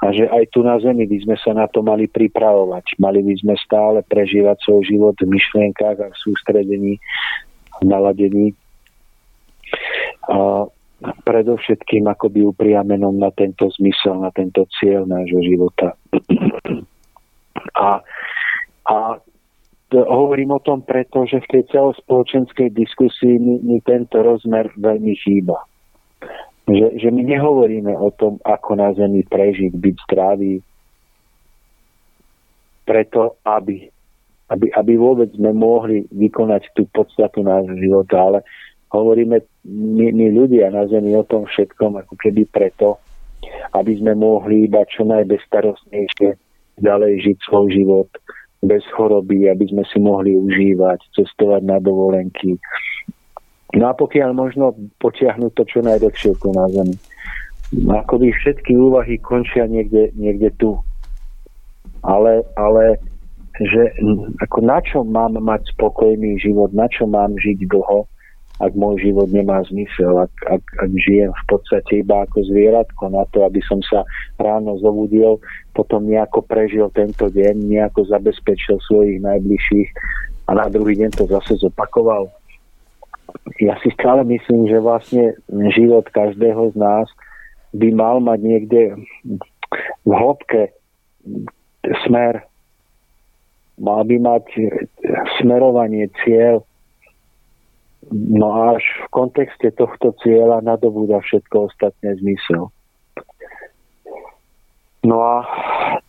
A 0.04 0.12
že 0.12 0.28
aj 0.28 0.52
tu 0.52 0.60
na 0.60 0.76
Zemi 0.76 1.08
by 1.08 1.18
sme 1.24 1.36
sa 1.40 1.56
na 1.56 1.64
to 1.68 1.80
mali 1.80 2.04
pripravovať. 2.08 3.00
Mali 3.00 3.24
by 3.24 3.34
sme 3.40 3.54
stále 3.56 4.04
prežívať 4.04 4.60
svoj 4.60 4.84
život 4.84 5.16
v 5.16 5.32
myšlienkách 5.32 5.96
a 5.96 6.12
v 6.12 6.20
sústredení, 6.20 6.94
v 7.80 7.84
naladení. 7.84 8.52
A 10.26 10.66
predovšetkým 11.24 12.08
akoby 12.08 12.48
upriamenom 12.48 13.20
na 13.20 13.28
tento 13.30 13.68
zmysel, 13.76 14.16
na 14.16 14.32
tento 14.32 14.64
cieľ 14.80 15.04
nášho 15.04 15.40
života. 15.44 15.94
A, 17.76 18.00
a 18.88 18.96
hovorím 19.92 20.56
o 20.56 20.60
tom 20.62 20.80
preto, 20.80 21.28
že 21.28 21.44
v 21.44 21.50
tej 21.50 21.62
celospoločenskej 21.72 22.72
diskusii 22.72 23.36
mi, 23.36 23.60
mi 23.60 23.78
tento 23.84 24.22
rozmer 24.22 24.70
veľmi 24.76 25.12
chýba. 25.18 25.60
Že, 26.66 26.98
že 26.98 27.08
my 27.10 27.22
nehovoríme 27.26 27.94
o 27.96 28.10
tom, 28.16 28.42
ako 28.42 28.80
na 28.80 28.90
Zemi 28.96 29.22
prežiť, 29.22 29.72
byť 29.76 29.96
zdravý, 30.08 30.58
preto, 32.86 33.38
aby, 33.42 33.90
aby, 34.50 34.66
aby 34.74 34.92
vôbec 34.94 35.30
sme 35.34 35.50
mohli 35.54 36.06
vykonať 36.10 36.70
tú 36.74 36.86
podstatu 36.90 37.42
nášho 37.42 37.74
života, 37.78 38.16
ale 38.18 38.38
hovoríme 38.92 39.36
my, 39.66 40.06
my 40.12 40.26
ľudia 40.30 40.70
na 40.70 40.86
Zemi 40.86 41.14
o 41.16 41.24
tom 41.26 41.46
všetkom, 41.46 41.98
ako 42.06 42.14
keby 42.20 42.46
preto, 42.50 43.00
aby 43.74 43.98
sme 43.98 44.14
mohli 44.14 44.66
iba 44.66 44.82
čo 44.86 45.06
najbezstarostnejšie 45.06 46.30
ďalej 46.82 47.12
žiť 47.24 47.36
svoj 47.46 47.66
život 47.72 48.10
bez 48.64 48.82
choroby, 48.92 49.48
aby 49.48 49.68
sme 49.68 49.84
si 49.88 49.98
mohli 50.00 50.34
užívať, 50.34 50.98
cestovať 51.14 51.62
na 51.64 51.78
dovolenky, 51.78 52.56
No 53.74 53.90
a 53.90 53.94
pokiaľ 53.98 54.30
možno 54.32 54.78
potiahnuť 55.02 55.52
to 55.52 55.62
čo 55.66 55.78
najdlhšie 55.82 56.32
tu 56.38 56.48
na 56.54 56.64
Zemi. 56.72 56.96
Akoby 57.90 58.30
všetky 58.30 58.72
úvahy 58.72 59.18
končia 59.18 59.66
niekde, 59.66 60.14
niekde 60.14 60.54
tu. 60.56 60.78
Ale, 62.06 62.46
ale 62.54 63.02
že 63.58 63.90
ako 64.38 64.58
na 64.62 64.78
čo 64.80 65.02
mám 65.02 65.34
mať 65.34 65.74
spokojný 65.74 66.38
život, 66.38 66.70
na 66.70 66.86
čo 66.86 67.10
mám 67.10 67.34
žiť 67.34 67.66
dlho, 67.66 68.06
ak 68.56 68.72
môj 68.72 69.04
život 69.04 69.28
nemá 69.28 69.60
zmysel, 69.68 70.16
ak, 70.16 70.32
ak, 70.48 70.64
ak 70.80 70.90
žijem 70.96 71.30
v 71.32 71.44
podstate 71.48 72.00
iba 72.00 72.24
ako 72.24 72.40
zvieratko 72.48 73.12
na 73.12 73.28
to, 73.32 73.44
aby 73.44 73.60
som 73.68 73.80
sa 73.84 74.02
ráno 74.40 74.80
zobudil, 74.80 75.36
potom 75.76 76.08
nejako 76.08 76.40
prežil 76.44 76.88
tento 76.96 77.28
deň, 77.28 77.54
nejako 77.68 78.08
zabezpečil 78.08 78.80
svojich 78.88 79.20
najbližších 79.20 79.88
a 80.48 80.50
na 80.56 80.66
druhý 80.72 80.96
deň 80.96 81.10
to 81.20 81.24
zase 81.28 81.60
zopakoval 81.60 82.32
ja 83.60 83.74
si 83.82 83.90
stále 83.94 84.24
myslím, 84.24 84.68
že 84.68 84.82
vlastne 84.82 85.24
život 85.74 86.06
každého 86.10 86.72
z 86.72 86.76
nás 86.76 87.06
by 87.74 87.88
mal 87.92 88.20
mať 88.22 88.38
niekde 88.40 88.82
v 90.06 90.10
hĺbke 90.10 90.72
smer. 92.06 92.46
Mal 93.76 94.02
by 94.08 94.16
mať 94.16 94.44
smerovanie, 95.40 96.08
cieľ. 96.24 96.64
No 98.12 98.76
až 98.76 98.82
v 99.02 99.06
kontexte 99.10 99.74
tohto 99.74 100.14
cieľa 100.22 100.62
nadobúda 100.62 101.18
všetko 101.26 101.72
ostatné 101.72 102.14
zmysel. 102.22 102.70
No 105.06 105.22
a 105.22 105.46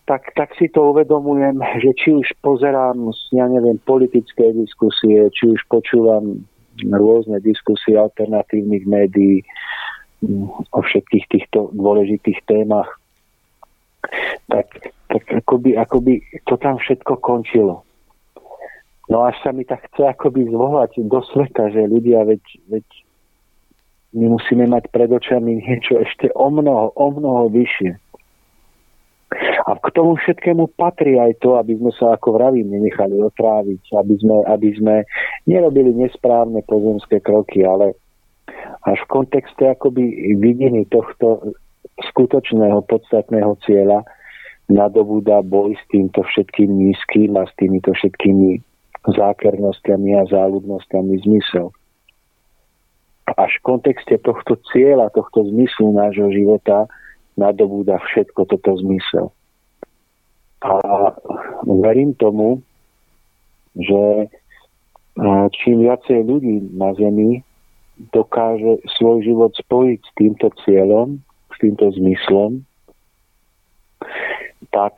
tak, 0.05 0.33
tak 0.33 0.53
si 0.57 0.69
to 0.69 0.93
uvedomujem, 0.93 1.57
že 1.81 1.93
či 1.97 2.09
už 2.13 2.27
pozerám, 2.41 3.13
ja 3.33 3.45
neviem, 3.49 3.77
politické 3.81 4.53
diskusie, 4.53 5.29
či 5.33 5.53
už 5.53 5.61
počúvam 5.69 6.45
rôzne 6.81 7.41
diskusie 7.41 7.97
alternatívnych 7.97 8.85
médií 8.85 9.41
mm, 10.21 10.69
o 10.73 10.79
všetkých 10.81 11.25
týchto 11.29 11.73
dôležitých 11.73 12.41
témach, 12.45 12.89
tak, 14.49 14.93
tak 15.09 15.23
akoby, 15.45 15.77
akoby 15.77 16.21
to 16.45 16.57
tam 16.61 16.77
všetko 16.77 17.17
končilo. 17.21 17.86
No 19.07 19.23
až 19.23 19.39
sa 19.39 19.55
mi 19.55 19.63
tak 19.63 19.88
chce 19.91 20.11
akoby 20.11 20.51
zvolať 20.51 20.99
do 21.07 21.23
sveta, 21.31 21.71
že 21.71 21.88
ľudia, 21.88 22.27
veď, 22.27 22.43
veď 22.67 22.88
my 24.19 24.35
musíme 24.35 24.67
mať 24.67 24.91
pred 24.91 25.07
očami 25.07 25.63
niečo 25.63 26.03
ešte 26.03 26.27
o 26.35 26.51
mnoho, 26.51 26.91
o 26.91 27.07
mnoho 27.15 27.47
vyššie. 27.47 27.95
A 29.67 29.75
k 29.75 29.88
tomu 29.91 30.15
všetkému 30.15 30.79
patrí 30.79 31.19
aj 31.19 31.43
to, 31.43 31.59
aby 31.59 31.75
sme 31.75 31.91
sa, 31.91 32.15
ako 32.15 32.39
vravím, 32.39 32.71
nenechali 32.71 33.19
otráviť, 33.19 33.91
aby 33.99 34.15
sme, 34.15 34.35
aby 34.47 34.69
sme 34.79 34.95
nerobili 35.43 35.91
nesprávne 35.91 36.63
pozemské 36.63 37.19
kroky, 37.19 37.67
ale 37.67 37.95
až 38.88 39.03
v 39.03 39.11
kontexte 39.11 39.67
akoby 39.67 40.35
vidiny 40.39 40.88
tohto 40.88 41.51
skutočného, 42.11 42.79
podstatného 42.88 43.59
cieľa 43.67 44.07
nadobúda 44.71 45.43
boj 45.43 45.75
s 45.75 45.84
týmto 45.91 46.23
všetkým 46.23 46.71
nízkym 46.71 47.35
a 47.35 47.43
s 47.43 47.51
týmito 47.59 47.91
všetkými 47.91 48.63
zákernostiami 49.07 50.19
a 50.19 50.23
záľudnosťami 50.27 51.13
zmysel. 51.23 51.71
Až 53.27 53.51
v 53.59 53.65
kontexte 53.65 54.15
tohto 54.23 54.59
cieľa, 54.71 55.11
tohto 55.11 55.47
zmyslu 55.51 55.91
nášho 55.95 56.31
života 56.31 56.88
nadobúda 57.35 57.99
všetko 57.99 58.47
toto 58.47 58.71
zmysel. 58.81 59.31
A 60.63 60.73
verím 61.67 62.17
tomu, 62.17 62.65
že 63.77 64.31
čím 65.61 65.85
viacej 65.85 66.19
ľudí 66.25 66.55
na 66.73 66.97
Zemi 66.97 67.45
dokáže 68.13 68.81
svoj 68.97 69.25
život 69.25 69.51
spojiť 69.53 69.99
s 70.01 70.11
týmto 70.17 70.47
cieľom, 70.65 71.21
s 71.53 71.55
týmto 71.57 71.89
zmyslom, 71.93 72.61
tak, 74.69 74.97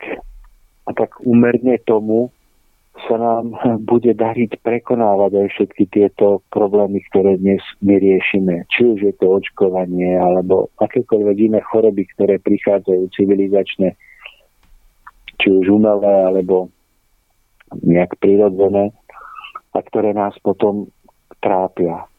tak 0.91 1.11
umerne 1.23 1.79
tomu 1.87 2.31
sa 3.07 3.15
nám 3.15 3.55
bude 3.85 4.11
dariť 4.11 4.59
prekonávať 4.65 5.31
aj 5.39 5.47
všetky 5.55 5.83
tieto 5.93 6.41
problémy, 6.51 6.99
ktoré 7.11 7.39
dnes 7.39 7.63
my 7.79 7.95
riešime. 7.95 8.65
Či 8.73 8.81
už 8.95 8.99
je 9.05 9.13
to 9.19 9.39
očkovanie, 9.39 10.17
alebo 10.17 10.73
akékoľvek 10.81 11.37
iné 11.51 11.59
choroby, 11.63 12.09
ktoré 12.17 12.41
prichádzajú 12.41 13.03
civilizačne, 13.13 13.95
či 15.39 15.47
už 15.47 15.65
umelé, 15.71 16.13
alebo 16.27 16.73
nejak 17.85 18.17
prirodzené, 18.17 18.91
a 19.71 19.79
ktoré 19.79 20.11
nás 20.17 20.33
potom 20.41 20.89
trápia. 21.39 22.09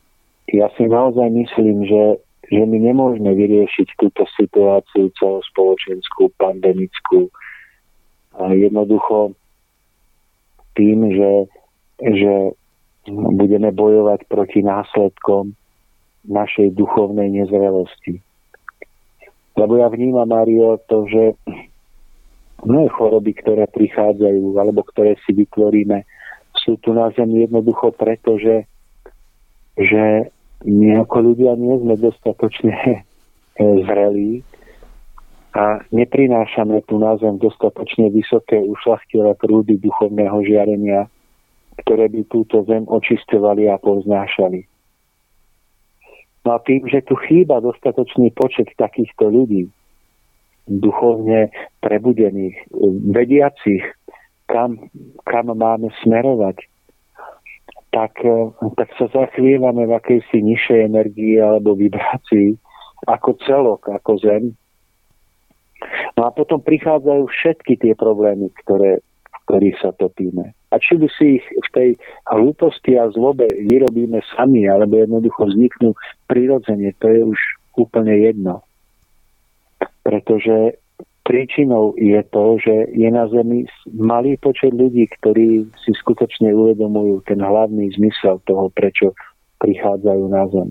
Ja 0.51 0.71
si 0.79 0.87
naozaj 0.87 1.31
myslím, 1.31 1.87
že, 1.87 2.23
že 2.49 2.63
my 2.63 2.79
nemôžeme 2.79 3.31
vyriešiť 3.35 3.99
túto 3.99 4.27
situáciu 4.39 5.11
celospoločenskú, 5.19 6.31
pandemickú. 6.39 7.31
A 8.39 8.55
jednoducho 8.55 9.35
tým, 10.77 11.13
že, 11.13 11.33
že 11.99 12.35
budeme 13.11 13.71
bojovať 13.75 14.27
proti 14.29 14.61
následkom 14.63 15.57
našej 16.29 16.77
duchovnej 16.77 17.33
nezrelosti. 17.33 18.21
Lebo 19.57 19.77
ja 19.81 19.89
vnímam, 19.89 20.29
Mario, 20.29 20.79
to, 20.89 21.09
že 21.09 21.37
mnohé 22.65 22.89
choroby, 22.93 23.33
ktoré 23.41 23.65
prichádzajú, 23.67 24.57
alebo 24.57 24.85
ktoré 24.85 25.17
si 25.25 25.33
vytvoríme, 25.33 26.05
sú 26.61 26.77
tu 26.81 26.93
na 26.93 27.09
Zemi 27.17 27.49
jednoducho 27.49 27.93
preto, 27.97 28.37
že, 28.37 28.69
že 29.81 30.29
my 30.65 31.01
ako 31.01 31.33
ľudia 31.33 31.57
nie 31.57 31.73
sme 31.81 31.97
dostatočne 31.97 33.05
zrelí 33.89 34.45
a 35.51 35.83
neprinášame 35.91 36.83
tu 36.87 37.03
na 37.03 37.19
Zem 37.19 37.39
dostatočne 37.43 38.11
vysoké 38.15 38.63
ušlachtile 38.63 39.35
prúdy 39.35 39.83
duchovného 39.83 40.47
žiarenia, 40.47 41.11
ktoré 41.83 42.07
by 42.07 42.23
túto 42.31 42.63
Zem 42.71 42.87
očistovali 42.87 43.67
a 43.67 43.79
poznášali. 43.83 44.63
No 46.47 46.57
a 46.57 46.59
tým, 46.63 46.87
že 46.89 47.05
tu 47.05 47.19
chýba 47.29 47.61
dostatočný 47.61 48.33
počet 48.33 48.73
takýchto 48.79 49.29
ľudí, 49.29 49.69
duchovne 50.71 51.51
prebudených, 51.83 52.57
vediacich, 53.11 53.85
kam, 54.47 54.79
kam 55.27 55.53
máme 55.53 55.91
smerovať, 56.07 56.65
tak, 57.91 58.23
tak 58.79 58.89
sa 58.97 59.07
zachvievame 59.11 59.83
v 59.85 59.93
akejsi 59.99 60.39
nižšej 60.47 60.81
energii 60.87 61.43
alebo 61.43 61.75
vibrácii 61.75 62.55
ako 63.11 63.31
celok, 63.43 63.91
ako 63.91 64.13
zem. 64.23 64.45
No 66.19 66.29
a 66.29 66.31
potom 66.35 66.61
prichádzajú 66.61 67.25
všetky 67.31 67.81
tie 67.81 67.93
problémy, 67.97 68.53
ktoré, 68.65 69.01
v 69.01 69.37
ktorých 69.49 69.77
sa 69.81 69.91
topíme. 69.97 70.53
A 70.71 70.79
či 70.79 71.01
by 71.01 71.09
si 71.19 71.43
ich 71.43 71.47
v 71.47 71.69
tej 71.75 71.91
hlúposti 72.31 72.95
a 72.95 73.11
zlobe 73.11 73.51
vyrobíme 73.67 74.23
sami, 74.37 74.71
alebo 74.71 75.01
jednoducho 75.01 75.51
vzniknú 75.51 75.97
prirodzene, 76.31 76.95
to 77.03 77.07
je 77.11 77.21
už 77.27 77.41
úplne 77.75 78.15
jedno. 78.15 78.63
Pretože 80.07 80.79
príčinou 81.27 81.95
je 81.99 82.21
to, 82.31 82.59
že 82.59 82.75
je 82.91 83.09
na 83.11 83.31
Zemi 83.31 83.67
malý 83.95 84.35
počet 84.39 84.75
ľudí, 84.75 85.07
ktorí 85.21 85.63
si 85.87 85.93
skutočne 85.95 86.51
uvedomujú 86.51 87.23
ten 87.27 87.39
hlavný 87.39 87.91
zmysel 87.95 88.43
toho, 88.47 88.71
prečo 88.75 89.15
prichádzajú 89.63 90.25
na 90.27 90.45
Zem. 90.51 90.71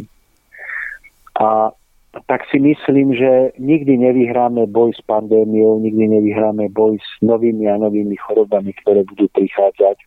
A 1.40 1.72
tak 2.10 2.41
si 2.49 2.57
myslím, 2.57 3.14
že 3.14 3.53
nikdy 3.61 3.98
nevyhráme 3.98 4.65
boj 4.65 4.94
s 4.98 5.02
pandémiou, 5.06 5.77
nikdy 5.77 6.10
nevyhráme 6.10 6.69
boj 6.73 6.98
s 6.98 7.10
novými 7.22 7.69
a 7.69 7.77
novými 7.77 8.18
chorobami, 8.18 8.73
ktoré 8.81 9.06
budú 9.06 9.30
prichádzať. 9.30 9.98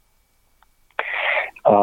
A 1.62 1.76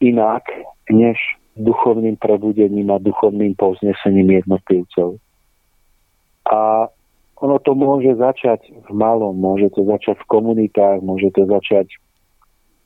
inak, 0.00 0.48
než 0.88 1.20
duchovným 1.56 2.16
prebudením 2.16 2.90
a 2.90 2.98
duchovným 2.98 3.54
povznesením 3.54 4.40
jednotlivcov. 4.40 5.20
A 6.48 6.88
ono 7.40 7.56
to 7.60 7.76
môže 7.76 8.16
začať 8.16 8.72
v 8.88 8.90
malom, 8.96 9.36
môže 9.36 9.68
to 9.76 9.84
začať 9.84 10.16
v 10.16 10.30
komunitách, 10.32 11.04
môže 11.04 11.28
to 11.36 11.44
začať 11.44 11.92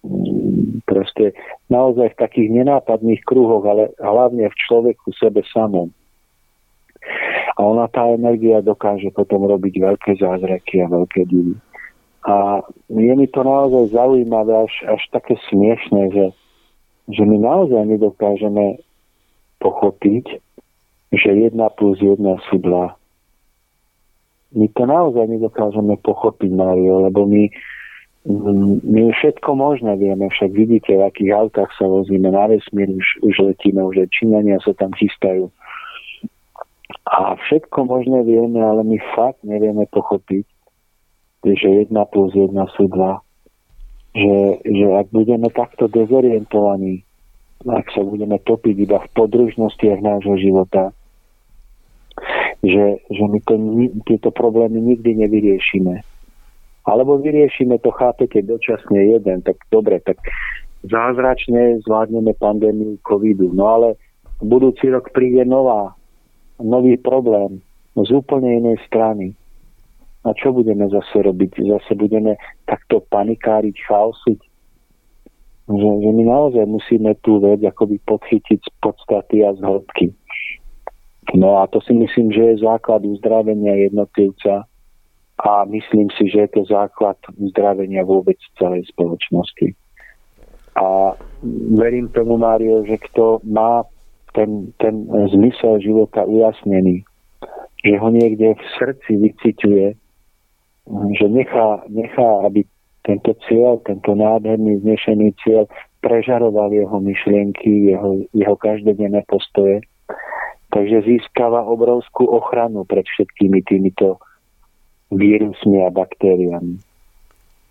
mm, 0.02 0.82
proste 0.82 1.30
naozaj 1.70 2.10
v 2.10 2.20
takých 2.20 2.48
nenápadných 2.50 3.22
kruhoch, 3.22 3.62
ale 3.64 3.94
hlavne 4.02 4.50
v 4.50 4.60
človeku 4.66 5.14
sebe 5.14 5.46
samom. 5.54 5.94
A 7.58 7.60
ona 7.66 7.90
tá 7.90 8.06
energia 8.14 8.62
dokáže 8.62 9.10
potom 9.10 9.42
robiť 9.50 9.82
veľké 9.82 10.10
zázraky 10.22 10.86
a 10.86 10.86
veľké 10.86 11.26
divy. 11.26 11.58
A 12.22 12.62
je 12.86 13.12
mi 13.18 13.26
to 13.26 13.42
naozaj 13.42 13.90
zaujímavé, 13.90 14.68
až, 14.68 14.74
až 14.86 15.02
také 15.10 15.34
smiešné, 15.50 16.12
že, 16.14 16.26
že 17.10 17.22
my 17.26 17.40
naozaj 17.42 17.82
nedokážeme 17.88 18.78
pochopiť, 19.58 20.38
že 21.10 21.30
jedna 21.34 21.72
plus 21.72 21.98
jedna 21.98 22.38
sú 22.46 22.62
dva. 22.62 22.94
My 24.54 24.70
to 24.72 24.84
naozaj 24.86 25.26
nedokážeme 25.28 25.98
pochopiť, 26.00 26.50
Mario, 26.54 27.10
lebo 27.10 27.26
my, 27.26 27.48
my 28.86 29.02
všetko 29.12 29.50
možné 29.56 29.98
vieme, 29.98 30.30
však 30.30 30.50
vidíte, 30.54 30.94
v 30.94 31.04
akých 31.04 31.32
autách 31.36 31.74
sa 31.74 31.84
vozíme, 31.90 32.30
na 32.30 32.48
vesmír 32.48 32.92
už, 32.92 33.24
už 33.24 33.34
letíme, 33.44 33.82
už 33.82 34.08
Číňania 34.14 34.62
sa 34.62 34.72
tam 34.78 34.94
chystajú 34.94 35.50
a 37.04 37.36
všetko 37.36 37.84
možné 37.84 38.24
vieme, 38.24 38.60
ale 38.60 38.84
my 38.84 38.96
fakt 39.12 39.44
nevieme 39.44 39.84
pochopiť, 39.92 40.44
že 41.44 41.68
jedna 41.84 42.08
plus 42.08 42.32
jedna 42.32 42.64
sú 42.76 42.88
dva. 42.88 43.20
Že, 44.16 44.64
že 44.64 44.86
ak 44.96 45.06
budeme 45.12 45.48
takto 45.52 45.86
dezorientovaní, 45.86 47.04
ak 47.68 47.92
sa 47.92 48.00
budeme 48.00 48.40
topiť 48.40 48.76
iba 48.88 48.98
v 49.04 49.08
podružnostiach 49.12 50.00
nášho 50.00 50.40
života, 50.40 50.96
že, 52.64 52.98
že 53.04 53.24
my 53.24 53.38
to, 53.44 53.54
tieto 54.08 54.32
problémy 54.32 54.80
nikdy 54.80 55.14
nevyriešime. 55.22 56.02
Alebo 56.88 57.20
vyriešime 57.20 57.78
to, 57.84 57.92
chápete, 57.92 58.40
dočasne 58.42 59.12
jeden, 59.12 59.44
tak 59.44 59.60
dobre, 59.68 60.00
tak 60.00 60.18
zázračne 60.88 61.84
zvládneme 61.84 62.32
pandémiu 62.40 62.96
covidu. 63.04 63.52
No 63.52 63.76
ale 63.76 63.88
budúci 64.40 64.88
rok 64.88 65.12
príde 65.12 65.44
nová 65.44 65.97
nový 66.62 66.98
problém 66.98 67.62
z 67.94 68.10
úplne 68.14 68.62
inej 68.62 68.78
strany. 68.86 69.34
A 70.26 70.34
čo 70.34 70.52
budeme 70.52 70.86
zase 70.90 71.24
robiť? 71.24 71.62
Zase 71.62 71.94
budeme 71.94 72.36
takto 72.66 73.00
panikáriť, 73.08 73.76
chaosiť? 73.86 74.40
Že, 75.68 75.90
že 76.00 76.10
my 76.10 76.24
naozaj 76.26 76.64
musíme 76.64 77.12
tú 77.22 77.38
vec 77.40 77.60
akoby 77.60 78.00
podchytiť 78.02 78.58
z 78.60 78.70
podstaty 78.82 79.44
a 79.44 79.54
z 79.54 79.60
hĺbky. 79.62 80.12
No 81.36 81.60
a 81.60 81.68
to 81.68 81.80
si 81.84 81.92
myslím, 81.92 82.32
že 82.32 82.40
je 82.40 82.64
základ 82.64 83.04
uzdravenia 83.04 83.76
jednotlivca 83.76 84.64
a 85.38 85.64
myslím 85.68 86.08
si, 86.16 86.32
že 86.32 86.48
je 86.48 86.50
to 86.56 86.62
základ 86.66 87.20
uzdravenia 87.36 88.02
vôbec 88.02 88.40
celej 88.56 88.88
spoločnosti. 88.90 89.76
A 90.78 91.12
verím 91.76 92.08
tomu, 92.10 92.40
Mário, 92.40 92.82
že 92.88 92.96
kto 93.10 93.44
má 93.44 93.84
ten, 94.38 94.70
ten 94.78 94.94
zmysel 95.34 95.82
života 95.82 96.22
ujasnený, 96.22 97.02
že 97.82 97.94
ho 97.98 98.08
niekde 98.14 98.54
v 98.54 98.64
srdci 98.78 99.12
vyciťuje, 99.18 99.86
že 101.18 101.26
nechá, 101.26 101.82
nechá, 101.90 102.30
aby 102.46 102.62
tento 103.02 103.34
cieľ, 103.50 103.82
tento 103.82 104.14
nádherný 104.14 104.78
znešený 104.86 105.34
cieľ 105.42 105.66
prežaroval 105.98 106.70
jeho 106.70 107.02
myšlienky, 107.02 107.90
jeho, 107.90 108.22
jeho 108.30 108.54
každodenné 108.54 109.26
postoje. 109.26 109.82
Takže 110.70 111.02
získava 111.02 111.64
obrovskú 111.66 112.28
ochranu 112.28 112.86
pred 112.86 113.02
všetkými 113.08 113.64
týmito 113.66 114.22
vírusmi 115.10 115.82
a 115.82 115.90
baktériami. 115.90 116.78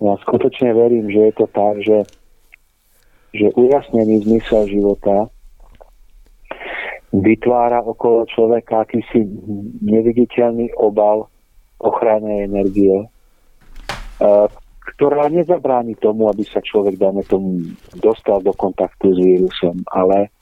Ja 0.01 0.13
skutočne 0.25 0.73
verím, 0.73 1.07
že 1.13 1.31
je 1.31 1.33
to 1.37 1.45
tak, 1.47 1.79
že, 1.85 1.99
že 3.37 3.53
ujasnený 3.53 4.25
zmysel 4.25 4.67
života 4.67 5.29
vytvára 7.21 7.81
okolo 7.81 8.29
človeka 8.29 8.85
akýsi 8.85 9.25
neviditeľný 9.81 10.75
obal 10.77 11.29
ochrannej 11.81 12.49
energie, 12.49 12.93
e, 13.01 13.07
ktorá 14.93 15.29
nezabráni 15.29 15.97
tomu, 15.97 16.29
aby 16.29 16.45
sa 16.45 16.61
človek, 16.61 16.97
dáme 16.97 17.21
tomu, 17.25 17.73
dostal 18.01 18.41
do 18.41 18.53
kontaktu 18.53 19.13
s 19.13 19.17
vírusom, 19.17 19.85
ale, 19.93 20.33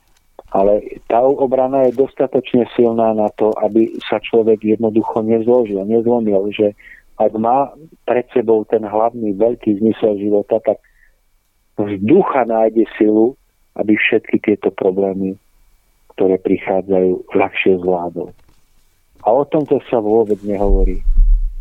ale 0.51 1.01
tá 1.11 1.19
obrana 1.23 1.87
je 1.89 1.99
dostatočne 1.99 2.67
silná 2.75 3.11
na 3.11 3.27
to, 3.35 3.51
aby 3.59 3.95
sa 4.05 4.19
človek 4.23 4.63
jednoducho 4.63 5.23
nezložil, 5.23 5.83
nezlomil, 5.83 6.51
že 6.55 6.71
ak 7.15 7.31
má 7.39 7.71
pred 8.03 8.27
sebou 8.35 8.67
ten 8.67 8.83
hlavný 8.83 9.35
veľký 9.39 9.79
zmysel 9.79 10.19
života, 10.19 10.59
tak 10.59 10.79
z 11.75 11.99
ducha 12.03 12.47
nájde 12.47 12.87
silu, 12.95 13.35
aby 13.75 13.95
všetky 13.99 14.39
tieto 14.39 14.71
problémy 14.71 15.35
ktoré 16.15 16.39
prichádzajú, 16.39 17.35
ľahšie 17.35 17.79
zvládol. 17.83 18.31
A 19.25 19.27
o 19.29 19.43
tomto 19.47 19.83
sa 19.91 19.99
vôbec 19.99 20.39
nehovorí. 20.41 21.03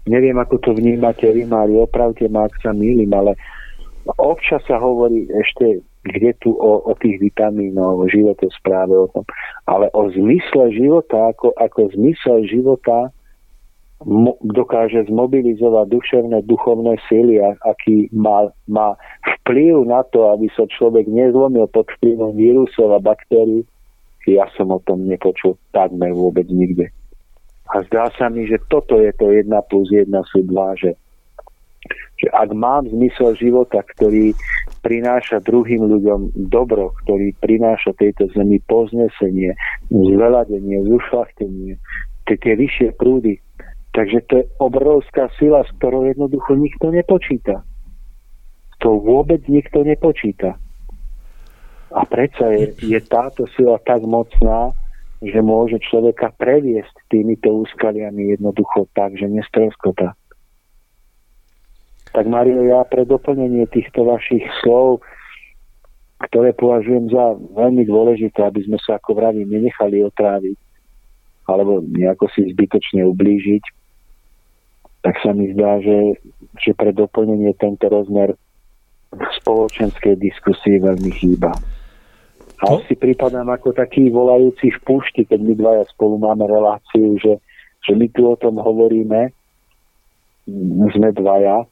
Neviem, 0.05 0.37
ako 0.37 0.61
to 0.61 0.71
vnímate 0.77 1.25
vy, 1.25 1.49
Mári, 1.49 1.81
opravte 1.81 2.29
ma, 2.29 2.45
ak 2.45 2.61
sa 2.61 2.77
mýlim, 2.77 3.09
ale 3.17 3.35
občas 4.21 4.61
sa 4.69 4.77
hovorí 4.77 5.27
ešte 5.33 5.81
kde 6.05 6.37
tu 6.45 6.53
o, 6.53 6.85
o 6.85 6.93
tých 7.01 7.17
vitamínoch, 7.17 8.05
o 8.05 8.07
správe 8.61 8.93
o 8.93 9.09
tom. 9.09 9.25
Ale 9.65 9.89
o 9.97 10.13
zmysle 10.13 10.69
života, 10.77 11.33
ako, 11.33 11.57
ako 11.57 11.97
zmysel 11.97 12.45
života 12.45 13.09
mo, 14.05 14.37
dokáže 14.45 15.09
zmobilizovať 15.09 15.87
duševné, 15.89 16.39
duchovné 16.45 17.01
síly, 17.09 17.41
aký 17.41 18.13
má, 18.13 18.53
má 18.69 19.01
vplyv 19.41 19.89
na 19.89 20.05
to, 20.13 20.29
aby 20.29 20.53
sa 20.53 20.69
človek 20.69 21.09
nezlomil 21.09 21.65
pod 21.73 21.89
vplyvom 21.99 22.37
vírusov 22.37 22.93
a 22.93 23.01
baktérií, 23.01 23.65
ja 24.27 24.49
som 24.57 24.73
o 24.73 24.81
tom 24.81 25.05
nepočul 25.05 25.61
takmer 25.73 26.13
vôbec 26.17 26.49
nikde. 26.49 26.89
A 27.73 27.81
zdá 27.89 28.13
sa 28.17 28.29
mi, 28.29 28.45
že 28.45 28.61
toto 28.69 29.01
je 29.01 29.13
to 29.17 29.33
jedna 29.33 29.65
plus 29.65 29.89
jedna 29.89 30.21
sú 30.29 30.45
dva, 30.45 30.77
že, 30.77 30.97
že 32.21 32.29
ak 32.33 32.53
mám 32.53 32.85
zmysel 32.89 33.33
života, 33.41 33.81
ktorý, 33.81 34.37
prináša 34.85 35.41
druhým 35.41 35.89
ľuďom 35.89 36.37
dobro, 36.53 36.93
ktorý 37.05 37.33
prináša 37.41 37.97
tejto 37.97 38.29
zemi 38.37 38.61
poznesenie, 38.69 39.57
zveladenie, 39.89 40.85
zušlachtenie, 40.85 41.81
tie, 42.29 42.37
tie 42.37 42.55
vyššie 42.55 42.93
prúdy. 43.01 43.41
Takže 43.97 44.19
to 44.29 44.33
je 44.43 44.45
obrovská 44.61 45.33
sila, 45.41 45.65
s 45.65 45.71
ktorou 45.81 46.05
jednoducho 46.05 46.53
nikto 46.61 46.93
nepočíta. 46.93 47.65
To 48.85 49.01
vôbec 49.01 49.41
nikto 49.49 49.81
nepočíta. 49.81 50.61
A 51.95 52.03
predsa 52.03 52.51
je, 52.51 52.75
je 52.83 53.01
táto 53.07 53.47
sila 53.55 53.79
tak 53.87 54.03
mocná, 54.03 54.75
že 55.23 55.39
môže 55.39 55.79
človeka 55.79 56.35
previesť 56.35 56.93
týmito 57.07 57.49
úskaliami 57.65 58.35
jednoducho 58.35 58.91
tak, 58.93 59.15
že 59.15 59.31
nestroskota. 59.31 60.19
Tak 62.11 62.27
Mario, 62.27 62.67
ja 62.67 62.83
pre 62.87 63.07
doplnenie 63.07 63.67
týchto 63.71 64.07
vašich 64.07 64.43
slov, 64.63 65.07
ktoré 66.31 66.51
považujem 66.55 67.11
za 67.11 67.39
veľmi 67.55 67.87
dôležité, 67.87 68.43
aby 68.43 68.67
sme 68.67 68.79
sa 68.83 68.99
ako 68.99 69.15
vraví 69.19 69.47
nenechali 69.47 70.03
otráviť 70.03 70.59
alebo 71.45 71.85
nejako 71.85 72.33
si 72.33 72.49
zbytočne 72.57 73.05
ublížiť, 73.05 73.65
tak 75.05 75.21
sa 75.21 75.37
mi 75.37 75.53
zdá, 75.53 75.77
že, 75.85 76.17
že 76.57 76.73
pre 76.73 76.97
doplnenie 76.97 77.53
tento 77.61 77.85
rozmer 77.93 78.33
v 79.13 79.25
spoločenskej 79.45 80.17
diskusii 80.17 80.81
veľmi 80.81 81.13
chýba. 81.13 81.53
No. 82.65 82.81
si 82.89 82.97
prípadám 82.97 83.45
ako 83.53 83.77
taký 83.77 84.09
volajúci 84.09 84.73
v 84.73 84.79
púšti, 84.89 85.29
keď 85.29 85.41
my 85.45 85.53
dvaja 85.53 85.85
spolu 85.93 86.17
máme 86.17 86.49
reláciu, 86.49 87.21
že, 87.21 87.37
že 87.85 87.93
my 87.93 88.09
tu 88.09 88.25
o 88.25 88.37
tom 88.41 88.57
hovoríme, 88.57 89.29
sme 90.93 91.09
dvaja 91.13 91.69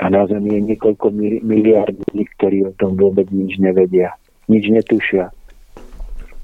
a 0.00 0.04
na 0.08 0.22
Zemi 0.26 0.58
je 0.58 0.74
niekoľko 0.74 1.12
miliard 1.46 1.92
ľudí, 1.92 2.24
ktorí 2.38 2.66
o 2.66 2.72
tom 2.74 2.96
vôbec 2.98 3.28
nič 3.30 3.60
nevedia, 3.62 4.16
nič 4.50 4.66
netušia. 4.70 5.30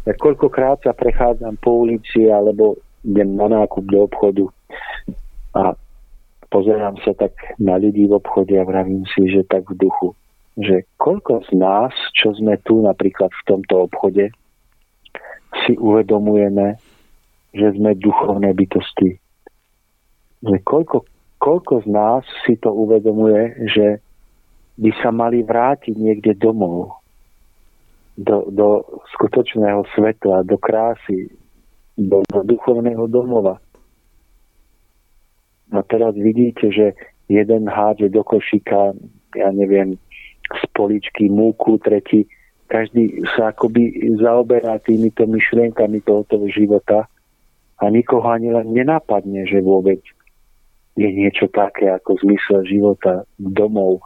Ja 0.07 0.13
koľkokrát 0.15 0.87
sa 0.87 0.95
prechádzam 0.95 1.59
po 1.59 1.83
ulici 1.83 2.31
alebo 2.31 2.79
idem 3.03 3.35
na 3.35 3.51
nákup 3.51 3.87
do 3.91 4.07
obchodu 4.07 4.47
a 5.57 5.75
pozerám 6.47 6.95
sa 7.03 7.11
tak 7.17 7.35
na 7.59 7.75
ľudí 7.75 8.07
v 8.07 8.19
obchode 8.19 8.55
a 8.55 8.63
vravím 8.63 9.03
si, 9.15 9.27
že 9.31 9.43
tak 9.47 9.67
v 9.67 9.83
duchu 9.83 10.15
že 10.57 10.89
koľko 10.97 11.45
z 11.47 11.51
nás, 11.61 11.93
čo 12.17 12.33
sme 12.33 12.57
tu 12.65 12.81
napríklad 12.81 13.29
v 13.29 13.43
tomto 13.45 13.89
obchode, 13.89 14.33
si 15.65 15.73
uvedomujeme, 15.77 16.81
že 17.53 17.77
sme 17.77 17.97
duchovné 17.97 18.53
bytosti. 18.57 19.21
Že 20.45 20.57
koľko, 20.65 21.05
koľko 21.41 21.75
z 21.85 21.89
nás 21.89 22.25
si 22.45 22.57
to 22.61 22.73
uvedomuje, 22.73 23.69
že 23.69 24.01
by 24.77 24.91
sa 25.01 25.09
mali 25.13 25.41
vrátiť 25.41 25.97
niekde 25.97 26.37
domov, 26.37 27.01
do, 28.17 28.49
do 28.49 28.85
skutočného 29.13 29.85
svetla, 29.93 30.49
do 30.49 30.57
krásy, 30.57 31.29
do, 31.97 32.25
do 32.33 32.41
duchovného 32.45 33.05
domova. 33.09 33.61
A 35.73 35.81
teraz 35.85 36.17
vidíte, 36.17 36.73
že 36.73 36.97
jeden 37.29 37.69
hádže 37.69 38.09
do 38.09 38.25
košíka, 38.25 38.97
ja 39.37 39.49
neviem, 39.53 40.01
z 40.53 40.65
poličky, 40.73 41.27
múku, 41.31 41.79
tretí. 41.83 42.27
Každý 42.67 43.23
sa 43.35 43.55
akoby 43.55 43.95
zaoberá 44.19 44.83
týmito 44.83 45.23
myšlienkami 45.27 46.03
tohoto 46.03 46.43
života 46.51 47.07
a 47.79 47.85
nikoho 47.87 48.27
ani 48.27 48.51
len 48.51 48.75
nenapadne, 48.75 49.47
že 49.47 49.63
vôbec 49.63 50.03
je 50.97 51.07
niečo 51.07 51.47
také 51.53 51.93
ako 51.93 52.19
zmysel 52.25 52.65
života, 52.67 53.23
domov, 53.39 54.03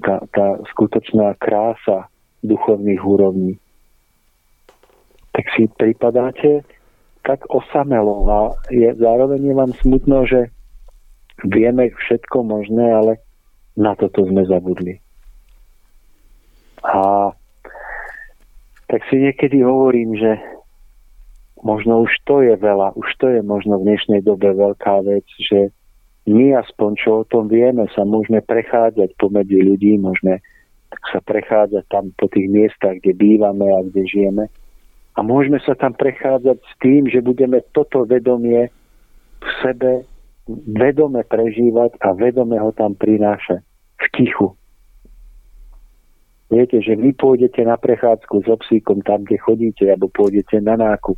tá, 0.00 0.24
tá 0.32 0.58
skutočná 0.72 1.36
krása 1.38 2.08
duchovných 2.42 3.02
úrovní. 3.04 3.60
Tak 5.36 5.44
si 5.54 5.68
pripadáte 5.68 6.64
tak 7.24 7.48
osamelo 7.48 8.28
a 8.28 8.38
je, 8.68 8.92
zároveň 9.00 9.40
je 9.40 9.54
vám 9.56 9.72
smutno, 9.80 10.28
že 10.28 10.52
vieme 11.48 11.88
všetko 11.88 12.44
možné, 12.44 12.84
ale 12.84 13.12
na 13.80 13.96
toto 13.96 14.28
sme 14.28 14.44
zabudli. 14.44 15.00
A 16.84 17.32
tak 18.86 19.00
si 19.08 19.16
niekedy 19.16 19.64
hovorím, 19.64 20.14
že 20.14 20.36
možno 21.64 22.04
už 22.04 22.12
to 22.28 22.44
je 22.44 22.54
veľa, 22.60 22.92
už 22.94 23.08
to 23.16 23.32
je 23.32 23.40
možno 23.40 23.80
v 23.80 23.88
dnešnej 23.88 24.20
dobe 24.20 24.52
veľká 24.52 25.00
vec, 25.08 25.24
že 25.40 25.72
my 26.28 26.56
aspoň 26.56 26.90
čo 27.00 27.10
o 27.20 27.28
tom 27.28 27.48
vieme, 27.48 27.88
sa 27.92 28.04
môžeme 28.04 28.44
prechádzať 28.44 29.16
pomedzi 29.16 29.60
ľudí, 29.60 29.96
môžeme 30.00 30.40
sa 31.12 31.20
prechádzať 31.20 31.84
tam 31.90 32.14
po 32.14 32.30
tých 32.30 32.48
miestach, 32.48 33.00
kde 33.02 33.12
bývame 33.16 33.66
a 33.66 33.82
kde 33.82 34.06
žijeme. 34.06 34.44
A 35.14 35.20
môžeme 35.22 35.58
sa 35.62 35.74
tam 35.74 35.94
prechádzať 35.94 36.58
s 36.58 36.74
tým, 36.80 37.06
že 37.10 37.24
budeme 37.24 37.62
toto 37.74 38.06
vedomie 38.06 38.70
v 39.40 39.48
sebe 39.62 39.92
vedome 40.48 41.24
prežívať 41.24 41.96
a 42.04 42.12
vedome 42.12 42.60
ho 42.60 42.70
tam 42.76 42.92
prinášať 42.94 43.64
v 44.00 44.06
tichu. 44.12 44.48
Viete, 46.52 46.80
že 46.84 46.94
vy 46.94 47.16
pôjdete 47.16 47.64
na 47.64 47.80
prechádzku 47.80 48.44
s 48.44 48.48
obsíkom 48.48 49.00
tam, 49.00 49.24
kde 49.24 49.40
chodíte, 49.40 49.84
alebo 49.88 50.12
pôjdete 50.12 50.60
na 50.60 50.76
nákup 50.76 51.16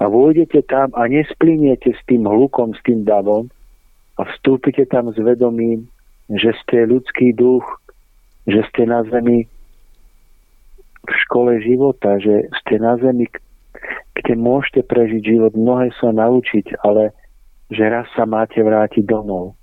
a 0.00 0.08
vôjdete 0.08 0.64
tam 0.64 0.92
a 0.96 1.04
nespliniete 1.08 1.92
s 1.92 2.00
tým 2.08 2.24
hlukom, 2.24 2.72
s 2.72 2.80
tým 2.84 3.04
davom 3.04 3.52
a 4.16 4.24
vstúpite 4.24 4.88
tam 4.88 5.12
s 5.12 5.18
vedomím, 5.20 5.88
že 6.32 6.56
ste 6.64 6.88
ľudský 6.88 7.36
duch, 7.36 7.64
že 8.48 8.64
ste 8.72 8.88
na 8.88 9.04
zemi 9.04 9.44
v 11.04 11.12
škole 11.28 11.60
života, 11.60 12.16
že 12.16 12.48
ste 12.60 12.80
na 12.80 12.96
zemi, 12.96 13.28
kde 14.16 14.34
môžete 14.40 14.88
prežiť 14.88 15.22
život, 15.36 15.52
mnohé 15.52 15.92
sa 16.00 16.12
naučiť, 16.12 16.80
ale 16.80 17.12
že 17.68 17.84
raz 17.84 18.08
sa 18.16 18.24
máte 18.24 18.60
vrátiť 18.60 19.04
domov. 19.04 19.59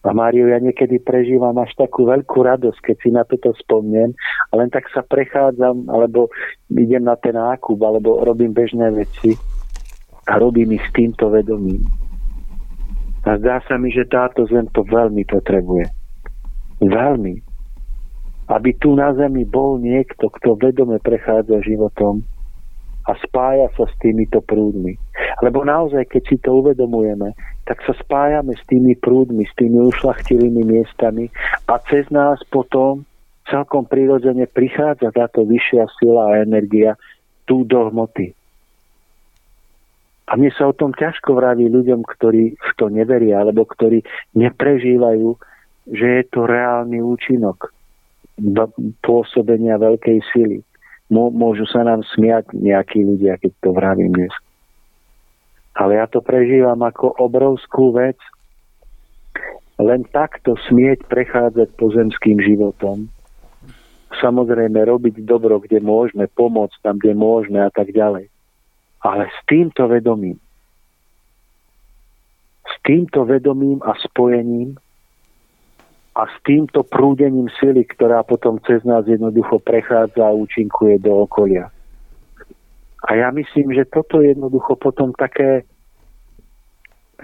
A 0.00 0.16
Máriu, 0.16 0.48
ja 0.48 0.56
niekedy 0.56 0.96
prežívam 1.04 1.52
až 1.60 1.76
takú 1.76 2.08
veľkú 2.08 2.40
radosť, 2.40 2.80
keď 2.80 2.96
si 3.04 3.08
na 3.12 3.20
toto 3.28 3.52
spomnem 3.60 4.16
a 4.48 4.52
len 4.56 4.72
tak 4.72 4.88
sa 4.96 5.04
prechádzam, 5.04 5.92
alebo 5.92 6.32
idem 6.72 7.04
na 7.04 7.20
ten 7.20 7.36
nákup, 7.36 7.76
alebo 7.84 8.24
robím 8.24 8.56
bežné 8.56 8.96
veci 8.96 9.36
a 10.24 10.40
robím 10.40 10.72
ich 10.72 10.84
s 10.88 10.92
týmto 10.96 11.28
vedomím. 11.28 11.84
A 13.28 13.36
zdá 13.36 13.60
sa 13.68 13.76
mi, 13.76 13.92
že 13.92 14.08
táto 14.08 14.48
zem 14.48 14.64
to 14.72 14.80
veľmi 14.88 15.28
potrebuje. 15.28 15.84
Veľmi. 16.80 17.44
Aby 18.48 18.70
tu 18.80 18.96
na 18.96 19.12
zemi 19.12 19.44
bol 19.44 19.76
niekto, 19.76 20.32
kto 20.32 20.56
vedome 20.56 20.96
prechádza 20.96 21.60
životom 21.60 22.24
a 23.10 23.18
spája 23.26 23.66
sa 23.74 23.90
s 23.90 23.94
týmito 23.98 24.38
prúdmi. 24.38 24.94
Lebo 25.42 25.66
naozaj, 25.66 26.06
keď 26.06 26.22
si 26.30 26.36
to 26.38 26.62
uvedomujeme, 26.62 27.34
tak 27.66 27.82
sa 27.82 27.90
spájame 27.98 28.54
s 28.54 28.62
tými 28.70 28.94
prúdmi, 28.94 29.42
s 29.42 29.54
tými 29.58 29.82
ušlachtilými 29.90 30.62
miestami 30.62 31.26
a 31.66 31.82
cez 31.90 32.06
nás 32.14 32.38
potom 32.54 33.02
celkom 33.50 33.82
prirodzene 33.90 34.46
prichádza 34.46 35.10
táto 35.10 35.42
vyššia 35.42 35.90
sila 35.98 36.22
a 36.30 36.46
energia 36.46 36.94
tu 37.50 37.66
do 37.66 37.90
hmoty. 37.90 38.30
A 40.30 40.38
mne 40.38 40.54
sa 40.54 40.70
o 40.70 40.74
tom 40.78 40.94
ťažko 40.94 41.34
vraví 41.34 41.66
ľuďom, 41.66 42.06
ktorí 42.06 42.54
v 42.54 42.70
to 42.78 42.86
neveria, 42.86 43.42
alebo 43.42 43.66
ktorí 43.66 44.06
neprežívajú, 44.38 45.34
že 45.90 46.06
je 46.06 46.24
to 46.30 46.46
reálny 46.46 47.02
účinok 47.02 47.74
pôsobenia 49.02 49.74
veľkej 49.82 50.22
sily. 50.30 50.62
Môžu 51.10 51.66
sa 51.66 51.82
nám 51.82 52.06
smiať 52.14 52.54
nejakí 52.54 53.02
ľudia, 53.02 53.34
keď 53.42 53.52
to 53.58 53.70
vravím 53.74 54.14
dnes. 54.14 54.34
Ale 55.74 55.98
ja 55.98 56.06
to 56.06 56.22
prežívam 56.22 56.78
ako 56.86 57.18
obrovskú 57.18 57.90
vec. 57.90 58.18
Len 59.80 60.06
takto 60.14 60.54
smieť 60.70 61.08
prechádzať 61.10 61.74
pozemským 61.74 62.38
životom. 62.38 63.10
Samozrejme 64.22 64.76
robiť 64.86 65.24
dobro, 65.24 65.58
kde 65.58 65.80
môžeme, 65.80 66.30
pomôcť 66.30 66.78
tam, 66.84 67.00
kde 67.00 67.16
môžeme 67.16 67.58
a 67.64 67.70
tak 67.72 67.90
ďalej. 67.90 68.28
Ale 69.00 69.24
s 69.26 69.38
týmto 69.48 69.88
vedomím, 69.88 70.36
s 72.68 72.74
týmto 72.84 73.24
vedomím 73.24 73.80
a 73.82 73.96
spojením 73.98 74.76
a 76.16 76.26
s 76.26 76.36
týmto 76.42 76.82
prúdením 76.82 77.46
sily, 77.62 77.86
ktorá 77.86 78.26
potom 78.26 78.58
cez 78.66 78.82
nás 78.82 79.06
jednoducho 79.06 79.62
prechádza 79.62 80.26
a 80.26 80.34
účinkuje 80.34 80.98
do 80.98 81.22
okolia. 81.22 81.70
A 83.06 83.16
ja 83.16 83.32
myslím, 83.32 83.72
že 83.72 83.88
toto 83.88 84.20
je 84.20 84.36
jednoducho 84.36 84.76
potom 84.76 85.14
také, 85.16 85.64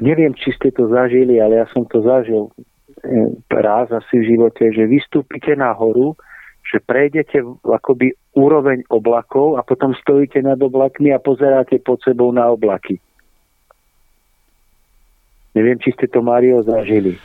neviem, 0.00 0.32
či 0.32 0.54
ste 0.56 0.72
to 0.72 0.88
zažili, 0.88 1.36
ale 1.42 1.60
ja 1.60 1.66
som 1.74 1.84
to 1.84 2.00
zažil 2.00 2.48
eh, 3.02 3.34
raz 3.52 3.90
asi 3.92 4.22
v 4.22 4.28
živote, 4.36 4.70
že 4.72 4.88
vystúpite 4.88 5.52
na 5.58 5.74
horu, 5.76 6.16
že 6.66 6.82
prejdete 6.82 7.42
akoby 7.62 8.16
úroveň 8.34 8.82
oblakov 8.90 9.58
a 9.58 9.62
potom 9.62 9.94
stojíte 9.94 10.42
nad 10.42 10.58
oblakmi 10.58 11.14
a 11.14 11.22
pozeráte 11.22 11.78
pod 11.78 12.02
sebou 12.02 12.34
na 12.34 12.50
oblaky. 12.50 12.98
Neviem, 15.54 15.78
či 15.80 15.94
ste 15.96 16.10
to, 16.10 16.20
Mario, 16.20 16.60
zažili. 16.66 17.16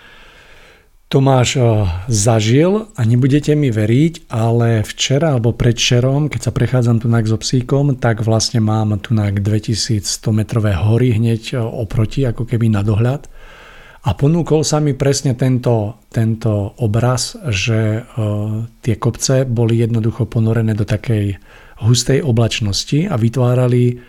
Tomáš 1.12 1.60
eh, 1.60 1.64
zažil 2.08 2.88
a 2.96 3.02
nebudete 3.04 3.52
mi 3.52 3.68
veriť, 3.68 4.32
ale 4.32 4.80
včera 4.88 5.36
alebo 5.36 5.52
predšerom, 5.52 6.32
keď 6.32 6.40
sa 6.40 6.56
prechádzam 6.56 7.04
tu 7.04 7.12
so 7.28 7.36
psíkom, 7.36 8.00
tak 8.00 8.24
vlastne 8.24 8.64
mám 8.64 8.96
tu 9.04 9.12
2100 9.12 10.08
metrové 10.32 10.72
hory 10.72 11.12
hneď 11.12 11.42
eh, 11.52 11.60
oproti, 11.60 12.24
ako 12.24 12.48
keby 12.48 12.72
na 12.72 12.80
dohľad. 12.80 13.28
A 14.02 14.18
ponúkol 14.18 14.64
sa 14.64 14.80
mi 14.80 14.96
presne 14.96 15.36
tento, 15.38 16.02
tento 16.10 16.74
obraz, 16.82 17.38
že 17.54 18.02
uh, 18.02 18.66
tie 18.82 18.98
kopce 18.98 19.46
boli 19.46 19.78
jednoducho 19.78 20.26
ponorené 20.26 20.74
do 20.74 20.90
takej 20.90 21.38
hustej 21.86 22.26
oblačnosti 22.26 23.06
a 23.06 23.14
vytvárali 23.14 24.02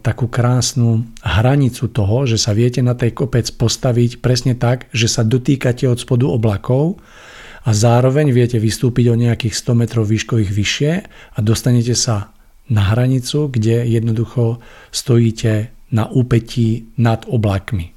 takú 0.00 0.30
krásnu 0.30 1.04
hranicu 1.20 1.90
toho, 1.92 2.24
že 2.24 2.40
sa 2.40 2.56
viete 2.56 2.80
na 2.80 2.96
tej 2.96 3.12
kopec 3.12 3.44
postaviť 3.52 4.22
presne 4.24 4.54
tak, 4.56 4.88
že 4.94 5.08
sa 5.10 5.26
dotýkate 5.26 5.84
od 5.88 6.00
spodu 6.00 6.24
oblakov 6.28 7.00
a 7.68 7.70
zároveň 7.76 8.32
viete 8.32 8.56
vystúpiť 8.56 9.12
o 9.12 9.20
nejakých 9.20 9.54
100 9.54 9.80
metrov 9.80 10.04
výškových 10.08 10.50
vyššie 10.52 10.92
a 11.08 11.38
dostanete 11.44 11.92
sa 11.92 12.32
na 12.68 12.92
hranicu, 12.92 13.48
kde 13.48 13.84
jednoducho 13.88 14.60
stojíte 14.92 15.72
na 15.92 16.04
úpetí 16.08 16.92
nad 17.00 17.24
oblakmi 17.28 17.92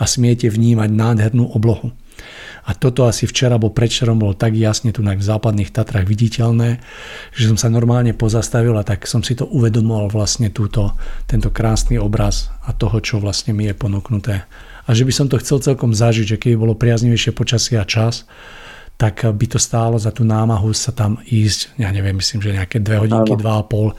a 0.00 0.04
smiete 0.08 0.48
vnímať 0.48 0.88
nádhernú 0.88 1.52
oblohu. 1.52 1.92
A 2.62 2.78
toto 2.78 3.10
asi 3.10 3.26
včera 3.26 3.58
alebo 3.58 3.74
predčerom 3.74 4.22
bolo 4.22 4.38
tak 4.38 4.54
jasne 4.54 4.94
tu 4.94 5.02
na 5.02 5.18
západných 5.18 5.74
Tatrách 5.74 6.06
viditeľné, 6.06 6.78
že 7.34 7.50
som 7.50 7.58
sa 7.58 7.66
normálne 7.66 8.14
pozastavil 8.14 8.78
a 8.78 8.86
tak 8.86 9.10
som 9.10 9.26
si 9.26 9.34
to 9.34 9.50
uvedomoval 9.50 10.06
vlastne 10.14 10.46
túto, 10.54 10.94
tento 11.26 11.50
krásny 11.50 11.98
obraz 11.98 12.54
a 12.62 12.70
toho, 12.70 13.02
čo 13.02 13.18
vlastne 13.18 13.50
mi 13.50 13.66
je 13.66 13.74
ponúknuté. 13.74 14.46
A 14.86 14.88
že 14.94 15.02
by 15.02 15.12
som 15.14 15.26
to 15.26 15.42
chcel 15.42 15.58
celkom 15.58 15.90
zažiť, 15.90 16.38
že 16.38 16.40
keby 16.40 16.54
bolo 16.54 16.78
priaznivejšie 16.78 17.34
počasie 17.34 17.82
a 17.82 17.86
čas, 17.86 18.30
tak 18.94 19.26
by 19.26 19.46
to 19.50 19.58
stálo 19.58 19.98
za 19.98 20.14
tú 20.14 20.22
námahu 20.22 20.70
sa 20.70 20.94
tam 20.94 21.18
ísť, 21.26 21.74
ja 21.82 21.90
neviem, 21.90 22.14
myslím, 22.22 22.38
že 22.38 22.54
nejaké 22.54 22.78
dve 22.78 23.02
hodinky, 23.02 23.34
dva 23.34 23.58
a 23.58 23.66
pol, 23.66 23.98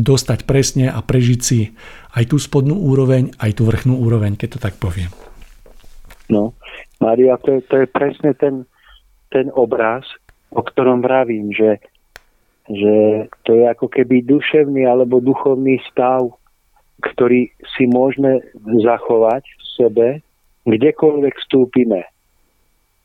dostať 0.00 0.48
presne 0.48 0.88
a 0.88 1.04
prežiť 1.04 1.40
si 1.44 1.76
aj 2.16 2.32
tú 2.32 2.40
spodnú 2.40 2.72
úroveň, 2.72 3.36
aj 3.36 3.60
tú 3.60 3.68
vrchnú 3.68 4.00
úroveň, 4.00 4.40
keď 4.40 4.56
to 4.56 4.58
tak 4.64 4.80
poviem. 4.80 5.12
No, 6.32 6.56
Maria, 6.98 7.38
to 7.38 7.58
je, 7.58 7.60
to 7.70 7.76
je 7.82 7.86
presne 7.86 8.34
ten, 8.34 8.66
ten 9.30 9.50
obraz, 9.54 10.02
o 10.50 10.62
ktorom 10.62 11.00
vravím, 11.04 11.54
že, 11.54 11.78
že 12.66 13.26
to 13.46 13.54
je 13.54 13.64
ako 13.70 13.86
keby 13.86 14.26
duševný 14.26 14.82
alebo 14.88 15.22
duchovný 15.22 15.78
stav, 15.86 16.34
ktorý 16.98 17.54
si 17.78 17.86
môžeme 17.86 18.42
zachovať 18.82 19.46
v 19.46 19.64
sebe, 19.78 20.06
kdekoľvek 20.66 21.34
vstúpime. 21.46 22.02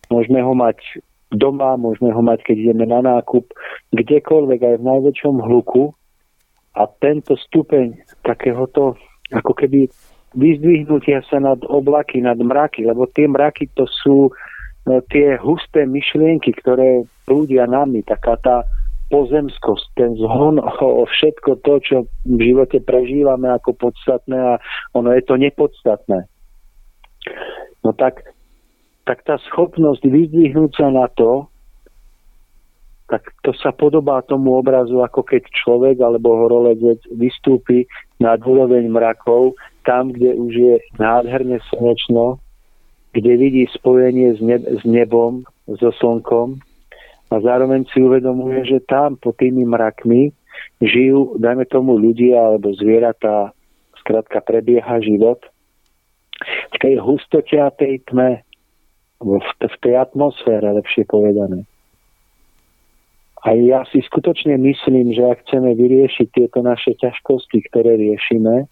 Môžeme 0.09 0.41
ho 0.41 0.53
mať 0.57 0.81
doma, 1.29 1.77
môžeme 1.77 2.09
ho 2.09 2.21
mať, 2.21 2.45
keď 2.45 2.55
ideme 2.69 2.85
na 2.89 3.01
nákup, 3.01 3.45
kdekoľvek, 3.93 4.59
aj 4.61 4.75
v 4.81 4.87
najväčšom 4.89 5.35
hluku. 5.41 5.93
A 6.73 6.89
tento 6.89 7.37
stupeň 7.37 8.01
takéhoto 8.25 8.97
ako 9.29 9.53
keby 9.53 9.89
vyzdvihnutia 10.33 11.21
sa 11.29 11.37
nad 11.39 11.61
oblaky, 11.65 12.21
nad 12.21 12.37
mraky, 12.37 12.85
lebo 12.85 13.05
tie 13.09 13.29
mraky 13.29 13.69
to 13.77 13.85
sú 13.85 14.33
no, 14.85 14.95
tie 15.09 15.37
husté 15.39 15.85
myšlienky, 15.85 16.53
ktoré 16.57 17.05
prúdia 17.23 17.69
nami, 17.69 18.03
taká 18.03 18.37
tá 18.41 18.57
pozemskosť, 19.13 19.85
ten 19.93 20.11
zhon 20.17 20.57
o 21.01 21.03
všetko 21.05 21.61
to, 21.61 21.73
čo 21.83 21.97
v 22.25 22.39
živote 22.41 22.81
prežívame 22.81 23.49
ako 23.53 23.77
podstatné 23.77 24.37
a 24.37 24.53
ono 24.97 25.13
je 25.13 25.23
to 25.23 25.35
nepodstatné. 25.37 26.25
No 27.83 27.91
tak, 27.95 28.25
tak 29.07 29.23
tá 29.23 29.39
schopnosť 29.51 30.03
vyzdvihnúť 30.03 30.71
sa 30.75 30.87
na 30.91 31.07
to, 31.13 31.47
tak 33.11 33.29
to 33.45 33.51
sa 33.53 33.69
podobá 33.69 34.23
tomu 34.25 34.57
obrazu, 34.57 35.03
ako 35.03 35.21
keď 35.21 35.45
človek 35.53 36.01
alebo 36.01 36.33
horolezec 36.33 37.03
vystúpi 37.13 37.85
na 38.17 38.39
úroveň 38.39 38.89
mrakov 38.89 39.53
tam, 39.83 40.11
kde 40.11 40.33
už 40.33 40.53
je 40.53 40.75
nádherne 40.99 41.59
slnečno, 41.69 42.39
kde 43.13 43.37
vidí 43.37 43.63
spojenie 43.69 44.33
s, 44.35 44.41
neb- 44.41 44.65
s 44.65 44.81
nebom, 44.83 45.45
so 45.67 45.91
slnkom 45.95 46.59
a 47.31 47.39
zároveň 47.39 47.87
si 47.89 48.03
uvedomuje, 48.03 48.67
že 48.67 48.83
tam 48.83 49.15
pod 49.15 49.39
tými 49.39 49.63
mrakmi 49.63 50.35
žijú, 50.83 51.39
dajme 51.39 51.65
tomu 51.71 51.95
ľudia 51.95 52.53
alebo 52.53 52.75
zvieratá, 52.75 53.55
skrátka 54.03 54.43
prebieha 54.43 54.99
život. 54.99 55.39
V 56.75 56.77
tej 56.83 56.99
hustote 56.99 57.55
a 57.55 57.71
tej 57.71 58.03
tme, 58.11 58.43
v 59.23 59.75
tej 59.79 59.95
atmosfére, 59.95 60.67
lepšie 60.75 61.07
povedané. 61.07 61.63
A 63.43 63.55
ja 63.59 63.83
si 63.91 63.99
skutočne 64.03 64.55
myslím, 64.59 65.11
že 65.15 65.23
ak 65.23 65.43
chceme 65.47 65.75
vyriešiť 65.75 66.27
tieto 66.31 66.63
naše 66.63 66.95
ťažkosti, 66.99 67.59
ktoré 67.71 67.99
riešime, 67.99 68.67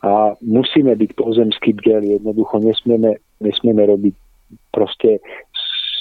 a 0.00 0.32
musíme 0.40 0.96
byť 0.96 1.10
pozemský 1.12 1.76
bdel, 1.76 2.00
jednoducho 2.02 2.56
nesmieme, 2.64 3.20
nesmieme 3.40 3.84
robiť 3.84 4.14
proste 4.72 5.20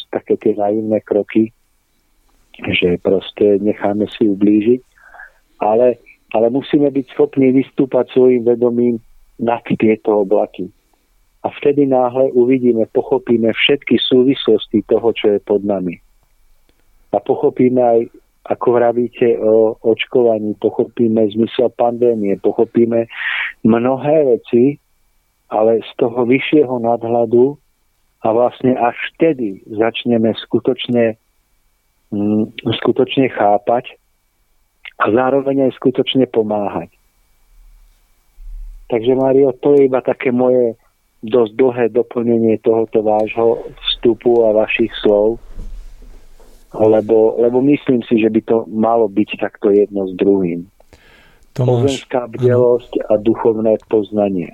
také 0.10 0.40
tie 0.40 0.56
naivné 0.56 1.04
kroky, 1.04 1.52
že 2.60 2.96
proste 3.04 3.60
necháme 3.60 4.08
si 4.08 4.24
ublížiť, 4.28 4.82
ale, 5.60 6.00
ale 6.32 6.48
musíme 6.50 6.88
byť 6.92 7.06
schopní 7.12 7.52
vystúpať 7.52 8.12
svojim 8.16 8.48
vedomím 8.48 9.04
na 9.40 9.60
tieto 9.64 10.24
oblaky. 10.24 10.72
A 11.44 11.48
vtedy 11.56 11.88
náhle 11.88 12.32
uvidíme, 12.36 12.84
pochopíme 12.92 13.52
všetky 13.56 13.96
súvislosti 14.00 14.84
toho, 14.92 15.16
čo 15.16 15.28
je 15.36 15.40
pod 15.40 15.64
nami. 15.64 15.96
A 17.16 17.18
pochopíme 17.24 17.80
aj 17.80 18.00
ako 18.46 18.68
vravíte 18.72 19.36
o 19.40 19.76
očkovaní, 19.84 20.56
pochopíme 20.58 21.28
zmysel 21.36 21.70
pandémie, 21.76 22.40
pochopíme 22.40 23.06
mnohé 23.68 24.40
veci, 24.40 24.80
ale 25.52 25.84
z 25.84 25.92
toho 26.00 26.24
vyššieho 26.24 26.80
nadhľadu 26.80 27.58
a 28.24 28.28
vlastne 28.32 28.76
až 28.80 28.96
vtedy 29.16 29.64
začneme 29.68 30.32
skutočne, 30.48 31.20
mm, 32.14 32.44
skutočne 32.80 33.28
chápať 33.34 34.00
a 35.00 35.06
zároveň 35.12 35.70
aj 35.70 35.72
skutočne 35.80 36.28
pomáhať. 36.28 36.92
Takže 38.90 39.14
Mario, 39.14 39.54
to 39.62 39.78
je 39.78 39.86
iba 39.86 40.02
také 40.02 40.34
moje 40.34 40.74
dosť 41.22 41.52
dlhé 41.56 41.86
doplnenie 41.94 42.58
tohoto 42.64 43.04
vášho 43.04 43.68
vstupu 43.86 44.48
a 44.48 44.56
vašich 44.56 44.90
slov 45.04 45.38
lebo, 46.74 47.42
lebo 47.42 47.58
myslím 47.66 48.06
si, 48.06 48.22
že 48.22 48.30
by 48.30 48.42
to 48.46 48.58
malo 48.70 49.10
byť 49.10 49.30
takto 49.42 49.74
jedno 49.74 50.06
s 50.06 50.14
druhým. 50.14 50.70
Tomáš, 51.58 52.06
Pozemská 52.06 52.30
bdelosť 52.30 53.10
a 53.10 53.18
duchovné 53.18 53.82
poznanie. 53.90 54.54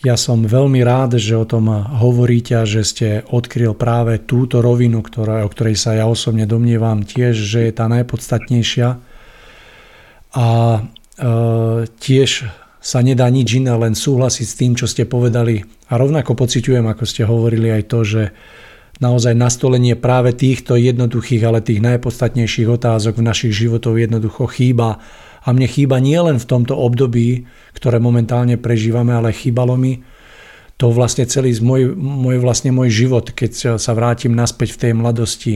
Ja 0.00 0.16
som 0.16 0.48
veľmi 0.48 0.80
rád, 0.80 1.20
že 1.20 1.36
o 1.36 1.44
tom 1.44 1.68
hovoríte 2.00 2.56
a 2.56 2.64
že 2.64 2.80
ste 2.88 3.08
odkryl 3.28 3.76
práve 3.76 4.16
túto 4.16 4.64
rovinu, 4.64 5.04
ktorá, 5.04 5.44
o 5.44 5.52
ktorej 5.52 5.76
sa 5.76 5.92
ja 5.92 6.08
osobne 6.08 6.48
domnievam 6.48 7.04
tiež, 7.04 7.36
že 7.36 7.68
je 7.68 7.72
tá 7.76 7.84
najpodstatnejšia. 7.84 8.96
A 10.30 10.48
e, 10.48 10.80
tiež 11.84 12.48
sa 12.80 12.98
nedá 13.04 13.28
nič 13.28 13.60
iné, 13.60 13.76
len 13.76 13.92
súhlasiť 13.92 14.46
s 14.48 14.56
tým, 14.56 14.72
čo 14.72 14.88
ste 14.88 15.04
povedali. 15.04 15.60
A 15.92 16.00
rovnako 16.00 16.32
pociťujem, 16.32 16.88
ako 16.88 17.04
ste 17.04 17.28
hovorili 17.28 17.68
aj 17.68 17.82
to, 17.92 18.00
že 18.00 18.22
naozaj 19.00 19.32
nastolenie 19.32 19.96
práve 19.96 20.36
týchto 20.36 20.76
jednoduchých, 20.76 21.42
ale 21.48 21.64
tých 21.64 21.80
najpodstatnejších 21.80 22.68
otázok 22.68 23.18
v 23.18 23.26
našich 23.26 23.52
životoch 23.56 23.96
jednoducho 23.96 24.44
chýba. 24.52 25.00
A 25.40 25.48
mne 25.56 25.64
chýba 25.64 25.96
nielen 26.04 26.36
v 26.36 26.48
tomto 26.48 26.76
období, 26.76 27.48
ktoré 27.72 27.96
momentálne 27.96 28.60
prežívame, 28.60 29.16
ale 29.16 29.32
chýbalo 29.32 29.80
mi 29.80 30.04
to 30.76 30.92
vlastne 30.92 31.28
celý 31.28 31.52
môj, 31.60 31.92
môj, 31.92 32.40
vlastne 32.40 32.72
môj 32.72 32.88
život, 32.88 33.32
keď 33.32 33.76
sa 33.76 33.92
vrátim 33.92 34.32
naspäť 34.32 34.76
v 34.76 34.80
tej 34.80 34.92
mladosti, 34.96 35.54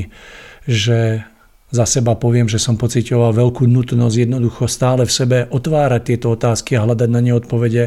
že 0.69 1.25
za 1.73 1.85
seba 1.89 2.13
poviem, 2.13 2.45
že 2.45 2.61
som 2.61 2.77
pocitoval 2.77 3.33
veľkú 3.33 3.65
nutnosť 3.65 4.17
jednoducho 4.29 4.69
stále 4.69 5.09
v 5.09 5.13
sebe 5.13 5.39
otvárať 5.49 6.03
tieto 6.13 6.33
otázky 6.33 6.77
a 6.77 6.85
hľadať 6.85 7.09
na 7.09 7.21
ne 7.25 7.33
odpovede 7.33 7.85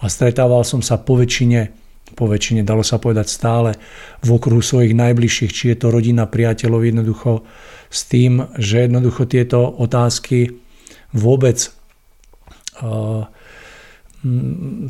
a 0.00 0.04
stretával 0.08 0.62
som 0.68 0.84
sa 0.84 1.00
po 1.00 1.16
väčšine 1.16 1.79
po 2.12 2.30
väčšine, 2.30 2.66
dalo 2.66 2.84
sa 2.84 2.98
povedať 2.98 3.26
stále 3.30 3.70
v 4.20 4.28
okruhu 4.30 4.62
svojich 4.62 4.92
najbližších, 4.94 5.52
či 5.52 5.64
je 5.74 5.76
to 5.78 5.88
rodina, 5.94 6.26
priateľov, 6.26 6.86
jednoducho 6.86 7.42
s 7.90 8.00
tým, 8.06 8.46
že 8.58 8.86
jednoducho 8.86 9.26
tieto 9.26 9.66
otázky 9.66 10.54
vôbec 11.10 11.70
uh, 12.82 13.26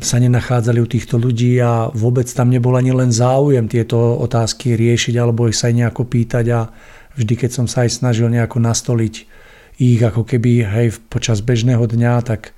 sa 0.03 0.17
nenachádzali 0.19 0.83
u 0.83 0.87
týchto 0.91 1.15
ľudí 1.15 1.55
a 1.63 1.87
vôbec 1.95 2.27
tam 2.27 2.51
nebol 2.51 2.75
ani 2.75 2.91
len 2.91 3.15
záujem 3.15 3.63
tieto 3.71 4.19
otázky 4.19 4.75
riešiť 4.75 5.15
alebo 5.15 5.47
ich 5.47 5.55
sa 5.55 5.71
aj 5.71 5.75
nejako 5.79 6.03
pýtať 6.03 6.45
a 6.51 6.59
vždy, 7.15 7.33
keď 7.39 7.51
som 7.55 7.65
sa 7.65 7.87
aj 7.87 7.95
snažil 8.03 8.27
nejako 8.27 8.59
nastoliť 8.59 9.15
ich 9.79 10.01
ako 10.03 10.27
keby 10.27 10.67
hej, 10.67 10.99
počas 11.07 11.39
bežného 11.39 11.87
dňa, 11.87 12.13
tak 12.27 12.51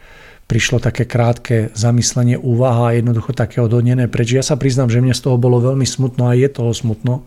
prišlo 0.48 0.84
také 0.84 1.08
krátke 1.08 1.72
zamyslenie, 1.74 2.36
úvaha 2.36 2.92
a 2.92 2.96
jednoducho 3.00 3.32
také 3.32 3.64
odhodnené 3.64 4.12
preč. 4.12 4.36
Ja 4.36 4.44
sa 4.44 4.60
priznám, 4.60 4.92
že 4.92 5.00
mne 5.00 5.16
z 5.16 5.24
toho 5.24 5.40
bolo 5.40 5.64
veľmi 5.64 5.88
smutno 5.88 6.28
a 6.28 6.38
je 6.38 6.48
toho 6.52 6.76
smutno. 6.76 7.24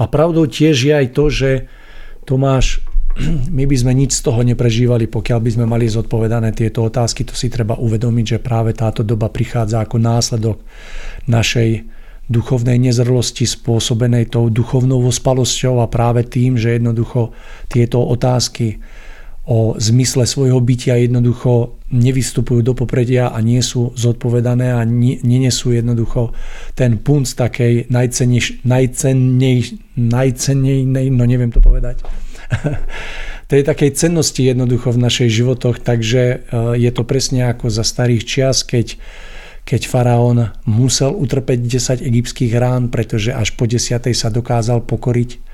A 0.00 0.08
pravdou 0.08 0.48
tiež 0.48 0.76
je 0.76 0.92
aj 0.92 1.06
to, 1.14 1.24
že 1.30 1.50
Tomáš, 2.26 2.82
my 3.56 3.64
by 3.66 3.76
sme 3.76 3.92
nič 3.94 4.18
z 4.18 4.24
toho 4.26 4.42
neprežívali, 4.42 5.06
pokiaľ 5.06 5.38
by 5.40 5.50
sme 5.54 5.66
mali 5.66 5.86
zodpovedané 5.86 6.50
tieto 6.54 6.86
otázky. 6.86 7.22
To 7.26 7.34
si 7.34 7.50
treba 7.50 7.78
uvedomiť, 7.78 8.36
že 8.36 8.44
práve 8.44 8.74
táto 8.74 9.06
doba 9.06 9.30
prichádza 9.30 9.82
ako 9.82 9.96
následok 9.98 10.58
našej 11.30 11.86
duchovnej 12.30 12.78
nezrlosti 12.78 13.42
spôsobenej 13.42 14.30
tou 14.30 14.46
duchovnou 14.46 15.02
ospalosťou 15.10 15.82
a 15.82 15.90
práve 15.90 16.22
tým, 16.22 16.54
že 16.54 16.78
jednoducho 16.78 17.34
tieto 17.66 18.06
otázky 18.06 18.78
o 19.48 19.74
zmysle 19.80 20.28
svojho 20.28 20.60
bytia 20.60 21.00
jednoducho 21.00 21.80
nevystupujú 21.90 22.60
do 22.62 22.76
popredia 22.76 23.32
a 23.32 23.40
nie 23.40 23.58
sú 23.64 23.90
zodpovedané 23.96 24.76
a 24.76 24.84
nenesú 24.86 25.72
jednoducho 25.74 26.36
ten 26.76 27.00
punc 27.00 27.26
takej 27.26 27.88
najcennej, 27.88 28.62
najcennej, 28.62 29.58
najcennej, 29.96 30.78
no 31.10 31.24
neviem 31.24 31.50
to 31.50 31.58
povedať, 31.64 32.04
tej 33.50 33.62
takej 33.66 33.90
cennosti 33.98 34.46
jednoducho 34.46 34.94
v 34.94 35.02
našich 35.02 35.30
životoch, 35.34 35.82
takže 35.82 36.22
e, 36.22 36.36
je 36.78 36.90
to 36.94 37.02
presne 37.02 37.50
ako 37.50 37.72
za 37.72 37.82
starých 37.82 38.22
čias, 38.22 38.62
keď 38.62 39.00
keď 39.60 39.86
faraón 39.86 40.50
musel 40.66 41.14
utrpeť 41.14 41.62
10 41.62 42.02
egyptských 42.02 42.52
rán, 42.58 42.90
pretože 42.90 43.30
až 43.30 43.54
po 43.54 43.70
10. 43.70 44.02
sa 44.16 44.28
dokázal 44.32 44.82
pokoriť. 44.82 45.49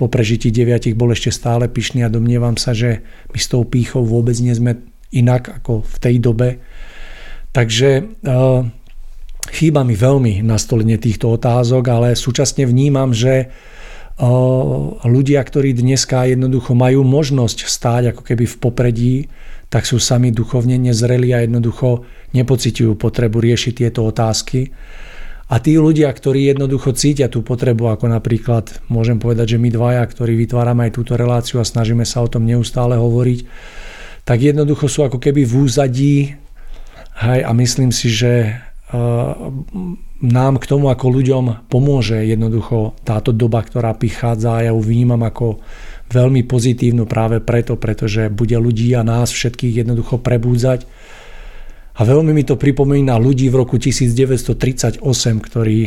Po 0.00 0.08
prežití 0.08 0.48
9 0.48 0.96
bol 0.96 1.12
ešte 1.12 1.28
stále 1.28 1.68
pyšný 1.68 2.00
a 2.00 2.08
domnievam 2.08 2.56
sa, 2.56 2.72
že 2.72 3.04
my 3.28 3.36
s 3.36 3.52
tou 3.52 3.68
pýchou 3.68 4.00
vôbec 4.00 4.32
nie 4.40 4.56
sme 4.56 4.80
inak 5.12 5.60
ako 5.60 5.84
v 5.84 5.96
tej 6.00 6.16
dobe. 6.24 6.56
Takže 7.52 8.08
uh, 8.24 8.64
chýba 9.52 9.84
mi 9.84 9.92
veľmi 9.92 10.40
nastolenie 10.40 10.96
týchto 10.96 11.36
otázok, 11.36 11.84
ale 11.92 12.08
súčasne 12.16 12.64
vnímam, 12.64 13.12
že 13.12 13.52
uh, 13.52 14.96
ľudia, 15.04 15.44
ktorí 15.44 15.76
dneska 15.76 16.32
jednoducho 16.32 16.72
majú 16.72 17.04
možnosť 17.04 17.68
stáť 17.68 18.02
ako 18.16 18.22
keby 18.24 18.44
v 18.48 18.56
popredí, 18.56 19.16
tak 19.68 19.84
sú 19.84 20.00
sami 20.00 20.32
duchovne 20.32 20.80
nezreli 20.80 21.30
a 21.36 21.44
jednoducho 21.44 22.08
nepocitujú 22.34 22.96
potrebu 22.96 23.38
riešiť 23.38 23.86
tieto 23.86 24.08
otázky. 24.08 24.72
A 25.50 25.58
tí 25.58 25.74
ľudia, 25.74 26.06
ktorí 26.14 26.46
jednoducho 26.46 26.94
cítia 26.94 27.26
tú 27.26 27.42
potrebu, 27.42 27.90
ako 27.90 28.06
napríklad 28.06 28.70
môžem 28.86 29.18
povedať, 29.18 29.58
že 29.58 29.62
my 29.62 29.66
dvaja, 29.74 30.06
ktorí 30.06 30.38
vytvárame 30.38 30.86
aj 30.86 30.94
túto 30.94 31.18
reláciu 31.18 31.58
a 31.58 31.66
snažíme 31.66 32.06
sa 32.06 32.22
o 32.22 32.30
tom 32.30 32.46
neustále 32.46 32.94
hovoriť, 32.94 33.40
tak 34.22 34.38
jednoducho 34.38 34.86
sú 34.86 35.02
ako 35.02 35.18
keby 35.18 35.42
v 35.42 35.54
úzadí 35.58 36.14
hej, 37.18 37.40
a 37.42 37.50
myslím 37.50 37.90
si, 37.90 38.14
že 38.14 38.62
uh, 38.94 39.34
nám 40.22 40.62
k 40.62 40.68
tomu 40.70 40.86
ako 40.86 41.06
ľuďom 41.18 41.44
pomôže 41.66 42.22
jednoducho 42.22 42.94
táto 43.02 43.34
doba, 43.34 43.66
ktorá 43.66 43.96
prichádza 43.98 44.60
a 44.60 44.64
ja 44.68 44.70
ju 44.70 44.78
vnímam 44.78 45.24
ako 45.26 45.58
veľmi 46.14 46.46
pozitívnu 46.46 47.10
práve 47.10 47.42
preto, 47.42 47.74
pretože 47.74 48.30
bude 48.30 48.54
ľudí 48.54 48.94
a 48.94 49.02
nás 49.02 49.34
všetkých 49.34 49.82
jednoducho 49.82 50.22
prebúdzať. 50.22 50.86
A 51.98 52.06
veľmi 52.06 52.30
mi 52.30 52.46
to 52.46 52.54
pripomína 52.54 53.18
ľudí 53.18 53.50
v 53.50 53.66
roku 53.66 53.80
1938, 53.80 55.02
ktorí 55.42 55.80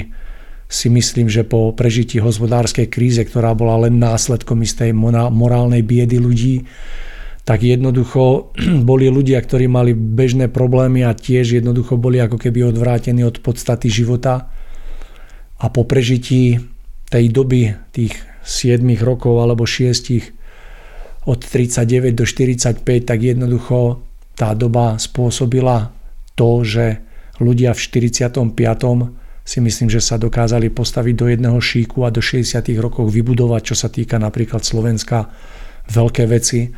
si 0.73 0.87
myslím, 0.89 1.29
že 1.29 1.45
po 1.45 1.71
prežití 1.77 2.17
hospodárskej 2.17 2.89
kríze, 2.89 3.21
ktorá 3.21 3.53
bola 3.53 3.85
len 3.87 4.01
následkom 4.01 4.57
istej 4.65 4.91
morálnej 5.29 5.85
biedy 5.85 6.17
ľudí, 6.17 6.65
tak 7.43 7.61
jednoducho 7.61 8.55
boli 8.89 9.07
ľudia, 9.11 9.39
ktorí 9.39 9.67
mali 9.67 9.93
bežné 9.93 10.49
problémy 10.49 11.05
a 11.05 11.15
tiež 11.15 11.61
jednoducho 11.61 11.99
boli 11.99 12.19
ako 12.19 12.39
keby 12.39 12.73
odvrátení 12.73 13.21
od 13.23 13.39
podstaty 13.43 13.91
života. 13.91 14.49
A 15.63 15.71
po 15.71 15.87
prežití 15.87 16.59
tej 17.07 17.29
doby, 17.29 17.77
tých 17.93 18.17
7 18.43 18.83
rokov 18.99 19.39
alebo 19.39 19.63
6 19.63 21.29
od 21.29 21.39
39 21.39 22.17
do 22.17 22.25
45, 22.27 22.83
tak 22.83 23.19
jednoducho 23.23 24.03
tá 24.33 24.57
doba 24.57 24.97
spôsobila 24.97 25.93
to, 26.33 26.65
že 26.65 27.01
ľudia 27.37 27.73
v 27.73 27.79
45 27.79 28.33
si 29.43 29.59
myslím, 29.59 29.91
že 29.91 29.99
sa 29.99 30.15
dokázali 30.15 30.71
postaviť 30.71 31.15
do 31.19 31.27
jedného 31.27 31.59
šíku 31.59 32.07
a 32.07 32.13
do 32.13 32.23
60 32.23 32.63
rokov 32.79 33.11
vybudovať, 33.11 33.61
čo 33.73 33.75
sa 33.75 33.91
týka 33.91 34.15
napríklad 34.15 34.63
Slovenska, 34.63 35.27
veľké 35.91 36.23
veci. 36.31 36.71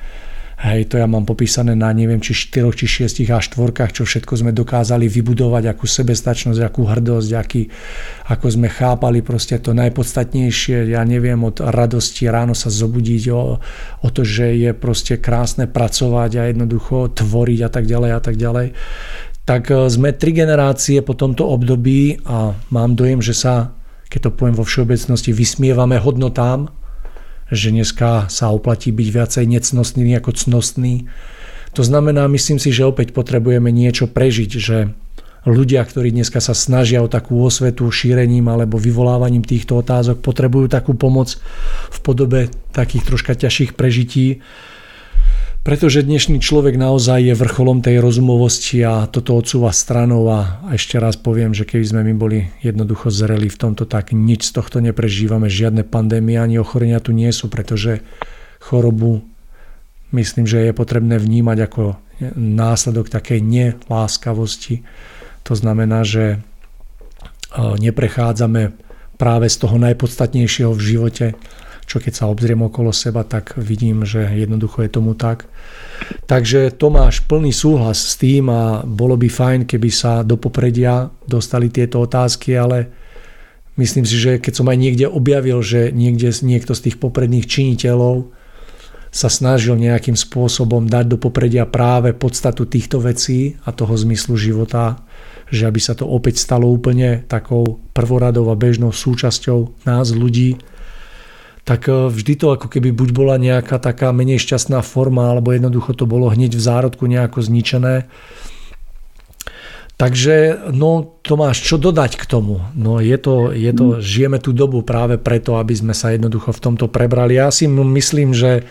Hej, 0.56 0.88
to 0.88 0.95
ja 0.95 1.03
mám 1.03 1.27
popísané 1.27 1.76
na 1.76 1.91
neviem, 1.91 2.23
či 2.23 2.32
4, 2.32 2.72
či 2.72 2.88
6 3.03 3.27
a 3.27 3.44
4, 3.44 3.91
čo 3.91 4.07
všetko 4.07 4.40
sme 4.40 4.56
dokázali 4.56 5.03
vybudovať, 5.11 5.68
akú 5.68 5.84
sebestačnosť, 5.84 6.64
akú 6.64 6.88
hrdosť, 6.88 7.30
aký, 7.36 7.68
ako 8.32 8.45
sme 8.48 8.72
chápali 8.72 9.19
proste 9.19 9.60
to 9.60 9.76
najpodstatnejšie, 9.76 10.95
ja 10.95 11.03
neviem, 11.03 11.44
od 11.44 11.60
radosti 11.60 12.32
ráno 12.32 12.56
sa 12.56 12.72
zobudiť, 12.72 13.23
o, 13.36 13.60
o 13.99 14.07
to, 14.07 14.23
že 14.23 14.56
je 14.56 14.72
proste 14.72 15.19
krásne 15.19 15.68
pracovať 15.68 16.32
a 16.40 16.48
jednoducho 16.48 17.11
tvoriť 17.11 17.60
a 17.60 17.69
tak 17.69 17.84
ďalej 17.84 18.11
a 18.15 18.19
tak 18.23 18.36
ďalej. 18.40 18.68
Tak 19.44 19.64
e, 19.68 19.91
sme 19.91 20.15
tri 20.15 20.32
generácie 20.32 21.03
po 21.03 21.19
tomto 21.19 21.52
období 21.52 22.23
a 22.23 22.56
mám 22.72 22.95
dojem, 22.95 23.19
že 23.19 23.36
sa, 23.36 23.76
keď 24.07 24.32
to 24.32 24.36
poviem 24.40 24.56
vo 24.56 24.64
všeobecnosti, 24.64 25.36
vysmievame 25.36 25.99
hodnotám, 25.99 26.85
že 27.51 27.69
dneska 27.69 28.26
sa 28.31 28.49
oplatí 28.49 28.89
byť 28.89 29.07
viacej 29.09 29.45
necnostný 29.45 30.17
ako 30.17 30.31
cnostný. 30.34 31.05
To 31.77 31.84
znamená, 31.84 32.26
myslím 32.31 32.57
si, 32.57 32.72
že 32.72 32.88
opäť 32.88 33.11
potrebujeme 33.11 33.69
niečo 33.69 34.07
prežiť, 34.09 34.51
že 34.55 34.95
ľudia, 35.45 35.85
ktorí 35.85 36.09
dneska 36.09 36.41
sa 36.41 36.57
snažia 36.57 37.05
o 37.05 37.11
takú 37.11 37.38
osvetu 37.45 37.85
šírením 37.93 38.49
alebo 38.49 38.81
vyvolávaním 38.81 39.45
týchto 39.45 39.77
otázok, 39.85 40.19
potrebujú 40.26 40.65
takú 40.73 40.97
pomoc 40.97 41.38
v 41.93 41.97
podobe 42.01 42.49
takých 42.73 43.13
troška 43.13 43.38
ťažších 43.38 43.77
prežití, 43.77 44.41
pretože 45.65 46.05
dnešný 46.05 46.45
človek 46.45 46.77
naozaj 46.77 47.25
je 47.25 47.33
vrcholom 47.33 47.81
tej 47.81 47.97
rozumovosti 47.97 48.85
a 48.85 49.09
toto 49.09 49.33
odsúva 49.33 49.73
stranou 49.73 50.29
a 50.29 50.61
ešte 50.77 51.01
raz 51.01 51.17
poviem, 51.17 51.57
že 51.57 51.65
keby 51.65 51.85
sme 51.89 52.01
my 52.05 52.13
boli 52.13 52.39
jednoducho 52.61 53.09
zreli 53.09 53.49
v 53.49 53.57
tomto, 53.57 53.89
tak 53.89 54.13
nič 54.13 54.53
z 54.53 54.61
tohto 54.61 54.77
neprežívame, 54.77 55.49
žiadne 55.49 55.81
pandémie 55.81 56.37
ani 56.37 56.61
ochorenia 56.61 57.01
tu 57.01 57.17
nie 57.17 57.33
sú, 57.33 57.49
pretože 57.49 58.05
chorobu 58.61 59.25
myslím, 60.13 60.45
že 60.45 60.69
je 60.69 60.77
potrebné 60.77 61.17
vnímať 61.17 61.57
ako 61.65 61.97
následok 62.37 63.09
takej 63.09 63.41
neláskavosti. 63.41 64.85
To 65.49 65.57
znamená, 65.57 66.05
že 66.05 66.23
e, 66.29 66.37
neprechádzame 67.57 68.69
práve 69.17 69.49
z 69.49 69.57
toho 69.65 69.81
najpodstatnejšieho 69.81 70.71
v 70.77 70.85
živote, 70.85 71.25
čo 71.86 72.02
keď 72.02 72.14
sa 72.18 72.30
obzriem 72.30 72.66
okolo 72.66 72.90
seba, 72.90 73.22
tak 73.22 73.53
vidím, 73.62 74.03
že 74.03 74.26
jednoducho 74.26 74.82
je 74.82 74.90
tomu 74.90 75.14
tak. 75.14 75.45
Takže 76.26 76.74
to 76.76 76.90
máš 76.90 77.24
plný 77.24 77.53
súhlas 77.53 78.02
s 78.02 78.14
tým 78.18 78.49
a 78.49 78.82
bolo 78.84 79.16
by 79.16 79.30
fajn, 79.30 79.60
keby 79.70 79.90
sa 79.94 80.26
do 80.26 80.36
popredia 80.36 81.07
dostali 81.24 81.70
tieto 81.70 82.02
otázky, 82.02 82.57
ale 82.57 82.90
myslím 83.78 84.03
si, 84.03 84.18
že 84.18 84.41
keď 84.41 84.53
som 84.60 84.68
aj 84.68 84.78
niekde 84.82 85.06
objavil, 85.07 85.62
že 85.62 85.94
niekde 85.94 86.34
niekto 86.44 86.74
z 86.74 86.90
tých 86.90 86.98
popredných 86.98 87.45
činiteľov 87.45 88.34
sa 89.16 89.32
snažil 89.32 89.80
nejakým 89.80 90.20
spôsobom 90.20 90.91
dať 90.91 91.16
do 91.16 91.18
popredia 91.22 91.64
práve 91.64 92.12
podstatu 92.12 92.68
týchto 92.68 92.99
vecí 92.99 93.56
a 93.64 93.72
toho 93.72 93.95
zmyslu 93.95 94.36
života, 94.36 94.99
že 95.48 95.72
aby 95.72 95.80
sa 95.80 95.95
to 95.95 96.03
opäť 96.03 96.44
stalo 96.44 96.68
úplne 96.68 97.24
takou 97.24 97.80
prvoradou 97.95 98.52
a 98.52 98.60
bežnou 98.60 98.91
súčasťou 98.91 99.88
nás 99.88 100.12
ľudí, 100.12 100.60
tak 101.65 101.89
e, 101.89 102.07
vždy 102.13 102.33
to 102.37 102.53
ako 102.53 102.69
keby 102.69 102.93
buď 102.93 103.09
bola 103.11 103.35
nejaká 103.41 103.81
taká 103.81 104.13
menej 104.13 104.37
šťastná 104.39 104.85
forma, 104.85 105.33
alebo 105.33 105.51
jednoducho 105.51 105.97
to 105.97 106.05
bolo 106.05 106.29
hneď 106.29 106.55
v 106.55 106.63
zárodku 106.63 107.09
nejako 107.09 107.41
zničené. 107.41 108.05
Takže 109.95 110.69
no 110.75 111.17
Tomáš, 111.23 111.63
čo 111.63 111.79
dodať 111.79 112.19
k 112.19 112.25
tomu? 112.27 112.59
No 112.75 112.99
je 112.99 113.15
to, 113.15 113.55
je 113.55 113.71
to, 113.71 114.03
žijeme 114.03 114.43
tú 114.43 114.51
dobu 114.51 114.83
práve 114.83 115.15
preto, 115.15 115.55
aby 115.55 115.71
sme 115.71 115.95
sa 115.95 116.11
jednoducho 116.11 116.51
v 116.51 116.63
tomto 116.63 116.91
prebrali. 116.91 117.39
Ja 117.39 117.47
si 117.47 117.65
myslím, 117.65 118.35
že, 118.35 118.67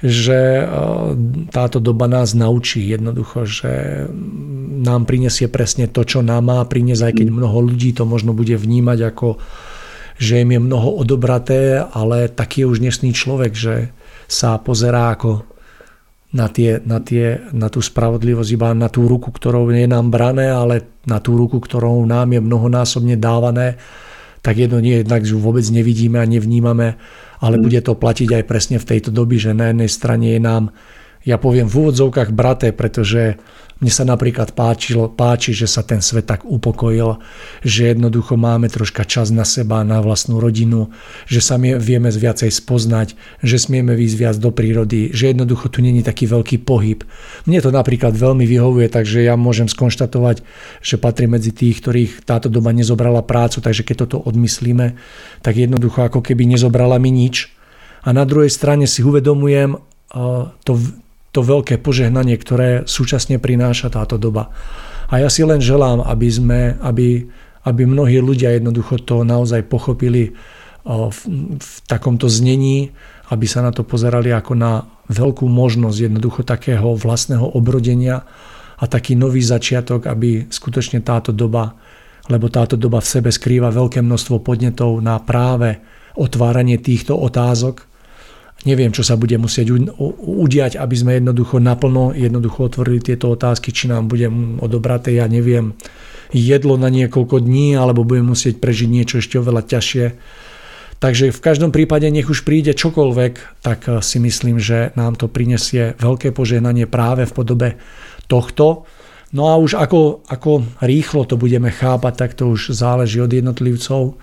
že 0.00 0.62
e, 0.62 0.64
táto 1.52 1.84
doba 1.84 2.08
nás 2.08 2.32
naučí 2.32 2.80
jednoducho, 2.80 3.44
že 3.44 4.06
nám 4.78 5.04
prinesie 5.04 5.52
presne 5.52 5.84
to, 5.84 6.00
čo 6.06 6.24
nám 6.24 6.48
má 6.48 6.64
priniesť, 6.64 7.12
aj 7.12 7.14
keď 7.20 7.26
mnoho 7.28 7.58
ľudí 7.60 7.92
to 7.92 8.08
možno 8.08 8.32
bude 8.32 8.56
vnímať 8.56 8.98
ako 9.04 9.36
že 10.18 10.42
im 10.42 10.50
je 10.50 10.60
mnoho 10.60 10.98
odobraté, 10.98 11.78
ale 11.80 12.26
taký 12.26 12.66
je 12.66 12.70
už 12.74 12.78
dnešný 12.82 13.14
človek, 13.14 13.54
že 13.54 13.94
sa 14.26 14.58
pozerá 14.58 15.14
ako 15.14 15.46
na, 16.34 16.50
tie, 16.52 16.82
na, 16.84 17.00
tie, 17.00 17.40
na 17.56 17.72
tú 17.72 17.80
spravodlivosť, 17.80 18.50
iba 18.52 18.74
na 18.76 18.92
tú 18.92 19.08
ruku, 19.08 19.32
ktorou 19.32 19.72
je 19.72 19.88
nám 19.88 20.12
brané, 20.12 20.52
ale 20.52 21.00
na 21.08 21.22
tú 21.22 21.38
ruku, 21.38 21.62
ktorou 21.62 22.04
nám 22.04 22.36
je 22.36 22.40
mnohonásobne 22.44 23.16
dávané, 23.16 23.80
tak 24.44 24.60
jedno 24.60 24.82
nie, 24.82 25.00
jednak 25.00 25.24
že 25.24 25.38
vôbec 25.38 25.64
nevidíme 25.70 26.20
a 26.20 26.28
nevnímame, 26.28 27.00
ale 27.40 27.56
mm. 27.56 27.62
bude 27.64 27.80
to 27.80 27.96
platiť 27.96 28.42
aj 28.42 28.44
presne 28.44 28.76
v 28.76 28.88
tejto 28.90 29.08
dobi, 29.08 29.40
že 29.40 29.56
na 29.56 29.72
jednej 29.72 29.88
strane 29.88 30.36
je 30.36 30.40
nám 30.42 30.74
ja 31.26 31.36
poviem 31.36 31.66
v 31.68 31.84
úvodzovkách 31.84 32.30
braté, 32.32 32.72
pretože 32.72 33.36
mne 33.78 33.92
sa 33.94 34.02
napríklad 34.02 34.58
páčilo, 34.58 35.06
páči, 35.06 35.54
že 35.54 35.70
sa 35.70 35.86
ten 35.86 36.02
svet 36.02 36.26
tak 36.26 36.42
upokojil, 36.42 37.22
že 37.62 37.94
jednoducho 37.94 38.34
máme 38.34 38.66
troška 38.66 39.06
čas 39.06 39.30
na 39.30 39.46
seba, 39.46 39.86
na 39.86 40.02
vlastnú 40.02 40.42
rodinu, 40.42 40.90
že 41.30 41.38
sa 41.38 41.54
vieme 41.58 42.10
viacej 42.10 42.50
spoznať, 42.50 43.14
že 43.38 43.56
smieme 43.56 43.94
výjsť 43.94 44.16
viac 44.18 44.36
do 44.42 44.50
prírody, 44.50 45.14
že 45.14 45.30
jednoducho 45.30 45.70
tu 45.70 45.78
není 45.78 46.02
taký 46.02 46.26
veľký 46.26 46.66
pohyb. 46.66 47.06
Mne 47.46 47.62
to 47.62 47.70
napríklad 47.70 48.18
veľmi 48.18 48.42
vyhovuje, 48.50 48.90
takže 48.90 49.22
ja 49.22 49.38
môžem 49.38 49.70
skonštatovať, 49.70 50.42
že 50.82 50.98
patrí 50.98 51.30
medzi 51.30 51.54
tých, 51.54 51.78
ktorých 51.78 52.26
táto 52.26 52.50
doba 52.50 52.74
nezobrala 52.74 53.22
prácu, 53.22 53.62
takže 53.62 53.86
keď 53.86 54.10
toto 54.10 54.18
odmyslíme, 54.26 54.98
tak 55.38 55.54
jednoducho 55.54 56.02
ako 56.02 56.18
keby 56.18 56.50
nezobrala 56.50 56.98
mi 56.98 57.14
nič. 57.14 57.54
A 58.02 58.10
na 58.10 58.26
druhej 58.26 58.50
strane 58.50 58.90
si 58.90 59.06
uvedomujem 59.06 59.78
to, 60.66 60.72
to 61.38 61.46
veľké 61.46 61.78
požehnanie, 61.78 62.34
ktoré 62.34 62.82
súčasne 62.82 63.38
prináša 63.38 63.94
táto 63.94 64.18
doba. 64.18 64.50
A 65.06 65.22
ja 65.22 65.30
si 65.30 65.46
len 65.46 65.62
želám, 65.62 66.02
aby, 66.02 66.26
sme, 66.26 66.60
aby, 66.82 67.30
aby 67.62 67.82
mnohí 67.86 68.18
ľudia 68.18 68.58
jednoducho 68.58 68.98
to 69.06 69.22
naozaj 69.22 69.62
pochopili 69.70 70.34
v, 70.82 71.20
v 71.62 71.74
takomto 71.86 72.26
znení, 72.26 72.90
aby 73.30 73.46
sa 73.46 73.62
na 73.62 73.70
to 73.70 73.86
pozerali 73.86 74.34
ako 74.34 74.52
na 74.58 74.82
veľkú 75.06 75.46
možnosť 75.46 75.98
jednoducho 76.10 76.42
takého 76.42 76.98
vlastného 76.98 77.54
obrodenia 77.56 78.26
a 78.78 78.84
taký 78.90 79.14
nový 79.14 79.40
začiatok, 79.40 80.10
aby 80.10 80.50
skutočne 80.50 81.06
táto 81.06 81.30
doba, 81.30 81.78
lebo 82.28 82.52
táto 82.52 82.76
doba 82.76 83.00
v 83.00 83.10
sebe 83.14 83.30
skrýva 83.32 83.72
veľké 83.72 84.04
množstvo 84.04 84.44
podnetov 84.44 85.00
na 85.00 85.16
práve 85.22 85.80
otváranie 86.18 86.82
týchto 86.82 87.16
otázok, 87.16 87.87
Neviem, 88.68 88.92
čo 88.92 89.00
sa 89.00 89.16
bude 89.16 89.32
musieť 89.40 89.72
udiať, 90.20 90.76
aby 90.76 90.92
sme 90.92 91.16
jednoducho 91.16 91.56
naplno 91.56 92.12
jednoducho 92.12 92.68
otvorili 92.68 93.00
tieto 93.00 93.32
otázky, 93.32 93.72
či 93.72 93.88
nám 93.88 94.12
bude 94.12 94.28
odobraté, 94.60 95.16
ja 95.16 95.24
neviem, 95.24 95.72
jedlo 96.28 96.76
na 96.76 96.92
niekoľko 96.92 97.40
dní, 97.40 97.80
alebo 97.80 98.04
budeme 98.04 98.36
musieť 98.36 98.60
prežiť 98.60 98.88
niečo 98.92 99.24
ešte 99.24 99.40
oveľa 99.40 99.64
ťažšie. 99.64 100.06
Takže 100.98 101.30
v 101.30 101.40
každom 101.40 101.70
prípade, 101.70 102.10
nech 102.10 102.26
už 102.26 102.42
príde 102.42 102.74
čokoľvek, 102.74 103.62
tak 103.62 103.86
eh, 103.86 104.02
si 104.02 104.18
myslím, 104.18 104.58
že 104.58 104.92
nám 104.98 105.14
to 105.14 105.30
prinesie 105.30 105.94
veľké 105.96 106.34
požehnanie 106.34 106.90
práve 106.90 107.24
v 107.24 107.32
podobe 107.32 107.68
tohto. 108.26 108.84
No 109.30 109.52
a 109.52 109.60
už 109.60 109.78
ako, 109.78 110.26
ako 110.26 110.64
rýchlo 110.80 111.28
to 111.28 111.36
budeme 111.36 111.68
chápať, 111.70 112.14
tak 112.16 112.30
to 112.34 112.50
už 112.50 112.72
záleží 112.72 113.20
od 113.20 113.30
jednotlivcov. 113.30 114.16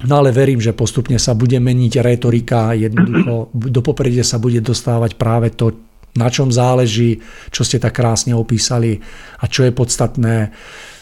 No 0.00 0.24
ale 0.24 0.32
verím, 0.32 0.62
že 0.62 0.72
postupne 0.72 1.20
sa 1.20 1.36
bude 1.36 1.60
meniť 1.60 1.92
retorika, 2.00 2.72
jednoducho 2.72 3.52
do 3.74 3.80
popredia 3.84 4.24
sa 4.24 4.40
bude 4.40 4.62
dostávať 4.64 5.20
práve 5.20 5.52
to, 5.52 5.76
na 6.16 6.32
čom 6.32 6.48
záleží, 6.48 7.20
čo 7.52 7.62
ste 7.62 7.76
tak 7.78 8.00
krásne 8.00 8.32
opísali 8.32 8.98
a 9.38 9.44
čo 9.44 9.68
je 9.68 9.72
podstatné. 9.74 10.54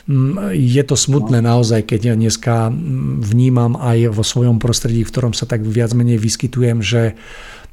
Mm, 0.09 0.57
je 0.57 0.83
to 0.83 0.97
smutné 0.97 1.39
naozaj, 1.45 1.85
keď 1.85 2.01
ja 2.11 2.15
dneska 2.17 2.55
mm, 2.73 3.23
vnímam 3.23 3.79
aj 3.79 4.11
vo 4.11 4.25
svojom 4.25 4.59
prostredí, 4.59 5.05
v 5.05 5.13
ktorom 5.13 5.33
sa 5.37 5.45
tak 5.47 5.63
viac 5.63 5.95
menej 5.95 6.19
vyskytujem, 6.19 6.83
že 6.83 7.15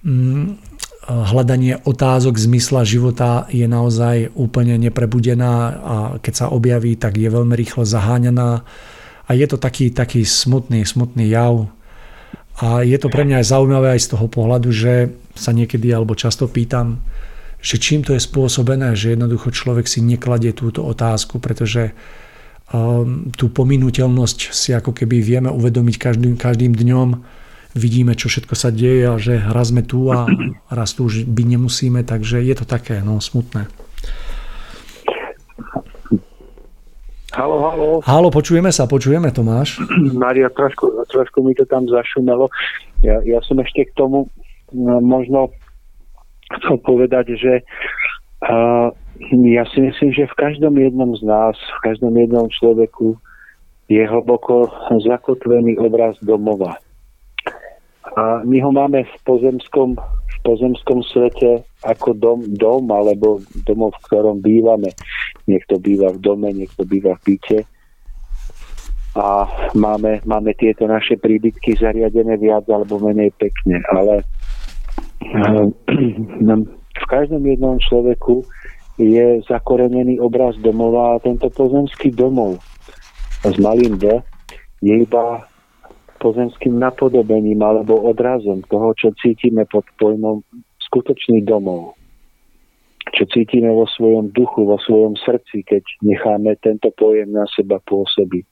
mm, 0.06 0.76
hľadanie 1.06 1.86
otázok 1.86 2.34
zmysla 2.38 2.82
života 2.82 3.46
je 3.54 3.66
naozaj 3.70 4.34
úplne 4.34 4.78
neprebudená 4.82 5.54
a 5.78 5.96
keď 6.18 6.34
sa 6.34 6.46
objaví, 6.50 6.98
tak 6.98 7.18
je 7.18 7.30
veľmi 7.30 7.54
rýchlo 7.54 7.86
zaháňaná 7.86 8.66
a 9.26 9.34
je 9.34 9.46
to 9.50 9.58
taký, 9.58 9.90
taký 9.90 10.22
smutný, 10.22 10.86
smutný 10.86 11.30
jav. 11.30 11.70
A 12.62 12.86
je 12.86 12.96
to 12.96 13.12
pre 13.12 13.28
mňa 13.28 13.44
aj 13.44 13.52
zaujímavé 13.52 13.88
aj 13.98 14.02
z 14.08 14.12
toho 14.16 14.26
pohľadu, 14.32 14.70
že 14.72 15.12
sa 15.36 15.52
niekedy 15.52 15.92
alebo 15.92 16.16
často 16.16 16.48
pýtam, 16.48 17.04
že 17.60 17.82
čím 17.82 18.06
to 18.06 18.14
je 18.14 18.22
spôsobené, 18.22 18.96
že 18.96 19.18
jednoducho 19.18 19.52
človek 19.52 19.90
si 19.90 20.00
nekladie 20.00 20.54
túto 20.54 20.86
otázku, 20.86 21.42
pretože 21.42 21.92
um, 22.72 23.34
tú 23.34 23.52
pominuteľnosť 23.52 24.54
si 24.54 24.72
ako 24.72 24.94
keby 24.94 25.20
vieme 25.20 25.50
uvedomiť 25.52 25.96
každým, 25.98 26.34
každým 26.38 26.78
dňom, 26.78 27.08
vidíme, 27.76 28.16
čo 28.16 28.32
všetko 28.32 28.56
sa 28.56 28.72
deje 28.72 29.04
a 29.04 29.20
že 29.20 29.36
raz 29.36 29.76
sme 29.76 29.84
tu 29.84 30.08
a 30.08 30.24
raz 30.72 30.96
tu 30.96 31.12
už 31.12 31.28
byť 31.28 31.46
nemusíme, 31.60 32.08
takže 32.08 32.40
je 32.40 32.56
to 32.56 32.64
také 32.64 33.04
no, 33.04 33.20
smutné. 33.20 33.68
Halo, 37.36 37.60
halo. 37.60 37.88
Halo, 38.00 38.32
počujeme 38.32 38.72
sa, 38.72 38.88
počujeme, 38.88 39.28
Tomáš. 39.28 39.84
Maria, 40.24 40.48
trošku, 40.48 41.04
trošku 41.12 41.44
mi 41.44 41.52
to 41.52 41.68
tam 41.68 41.84
zašumelo. 41.84 42.48
Ja, 43.04 43.20
ja 43.28 43.44
som 43.44 43.60
ešte 43.60 43.92
k 43.92 43.92
tomu 43.92 44.32
no, 44.72 45.04
možno 45.04 45.52
chcel 46.48 46.80
povedať, 46.80 47.36
že 47.36 47.60
uh, 48.48 48.88
ja 49.52 49.68
si 49.68 49.84
myslím, 49.84 50.16
že 50.16 50.32
v 50.32 50.38
každom 50.40 50.80
jednom 50.80 51.12
z 51.12 51.28
nás, 51.28 51.60
v 51.60 51.80
každom 51.84 52.16
jednom 52.16 52.48
človeku 52.48 53.20
je 53.92 54.00
hlboko 54.00 54.72
zakotvený 55.04 55.76
obraz 55.76 56.16
domova. 56.24 56.80
A 58.16 58.44
my 58.48 58.58
ho 58.64 58.72
máme 58.72 59.04
v 59.04 59.16
pozemskom 59.28 60.00
pozemskom 60.46 61.02
svete 61.02 61.66
ako 61.82 62.14
dom, 62.14 62.40
dom 62.46 62.86
alebo 62.94 63.42
domov, 63.66 63.98
v 63.98 64.04
ktorom 64.06 64.38
bývame. 64.46 64.94
Niekto 65.50 65.82
býva 65.82 66.14
v 66.14 66.22
dome, 66.22 66.54
niekto 66.54 66.86
býva 66.86 67.18
v 67.18 67.34
byte. 67.34 67.60
A 69.18 69.50
máme, 69.74 70.22
máme 70.22 70.54
tieto 70.54 70.86
naše 70.86 71.18
príbytky 71.18 71.82
zariadené 71.82 72.38
viac 72.38 72.70
alebo 72.70 73.02
menej 73.02 73.34
pekne. 73.42 73.82
Ale 73.90 74.22
eh, 75.26 75.66
v 77.02 77.06
každom 77.10 77.42
jednom 77.42 77.82
človeku 77.82 78.46
je 79.02 79.44
zakorenený 79.50 80.22
obraz 80.22 80.56
domova 80.62 81.18
a 81.18 81.22
tento 81.24 81.50
pozemský 81.52 82.16
domov 82.16 82.62
s 83.44 83.56
malým 83.60 84.00
D 84.00 84.08
je 84.80 85.04
iba 85.04 85.44
pozemským 86.26 86.82
napodobením 86.82 87.62
alebo 87.62 88.02
odrazom 88.02 88.66
toho, 88.66 88.98
čo 88.98 89.14
cítime 89.22 89.70
pod 89.70 89.86
pojmom 90.02 90.42
skutočný 90.90 91.46
domov. 91.46 91.94
Čo 93.14 93.30
cítime 93.30 93.70
vo 93.70 93.86
svojom 93.86 94.34
duchu, 94.34 94.66
vo 94.66 94.82
svojom 94.82 95.14
srdci, 95.22 95.62
keď 95.62 95.86
necháme 96.02 96.58
tento 96.58 96.90
pojem 96.98 97.30
na 97.30 97.46
seba 97.54 97.78
pôsobiť. 97.86 98.46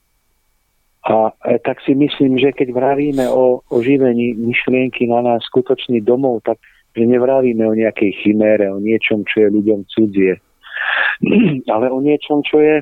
A 1.04 1.34
tak 1.66 1.82
si 1.84 1.98
myslím, 1.98 2.38
že 2.38 2.54
keď 2.54 2.72
vravíme 2.72 3.26
o 3.28 3.66
oživení 3.74 4.38
myšlienky 4.40 5.10
na 5.10 5.20
nás 5.26 5.42
skutočný 5.50 6.00
domov, 6.06 6.46
tak 6.46 6.62
že 6.94 7.10
nevravíme 7.10 7.66
o 7.66 7.74
nejakej 7.74 8.22
chimére, 8.22 8.70
o 8.70 8.78
niečom, 8.78 9.26
čo 9.26 9.50
je 9.50 9.50
ľuďom 9.50 9.80
cudzie, 9.90 10.38
ale 11.74 11.90
o 11.90 12.00
niečom, 12.00 12.46
čo 12.46 12.62
je 12.62 12.76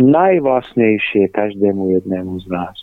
najvlastnejšie 0.00 1.32
každému 1.32 1.96
jednému 2.00 2.40
z 2.44 2.46
nás. 2.52 2.76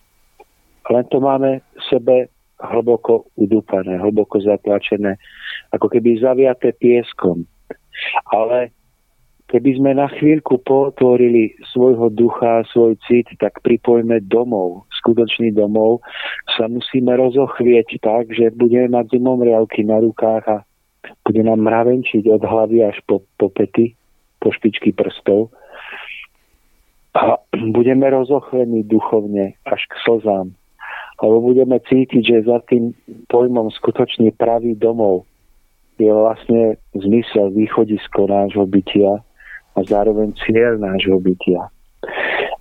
Len 0.89 1.05
to 1.07 1.21
máme 1.21 1.61
v 1.61 1.81
sebe 1.87 2.15
hlboko 2.59 3.27
udúpané, 3.35 3.99
hlboko 3.99 4.39
zatlačené, 4.39 5.19
ako 5.75 5.91
keby 5.91 6.19
zaviaté 6.19 6.73
pieskom. 6.73 7.45
Ale 8.31 8.71
keby 9.51 9.77
sme 9.77 9.91
na 9.93 10.09
chvíľku 10.09 10.63
potvorili 10.63 11.53
svojho 11.75 12.09
ducha, 12.09 12.65
svoj 12.71 12.97
cit, 13.05 13.29
tak 13.37 13.61
pripojme 13.61 14.23
domov, 14.25 14.87
skutočný 15.03 15.53
domov, 15.53 16.01
sa 16.57 16.65
musíme 16.65 17.13
rozochvieť 17.13 18.01
tak, 18.01 18.31
že 18.33 18.55
budeme 18.55 18.95
mať 18.97 19.19
zimomriavky 19.19 19.85
na 19.85 20.01
rukách 20.01 20.43
a 20.49 20.57
bude 21.27 21.43
nám 21.43 21.61
mravenčiť 21.61 22.25
od 22.31 22.41
hlavy 22.41 22.87
až 22.87 22.97
po, 23.03 23.21
po 23.35 23.51
pety, 23.51 23.93
po 24.39 24.51
špičky 24.55 24.95
prstov 24.95 25.51
a 27.13 27.37
budeme 27.73 28.09
rozochvení 28.09 28.83
duchovne 28.83 29.53
až 29.65 29.81
k 29.85 29.93
slzám. 30.05 30.47
Lebo 31.21 31.53
budeme 31.53 31.77
cítiť, 31.79 32.21
že 32.25 32.49
za 32.49 32.59
tým 32.65 32.97
pojmom 33.29 33.69
skutočne 33.69 34.33
pravý 34.33 34.73
domov 34.73 35.29
je 36.01 36.09
vlastne 36.09 36.81
zmysel, 36.97 37.53
východisko 37.53 38.25
nášho 38.25 38.65
bytia 38.65 39.21
a 39.77 39.79
zároveň 39.85 40.33
cieľ 40.41 40.81
nášho 40.81 41.21
bytia. 41.21 41.69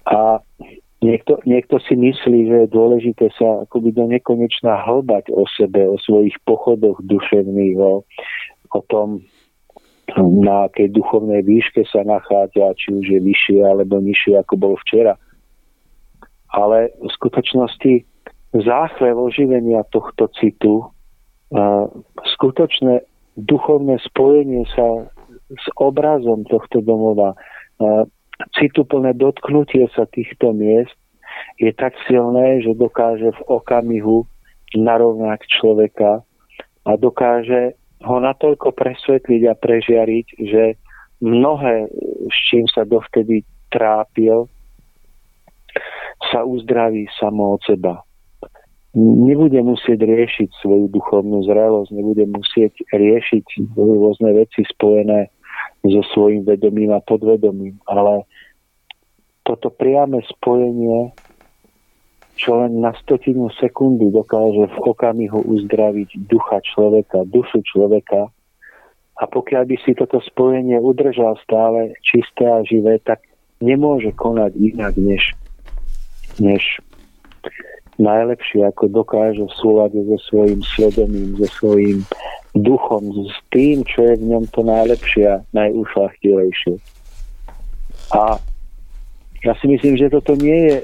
A 0.05 0.45
niekto, 1.01 1.41
niekto 1.49 1.81
si 1.81 1.97
myslí, 1.97 2.39
že 2.53 2.57
je 2.65 2.74
dôležité 2.77 3.33
sa 3.41 3.65
akoby 3.65 3.97
do 3.97 4.05
nekonečná 4.05 4.85
hlbať 4.85 5.33
o 5.33 5.49
sebe, 5.57 5.89
o 5.89 5.97
svojich 5.97 6.37
pochodoch 6.45 7.01
duševných, 7.01 7.77
o, 7.81 8.05
o 8.69 8.81
tom, 8.93 9.24
na 10.21 10.69
akej 10.69 10.93
duchovnej 10.93 11.41
výške 11.47 11.87
sa 11.89 12.05
nachádza, 12.05 12.77
či 12.77 12.89
už 12.93 13.05
je 13.09 13.21
vyššie 13.21 13.61
alebo 13.65 14.03
nižšie, 14.03 14.41
ako 14.41 14.55
bol 14.59 14.75
včera. 14.85 15.17
Ale 16.53 16.93
v 17.01 17.09
skutočnosti 17.17 18.05
záchvev 18.53 19.17
oživenia 19.17 19.89
tohto 19.89 20.29
citu, 20.37 20.85
skutočné 22.37 23.09
duchovné 23.41 23.97
spojenie 24.05 24.69
sa 24.77 25.09
s 25.49 25.67
obrazom 25.81 26.45
tohto 26.45 26.85
domova, 26.85 27.33
cituplné 28.61 29.17
dotknutie 29.17 29.89
sa 29.97 30.05
týchto 30.09 30.53
miest 30.53 30.93
je 31.57 31.73
tak 31.73 31.97
silné, 32.05 32.61
že 32.61 32.77
dokáže 32.77 33.33
v 33.33 33.41
okamihu 33.49 34.29
narovnať 34.77 35.41
človeka 35.49 36.25
a 36.85 36.91
dokáže 36.97 37.77
ho 38.03 38.16
natoľko 38.19 38.74
presvetliť 38.74 39.43
a 39.49 39.55
prežiariť, 39.55 40.27
že 40.43 40.65
mnohé, 41.23 41.87
s 42.29 42.39
čím 42.51 42.66
sa 42.66 42.83
dovtedy 42.83 43.47
trápil, 43.70 44.51
sa 46.31 46.45
uzdraví 46.45 47.09
samo 47.19 47.57
od 47.59 47.62
seba. 47.65 48.03
Nebude 48.93 49.57
musieť 49.65 50.05
riešiť 50.05 50.53
svoju 50.61 50.93
duchovnú 50.93 51.49
zrelosť, 51.49 51.91
nebude 51.97 52.29
musieť 52.29 52.77
riešiť 52.93 53.73
rôzne 53.73 54.37
veci 54.37 54.69
spojené 54.69 55.33
so 55.83 56.03
svojím 56.12 56.45
vedomím 56.45 56.93
a 56.93 57.01
podvedomím, 57.01 57.81
ale 57.89 58.29
toto 59.43 59.73
priame 59.73 60.23
spojenie, 60.23 61.11
čo 62.37 62.59
len 62.65 62.81
na 62.81 62.97
stotinu 63.01 63.53
sekundy 63.61 64.09
dokáže 64.09 64.67
v 64.73 64.77
okamihu 64.83 65.45
uzdraviť 65.45 66.27
ducha 66.27 66.65
človeka, 66.65 67.29
dušu 67.29 67.61
človeka, 67.65 68.33
a 69.21 69.29
pokiaľ 69.29 69.63
by 69.69 69.77
si 69.85 69.93
toto 69.95 70.19
spojenie 70.25 70.81
udržal 70.81 71.39
stále 71.45 71.95
čisté 72.03 72.49
a 72.49 72.65
živé, 72.65 72.99
tak 73.05 73.23
nemôže 73.63 74.11
konať 74.17 74.57
inak, 74.59 74.99
než, 74.99 75.37
než 76.43 76.83
najlepšie, 78.03 78.67
ako 78.67 78.91
dokáže 78.91 79.45
v 79.47 79.57
súlade 79.61 80.01
so 80.09 80.19
svojím 80.27 80.61
svedomím, 80.65 81.39
so 81.39 81.47
svojím 81.61 82.03
duchom, 82.57 83.13
s 83.31 83.37
tým, 83.55 83.85
čo 83.87 84.03
je 84.11 84.15
v 84.19 84.25
ňom 84.33 84.45
to 84.51 84.67
najlepšie 84.67 85.25
a 85.29 85.45
najušlachtilejšie. 85.55 86.75
A 88.17 88.43
ja 89.45 89.53
si 89.61 89.67
myslím, 89.71 89.95
že 89.97 90.13
toto 90.13 90.35
nie 90.35 90.59
je 90.67 90.77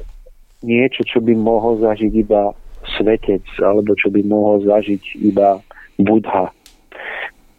niečo, 0.64 1.06
čo 1.06 1.18
by 1.22 1.34
mohol 1.36 1.78
zažiť 1.82 2.12
iba 2.18 2.54
svetec, 2.98 3.44
alebo 3.62 3.94
čo 3.94 4.10
by 4.10 4.20
mohol 4.26 4.64
zažiť 4.64 5.18
iba 5.22 5.60
Budha 5.98 6.54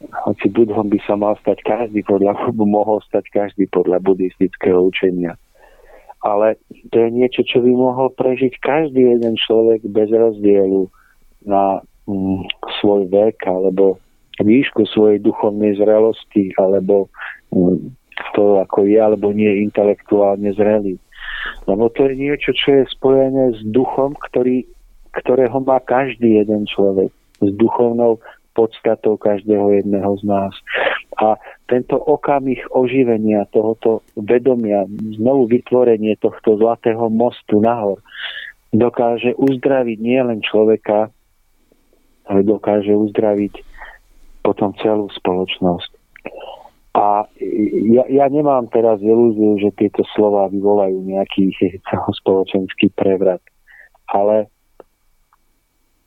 hoci 0.07 0.47
budhom 0.47 0.87
by 0.87 0.99
sa 1.03 1.19
mal 1.19 1.35
stať 1.43 1.59
každý 1.63 2.01
podľa, 2.07 2.35
mohol 2.55 3.03
stať 3.07 3.27
každý 3.31 3.67
podľa 3.67 3.99
buddhistického 3.99 4.79
učenia. 4.79 5.35
Ale 6.19 6.59
to 6.91 6.99
je 6.99 7.09
niečo, 7.15 7.47
čo 7.47 7.63
by 7.63 7.71
mohol 7.71 8.11
prežiť 8.11 8.59
každý 8.59 9.15
jeden 9.15 9.39
človek 9.39 9.87
bez 9.87 10.11
rozdielu 10.11 10.91
na 11.47 11.79
mm, 12.03 12.43
svoj 12.83 13.07
vek 13.07 13.39
alebo 13.47 13.95
výšku 14.43 14.83
svojej 14.91 15.23
duchovnej 15.23 15.79
zrelosti 15.79 16.51
alebo 16.59 17.07
mm, 17.55 17.95
to, 18.35 18.59
ako 18.59 18.83
je 18.83 18.99
alebo 18.99 19.31
nie 19.31 19.63
intelektuálne 19.63 20.51
zrelý. 20.59 20.99
Lebo 21.67 21.89
to 21.93 22.09
je 22.09 22.13
niečo, 22.17 22.51
čo 22.55 22.83
je 22.83 22.93
spojené 22.93 23.55
s 23.55 23.61
duchom, 23.69 24.17
ktorý, 24.29 24.65
ktorého 25.15 25.59
má 25.63 25.79
každý 25.83 26.41
jeden 26.41 26.65
človek. 26.65 27.09
S 27.39 27.49
duchovnou 27.55 28.19
podstatou 28.57 29.15
každého 29.15 29.79
jedného 29.79 30.11
z 30.19 30.23
nás. 30.27 30.53
A 31.19 31.39
tento 31.71 31.95
okamih 31.95 32.59
oživenia 32.75 33.47
tohoto 33.55 34.03
vedomia, 34.19 34.83
znovu 35.15 35.47
vytvorenie 35.47 36.19
tohto 36.19 36.59
zlatého 36.59 37.07
mostu 37.07 37.63
nahor, 37.63 38.03
dokáže 38.75 39.33
uzdraviť 39.39 39.97
nielen 39.99 40.43
človeka, 40.43 41.07
ale 42.27 42.39
dokáže 42.43 42.91
uzdraviť 42.93 43.63
potom 44.43 44.75
celú 44.79 45.07
spoločnosť. 45.11 45.91
A 46.97 47.29
ja, 47.93 48.03
ja 48.09 48.25
nemám 48.27 48.65
teraz 48.73 48.97
ilúziu, 48.99 49.61
že 49.61 49.69
tieto 49.77 50.01
slova 50.17 50.49
vyvolajú 50.49 51.05
nejaký 51.05 51.53
celospoločenský 51.85 52.89
prevrat. 52.97 53.41
Ale 54.09 54.49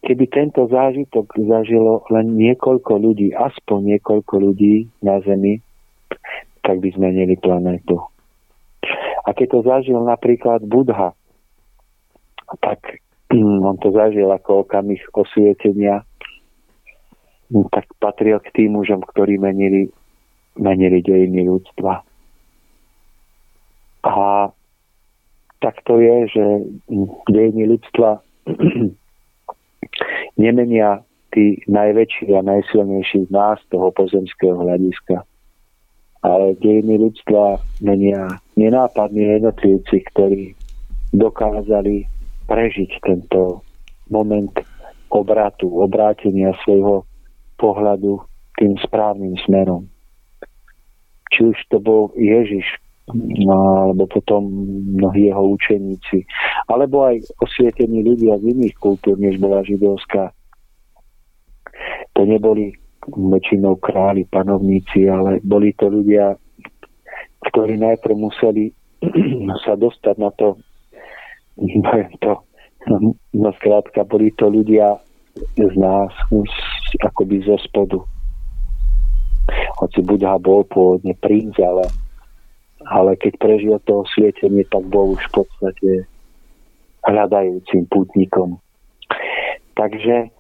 keby 0.03 0.27
tento 0.27 0.67
zážitok 0.67 1.39
zažilo 1.39 2.03
len 2.11 2.35
niekoľko 2.35 2.99
ľudí, 2.99 3.31
aspoň 3.31 3.97
niekoľko 3.97 4.35
ľudí 4.43 4.91
na 5.07 5.23
Zemi, 5.23 5.63
tak 6.67 6.83
by 6.83 6.91
zmenili 6.95 7.39
planétu. 7.39 8.03
A 9.23 9.31
keď 9.31 9.47
to 9.55 9.61
zažil 9.63 10.03
napríklad 10.03 10.67
Budha, 10.67 11.15
tak 12.59 12.99
mm, 13.31 13.63
on 13.63 13.79
to 13.79 13.95
zažil 13.95 14.35
ako 14.35 14.67
okamih 14.67 14.99
osvietenia, 15.15 16.03
mm, 17.55 17.71
tak 17.71 17.87
patril 18.03 18.43
k 18.43 18.51
tým 18.51 18.75
mužom, 18.75 18.99
ktorí 19.07 19.39
menili, 19.39 19.95
menili 20.59 21.03
dejiny 21.03 21.49
ľudstva. 21.49 22.03
A 24.03 24.15
tak 25.63 25.75
to 25.87 26.03
je, 26.03 26.17
že 26.27 26.45
dejiny 27.31 27.71
ľudstva 27.71 28.19
nemenia 30.43 31.07
tí 31.33 31.63
najväčší 31.71 32.35
a 32.37 32.45
najsilnejší 32.45 33.27
z 33.27 33.31
nás 33.31 33.63
toho 33.71 33.95
pozemského 33.95 34.59
hľadiska. 34.59 35.25
Ale 36.23 36.55
dejiny 36.59 36.99
ľudstva 37.03 37.59
menia 37.83 38.39
nenápadní 38.55 39.39
jednotlivci, 39.39 39.97
ktorí 40.13 40.55
dokázali 41.11 42.07
prežiť 42.47 42.91
tento 43.03 43.63
moment 44.11 44.53
obratu, 45.13 45.69
obrátenia 45.83 46.57
svojho 46.63 47.05
pohľadu 47.61 48.23
tým 48.59 48.77
správnym 48.81 49.37
smerom. 49.45 49.92
Či 51.33 51.41
už 51.49 51.57
to 51.73 51.81
bol 51.81 52.13
Ježiš, 52.15 52.65
no, 53.17 53.89
alebo 53.89 54.05
potom 54.07 54.47
mnohí 55.01 55.33
jeho 55.33 55.57
učeníci, 55.57 56.29
alebo 56.69 57.09
aj 57.09 57.25
osvietení 57.41 58.05
ľudia 58.05 58.39
z 58.39 58.53
iných 58.53 58.77
kultúr, 58.79 59.17
než 59.17 59.41
bola 59.41 59.65
židovská. 59.65 60.31
To 62.15 62.29
neboli 62.29 62.77
väčšinou 63.09 63.81
králi, 63.83 64.29
panovníci, 64.31 65.11
ale 65.11 65.43
boli 65.43 65.75
to 65.75 65.91
ľudia, 65.91 66.39
ktorí 67.51 67.81
najprv 67.81 68.15
museli 68.15 68.71
sa 69.67 69.75
dostať 69.75 70.17
na 70.21 70.31
to, 70.39 70.61
to 72.23 72.33
no 73.35 73.51
skrátka, 73.59 74.07
boli 74.07 74.31
to 74.35 74.51
ľudia 74.51 74.99
z 75.57 75.75
nás, 75.79 76.13
akoby 77.03 77.43
zo 77.43 77.57
spodu. 77.63 77.99
Hoci 79.83 79.99
Budha 80.07 80.39
bol 80.39 80.63
pôvodne 80.63 81.19
princ, 81.19 81.59
ale 81.59 81.91
ale 82.87 83.15
keď 83.19 83.33
prežil 83.39 83.77
to 83.87 84.03
osvietenie, 84.03 84.67
tak 84.67 84.83
bol 84.91 85.15
už 85.15 85.23
v 85.31 85.43
podstate 85.43 85.91
hľadajúcim 87.07 87.87
pútnikom. 87.91 88.59
Takže, 89.75 90.31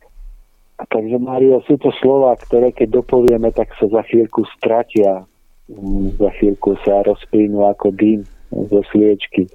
takže 0.91 1.17
Mario, 1.19 1.63
sú 1.67 1.79
to 1.79 1.95
slova, 2.03 2.35
ktoré 2.39 2.75
keď 2.75 3.03
dopovieme, 3.03 3.51
tak 3.55 3.71
sa 3.79 3.87
za 3.91 4.03
chvíľku 4.07 4.47
stratia. 4.59 5.27
Mm, 5.71 6.19
za 6.19 6.31
chvíľku 6.39 6.75
sa 6.83 7.07
rozplynú 7.07 7.65
ako 7.67 7.95
dým 7.95 8.27
zo 8.51 8.81
sviečky. 8.91 9.49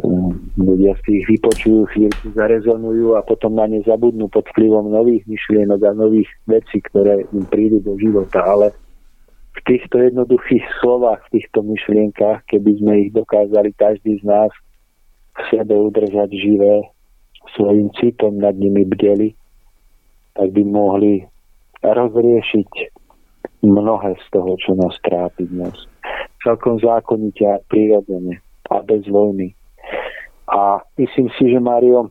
Mm, 0.00 0.32
ľudia 0.60 0.92
si 1.04 1.20
ich 1.22 1.26
vypočujú, 1.28 1.88
chvíľku 1.92 2.32
zarezonujú 2.36 3.16
a 3.16 3.20
potom 3.24 3.56
na 3.56 3.66
ne 3.68 3.82
zabudnú 3.84 4.28
pod 4.28 4.46
vplyvom 4.54 4.92
nových 4.92 5.24
myšlienok 5.28 5.80
a 5.82 5.92
nových 5.96 6.30
vecí, 6.48 6.80
ktoré 6.80 7.26
im 7.32 7.44
prídu 7.48 7.82
do 7.82 7.98
života. 8.00 8.44
Ale 8.44 8.72
v 9.56 9.60
týchto 9.64 9.96
jednoduchých 9.98 10.64
slovách, 10.84 11.24
v 11.28 11.40
týchto 11.40 11.64
myšlienkach, 11.64 12.44
keby 12.46 12.70
sme 12.76 12.92
ich 13.08 13.10
dokázali 13.16 13.72
každý 13.72 14.20
z 14.20 14.24
nás 14.28 14.52
v 15.36 15.40
sebe 15.48 15.74
udržať 15.76 16.28
živé, 16.32 16.84
svojim 17.56 17.88
citom 17.96 18.36
nad 18.36 18.56
nimi 18.58 18.84
bdeli, 18.84 19.32
tak 20.36 20.52
by 20.52 20.62
mohli 20.66 21.24
rozriešiť 21.80 22.70
mnohé 23.64 24.12
z 24.20 24.26
toho, 24.34 24.52
čo 24.60 24.76
nás 24.76 24.96
trápi 25.00 25.48
dnes. 25.48 25.76
Celkom 26.44 26.76
zákonite 26.82 27.46
a 27.46 27.62
prirodzene 27.70 28.42
a 28.68 28.82
bez 28.84 29.06
vojny. 29.08 29.54
A 30.46 30.82
myslím 31.00 31.32
si, 31.38 31.50
že 31.50 31.58
Mario, 31.58 32.10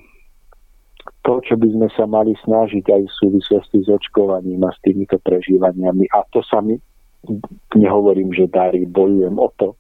to, 1.24 1.42
čo 1.46 1.56
by 1.58 1.68
sme 1.72 1.88
sa 1.94 2.06
mali 2.10 2.34
snažiť 2.44 2.86
aj 2.86 3.02
v 3.06 3.18
súvislosti 3.22 3.78
s 3.86 3.88
očkovaním 3.90 4.62
a 4.66 4.74
s 4.74 4.80
týmito 4.82 5.18
prežívaniami, 5.22 6.10
a 6.12 6.26
to 6.34 6.42
sa 6.46 6.60
mi 6.62 6.78
nehovorím, 7.76 8.32
že 8.34 8.52
darí, 8.52 8.86
bojujem 8.86 9.36
o 9.36 9.50
to. 9.58 9.76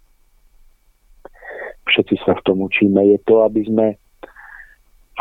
Všetci 1.85 2.15
sa 2.25 2.33
v 2.33 2.43
tom 2.45 2.57
učíme. 2.65 2.97
Je 3.13 3.19
to, 3.23 3.45
aby 3.45 3.61
sme, 3.65 3.87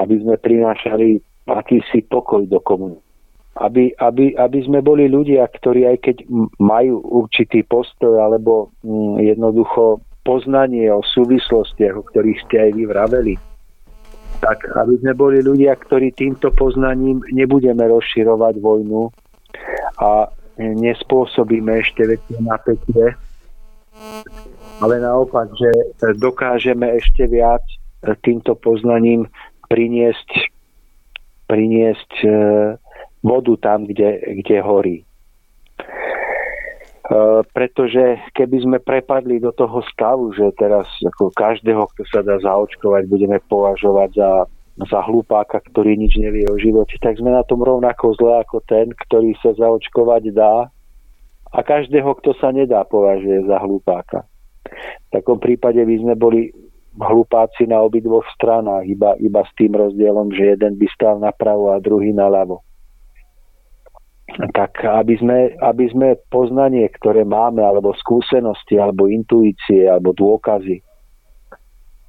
aby 0.01 0.15
sme 0.21 0.35
prinášali 0.41 1.21
akýsi 1.45 2.05
pokoj 2.09 2.49
do 2.49 2.61
komunity. 2.65 3.03
Aby, 3.55 3.95
aby, 4.03 4.35
aby 4.35 4.59
sme 4.67 4.83
boli 4.83 5.07
ľudia, 5.07 5.47
ktorí 5.47 5.87
aj 5.87 5.99
keď 6.03 6.17
majú 6.59 6.99
určitý 7.07 7.63
postoj 7.63 8.19
alebo 8.19 8.75
mm, 8.83 9.23
jednoducho 9.23 10.03
poznanie 10.27 10.91
o 10.91 11.07
súvislostiach, 11.07 11.95
o 11.95 12.03
ktorých 12.03 12.43
ste 12.49 12.57
aj 12.67 12.71
vy 12.75 12.85
vraveli, 12.91 13.35
tak 14.43 14.59
aby 14.75 14.99
sme 14.99 15.13
boli 15.15 15.39
ľudia, 15.39 15.79
ktorí 15.79 16.11
týmto 16.19 16.51
poznaním 16.51 17.23
nebudeme 17.31 17.87
rozširovať 17.87 18.59
vojnu 18.59 19.13
a 20.03 20.27
nespôsobíme 20.59 21.82
ešte 21.82 22.06
väčšie 22.14 22.39
napätie, 22.43 23.06
ale 24.82 24.94
naopak, 24.98 25.51
že 25.55 25.70
dokážeme 26.18 26.98
ešte 26.98 27.26
viac 27.31 27.62
týmto 28.22 28.55
poznaním 28.59 29.31
priniesť, 29.70 30.51
priniesť 31.48 32.12
e, 32.20 32.28
vodu 33.24 33.55
tam, 33.56 33.89
kde, 33.89 34.20
kde 34.44 34.59
horí. 34.60 34.97
pretože 37.52 38.16
keby 38.32 38.56
sme 38.64 38.78
prepadli 38.81 39.36
do 39.36 39.52
toho 39.52 39.85
stavu, 39.93 40.32
že 40.32 40.56
teraz 40.56 40.89
ako 41.05 41.28
každého, 41.36 41.85
kto 41.93 42.02
sa 42.09 42.20
dá 42.24 42.40
zaočkovať, 42.40 43.05
budeme 43.12 43.39
považovať 43.44 44.10
za, 44.16 44.31
za 44.75 45.01
hlupáka, 45.07 45.63
ktorý 45.71 45.95
nič 45.95 46.19
nevie 46.19 46.51
o 46.51 46.59
živote, 46.59 46.99
tak 46.99 47.19
sme 47.23 47.31
na 47.31 47.47
tom 47.47 47.63
rovnako 47.63 48.19
zle 48.19 48.43
ako 48.43 48.59
ten, 48.67 48.91
ktorý 48.91 49.39
sa 49.39 49.55
zaočkovať 49.55 50.35
dá 50.35 50.67
a 51.55 51.59
každého, 51.63 52.11
kto 52.19 52.35
sa 52.43 52.51
nedá, 52.51 52.83
považuje 52.83 53.47
za 53.47 53.63
hlupáka. 53.63 54.27
V 54.67 55.09
takom 55.15 55.39
prípade 55.39 55.79
by 55.79 55.97
sme 56.03 56.15
boli 56.19 56.51
hlupáci 56.99 57.71
na 57.71 57.83
obidvoch 57.83 58.27
stranách, 58.35 58.87
iba, 58.91 59.15
iba 59.23 59.43
s 59.47 59.51
tým 59.55 59.75
rozdielom, 59.79 60.35
že 60.35 60.59
jeden 60.59 60.75
by 60.75 60.87
stal 60.91 61.23
napravo 61.23 61.71
a 61.71 61.79
druhý 61.79 62.11
na 62.11 62.27
ľavo. 62.27 62.63
Tak 64.35 64.83
aby 64.83 65.15
sme, 65.23 65.39
aby 65.63 65.85
sme 65.95 66.19
poznanie, 66.27 66.91
ktoré 66.99 67.23
máme, 67.23 67.63
alebo 67.63 67.95
skúsenosti, 67.95 68.75
alebo 68.75 69.07
intuície, 69.07 69.87
alebo 69.87 70.11
dôkazy, 70.11 70.83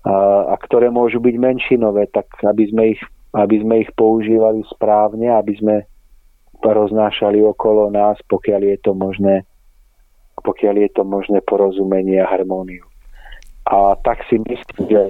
a, 0.06 0.54
ktoré 0.62 0.94
môžu 0.94 1.18
byť 1.18 1.36
menšinové, 1.36 2.08
tak 2.14 2.30
aby 2.46 2.70
sme 2.70 2.84
ich, 2.94 3.02
aby 3.34 3.62
sme 3.62 3.76
ich 3.82 3.92
používali 3.98 4.62
správne, 4.70 5.34
aby 5.34 5.58
sme 5.58 5.76
roznášali 6.62 7.42
okolo 7.46 7.94
nás, 7.94 8.18
pokiaľ 8.30 8.62
je 8.74 8.78
to 8.86 8.92
možné, 8.94 9.46
pokiaľ 10.42 10.76
je 10.88 10.90
to 10.94 11.04
možné 11.04 11.42
porozumenie 11.46 12.22
a 12.22 12.30
harmóniu. 12.30 12.86
A 13.66 13.98
tak 14.06 14.22
si 14.30 14.38
myslím, 14.46 14.82
že 14.90 15.04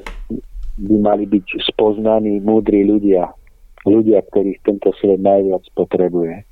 by 0.80 0.95
mali 0.99 1.23
byť 1.27 1.59
spoznaní 1.72 2.39
múdri 2.43 2.84
ľudia, 2.88 3.31
ľudia, 3.88 4.23
ktorých 4.31 4.59
tento 4.63 4.91
svet 4.99 5.19
najviac 5.19 5.63
potrebuje. 5.76 6.43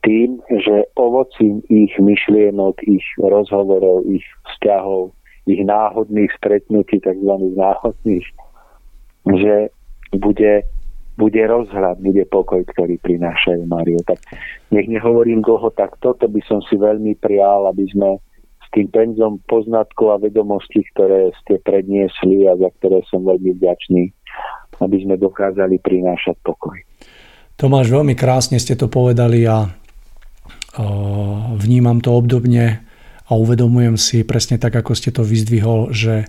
Tým, 0.00 0.40
že 0.48 0.88
ovocím 0.96 1.60
ich 1.68 1.92
myšlienok, 1.98 2.82
ich 2.88 3.04
rozhovorov, 3.20 4.06
ich 4.08 4.24
vzťahov, 4.48 5.12
ich 5.48 5.62
náhodných 5.64 6.30
stretnutí, 6.36 7.00
tzv. 7.00 7.32
náhodných, 7.56 8.26
že 9.24 9.54
bude 10.16 10.64
bude 11.20 11.42
rozhľad, 11.44 12.00
bude 12.00 12.24
pokoj, 12.32 12.64
ktorý 12.64 12.96
prinášajú 13.04 13.68
Mario. 13.68 14.00
Tak 14.08 14.24
nech 14.72 14.88
nehovorím 14.88 15.44
dlho 15.44 15.68
tak 15.76 16.00
toto 16.00 16.24
by 16.24 16.40
som 16.48 16.64
si 16.64 16.80
veľmi 16.80 17.12
prial, 17.20 17.68
aby 17.68 17.84
sme 17.92 18.16
s 18.64 18.66
tým 18.72 18.88
penzom 18.88 19.36
poznatkov 19.44 20.16
a 20.16 20.22
vedomostí, 20.22 20.80
ktoré 20.96 21.28
ste 21.44 21.60
predniesli 21.60 22.48
a 22.48 22.56
za 22.56 22.72
ktoré 22.80 23.04
som 23.12 23.20
veľmi 23.20 23.52
vďačný, 23.60 24.02
aby 24.80 24.96
sme 25.04 25.20
dokázali 25.20 25.76
prinášať 25.84 26.40
pokoj. 26.40 26.80
Tomáš, 27.60 27.92
veľmi 27.92 28.16
krásne 28.16 28.56
ste 28.56 28.72
to 28.72 28.88
povedali 28.88 29.44
a 29.44 29.68
vnímam 31.60 32.00
to 32.00 32.16
obdobne 32.16 32.80
a 33.30 33.38
uvedomujem 33.38 33.94
si 33.94 34.26
presne 34.26 34.58
tak, 34.58 34.74
ako 34.74 34.98
ste 34.98 35.14
to 35.14 35.22
vyzdvihol, 35.22 35.94
že 35.94 36.26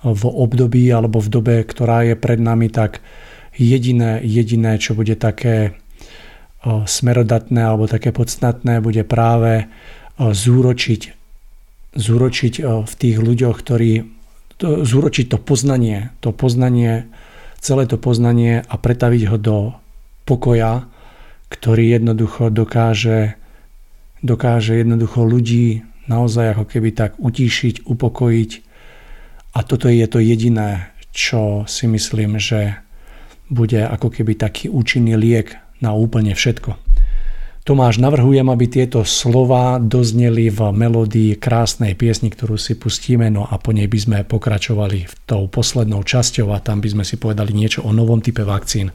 v 0.00 0.22
období 0.24 0.88
alebo 0.88 1.20
v 1.20 1.28
dobe, 1.28 1.56
ktorá 1.60 2.08
je 2.08 2.14
pred 2.16 2.40
nami, 2.40 2.72
tak 2.72 3.04
jediné, 3.52 4.24
jediné, 4.24 4.80
čo 4.80 4.96
bude 4.96 5.12
také 5.12 5.76
smerodatné 6.64 7.60
alebo 7.60 7.84
také 7.84 8.16
podstatné, 8.16 8.80
bude 8.80 9.04
práve 9.04 9.68
zúročiť, 10.18 11.02
zúročiť 11.94 12.54
v 12.64 12.92
tých 12.96 13.16
ľuďoch, 13.20 13.56
ktorí 13.60 13.92
zúročiť 14.62 15.26
to 15.30 15.38
poznanie, 15.38 16.10
to 16.18 16.34
poznanie, 16.34 17.06
celé 17.62 17.84
to 17.86 17.98
poznanie 17.98 18.62
a 18.62 18.74
pretaviť 18.74 19.22
ho 19.30 19.36
do 19.38 19.58
pokoja, 20.26 20.86
ktorý 21.50 21.94
jednoducho 21.94 22.50
dokáže, 22.50 23.38
dokáže 24.22 24.78
jednoducho 24.78 25.22
ľudí 25.26 25.86
naozaj 26.08 26.56
ako 26.56 26.64
keby 26.64 26.90
tak 26.96 27.14
utíšiť, 27.20 27.84
upokojiť. 27.84 28.50
A 29.54 29.58
toto 29.64 29.86
je 29.92 30.06
to 30.08 30.18
jediné, 30.18 30.92
čo 31.12 31.64
si 31.68 31.84
myslím, 31.88 32.40
že 32.40 32.80
bude 33.48 33.80
ako 33.80 34.12
keby 34.12 34.36
taký 34.36 34.68
účinný 34.68 35.16
liek 35.16 35.56
na 35.80 35.96
úplne 35.96 36.36
všetko. 36.36 36.76
Tomáš, 37.68 38.00
navrhujem, 38.00 38.48
aby 38.48 38.64
tieto 38.64 39.04
slova 39.04 39.76
dozneli 39.76 40.48
v 40.48 40.72
melódii 40.72 41.36
krásnej 41.36 41.92
piesni, 41.92 42.32
ktorú 42.32 42.56
si 42.56 42.72
pustíme, 42.72 43.28
no 43.28 43.44
a 43.44 43.60
po 43.60 43.76
nej 43.76 43.84
by 43.84 43.98
sme 44.00 44.18
pokračovali 44.24 45.04
v 45.04 45.14
tou 45.28 45.52
poslednou 45.52 46.00
časťou 46.00 46.48
a 46.56 46.64
tam 46.64 46.80
by 46.80 46.96
sme 46.96 47.04
si 47.04 47.20
povedali 47.20 47.52
niečo 47.52 47.84
o 47.84 47.92
novom 47.92 48.24
type 48.24 48.40
vakcín 48.40 48.88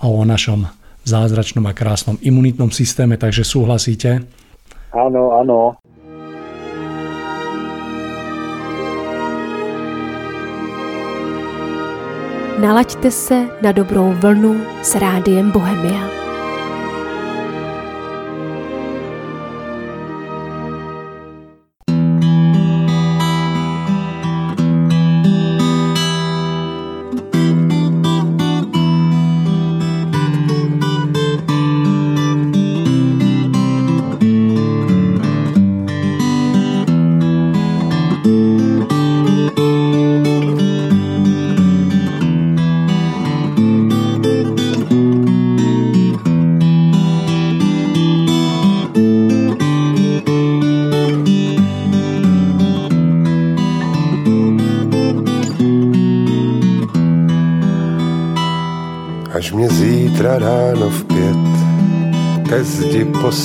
a 0.00 0.08
o 0.08 0.24
našom 0.24 0.64
zázračnom 1.04 1.68
a 1.68 1.76
krásnom 1.76 2.16
imunitnom 2.24 2.72
systéme, 2.72 3.20
takže 3.20 3.44
súhlasíte? 3.44 4.24
Áno, 4.96 5.36
áno. 5.36 5.76
Nalaďte 12.60 13.10
se 13.10 13.48
na 13.62 13.72
dobrou 13.72 14.12
vlnu 14.12 14.60
s 14.82 14.94
rádiem 14.94 15.50
Bohemia. 15.50 16.27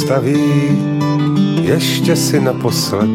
Postaví, 0.03 0.79
ještě 1.61 2.15
si 2.15 2.41
naposled 2.41 3.09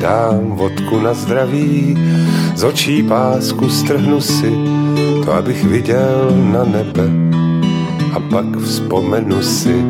dám 0.00 0.50
vodku 0.50 1.00
na 1.00 1.14
zdraví, 1.14 1.96
z 2.54 2.64
očí 2.64 3.02
pásku 3.02 3.68
strhnu 3.68 4.20
si, 4.20 4.52
to 5.24 5.32
abych 5.32 5.64
viděl 5.64 6.32
na 6.52 6.64
nebe. 6.64 7.08
A 8.12 8.20
pak 8.20 8.56
vzpomenu 8.56 9.42
si, 9.42 9.84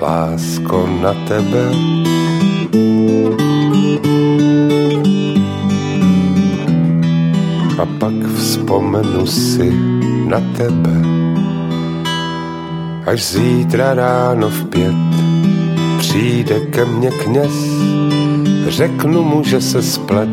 lásko 0.00 0.88
na 1.02 1.14
tebe. 1.28 1.64
A 7.78 7.86
pak 7.98 8.26
vzpomenu 8.36 9.26
si 9.26 9.72
na 10.26 10.40
tebe 10.56 11.21
až 13.12 13.24
zítra 13.24 13.94
ráno 13.94 14.48
v 14.48 14.64
pět 14.64 15.12
přijde 15.98 16.60
ke 16.60 16.84
mně 16.84 17.10
kněz. 17.10 17.52
Řeknu 18.68 19.22
mu, 19.22 19.44
že 19.44 19.60
se 19.60 19.82
splet, 19.82 20.28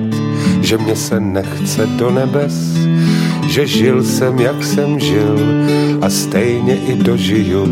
že 0.62 0.78
mě 0.78 0.96
se 0.96 1.20
nechce 1.20 1.86
do 1.86 2.10
nebes, 2.10 2.78
že 3.48 3.68
žil 3.68 4.04
jsem, 4.04 4.40
jak 4.40 4.64
jsem 4.64 5.00
žil 5.00 5.40
a 6.02 6.10
stejně 6.10 6.76
i 6.76 6.96
dožiju. 6.96 7.68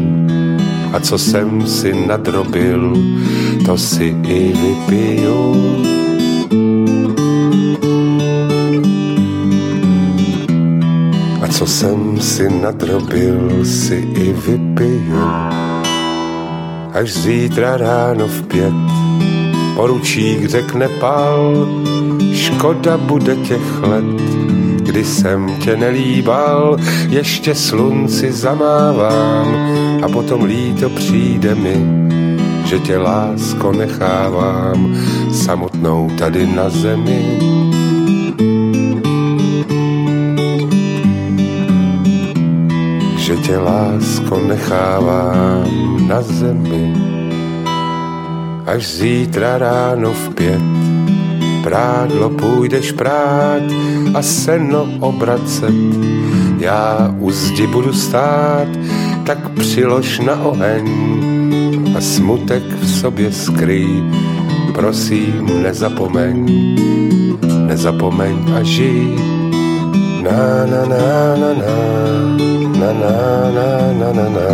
A 0.94 1.00
co 1.00 1.18
jsem 1.18 1.68
si 1.68 2.08
nadrobil, 2.08 2.98
to 3.66 3.78
si 3.78 4.16
i 4.28 4.54
vypiju. 4.54 6.07
Co 11.58 11.68
jsem 11.68 12.22
si 12.22 12.50
nadrobil, 12.62 13.66
si 13.66 13.96
i 13.96 14.34
vypiju. 14.34 15.28
Až 16.94 17.14
zítra 17.14 17.78
ráno 17.78 18.28
v 18.28 18.42
pět 18.48 18.74
poručík 19.76 20.46
řekne 20.46 20.90
pal, 20.90 21.68
škoda 22.34 22.98
bude 22.98 23.36
těch 23.36 23.82
let, 23.82 24.22
kdy 24.82 25.06
jsem 25.06 25.56
tě 25.60 25.78
nelíbal, 25.78 26.78
ještě 27.10 27.56
slunci 27.56 28.32
zamávám 28.32 29.48
a 30.04 30.10
potom 30.10 30.44
líto 30.44 30.90
přijde 30.90 31.56
mi, 31.56 31.76
že 32.66 32.80
tě 32.80 32.98
lásko 32.98 33.72
nechávám 33.72 34.96
samotnou 35.32 36.10
tady 36.18 36.48
na 36.48 36.70
zemi 36.70 37.40
že 43.28 43.36
tě 43.36 43.58
lásko 43.58 44.40
nechávám 44.40 46.08
na 46.08 46.22
zemi. 46.22 46.94
až 48.66 48.88
zítra 48.88 49.58
ráno 49.58 50.14
v 50.14 50.30
pět. 50.36 50.62
Prádlo 51.64 52.30
půjdeš 52.30 52.92
prát 52.92 53.64
a 54.14 54.22
seno 54.22 54.88
obracet. 55.00 55.76
Já 56.60 57.16
u 57.20 57.32
zdi 57.32 57.68
budu 57.68 57.94
stát, 57.94 58.68
tak 59.26 59.50
přilož 59.50 60.20
na 60.20 60.46
oheň 60.46 60.88
a 61.98 62.02
smutek 62.02 62.64
v 62.64 62.90
sobě 62.90 63.32
skrý. 63.32 64.04
Prosím, 64.74 65.64
nezapomeň, 65.64 66.46
nezapomeň 67.68 68.54
a 68.60 68.64
žij. 68.64 69.37
Na 70.28 70.66
na 70.66 70.84
na 70.86 71.36
na 71.40 71.52
na 71.56 71.76
na 72.80 72.92
na 73.00 73.14
na 73.56 73.68
na 74.00 74.10
na 74.12 74.26
na. 74.30 74.50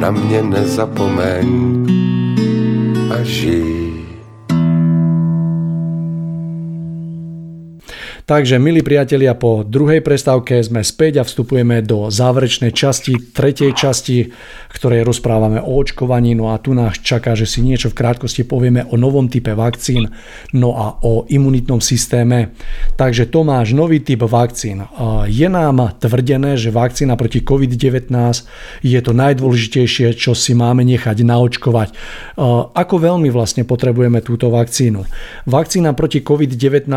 Na 0.00 0.10
mě 0.10 0.42
nezapomeň 0.42 1.77
Takže, 8.28 8.60
milí 8.60 8.84
priatelia, 8.84 9.32
po 9.32 9.64
druhej 9.64 10.04
prestávke 10.04 10.60
sme 10.60 10.84
späť 10.84 11.16
a 11.16 11.24
vstupujeme 11.24 11.80
do 11.80 12.12
záverečnej 12.12 12.76
časti, 12.76 13.32
tretej 13.32 13.72
časti, 13.72 14.28
ktorej 14.68 15.00
rozprávame 15.00 15.64
o 15.64 15.72
očkovaní. 15.80 16.36
No 16.36 16.52
a 16.52 16.60
tu 16.60 16.76
nás 16.76 17.00
čaká, 17.00 17.32
že 17.32 17.48
si 17.48 17.64
niečo 17.64 17.88
v 17.88 17.96
krátkosti 17.96 18.44
povieme 18.44 18.84
o 18.84 19.00
novom 19.00 19.32
type 19.32 19.56
vakcín, 19.56 20.12
no 20.52 20.76
a 20.76 21.00
o 21.08 21.24
imunitnom 21.24 21.80
systéme. 21.80 22.52
Takže 23.00 23.32
Tomáš, 23.32 23.72
nový 23.72 24.04
typ 24.04 24.28
vakcín. 24.28 24.84
Je 25.24 25.48
nám 25.48 25.96
tvrdené, 25.96 26.60
že 26.60 26.68
vakcína 26.68 27.16
proti 27.16 27.40
COVID-19 27.40 28.12
je 28.84 29.00
to 29.00 29.16
najdôležitejšie, 29.16 30.12
čo 30.12 30.36
si 30.36 30.52
máme 30.52 30.84
nechať 30.84 31.24
naočkovať. 31.24 31.96
Ako 32.76 32.94
veľmi 33.00 33.32
vlastne 33.32 33.64
potrebujeme 33.64 34.20
túto 34.20 34.52
vakcínu? 34.52 35.08
Vakcína 35.48 35.96
proti 35.96 36.20
COVID-19 36.20 36.92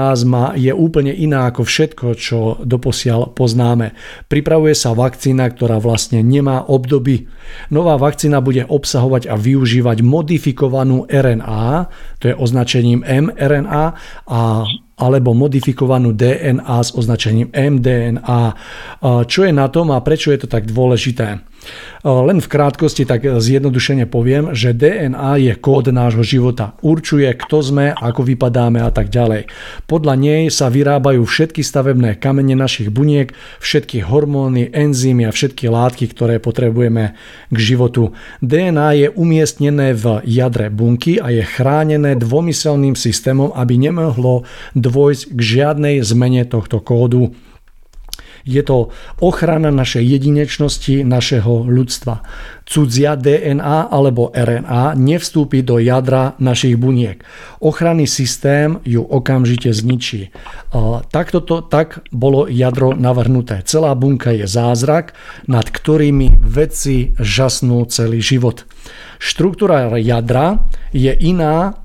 je 0.60 0.76
úplne 0.76 1.21
iná 1.22 1.54
ako 1.54 1.62
všetko, 1.62 2.06
čo 2.18 2.38
doposiaľ 2.66 3.38
poznáme. 3.38 3.94
Pripravuje 4.26 4.74
sa 4.74 4.98
vakcína, 4.98 5.46
ktorá 5.54 5.78
vlastne 5.78 6.26
nemá 6.26 6.66
obdoby. 6.66 7.30
Nová 7.70 8.02
vakcína 8.02 8.42
bude 8.42 8.66
obsahovať 8.66 9.30
a 9.30 9.38
využívať 9.38 10.02
modifikovanú 10.02 11.06
RNA, 11.06 11.94
to 12.18 12.34
je 12.34 12.36
označením 12.36 13.06
mRNA 13.06 13.86
a 14.26 14.42
alebo 15.02 15.34
modifikovanú 15.34 16.14
DNA 16.14 16.78
s 16.78 16.94
označením 16.94 17.50
mDNA. 17.50 18.54
Čo 19.02 19.50
je 19.50 19.50
na 19.50 19.66
tom 19.74 19.90
a 19.90 19.98
prečo 20.06 20.30
je 20.30 20.46
to 20.46 20.48
tak 20.48 20.70
dôležité? 20.70 21.42
Len 22.02 22.42
v 22.42 22.48
krátkosti 22.50 23.06
tak 23.06 23.22
zjednodušene 23.22 24.10
poviem, 24.10 24.58
že 24.58 24.74
DNA 24.74 25.38
je 25.38 25.54
kód 25.54 25.94
nášho 25.94 26.26
života. 26.26 26.74
Určuje, 26.82 27.30
kto 27.38 27.62
sme, 27.62 27.86
ako 27.94 28.26
vypadáme 28.26 28.82
a 28.82 28.90
tak 28.90 29.14
ďalej. 29.14 29.46
Podľa 29.86 30.14
nej 30.18 30.50
sa 30.50 30.74
vyrábajú 30.74 31.22
všetky 31.22 31.62
stavebné 31.62 32.18
kamene 32.18 32.58
našich 32.58 32.90
buniek, 32.90 33.38
všetky 33.62 34.02
hormóny, 34.02 34.74
enzymy 34.74 35.30
a 35.30 35.32
všetky 35.32 35.70
látky, 35.70 36.10
ktoré 36.10 36.42
potrebujeme 36.42 37.14
k 37.54 37.58
životu. 37.62 38.18
DNA 38.42 38.90
je 38.98 39.08
umiestnené 39.14 39.94
v 39.94 40.26
jadre 40.26 40.74
bunky 40.74 41.22
a 41.22 41.30
je 41.30 41.46
chránené 41.46 42.18
dvomyselným 42.18 42.98
systémom, 42.98 43.54
aby 43.54 43.78
nemohlo 43.78 44.50
dôjsť 44.74 45.38
k 45.38 45.40
žiadnej 45.40 45.96
zmene 46.02 46.50
tohto 46.50 46.82
kódu. 46.82 47.38
Je 48.48 48.62
to 48.66 48.90
ochrana 49.22 49.70
našej 49.70 50.02
jedinečnosti, 50.02 51.06
našeho 51.06 51.66
ľudstva. 51.70 52.26
Cudzia 52.66 53.20
DNA 53.20 53.92
alebo 53.92 54.32
RNA 54.32 54.96
nevstúpi 54.96 55.60
do 55.62 55.78
jadra 55.78 56.40
našich 56.40 56.80
buniek. 56.80 57.22
Ochranný 57.60 58.08
systém 58.08 58.80
ju 58.88 59.04
okamžite 59.04 59.76
zničí. 59.76 60.32
Takto 61.12 61.44
to, 61.44 61.62
tak 61.62 62.08
bolo 62.16 62.48
jadro 62.48 62.96
navrhnuté. 62.96 63.62
Celá 63.68 63.92
bunka 63.94 64.32
je 64.32 64.48
zázrak, 64.48 65.14
nad 65.52 65.68
ktorými 65.68 66.40
vedci 66.40 67.14
žasnú 67.20 67.84
celý 67.92 68.24
život. 68.24 68.64
Štruktúra 69.22 69.92
jadra 70.00 70.66
je 70.96 71.14
iná 71.14 71.78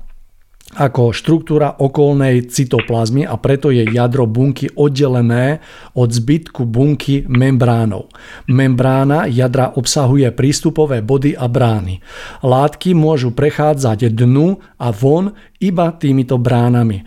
ako 0.77 1.09
štruktúra 1.09 1.81
okolnej 1.81 2.45
cytoplazmy 2.53 3.25
a 3.25 3.33
preto 3.41 3.73
je 3.73 3.81
jadro 3.89 4.29
bunky 4.29 4.69
oddelené 4.77 5.59
od 5.97 6.13
zbytku 6.13 6.69
bunky 6.69 7.25
membránou. 7.25 8.05
Membrána 8.45 9.25
jadra 9.25 9.73
obsahuje 9.73 10.29
prístupové 10.37 11.01
body 11.01 11.33
a 11.33 11.49
brány. 11.49 11.97
Látky 12.45 12.93
môžu 12.93 13.33
prechádzať 13.33 14.13
dnu 14.13 14.61
a 14.77 14.93
von 14.93 15.33
iba 15.57 15.89
týmito 15.97 16.37
bránami. 16.37 17.01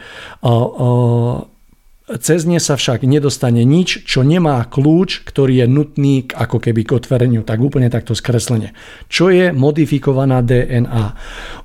Cez 2.10 2.42
ne 2.42 2.58
sa 2.58 2.74
však 2.74 3.06
nedostane 3.06 3.62
nič, 3.62 4.02
čo 4.02 4.26
nemá 4.26 4.66
kľúč, 4.66 5.22
ktorý 5.22 5.62
je 5.62 5.66
nutný 5.70 6.26
ako 6.26 6.58
keby 6.58 6.82
k 6.82 6.98
otvoreniu, 6.98 7.46
tak 7.46 7.62
úplne 7.62 7.86
takto 7.86 8.18
skreslenie. 8.18 8.74
Čo 9.06 9.30
je 9.30 9.54
modifikovaná 9.54 10.42
DNA? 10.42 11.04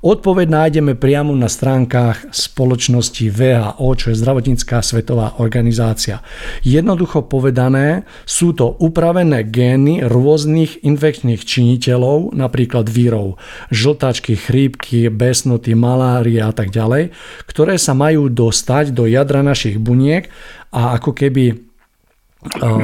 Odpoveď 0.06 0.46
nájdeme 0.46 0.94
priamo 0.94 1.34
na 1.34 1.50
stránkach 1.50 2.30
spoločnosti 2.30 3.26
VHO, 3.26 3.90
čo 3.98 4.14
je 4.14 4.22
Zdravotnícká 4.22 4.86
svetová 4.86 5.42
organizácia. 5.42 6.22
Jednoducho 6.62 7.26
povedané, 7.26 8.06
sú 8.30 8.54
to 8.54 8.70
upravené 8.78 9.50
gény 9.50 10.06
rôznych 10.06 10.86
infekčných 10.86 11.42
činiteľov, 11.42 12.38
napríklad 12.38 12.86
vírov, 12.86 13.42
žltačky, 13.74 14.38
chrípky, 14.38 15.10
besnoty, 15.10 15.74
malária 15.74 16.46
a 16.46 16.54
tak 16.54 16.70
ďalej, 16.70 17.10
ktoré 17.50 17.82
sa 17.82 17.98
majú 17.98 18.30
dostať 18.30 18.94
do 18.94 19.10
jadra 19.10 19.42
našich 19.42 19.82
buniek 19.82 20.35
a 20.76 21.00
ako 21.00 21.12
keby 21.16 21.46
e, 21.52 21.56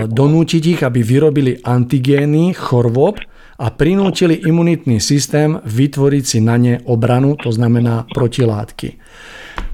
donútiť 0.07 0.63
ich, 0.77 0.81
aby 0.81 1.01
vyrobili 1.01 1.59
antigény 1.61 2.55
chorôb 2.55 3.19
a 3.61 3.67
prinútili 3.69 4.41
imunitný 4.41 4.97
systém 4.97 5.61
vytvoriť 5.61 6.23
si 6.25 6.39
na 6.41 6.57
ne 6.57 6.81
obranu, 6.89 7.37
to 7.37 7.53
znamená 7.53 8.09
protilátky. 8.09 8.97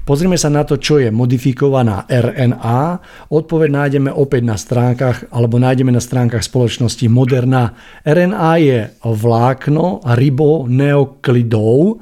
Pozrime 0.08 0.40
sa 0.40 0.48
na 0.48 0.64
to, 0.64 0.80
čo 0.80 0.96
je 0.96 1.12
modifikovaná 1.12 2.08
RNA. 2.08 2.80
Odpoveď 3.28 3.68
nájdeme 3.68 4.08
opäť 4.08 4.40
na 4.40 4.56
stránkach, 4.56 5.28
alebo 5.28 5.60
nájdeme 5.60 5.92
na 5.92 6.00
stránkach 6.00 6.40
spoločnosti 6.40 7.04
Moderna. 7.12 7.76
RNA 8.08 8.52
je 8.56 8.78
vlákno 9.04 10.00
riboneoklidov, 10.08 12.00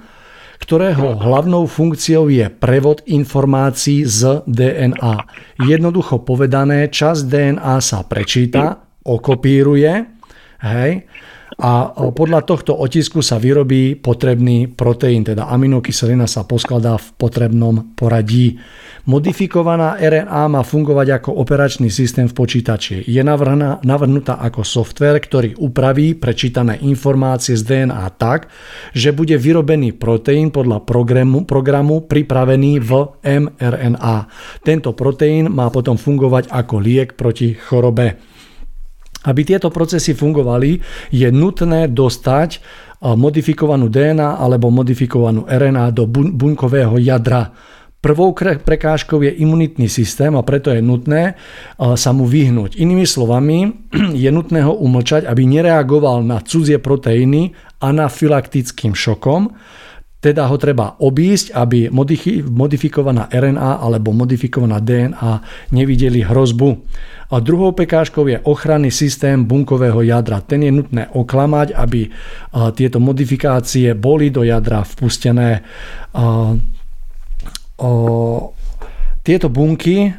ktorého 0.67 1.23
hlavnou 1.23 1.71
funkciou 1.71 2.27
je 2.27 2.51
prevod 2.51 2.99
informácií 3.07 4.03
z 4.03 4.43
DNA. 4.51 5.15
Jednoducho 5.63 6.27
povedané, 6.27 6.91
časť 6.91 7.23
DNA 7.23 7.79
sa 7.79 8.03
prečíta, 8.03 8.83
okopíruje, 9.07 9.95
hej, 10.67 11.07
a 11.57 11.89
podľa 12.13 12.45
tohto 12.45 12.77
otisku 12.77 13.25
sa 13.25 13.41
vyrobí 13.41 13.97
potrebný 13.97 14.69
proteín, 14.69 15.25
teda 15.25 15.49
aminokyselina 15.49 16.29
sa 16.29 16.45
poskladá 16.45 17.01
v 17.01 17.09
potrebnom 17.17 17.97
poradí. 17.97 18.61
Modifikovaná 19.09 19.97
RNA 19.97 20.53
má 20.53 20.61
fungovať 20.61 21.17
ako 21.17 21.31
operačný 21.41 21.89
systém 21.89 22.29
v 22.29 22.37
počítači. 22.37 23.09
Je 23.09 23.25
navrhnutá 23.25 24.37
ako 24.37 24.69
software, 24.69 25.17
ktorý 25.17 25.57
upraví 25.57 26.13
prečítané 26.13 26.77
informácie 26.85 27.57
z 27.57 27.65
DNA 27.65 28.05
tak, 28.21 28.53
že 28.93 29.17
bude 29.17 29.41
vyrobený 29.41 29.97
proteín 29.97 30.53
podľa 30.53 30.85
programu, 30.85 31.49
programu 31.49 32.05
pripravený 32.05 32.85
v 32.85 32.91
mRNA. 33.25 34.17
Tento 34.61 34.93
proteín 34.93 35.49
má 35.49 35.73
potom 35.73 35.97
fungovať 35.97 36.53
ako 36.53 36.75
liek 36.85 37.17
proti 37.17 37.57
chorobe. 37.57 38.36
Aby 39.27 39.43
tieto 39.43 39.75
procesy 39.75 40.15
fungovali, 40.15 40.79
je 41.11 41.29
nutné 41.35 41.91
dostať 41.91 42.63
modifikovanú 43.03 43.93
DNA 43.93 44.41
alebo 44.41 44.73
modifikovanú 44.73 45.45
RNA 45.45 45.93
do 45.93 46.09
bunkového 46.11 46.97
jadra. 46.97 47.53
Prvou 48.01 48.31
prekážkou 48.39 49.19
je 49.27 49.35
imunitný 49.43 49.91
systém 49.91 50.31
a 50.31 50.47
preto 50.47 50.71
je 50.71 50.79
nutné 50.79 51.35
sa 51.77 52.11
mu 52.15 52.23
vyhnúť. 52.23 52.79
Inými 52.79 53.03
slovami, 53.03 53.67
je 54.25 54.31
nutné 54.31 54.63
ho 54.63 54.79
umlčať, 54.79 55.27
aby 55.27 55.43
nereagoval 55.43 56.23
na 56.23 56.39
cudzie 56.39 56.79
proteíny 56.79 57.51
anafylaktickým 57.83 58.95
šokom, 58.95 59.51
teda 60.27 60.51
ho 60.51 60.59
treba 60.59 60.99
obísť, 60.99 61.55
aby 61.55 61.87
modifikovaná 62.51 63.31
RNA 63.31 63.79
alebo 63.79 64.11
modifikovaná 64.11 64.83
DNA 64.83 65.33
nevideli 65.71 66.27
hrozbu. 66.27 66.83
A 67.31 67.39
druhou 67.39 67.71
pekážkou 67.71 68.27
je 68.27 68.43
ochranný 68.43 68.91
systém 68.91 69.47
bunkového 69.47 70.03
jadra. 70.03 70.43
Ten 70.43 70.67
je 70.67 70.75
nutné 70.75 71.07
oklamať, 71.15 71.79
aby 71.79 72.11
tieto 72.75 72.99
modifikácie 72.99 73.95
boli 73.95 74.35
do 74.35 74.43
jadra 74.43 74.83
vpustené. 74.83 75.63
Tieto 79.23 79.47
bunky 79.47 80.11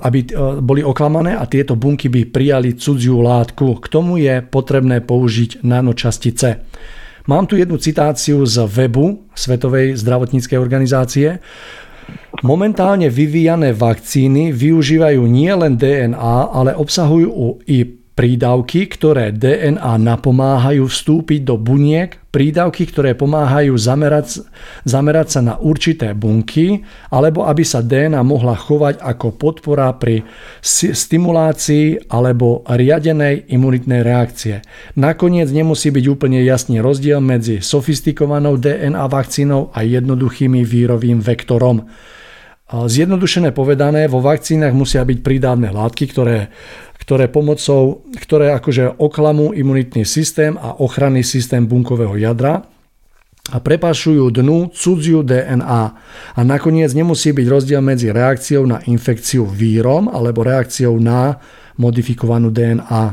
aby 0.00 0.30
boli 0.62 0.78
oklamané 0.86 1.34
a 1.34 1.42
tieto 1.42 1.74
bunky 1.74 2.06
by 2.06 2.30
prijali 2.30 2.78
cudziu 2.78 3.18
látku. 3.18 3.82
K 3.82 3.86
tomu 3.90 4.22
je 4.22 4.46
potrebné 4.46 5.02
použiť 5.02 5.66
nanočastice. 5.66 6.62
Mám 7.30 7.46
tu 7.46 7.54
jednu 7.54 7.78
citáciu 7.78 8.42
z 8.42 8.66
webu 8.66 9.22
Svetovej 9.38 9.94
zdravotníckej 9.94 10.58
organizácie. 10.58 11.38
Momentálne 12.42 13.06
vyvíjané 13.06 13.70
vakcíny 13.70 14.50
využívajú 14.50 15.22
nielen 15.30 15.78
DNA, 15.78 16.50
ale 16.50 16.74
obsahujú 16.74 17.62
i 17.70 17.99
prídavky, 18.20 18.84
ktoré 18.84 19.32
DNA 19.32 19.96
napomáhajú 19.96 20.92
vstúpiť 20.92 21.40
do 21.40 21.56
buniek, 21.56 22.20
prídavky, 22.28 22.84
ktoré 22.84 23.16
pomáhajú 23.16 23.72
zamerať, 23.80 24.44
zamerať 24.84 25.26
sa 25.32 25.40
na 25.40 25.54
určité 25.56 26.12
bunky, 26.12 26.84
alebo 27.08 27.48
aby 27.48 27.64
sa 27.64 27.80
DNA 27.80 28.20
mohla 28.20 28.60
chovať 28.60 29.00
ako 29.00 29.40
podpora 29.40 29.96
pri 29.96 30.28
stimulácii 30.60 32.12
alebo 32.12 32.60
riadenej 32.68 33.48
imunitnej 33.56 34.04
reakcie. 34.04 34.60
Nakoniec 35.00 35.48
nemusí 35.48 35.88
byť 35.88 36.04
úplne 36.04 36.44
jasný 36.44 36.84
rozdiel 36.84 37.24
medzi 37.24 37.64
sofistikovanou 37.64 38.60
DNA 38.60 39.00
vakcínou 39.00 39.72
a 39.72 39.80
jednoduchými 39.80 40.60
vírovým 40.60 41.24
vektorom. 41.24 41.88
Zjednodušené 42.70 43.50
povedané, 43.50 44.06
vo 44.06 44.22
vakcínach 44.22 44.70
musia 44.70 45.02
byť 45.02 45.18
prídavné 45.26 45.74
látky, 45.74 46.06
ktoré 46.06 46.54
ktoré 47.00 47.26
pomocou, 47.26 48.06
ktoré 48.12 48.54
akože 48.54 49.00
oklamú 49.00 49.50
imunitný 49.50 50.06
systém 50.06 50.54
a 50.54 50.78
ochranný 50.78 51.24
systém 51.26 51.64
bunkového 51.66 52.14
jadra 52.14 52.62
a 53.50 53.58
prepášujú 53.58 54.30
dnu 54.30 54.70
cudziu 54.70 55.26
DNA. 55.26 55.82
A 56.36 56.40
nakoniec 56.46 56.92
nemusí 56.94 57.34
byť 57.34 57.46
rozdiel 57.50 57.82
medzi 57.82 58.14
reakciou 58.14 58.62
na 58.68 58.78
infekciu 58.86 59.48
vírom 59.48 60.06
alebo 60.06 60.46
reakciou 60.46 61.00
na 61.02 61.40
modifikovanú 61.80 62.52
DNA. 62.52 63.04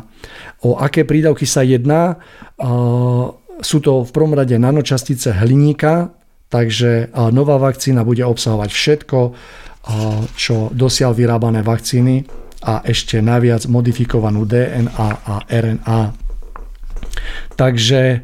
O 0.68 0.78
aké 0.78 1.08
prídavky 1.08 1.50
sa 1.50 1.66
jedná? 1.66 2.22
Sú 3.64 3.82
to 3.82 4.06
v 4.06 4.12
prvom 4.14 4.38
rade 4.38 4.54
nanočastice 4.54 5.34
hliníka, 5.42 6.14
takže 6.48 7.12
nová 7.36 7.60
vakcína 7.60 8.08
bude 8.08 8.24
obsahovať 8.24 8.70
všetko, 8.72 9.20
čo 10.36 10.56
dosiaľ 10.72 11.12
vyrábané 11.16 11.64
vakcíny 11.64 12.28
a 12.68 12.84
ešte 12.84 13.24
naviac 13.24 13.70
modifikovanú 13.72 14.44
DNA 14.44 15.10
a 15.28 15.36
RNA. 15.48 16.02
Takže 17.56 18.22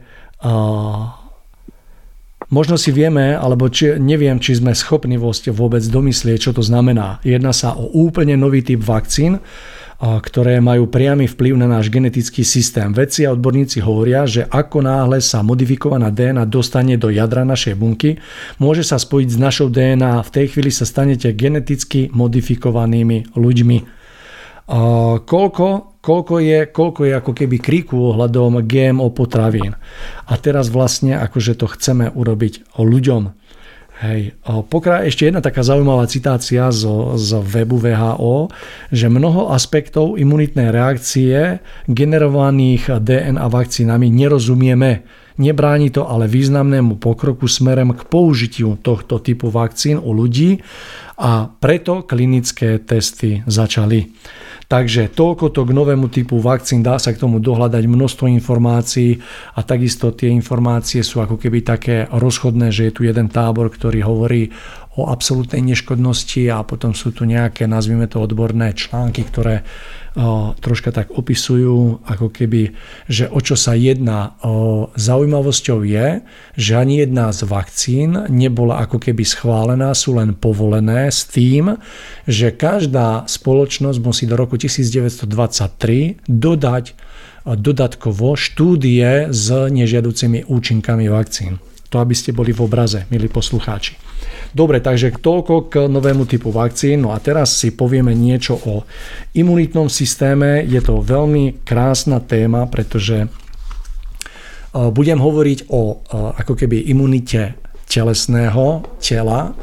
možno 2.52 2.76
si 2.76 2.92
vieme, 2.92 3.34
alebo 3.34 3.72
či, 3.72 3.96
neviem, 3.98 4.38
či 4.44 4.60
sme 4.60 4.76
schopní 4.76 5.16
vôbec 5.18 5.84
domyslieť, 5.86 6.50
čo 6.50 6.52
to 6.52 6.62
znamená. 6.66 7.24
Jedná 7.24 7.56
sa 7.56 7.74
o 7.74 7.90
úplne 7.96 8.36
nový 8.36 8.62
typ 8.62 8.84
vakcín, 8.84 9.40
ktoré 10.04 10.60
majú 10.60 10.92
priamy 10.92 11.32
vplyv 11.32 11.56
na 11.56 11.68
náš 11.68 11.88
genetický 11.88 12.44
systém. 12.44 12.92
Vedci 12.92 13.24
a 13.24 13.32
odborníci 13.32 13.80
hovoria, 13.80 14.28
že 14.28 14.44
ako 14.52 14.84
náhle 14.84 15.24
sa 15.24 15.40
modifikovaná 15.40 16.12
DNA 16.12 16.44
dostane 16.52 17.00
do 17.00 17.08
jadra 17.08 17.48
našej 17.48 17.80
bunky, 17.80 18.20
môže 18.60 18.84
sa 18.84 19.00
spojiť 19.00 19.30
s 19.32 19.38
našou 19.40 19.72
DNA 19.72 20.20
a 20.20 20.26
v 20.26 20.34
tej 20.34 20.46
chvíli 20.52 20.76
sa 20.76 20.84
stanete 20.84 21.32
geneticky 21.32 22.12
modifikovanými 22.12 23.32
ľuďmi 23.32 24.04
koľko, 25.28 26.00
koľko, 26.00 26.36
je, 26.40 26.60
koľko 26.72 27.02
je 27.04 27.14
ako 27.14 27.32
keby 27.36 27.58
kríku 27.60 28.00
ohľadom 28.00 28.64
GMO 28.64 29.12
potravín. 29.12 29.76
A 30.28 30.34
teraz 30.40 30.72
vlastne 30.72 31.20
akože 31.20 31.60
to 31.60 31.68
chceme 31.68 32.08
urobiť 32.08 32.80
ľuďom. 32.80 33.43
Hej. 34.04 34.36
Pokra- 34.68 35.08
ešte 35.08 35.32
jedna 35.32 35.40
taká 35.40 35.64
zaujímavá 35.64 36.04
citácia 36.12 36.68
z, 36.76 36.84
z 37.16 37.40
webu 37.40 37.80
VHO, 37.80 38.52
že 38.92 39.08
mnoho 39.08 39.56
aspektov 39.56 40.20
imunitnej 40.20 40.76
reakcie 40.76 41.64
generovaných 41.88 43.00
DNA 43.00 43.48
vakcínami 43.48 44.12
nerozumieme. 44.12 45.08
Nebráni 45.40 45.88
to 45.88 46.04
ale 46.04 46.28
významnému 46.28 47.00
pokroku 47.00 47.48
smerem 47.48 47.96
k 47.96 48.04
použitiu 48.04 48.76
tohto 48.76 49.24
typu 49.24 49.48
vakcín 49.48 49.98
u 50.04 50.12
ľudí 50.12 50.60
a 51.16 51.48
preto 51.48 52.04
klinické 52.04 52.84
testy 52.84 53.40
začali. 53.48 54.12
Takže 54.74 55.14
toľko 55.14 55.54
to 55.54 55.70
k 55.70 55.72
novému 55.78 56.10
typu 56.10 56.42
vakcín, 56.42 56.82
dá 56.82 56.98
sa 56.98 57.14
k 57.14 57.22
tomu 57.22 57.38
dohľadať 57.38 57.86
množstvo 57.86 58.26
informácií 58.26 59.22
a 59.54 59.62
takisto 59.62 60.10
tie 60.18 60.34
informácie 60.34 61.06
sú 61.06 61.22
ako 61.22 61.38
keby 61.38 61.62
také 61.62 62.10
rozchodné, 62.10 62.74
že 62.74 62.90
je 62.90 62.94
tu 62.98 63.06
jeden 63.06 63.30
tábor, 63.30 63.70
ktorý 63.70 64.02
hovorí 64.02 64.50
o 64.94 65.10
absolútnej 65.10 65.66
neškodnosti 65.66 66.54
a 66.54 66.62
potom 66.62 66.94
sú 66.94 67.10
tu 67.10 67.26
nejaké, 67.26 67.66
nazvime 67.66 68.06
to 68.06 68.22
odborné 68.22 68.78
články, 68.78 69.26
ktoré 69.26 69.66
troška 70.62 70.94
tak 70.94 71.10
opisujú, 71.10 72.06
ako 72.06 72.30
keby, 72.30 72.78
že 73.10 73.26
o 73.26 73.42
čo 73.42 73.58
sa 73.58 73.74
jedná. 73.74 74.38
Zaujímavosťou 74.94 75.82
je, 75.82 76.22
že 76.54 76.78
ani 76.78 77.02
jedna 77.02 77.34
z 77.34 77.50
vakcín 77.50 78.30
nebola 78.30 78.86
ako 78.86 79.02
keby 79.02 79.26
schválená, 79.26 79.98
sú 79.98 80.14
len 80.14 80.38
povolené 80.38 81.10
s 81.10 81.26
tým, 81.26 81.82
že 82.30 82.54
každá 82.54 83.26
spoločnosť 83.26 83.98
musí 83.98 84.30
do 84.30 84.38
roku 84.38 84.62
1923 84.62 86.22
dodať 86.30 86.94
dodatkovo 87.44 88.38
štúdie 88.38 89.34
s 89.34 89.50
nežiaducimi 89.50 90.46
účinkami 90.46 91.10
vakcín. 91.10 91.58
To, 91.94 92.02
aby 92.02 92.18
ste 92.18 92.34
boli 92.34 92.50
v 92.50 92.66
obraze, 92.66 93.06
milí 93.14 93.30
poslucháči. 93.30 93.94
Dobre, 94.50 94.82
takže 94.82 95.14
toľko 95.14 95.70
k 95.70 95.86
novému 95.86 96.26
typu 96.26 96.50
vakcín. 96.50 97.06
No 97.06 97.14
a 97.14 97.22
teraz 97.22 97.54
si 97.54 97.70
povieme 97.70 98.18
niečo 98.18 98.58
o 98.58 98.82
imunitnom 99.38 99.94
systéme. 99.94 100.66
Je 100.66 100.82
to 100.82 101.06
veľmi 101.06 101.62
krásna 101.62 102.18
téma, 102.18 102.66
pretože 102.66 103.26
e, 103.26 103.28
budem 104.74 105.22
hovoriť 105.22 105.70
o 105.70 105.82
e, 105.86 105.96
ako 106.42 106.54
keby 106.58 106.90
imunite 106.90 107.62
telesného 107.86 108.98
tela 108.98 109.54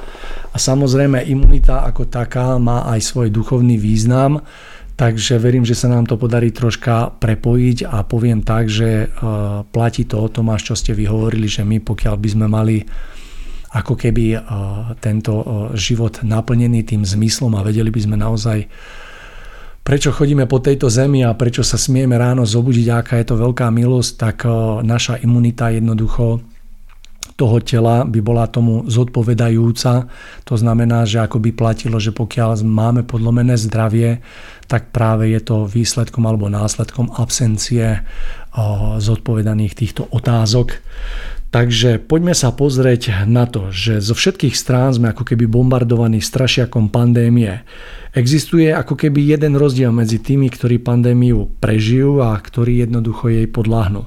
a 0.51 0.57
samozrejme 0.59 1.27
imunita 1.27 1.82
ako 1.82 2.07
taká 2.07 2.62
má 2.62 2.86
aj 2.94 3.11
svoj 3.11 3.35
duchovný 3.35 3.74
význam. 3.74 4.39
Takže 5.01 5.40
verím, 5.40 5.64
že 5.64 5.72
sa 5.72 5.89
nám 5.89 6.05
to 6.05 6.20
podarí 6.20 6.52
troška 6.52 7.16
prepojiť 7.24 7.89
a 7.89 8.05
poviem 8.05 8.44
tak, 8.44 8.68
že 8.68 9.09
e, 9.09 9.24
platí 9.64 10.05
to 10.05 10.20
o 10.20 10.28
tom, 10.28 10.52
až 10.52 10.68
čo 10.68 10.74
ste 10.77 10.93
vyhovorili, 10.93 11.48
že 11.48 11.64
my 11.64 11.81
pokiaľ 11.81 12.20
by 12.20 12.28
sme 12.28 12.44
mali 12.44 12.85
ako 13.72 13.97
keby 13.97 14.36
e, 14.36 14.39
tento 15.01 15.40
e, 15.40 15.44
život 15.81 16.20
naplnený 16.20 16.85
tým 16.85 17.09
zmyslom 17.09 17.56
a 17.56 17.64
vedeli 17.64 17.89
by 17.89 18.01
sme 18.05 18.16
naozaj 18.20 18.68
prečo 19.81 20.12
chodíme 20.12 20.44
po 20.44 20.60
tejto 20.60 20.93
zemi 20.93 21.24
a 21.24 21.32
prečo 21.32 21.64
sa 21.64 21.81
smieme 21.81 22.20
ráno 22.20 22.44
zobudiť, 22.44 22.86
aká 22.93 23.24
je 23.24 23.27
to 23.32 23.40
veľká 23.40 23.72
milosť, 23.72 24.10
tak 24.20 24.44
naša 24.85 25.16
imunita 25.24 25.72
jednoducho 25.72 26.44
toho 27.41 27.57
tela 27.65 28.05
by 28.05 28.21
bola 28.21 28.45
tomu 28.53 28.85
zodpovedajúca. 28.85 30.05
To 30.45 30.55
znamená, 30.61 31.09
že 31.09 31.25
ako 31.25 31.41
by 31.41 31.57
platilo, 31.57 31.97
že 31.97 32.12
pokiaľ 32.12 32.61
máme 32.61 33.09
podlomené 33.09 33.57
zdravie, 33.57 34.21
tak 34.69 34.93
práve 34.93 35.33
je 35.33 35.41
to 35.41 35.65
výsledkom 35.65 36.29
alebo 36.29 36.53
následkom 36.53 37.09
absencie 37.17 38.05
zodpovedaných 39.01 39.73
týchto 39.73 40.05
otázok. 40.12 40.77
Takže 41.51 41.99
poďme 41.99 42.31
sa 42.31 42.55
pozrieť 42.55 43.27
na 43.27 43.43
to, 43.43 43.75
že 43.75 43.99
zo 43.99 44.15
všetkých 44.15 44.55
strán 44.55 44.95
sme 44.95 45.11
ako 45.11 45.27
keby 45.27 45.51
bombardovaní 45.51 46.23
strašiakom 46.23 46.95
pandémie. 46.95 47.67
Existuje 48.15 48.71
ako 48.71 48.95
keby 48.95 49.35
jeden 49.35 49.59
rozdiel 49.59 49.91
medzi 49.91 50.23
tými, 50.23 50.47
ktorí 50.47 50.79
pandémiu 50.79 51.51
prežijú 51.59 52.23
a 52.23 52.39
ktorí 52.39 52.87
jednoducho 52.87 53.35
jej 53.35 53.51
podláhnu. 53.51 54.07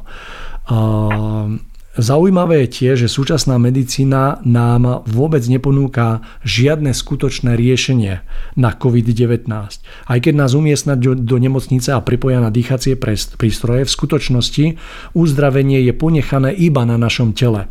Zaujímavé 1.93 2.65
je 2.65 2.73
tiež, 2.73 3.05
že 3.05 3.09
súčasná 3.09 3.61
medicína 3.61 4.41
nám 4.41 5.05
vôbec 5.05 5.45
neponúka 5.45 6.25
žiadne 6.41 6.89
skutočné 6.89 7.53
riešenie 7.53 8.25
na 8.57 8.73
COVID-19. 8.73 9.45
Aj 9.85 10.17
keď 10.17 10.33
nás 10.33 10.57
umiestnať 10.57 10.97
do, 10.97 11.13
do 11.13 11.37
nemocnice 11.37 11.93
a 11.93 12.01
pripoja 12.01 12.41
na 12.41 12.49
dýchacie 12.49 12.97
prístroje, 13.37 13.85
v 13.85 13.93
skutočnosti 13.93 14.65
uzdravenie 15.13 15.85
je 15.85 15.93
ponechané 15.93 16.49
iba 16.57 16.81
na 16.81 16.97
našom 16.97 17.37
tele. 17.37 17.69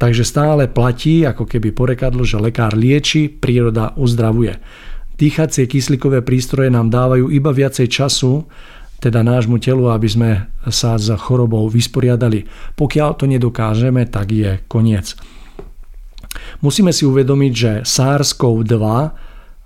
Takže 0.00 0.24
stále 0.24 0.64
platí, 0.64 1.28
ako 1.28 1.44
keby 1.44 1.76
porekadlo, 1.76 2.24
že 2.24 2.40
lekár 2.40 2.72
lieči, 2.72 3.28
príroda 3.28 3.92
uzdravuje. 4.00 4.56
Dýchacie 5.20 5.68
kyslíkové 5.68 6.24
prístroje 6.24 6.72
nám 6.72 6.88
dávajú 6.88 7.28
iba 7.28 7.52
viacej 7.52 7.90
času 7.90 8.48
teda 8.98 9.22
nášmu 9.22 9.62
telu, 9.62 9.90
aby 9.94 10.08
sme 10.10 10.30
sa 10.66 10.98
s 10.98 11.10
chorobou 11.14 11.70
vysporiadali. 11.70 12.44
Pokiaľ 12.74 13.10
to 13.14 13.24
nedokážeme, 13.30 14.02
tak 14.10 14.34
je 14.34 14.58
koniec. 14.66 15.14
Musíme 16.60 16.90
si 16.90 17.06
uvedomiť, 17.06 17.52
že 17.54 17.72
SARS-CoV-2 17.86 18.76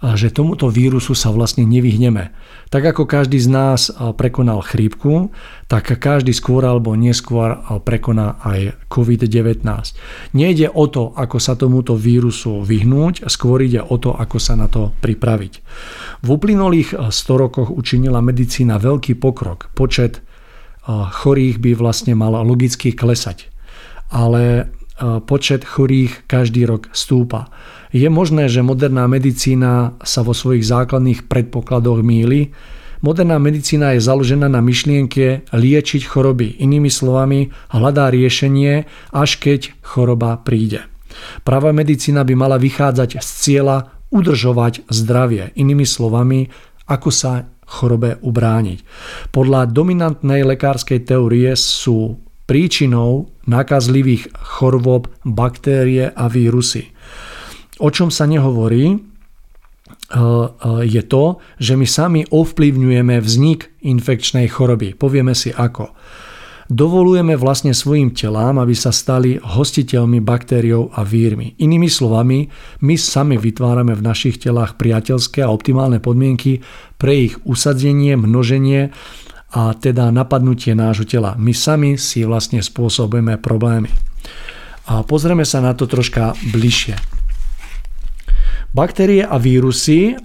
že 0.03 0.35
tomuto 0.35 0.67
vírusu 0.67 1.15
sa 1.15 1.31
vlastne 1.31 1.63
nevyhneme. 1.63 2.35
Tak 2.75 2.91
ako 2.91 3.07
každý 3.07 3.39
z 3.39 3.47
nás 3.47 3.87
prekonal 4.19 4.59
chrípku, 4.67 5.31
tak 5.71 5.95
každý 5.95 6.35
skôr 6.35 6.67
alebo 6.67 6.99
neskôr 6.99 7.55
prekoná 7.87 8.43
aj 8.43 8.75
COVID-19. 8.91 9.63
Nejde 10.35 10.67
o 10.75 10.91
to, 10.91 11.15
ako 11.15 11.39
sa 11.39 11.55
tomuto 11.55 11.95
vírusu 11.95 12.67
vyhnúť, 12.67 13.31
skôr 13.31 13.63
ide 13.63 13.79
o 13.79 13.95
to, 14.03 14.11
ako 14.11 14.43
sa 14.43 14.59
na 14.59 14.67
to 14.67 14.91
pripraviť. 14.99 15.53
V 16.27 16.29
uplynulých 16.35 16.99
100 17.15 17.15
rokoch 17.39 17.71
učinila 17.71 18.19
medicína 18.19 18.83
veľký 18.83 19.15
pokrok. 19.23 19.71
Počet 19.79 20.19
chorých 20.91 21.63
by 21.63 21.79
vlastne 21.79 22.19
mal 22.19 22.35
logicky 22.43 22.91
klesať. 22.91 23.55
ale 24.13 24.69
počet 25.27 25.67
chorých 25.67 26.31
každý 26.31 26.63
rok 26.65 26.87
stúpa. 26.95 27.51
Je 27.91 28.07
možné, 28.07 28.47
že 28.47 28.63
moderná 28.63 29.11
medicína 29.11 29.99
sa 30.07 30.23
vo 30.23 30.33
svojich 30.33 30.63
základných 30.65 31.27
predpokladoch 31.27 32.01
míli. 32.01 32.55
Moderná 33.03 33.43
medicína 33.43 33.99
je 33.99 34.07
založená 34.07 34.47
na 34.47 34.63
myšlienke 34.63 35.51
liečiť 35.51 36.03
choroby. 36.07 36.63
Inými 36.63 36.87
slovami, 36.87 37.51
hľadá 37.75 38.15
riešenie, 38.15 38.87
až 39.11 39.31
keď 39.43 39.75
choroba 39.83 40.39
príde. 40.39 40.87
Práva 41.43 41.75
medicína 41.75 42.23
by 42.23 42.35
mala 42.39 42.57
vychádzať 42.63 43.19
z 43.19 43.29
cieľa 43.43 43.91
udržovať 44.15 44.87
zdravie. 44.87 45.51
Inými 45.59 45.85
slovami, 45.85 46.47
ako 46.87 47.11
sa 47.11 47.51
chorobe 47.67 48.23
ubrániť. 48.23 48.79
Podľa 49.35 49.69
dominantnej 49.73 50.47
lekárskej 50.47 51.03
teórie 51.03 51.51
sú 51.59 52.21
príčinou 52.53 53.33
nakazlivých 53.49 54.29
chorôb 54.37 55.09
baktérie 55.25 56.13
a 56.13 56.29
vírusy. 56.29 56.93
O 57.81 57.89
čom 57.89 58.13
sa 58.13 58.29
nehovorí, 58.29 58.93
e, 58.93 58.97
e, 59.01 60.21
je 60.85 61.03
to, 61.09 61.41
že 61.57 61.81
my 61.81 61.89
sami 61.89 62.21
ovplyvňujeme 62.29 63.17
vznik 63.25 63.73
infekčnej 63.81 64.53
choroby. 64.53 64.93
Povieme 64.93 65.33
si 65.33 65.49
ako. 65.49 65.97
Dovolujeme 66.69 67.41
vlastne 67.41 67.73
svojim 67.73 68.13
telám, 68.13 68.61
aby 68.61 68.77
sa 68.77 68.93
stali 68.93 69.41
hostiteľmi 69.41 70.21
baktériou 70.21 70.93
a 70.93 71.09
vírmi. 71.09 71.57
Inými 71.57 71.89
slovami, 71.89 72.53
my 72.85 72.95
sami 73.01 73.41
vytvárame 73.41 73.97
v 73.97 74.05
našich 74.05 74.37
telách 74.45 74.77
priateľské 74.77 75.41
a 75.41 75.49
optimálne 75.49 76.05
podmienky 76.05 76.61
pre 77.01 77.33
ich 77.33 77.35
usadzenie, 77.49 78.13
množenie 78.21 78.93
a 79.53 79.77
teda 79.77 80.09
napadnutie 80.09 80.73
nášho 80.73 81.05
tela. 81.05 81.37
My 81.37 81.53
sami 81.53 82.01
si 82.01 82.25
vlastne 82.25 82.65
spôsobujeme 82.65 83.37
problémy. 83.37 83.93
A 84.89 85.05
pozrieme 85.05 85.45
sa 85.45 85.61
na 85.61 85.77
to 85.77 85.85
troška 85.87 86.33
bližšie. 86.51 86.97
Baktérie 88.73 89.21
a 89.21 89.37
vírusy 89.37 90.17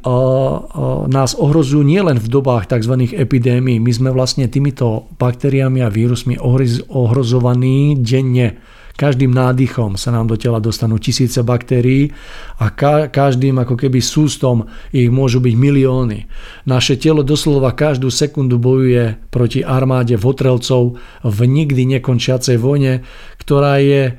nás 1.11 1.35
ohrozujú 1.35 1.83
nielen 1.83 2.15
v 2.15 2.31
dobách 2.31 2.71
tzv. 2.71 2.95
epidémií. 3.11 3.75
My 3.83 3.91
sme 3.91 4.09
vlastne 4.15 4.47
týmito 4.47 5.11
baktériami 5.19 5.83
a 5.83 5.91
vírusmi 5.91 6.39
ohrozovaní 6.87 7.99
denne. 7.99 8.55
Každým 8.97 9.29
nádychom 9.29 9.93
sa 9.93 10.09
nám 10.09 10.25
do 10.25 10.33
tela 10.41 10.57
dostanú 10.57 10.97
tisíce 10.97 11.45
baktérií 11.45 12.09
a 12.57 12.73
každým 13.13 13.61
ako 13.61 13.77
keby 13.77 14.01
sústom 14.01 14.65
ich 14.89 15.13
môžu 15.13 15.37
byť 15.37 15.53
milióny. 15.53 16.25
Naše 16.65 16.97
telo 16.97 17.21
doslova 17.21 17.77
každú 17.77 18.09
sekundu 18.09 18.57
bojuje 18.57 19.21
proti 19.29 19.61
armáde 19.61 20.17
votrelcov 20.17 20.97
v 21.21 21.39
nikdy 21.45 22.01
nekončiacej 22.01 22.57
vojne, 22.57 23.05
ktorá 23.37 23.77
je 23.85 24.17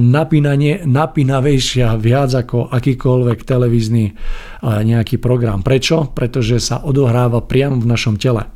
napínanie, 0.00 0.82
napínavejšia 0.88 1.94
viac 2.00 2.32
ako 2.34 2.72
akýkoľvek 2.72 3.38
televízny 3.44 4.10
nejaký 4.64 5.22
program. 5.22 5.62
Prečo? 5.62 6.10
Pretože 6.16 6.58
sa 6.58 6.82
odohráva 6.82 7.46
priamo 7.46 7.78
v 7.78 7.86
našom 7.86 8.18
tele. 8.18 8.55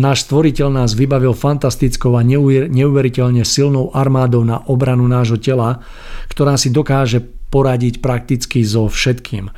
Náš 0.00 0.26
stvoriteľ 0.30 0.68
nás 0.70 0.96
vybavil 0.96 1.34
fantastickou 1.36 2.16
a 2.16 2.22
neuveriteľne 2.24 3.44
silnou 3.44 3.90
armádou 3.92 4.46
na 4.46 4.62
obranu 4.70 5.04
nášho 5.10 5.36
tela, 5.36 5.82
ktorá 6.30 6.56
si 6.56 6.72
dokáže 6.72 7.40
poradiť 7.50 7.98
prakticky 7.98 8.62
so 8.62 8.86
všetkým. 8.86 9.50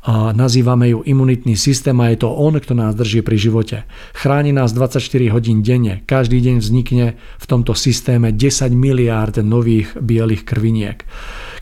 A 0.00 0.32
nazývame 0.32 0.96
ju 0.96 1.04
imunitný 1.04 1.58
systém 1.58 1.98
a 2.00 2.08
je 2.08 2.24
to 2.24 2.30
on, 2.32 2.56
kto 2.56 2.72
nás 2.72 2.96
drží 2.96 3.20
pri 3.20 3.36
živote. 3.36 3.76
Chráni 4.16 4.54
nás 4.54 4.72
24 4.72 5.02
hodín 5.34 5.60
denne. 5.60 6.00
Každý 6.08 6.40
deň 6.40 6.56
vznikne 6.62 7.20
v 7.36 7.44
tomto 7.44 7.76
systéme 7.76 8.32
10 8.32 8.72
miliárd 8.72 9.44
nových 9.44 9.92
bielých 9.98 10.46
krviniek. 10.46 11.04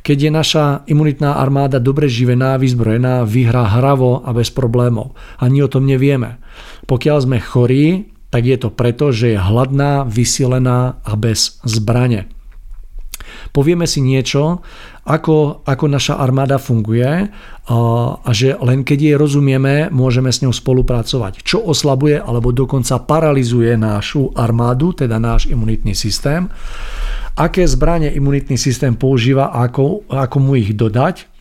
Keď 0.06 0.18
je 0.28 0.30
naša 0.30 0.64
imunitná 0.86 1.34
armáda 1.40 1.82
dobre 1.82 2.06
živená, 2.06 2.54
vyzbrojená, 2.62 3.26
vyhrá 3.26 3.66
hravo 3.66 4.22
a 4.22 4.30
bez 4.30 4.54
problémov. 4.54 5.18
Ani 5.42 5.64
o 5.64 5.72
tom 5.72 5.88
nevieme. 5.88 6.38
Pokiaľ 6.88 7.18
sme 7.20 7.38
chorí, 7.38 8.08
tak 8.32 8.48
je 8.48 8.56
to 8.56 8.72
preto, 8.72 9.12
že 9.12 9.36
je 9.36 9.38
hladná, 9.38 10.08
vysilená 10.08 11.00
a 11.04 11.12
bez 11.20 11.60
zbrane. 11.64 12.32
Povieme 13.52 13.84
si 13.84 14.00
niečo, 14.00 14.64
ako, 15.08 15.64
ako 15.64 15.84
naša 15.88 16.20
armáda 16.20 16.60
funguje 16.60 17.08
a, 17.08 17.20
a 18.20 18.30
že 18.32 18.56
len 18.60 18.84
keď 18.84 18.98
jej 19.00 19.16
rozumieme, 19.16 19.88
môžeme 19.88 20.28
s 20.28 20.44
ňou 20.44 20.52
spolupracovať. 20.52 21.40
Čo 21.44 21.64
oslabuje 21.64 22.20
alebo 22.20 22.52
dokonca 22.52 23.00
paralizuje 23.00 23.72
našu 23.76 24.32
armádu, 24.36 24.92
teda 24.92 25.16
náš 25.16 25.48
imunitný 25.48 25.96
systém. 25.96 26.48
Aké 27.38 27.64
zbranie 27.64 28.12
imunitný 28.12 28.60
systém 28.60 28.92
používa 28.98 29.54
ako, 29.54 30.08
ako 30.10 30.36
mu 30.42 30.58
ich 30.58 30.76
dodať. 30.76 31.37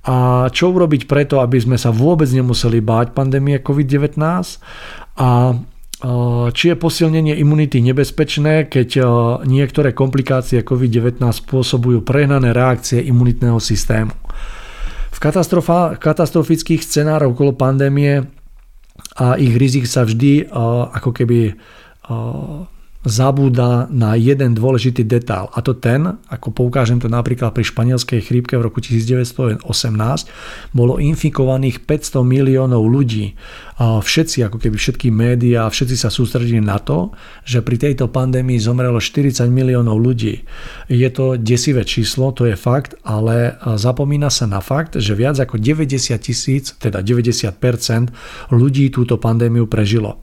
A 0.00 0.48
čo 0.48 0.72
urobiť 0.72 1.04
preto, 1.04 1.44
aby 1.44 1.60
sme 1.60 1.76
sa 1.76 1.92
vôbec 1.92 2.24
nemuseli 2.32 2.80
báť 2.80 3.12
pandémie 3.12 3.60
COVID-19 3.60 4.16
a 5.20 5.28
či 6.56 6.72
je 6.72 6.76
posilnenie 6.80 7.36
imunity 7.36 7.84
nebezpečné, 7.84 8.72
keď 8.72 9.04
niektoré 9.44 9.92
komplikácie 9.92 10.64
COVID-19 10.64 11.20
spôsobujú 11.20 12.00
prehnané 12.00 12.56
reakcie 12.56 13.04
imunitného 13.04 13.60
systému. 13.60 14.16
V 15.12 15.18
katastrofických 16.00 16.80
scenároch 16.80 17.36
okolo 17.36 17.52
pandémie 17.52 18.24
a 19.20 19.36
ich 19.36 19.52
rizik 19.52 19.84
sa 19.84 20.08
vždy 20.08 20.48
ako 20.96 21.12
keby 21.12 21.60
zabúda 23.00 23.88
na 23.88 24.12
jeden 24.12 24.52
dôležitý 24.52 25.08
detail 25.08 25.48
a 25.56 25.64
to 25.64 25.72
ten, 25.72 26.20
ako 26.28 26.52
poukážem 26.52 27.00
to 27.00 27.08
napríklad 27.08 27.56
pri 27.56 27.64
španielskej 27.64 28.20
chrípke 28.20 28.60
v 28.60 28.68
roku 28.68 28.84
1918, 28.84 29.64
bolo 30.76 31.00
infikovaných 31.00 31.80
500 31.88 32.20
miliónov 32.20 32.84
ľudí. 32.84 33.32
Všetci, 33.80 34.44
ako 34.44 34.60
keby 34.60 34.76
všetky 34.76 35.08
médiá, 35.08 35.64
všetci 35.64 35.96
sa 35.96 36.12
sústredili 36.12 36.60
na 36.60 36.76
to, 36.76 37.16
že 37.48 37.64
pri 37.64 37.80
tejto 37.80 38.12
pandémii 38.12 38.60
zomrelo 38.60 39.00
40 39.00 39.48
miliónov 39.48 39.96
ľudí. 39.96 40.44
Je 40.92 41.08
to 41.08 41.40
desivé 41.40 41.88
číslo, 41.88 42.36
to 42.36 42.44
je 42.44 42.56
fakt, 42.60 43.00
ale 43.08 43.56
zapomína 43.80 44.28
sa 44.28 44.44
na 44.44 44.60
fakt, 44.60 45.00
že 45.00 45.16
viac 45.16 45.40
ako 45.40 45.56
90 45.56 46.20
tisíc, 46.20 46.76
teda 46.76 47.00
90% 47.00 48.52
ľudí 48.52 48.92
túto 48.92 49.16
pandémiu 49.16 49.64
prežilo. 49.64 50.20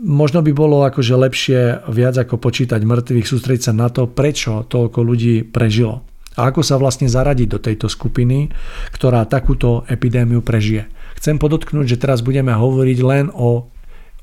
Možno 0.00 0.40
by 0.40 0.52
bolo 0.56 0.80
akože 0.88 1.12
lepšie 1.12 1.60
viac 1.92 2.16
ako 2.16 2.40
počítať 2.40 2.80
mŕtvych, 2.80 3.28
sústrediť 3.28 3.62
sa 3.68 3.72
na 3.76 3.92
to, 3.92 4.08
prečo 4.08 4.64
toľko 4.64 5.04
ľudí 5.04 5.44
prežilo. 5.44 6.08
A 6.40 6.48
ako 6.48 6.64
sa 6.64 6.80
vlastne 6.80 7.04
zaradiť 7.04 7.48
do 7.52 7.60
tejto 7.60 7.92
skupiny, 7.92 8.48
ktorá 8.96 9.28
takúto 9.28 9.84
epidémiu 9.92 10.40
prežije. 10.40 10.88
Chcem 11.20 11.36
podotknúť, 11.36 11.84
že 11.84 12.00
teraz 12.00 12.24
budeme 12.24 12.56
hovoriť 12.56 12.98
len 13.04 13.28
o 13.28 13.68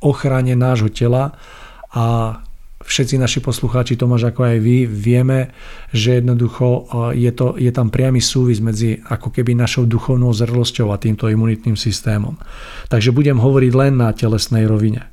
ochrane 0.02 0.58
nášho 0.58 0.90
tela 0.90 1.38
a 1.94 2.06
všetci 2.82 3.22
naši 3.22 3.38
poslucháči, 3.46 4.02
Tomáš 4.02 4.34
ako 4.34 4.50
aj 4.50 4.58
vy, 4.58 4.90
vieme, 4.90 5.54
že 5.94 6.18
jednoducho 6.18 6.90
je, 7.14 7.30
to, 7.38 7.54
je 7.54 7.70
tam 7.70 7.94
priamy 7.94 8.18
súvis 8.18 8.64
medzi 8.66 8.98
ako 8.98 9.30
keby 9.30 9.54
našou 9.54 9.86
duchovnou 9.86 10.34
zrlosťou 10.34 10.90
a 10.90 10.98
týmto 10.98 11.30
imunitným 11.30 11.78
systémom. 11.78 12.34
Takže 12.90 13.14
budem 13.14 13.38
hovoriť 13.38 13.72
len 13.78 13.94
na 14.02 14.10
telesnej 14.10 14.66
rovine 14.66 15.06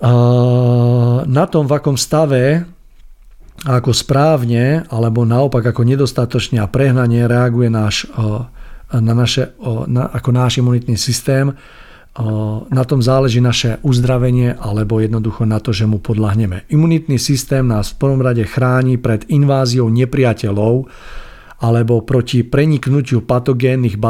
na 0.00 1.44
tom, 1.44 1.68
v 1.68 1.72
akom 1.76 2.00
stave 2.00 2.64
ako 3.60 3.92
správne, 3.92 4.88
alebo 4.88 5.28
naopak 5.28 5.60
ako 5.60 5.84
nedostatočne 5.84 6.64
a 6.64 6.70
prehnanie 6.70 7.28
reaguje 7.28 7.68
náš, 7.68 8.08
na 8.88 9.12
naše, 9.12 9.52
na, 9.84 10.08
ako 10.08 10.30
náš 10.32 10.64
imunitný 10.64 10.96
systém, 10.96 11.52
na 12.72 12.84
tom 12.88 13.04
záleží 13.04 13.38
naše 13.38 13.78
uzdravenie 13.84 14.56
alebo 14.56 14.98
jednoducho 14.98 15.44
na 15.44 15.60
to, 15.60 15.76
že 15.76 15.84
mu 15.86 16.00
podľahneme. 16.00 16.66
Imunitný 16.72 17.20
systém 17.20 17.68
nás 17.68 17.92
v 17.94 18.00
prvom 18.00 18.24
rade 18.24 18.42
chráni 18.48 18.96
pred 18.96 19.28
inváziou 19.28 19.92
nepriateľov 19.92 20.88
alebo 21.60 22.00
proti 22.00 22.40
preniknutiu 22.40 23.20
patogénnych 23.20 24.00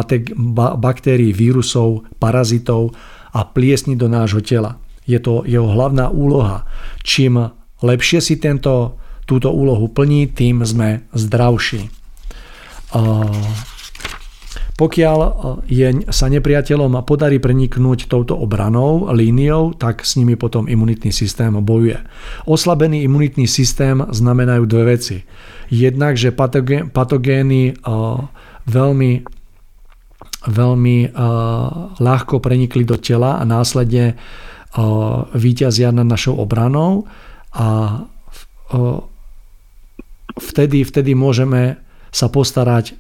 baktérií, 0.79 1.35
vírusov, 1.35 2.07
parazitov 2.23 2.95
a 3.35 3.43
pliesni 3.43 3.99
do 3.99 4.07
nášho 4.07 4.41
tela 4.41 4.79
je 5.06 5.18
to 5.20 5.44
jeho 5.48 5.68
hlavná 5.68 6.09
úloha. 6.12 6.68
Čím 7.05 7.52
lepšie 7.81 8.20
si 8.20 8.36
tento, 8.36 9.01
túto 9.24 9.52
úlohu 9.52 9.89
plní, 9.89 10.32
tým 10.32 10.64
sme 10.64 11.09
zdravší. 11.12 11.89
Pokiaľ 14.81 15.18
je, 15.68 16.09
sa 16.09 16.32
nepriateľom 16.32 17.05
podarí 17.05 17.36
preniknúť 17.36 18.09
touto 18.09 18.32
obranou, 18.32 19.12
líniou, 19.12 19.77
tak 19.77 20.09
s 20.09 20.16
nimi 20.16 20.40
potom 20.40 20.64
imunitný 20.64 21.12
systém 21.12 21.52
bojuje. 21.52 22.01
Oslabený 22.48 23.05
imunitný 23.05 23.44
systém 23.44 24.01
znamenajú 24.01 24.64
dve 24.64 24.97
veci. 24.97 25.28
Jednak, 25.68 26.16
že 26.16 26.32
patogény 26.32 27.77
veľmi 28.66 29.12
veľmi 30.40 30.97
ľahko 32.01 32.40
prenikli 32.40 32.89
do 32.89 32.97
tela 32.97 33.36
a 33.36 33.44
následne 33.44 34.16
víťazia 35.34 35.90
nad 35.90 36.06
našou 36.06 36.38
obranou 36.38 37.10
a 37.51 38.01
vtedy, 40.38 40.86
vtedy 40.86 41.18
môžeme 41.18 41.82
sa 42.14 42.30
postarať 42.30 42.94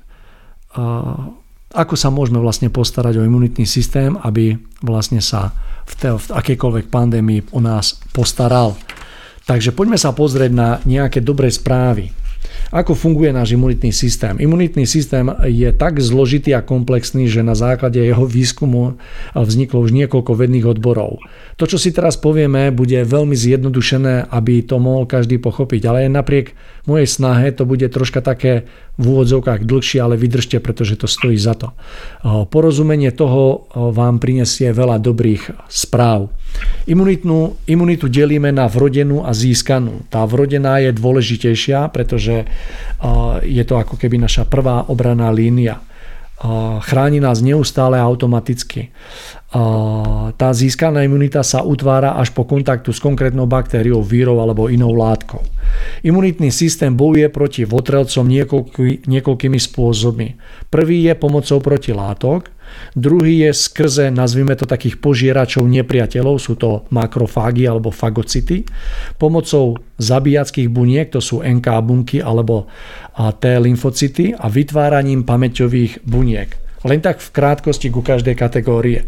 ako 1.70 1.94
sa 1.94 2.10
môžeme 2.10 2.42
vlastne 2.42 2.66
postarať 2.66 3.22
o 3.22 3.26
imunitný 3.26 3.62
systém, 3.62 4.18
aby 4.26 4.58
vlastne 4.82 5.22
sa 5.22 5.54
v, 5.86 5.94
te, 5.94 6.08
v 6.10 6.26
akejkoľvek 6.34 6.90
pandémii 6.90 7.54
o 7.54 7.62
nás 7.62 7.98
postaral. 8.10 8.74
Takže 9.46 9.74
poďme 9.74 9.98
sa 9.98 10.10
pozrieť 10.10 10.50
na 10.50 10.82
nejaké 10.82 11.22
dobré 11.22 11.50
správy. 11.50 12.10
Ako 12.70 12.92
funguje 12.94 13.32
náš 13.32 13.56
imunitný 13.56 13.90
systém? 13.90 14.36
Imunitný 14.36 14.84
systém 14.86 15.26
je 15.48 15.72
tak 15.72 15.98
zložitý 15.98 16.54
a 16.54 16.62
komplexný, 16.62 17.26
že 17.26 17.40
na 17.42 17.56
základe 17.56 17.98
jeho 17.98 18.28
výskumu 18.28 19.00
vzniklo 19.34 19.82
už 19.82 19.90
niekoľko 19.90 20.32
vedných 20.36 20.68
odborov. 20.68 21.18
To, 21.56 21.64
čo 21.66 21.80
si 21.80 21.90
teraz 21.90 22.20
povieme, 22.20 22.70
bude 22.70 22.96
veľmi 23.02 23.34
zjednodušené, 23.34 24.30
aby 24.30 24.62
to 24.62 24.78
mohol 24.78 25.04
každý 25.04 25.42
pochopiť, 25.42 25.82
ale 25.88 26.08
napriek 26.08 26.54
mojej 26.86 27.08
snahe 27.10 27.52
to 27.52 27.66
bude 27.66 27.84
troška 27.90 28.22
také 28.22 28.70
v 29.00 29.04
úvodzovkách 29.16 29.64
dlhšie, 29.64 29.98
ale 30.00 30.20
vydržte, 30.20 30.60
pretože 30.60 30.96
to 31.00 31.08
stojí 31.08 31.36
za 31.40 31.56
to. 31.56 31.72
Porozumenie 32.52 33.12
toho 33.12 33.68
vám 33.72 34.20
prinesie 34.20 34.72
veľa 34.76 35.00
dobrých 35.00 35.68
správ. 35.72 36.28
Imunitnú, 36.84 37.56
imunitu 37.70 38.10
delíme 38.10 38.50
na 38.50 38.66
vrodenú 38.66 39.22
a 39.22 39.30
získanú. 39.30 40.04
Tá 40.10 40.26
vrodená 40.26 40.82
je 40.82 40.90
dôležitejšia, 40.90 41.88
pretože 41.94 42.49
je 43.44 43.64
to 43.64 43.74
ako 43.80 43.96
keby 43.96 44.20
naša 44.20 44.44
prvá 44.44 44.88
obraná 44.88 45.32
línia. 45.32 45.80
Chráni 46.80 47.20
nás 47.20 47.44
neustále 47.44 48.00
automaticky. 48.00 48.88
Tá 50.40 50.48
získaná 50.56 51.04
imunita 51.04 51.44
sa 51.44 51.60
utvára 51.60 52.16
až 52.16 52.32
po 52.32 52.48
kontaktu 52.48 52.96
s 52.96 53.00
konkrétnou 53.02 53.44
baktériou, 53.44 54.00
vírou 54.00 54.40
alebo 54.40 54.72
inou 54.72 54.96
látkou. 54.96 55.44
Imunitný 56.00 56.48
systém 56.48 56.96
bojuje 56.96 57.28
proti 57.28 57.68
votrelcom 57.68 58.24
niekoľký, 58.24 59.04
niekoľkými 59.04 59.60
spôsobmi. 59.60 60.28
Prvý 60.72 61.04
je 61.04 61.12
pomocou 61.12 61.60
protilátok, 61.60 62.48
Druhý 62.94 63.46
je 63.46 63.50
skrze, 63.54 64.10
nazvime 64.10 64.58
to 64.58 64.66
takých 64.66 64.98
požieračov 64.98 65.62
nepriateľov, 65.62 66.42
sú 66.42 66.58
to 66.58 66.84
makrofágy 66.90 67.66
alebo 67.66 67.94
fagocity, 67.94 68.66
pomocou 69.16 69.78
zabíjackých 70.00 70.68
buniek, 70.72 71.06
to 71.12 71.22
sú 71.22 71.44
NK 71.44 71.66
bunky 71.86 72.18
alebo 72.18 72.66
T 73.14 73.44
lymfocyty 73.46 74.34
a 74.34 74.50
vytváraním 74.50 75.22
pamäťových 75.22 76.02
buniek. 76.02 76.50
Len 76.82 77.00
tak 77.04 77.20
v 77.20 77.28
krátkosti 77.30 77.92
ku 77.92 78.00
každej 78.00 78.34
kategórie 78.34 79.04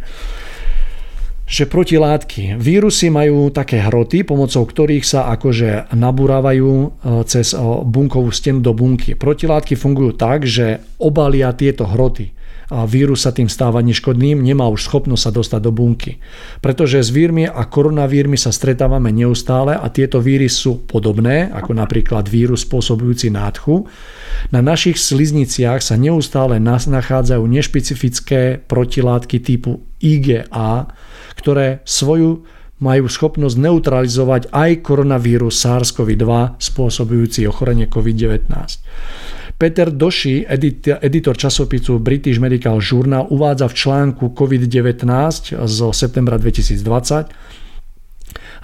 že 1.53 1.69
protilátky. 1.69 2.57
Vírusy 2.57 3.13
majú 3.13 3.53
také 3.53 3.77
hroty, 3.85 4.25
pomocou 4.25 4.65
ktorých 4.65 5.05
sa 5.05 5.29
akože 5.37 5.93
nabúravajú 5.93 6.73
e, 6.73 6.89
cez 7.29 7.53
e, 7.53 7.61
bunkovú 7.85 8.33
stenu 8.33 8.65
do 8.65 8.73
bunky. 8.73 9.13
Protilátky 9.13 9.77
fungujú 9.77 10.17
tak, 10.17 10.49
že 10.49 10.81
obalia 10.97 11.53
tieto 11.53 11.85
hroty 11.85 12.33
a 12.73 12.89
vírus 12.89 13.29
sa 13.29 13.37
tým 13.37 13.53
stáva 13.53 13.85
neškodným, 13.85 14.41
nemá 14.41 14.65
už 14.73 14.89
schopnosť 14.89 15.23
sa 15.23 15.31
dostať 15.31 15.61
do 15.61 15.73
bunky. 15.77 16.17
Pretože 16.65 17.05
s 17.05 17.13
vírmi 17.13 17.45
a 17.45 17.69
koronavírmi 17.69 18.41
sa 18.41 18.49
stretávame 18.49 19.13
neustále 19.13 19.77
a 19.77 19.87
tieto 19.93 20.25
víry 20.25 20.49
sú 20.49 20.89
podobné, 20.89 21.53
ako 21.53 21.77
napríklad 21.77 22.25
vírus 22.33 22.65
spôsobujúci 22.65 23.29
nádchu. 23.29 23.85
Na 24.49 24.65
našich 24.65 24.97
slizniciach 24.97 25.85
sa 25.85 26.01
neustále 26.01 26.57
nachádzajú 26.57 27.45
nešpecifické 27.45 28.65
protilátky 28.65 29.37
typu 29.45 29.85
IgA, 30.01 30.89
ktoré 31.37 31.85
svoju 31.85 32.49
majú 32.83 33.07
schopnosť 33.07 33.57
neutralizovať 33.63 34.51
aj 34.51 34.83
koronavírus 34.83 35.55
SARS-CoV-2 35.63 36.59
spôsobujúci 36.59 37.47
ochorenie 37.47 37.87
COVID-19. 37.87 38.51
Peter 39.63 39.95
Doshi, 39.95 40.43
editor 40.99 41.39
časopisu 41.39 42.03
British 42.03 42.43
Medical 42.43 42.83
Journal, 42.83 43.31
uvádza 43.31 43.71
v 43.71 43.75
článku 43.79 44.35
COVID-19 44.35 45.07
zo 45.55 45.95
septembra 45.95 46.35
2020, 46.35 47.31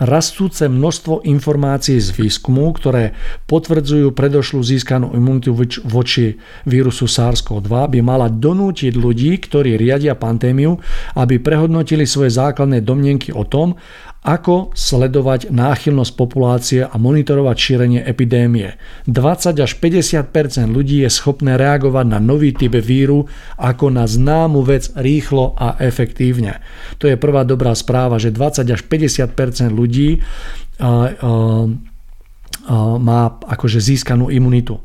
rastúce 0.03 0.67
množstvo 0.67 1.23
informácií 1.23 2.03
z 2.03 2.19
výskumu, 2.19 2.75
ktoré 2.75 3.15
potvrdzujú 3.47 4.11
predošlú 4.11 4.59
získanú 4.59 5.15
imunitu 5.15 5.55
voči 5.87 6.35
vírusu 6.67 7.07
SARS-CoV-2, 7.07 7.71
by 7.95 7.99
mala 8.03 8.27
donútiť 8.27 8.99
ľudí, 8.99 9.39
ktorí 9.39 9.79
riadia 9.79 10.19
pandémiu, 10.19 10.83
aby 11.15 11.39
prehodnotili 11.39 12.11
svoje 12.11 12.35
základné 12.35 12.83
domnenky 12.83 13.31
o 13.31 13.47
tom, 13.47 13.79
ako 14.19 14.75
sledovať 14.75 15.55
náchylnosť 15.55 16.13
populácie 16.19 16.83
a 16.83 16.91
monitorovať 16.99 17.57
šírenie 17.57 18.01
epidémie. 18.03 18.75
20 19.07 19.57
až 19.63 19.73
50% 19.79 20.69
ľudí 20.69 21.07
je 21.07 21.11
schopné 21.11 21.55
reagovať 21.55 22.07
na 22.13 22.19
nový 22.19 22.51
typ 22.51 22.75
víru 22.77 23.31
ako 23.57 23.95
na 23.95 24.11
známu 24.11 24.67
vec 24.67 24.91
rýchlo 24.99 25.55
a 25.55 25.79
efektívne. 25.81 26.59
To 26.99 27.07
je 27.07 27.15
prvá 27.15 27.47
dobrá 27.47 27.73
správa, 27.79 28.19
že 28.19 28.35
20 28.35 28.69
až 28.69 28.83
50% 28.85 29.71
ľudí 29.71 30.19
má 32.99 33.23
akože 33.49 33.79
získanú 33.81 34.29
imunitu. 34.35 34.83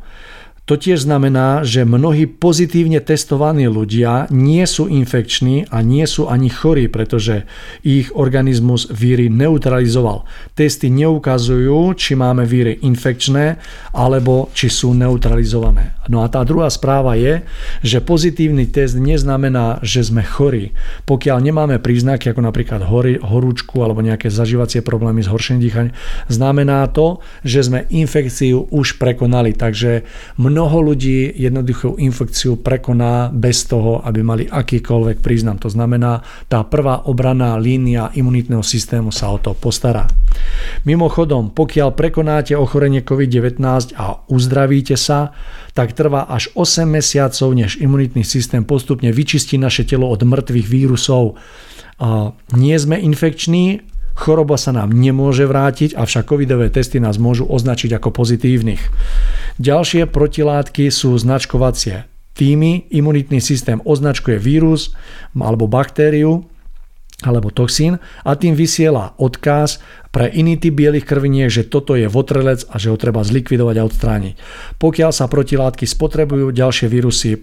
To 0.63 0.79
tiež 0.79 1.03
znamená, 1.03 1.67
že 1.67 1.83
mnohí 1.83 2.23
pozitívne 2.23 3.03
testovaní 3.03 3.67
ľudia 3.67 4.31
nie 4.31 4.63
sú 4.63 4.87
infekční 4.87 5.67
a 5.67 5.83
nie 5.83 6.07
sú 6.07 6.31
ani 6.31 6.47
chorí, 6.47 6.87
pretože 6.87 7.43
ich 7.83 8.15
organizmus 8.15 8.87
víry 8.87 9.27
neutralizoval. 9.27 10.23
Testy 10.55 10.87
neukazujú, 10.87 11.99
či 11.99 12.15
máme 12.15 12.47
víry 12.47 12.79
infekčné 12.79 13.59
alebo 13.91 14.55
či 14.55 14.71
sú 14.71 14.95
neutralizované. 14.95 15.99
No 16.07 16.23
a 16.23 16.31
tá 16.31 16.47
druhá 16.47 16.71
správa 16.71 17.19
je, 17.19 17.43
že 17.83 17.99
pozitívny 17.99 18.63
test 18.71 18.95
neznamená, 18.95 19.83
že 19.83 19.99
sme 19.99 20.23
chorí. 20.23 20.71
Pokiaľ 21.03 21.43
nemáme 21.43 21.83
príznaky 21.83 22.31
ako 22.31 22.39
napríklad 22.39 22.87
hory, 22.87 23.19
horúčku 23.19 23.83
alebo 23.83 23.99
nejaké 23.99 24.31
zažívacie 24.31 24.79
problémy 24.79 25.27
s 25.27 25.31
horším 25.31 25.59
dýchaním, 25.59 25.95
znamená 26.31 26.87
to, 26.87 27.19
že 27.43 27.67
sme 27.67 27.83
infekciu 27.91 28.71
už 28.71 28.95
prekonali. 28.95 29.51
Takže 29.51 30.07
mnoho 30.53 30.93
ľudí 30.93 31.33
jednoduchú 31.33 31.97
infekciu 31.97 32.61
prekoná 32.61 33.33
bez 33.33 33.65
toho, 33.65 34.05
aby 34.05 34.21
mali 34.21 34.43
akýkoľvek 34.45 35.17
príznam. 35.25 35.57
To 35.57 35.73
znamená, 35.73 36.21
tá 36.45 36.61
prvá 36.61 37.09
obraná 37.09 37.57
línia 37.57 38.13
imunitného 38.13 38.61
systému 38.61 39.09
sa 39.09 39.33
o 39.33 39.41
to 39.41 39.57
postará. 39.57 40.05
Mimochodom, 40.85 41.57
pokiaľ 41.57 41.89
prekonáte 41.97 42.53
ochorenie 42.53 43.01
COVID-19 43.01 43.97
a 43.97 44.21
uzdravíte 44.29 44.93
sa, 44.93 45.33
tak 45.73 45.97
trvá 45.97 46.29
až 46.29 46.53
8 46.53 46.85
mesiacov, 46.85 47.49
než 47.57 47.81
imunitný 47.81 48.21
systém 48.21 48.61
postupne 48.61 49.09
vyčistí 49.09 49.57
naše 49.57 49.89
telo 49.89 50.05
od 50.05 50.21
mŕtvych 50.21 50.67
vírusov. 50.69 51.41
Nie 52.53 52.77
sme 52.77 53.01
infekční, 53.01 53.81
Choroba 54.13 54.61
sa 54.61 54.69
nám 54.69 54.93
nemôže 54.93 55.49
vrátiť, 55.49 55.97
avšak 55.97 56.29
covidové 56.29 56.69
testy 56.69 57.01
nás 57.01 57.17
môžu 57.17 57.49
označiť 57.49 57.97
ako 57.97 58.13
pozitívnych. 58.13 58.81
Ďalšie 59.57 60.05
protilátky 60.05 60.93
sú 60.93 61.17
značkovacie 61.17 62.05
týmy. 62.37 62.89
Imunitný 62.93 63.41
systém 63.41 63.81
označkuje 63.81 64.37
vírus 64.37 64.93
alebo 65.33 65.65
baktériu 65.65 66.45
alebo 67.23 67.55
toxín 67.55 68.03
a 68.27 68.35
tým 68.35 68.51
vysiela 68.51 69.15
odkaz 69.15 69.79
pre 70.11 70.27
iný 70.27 70.59
typ 70.59 70.75
bielých 70.75 71.07
krviniek, 71.07 71.47
že 71.47 71.63
toto 71.63 71.95
je 71.95 72.11
votrelec 72.11 72.67
a 72.67 72.75
že 72.75 72.91
ho 72.91 72.97
treba 72.99 73.23
zlikvidovať 73.23 73.75
a 73.79 73.87
odstrániť. 73.87 74.35
Pokiaľ 74.75 75.11
sa 75.15 75.31
protilátky 75.31 75.87
spotrebujú, 75.87 76.51
ďalšie 76.51 76.91
vírusy 76.91 77.39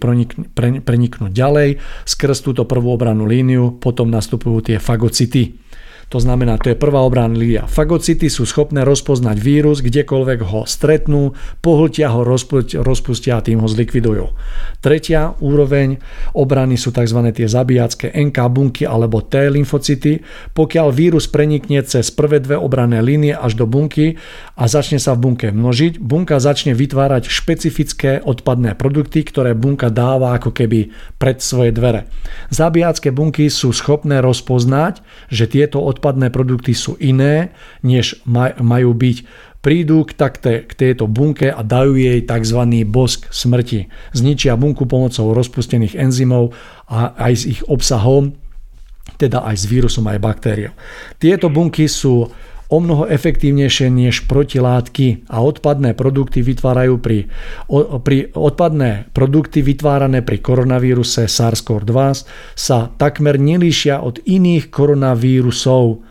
preniknú 0.85 1.33
ďalej 1.33 1.81
skrz 2.05 2.37
túto 2.45 2.69
prvú 2.69 2.93
obrannú 2.93 3.25
líniu, 3.25 3.81
potom 3.81 4.13
nastupujú 4.13 4.69
tie 4.69 4.77
fagocity. 4.77 5.57
To 6.11 6.19
znamená, 6.19 6.59
to 6.59 6.67
je 6.67 6.75
prvá 6.75 6.99
obrana 7.07 7.31
línia. 7.31 7.71
Fagocity 7.71 8.27
sú 8.27 8.43
schopné 8.43 8.83
rozpoznať 8.83 9.39
vírus, 9.39 9.79
kdekoľvek 9.79 10.39
ho 10.43 10.67
stretnú, 10.67 11.31
pohltia 11.63 12.11
ho, 12.11 12.27
rozpustia 12.27 13.39
a 13.39 13.43
tým 13.43 13.63
ho 13.63 13.67
zlikvidujú. 13.71 14.35
Tretia 14.83 15.39
úroveň 15.39 16.03
obrany 16.35 16.75
sú 16.75 16.91
tzv. 16.91 17.31
tie 17.31 17.47
zabíjacké 17.47 18.11
NK 18.11 18.37
bunky 18.51 18.83
alebo 18.83 19.23
T 19.23 19.39
lymfocyty. 19.39 20.19
Pokiaľ 20.51 20.91
vírus 20.91 21.31
prenikne 21.31 21.79
cez 21.87 22.11
prvé 22.11 22.43
dve 22.43 22.59
obranné 22.59 22.99
línie 22.99 23.31
až 23.31 23.55
do 23.55 23.63
bunky 23.63 24.19
a 24.59 24.67
začne 24.67 24.99
sa 24.99 25.15
v 25.15 25.31
bunke 25.31 25.47
množiť, 25.55 25.95
bunka 25.95 26.43
začne 26.43 26.75
vytvárať 26.75 27.31
špecifické 27.31 28.19
odpadné 28.19 28.75
produkty, 28.75 29.23
ktoré 29.23 29.55
bunka 29.55 29.87
dáva 29.87 30.35
ako 30.35 30.51
keby 30.51 30.91
pred 31.15 31.39
svoje 31.39 31.71
dvere. 31.71 32.11
Zabíjacké 32.51 33.15
bunky 33.15 33.47
sú 33.47 33.71
schopné 33.71 34.19
rozpoznať, 34.19 34.99
že 35.31 35.47
tieto 35.47 35.79
odpadné 35.79 35.99
odpadné 36.01 36.33
produkty 36.33 36.73
sú 36.73 36.97
iné, 36.97 37.53
než 37.85 38.17
majú 38.57 38.97
byť. 38.97 39.17
Prídu 39.61 40.01
k, 40.09 40.17
takte, 40.17 40.65
k 40.65 40.73
tejto 40.73 41.05
bunke 41.05 41.53
a 41.53 41.61
dajú 41.61 41.93
jej 41.93 42.25
tzv. 42.25 42.65
bosk 42.89 43.29
smrti. 43.29 43.93
Zničia 44.09 44.57
bunku 44.57 44.89
pomocou 44.89 45.37
rozpustených 45.37 45.93
enzymov 46.01 46.57
a 46.89 47.13
aj 47.13 47.33
s 47.37 47.43
ich 47.45 47.61
obsahom, 47.69 48.33
teda 49.21 49.45
aj 49.45 49.61
s 49.61 49.69
vírusom, 49.69 50.09
aj 50.09 50.17
baktériou. 50.17 50.73
Tieto 51.21 51.53
bunky 51.53 51.85
sú 51.85 52.25
o 52.71 52.77
mnoho 52.79 53.03
efektívnejšie 53.11 53.91
než 53.91 54.23
protilátky 54.31 55.27
a 55.27 55.43
odpadné 55.43 55.91
produkty 55.91 56.39
vytvárajú 56.39 57.03
pri, 57.03 57.27
o, 57.67 57.99
pri 57.99 58.31
odpadné 58.31 59.11
produkty 59.11 59.59
vytvárané 59.59 60.23
pri 60.23 60.39
koronavíruse 60.39 61.27
SARS-CoV-2 61.27 61.93
sa 62.55 62.87
takmer 62.95 63.35
nelíšia 63.35 63.99
od 63.99 64.23
iných 64.23 64.71
koronavírusov 64.71 66.10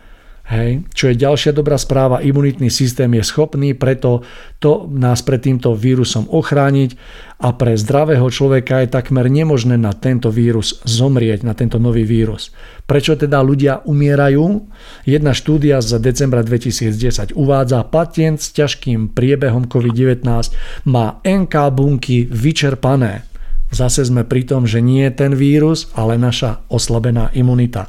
Hej. 0.51 0.83
Čo 0.91 1.07
je 1.07 1.15
ďalšia 1.15 1.55
dobrá 1.55 1.79
správa, 1.79 2.19
imunitný 2.19 2.67
systém 2.67 3.07
je 3.15 3.23
schopný 3.23 3.71
preto 3.71 4.19
to 4.59 4.83
nás 4.91 5.23
pred 5.23 5.39
týmto 5.39 5.71
vírusom 5.71 6.27
ochrániť 6.27 6.99
a 7.39 7.55
pre 7.55 7.79
zdravého 7.79 8.27
človeka 8.27 8.83
je 8.83 8.91
takmer 8.91 9.31
nemožné 9.31 9.79
na 9.79 9.95
tento 9.95 10.27
vírus 10.27 10.83
zomrieť, 10.83 11.47
na 11.47 11.55
tento 11.55 11.79
nový 11.79 12.03
vírus. 12.03 12.51
Prečo 12.83 13.15
teda 13.15 13.39
ľudia 13.39 13.87
umierajú? 13.87 14.67
Jedna 15.07 15.31
štúdia 15.31 15.79
z 15.79 16.03
decembra 16.03 16.43
2010 16.43 17.31
uvádza, 17.31 17.87
pacient 17.87 18.43
s 18.43 18.51
ťažkým 18.51 19.15
priebehom 19.15 19.71
COVID-19 19.71 20.27
má 20.83 21.23
NK 21.23 21.55
bunky 21.71 22.27
vyčerpané. 22.27 23.30
Zase 23.71 24.03
sme 24.03 24.27
pri 24.27 24.43
tom, 24.43 24.67
že 24.67 24.83
nie 24.83 25.07
ten 25.15 25.31
vírus, 25.31 25.87
ale 25.95 26.19
naša 26.19 26.67
oslabená 26.67 27.31
imunita. 27.31 27.87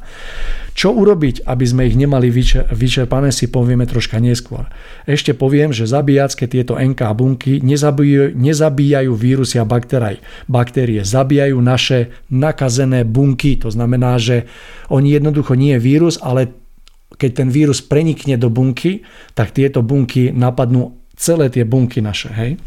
Čo 0.73 0.95
urobiť, 0.95 1.45
aby 1.45 1.65
sme 1.67 1.85
ich 1.85 1.99
nemali 1.99 2.33
vyčerpané, 2.71 3.29
si 3.29 3.51
povieme 3.51 3.85
troška 3.85 4.17
neskôr. 4.17 4.65
Ešte 5.05 5.37
poviem, 5.37 5.69
že 5.69 5.85
zabíjacké 5.85 6.49
tieto 6.49 6.79
NK 6.79 7.03
bunky 7.13 7.61
nezabíjajú, 7.61 8.33
nezabíjajú 8.33 9.11
vírusy 9.13 9.61
a 9.61 9.67
baktérie. 9.67 10.23
Baktérie 10.49 11.05
zabíjajú 11.05 11.59
naše 11.61 12.15
nakazené 12.31 13.05
bunky. 13.05 13.59
To 13.61 13.69
znamená, 13.69 14.17
že 14.17 14.49
oni 14.89 15.13
jednoducho 15.13 15.53
nie 15.53 15.77
je 15.77 15.83
vírus, 15.83 16.15
ale 16.23 16.49
keď 17.13 17.45
ten 17.45 17.49
vírus 17.53 17.83
prenikne 17.85 18.41
do 18.41 18.49
bunky, 18.49 19.05
tak 19.37 19.53
tieto 19.53 19.85
bunky 19.85 20.33
napadnú 20.33 20.97
celé 21.13 21.53
tie 21.53 21.67
bunky 21.67 22.01
naše. 22.01 22.33
Hej? 22.33 22.57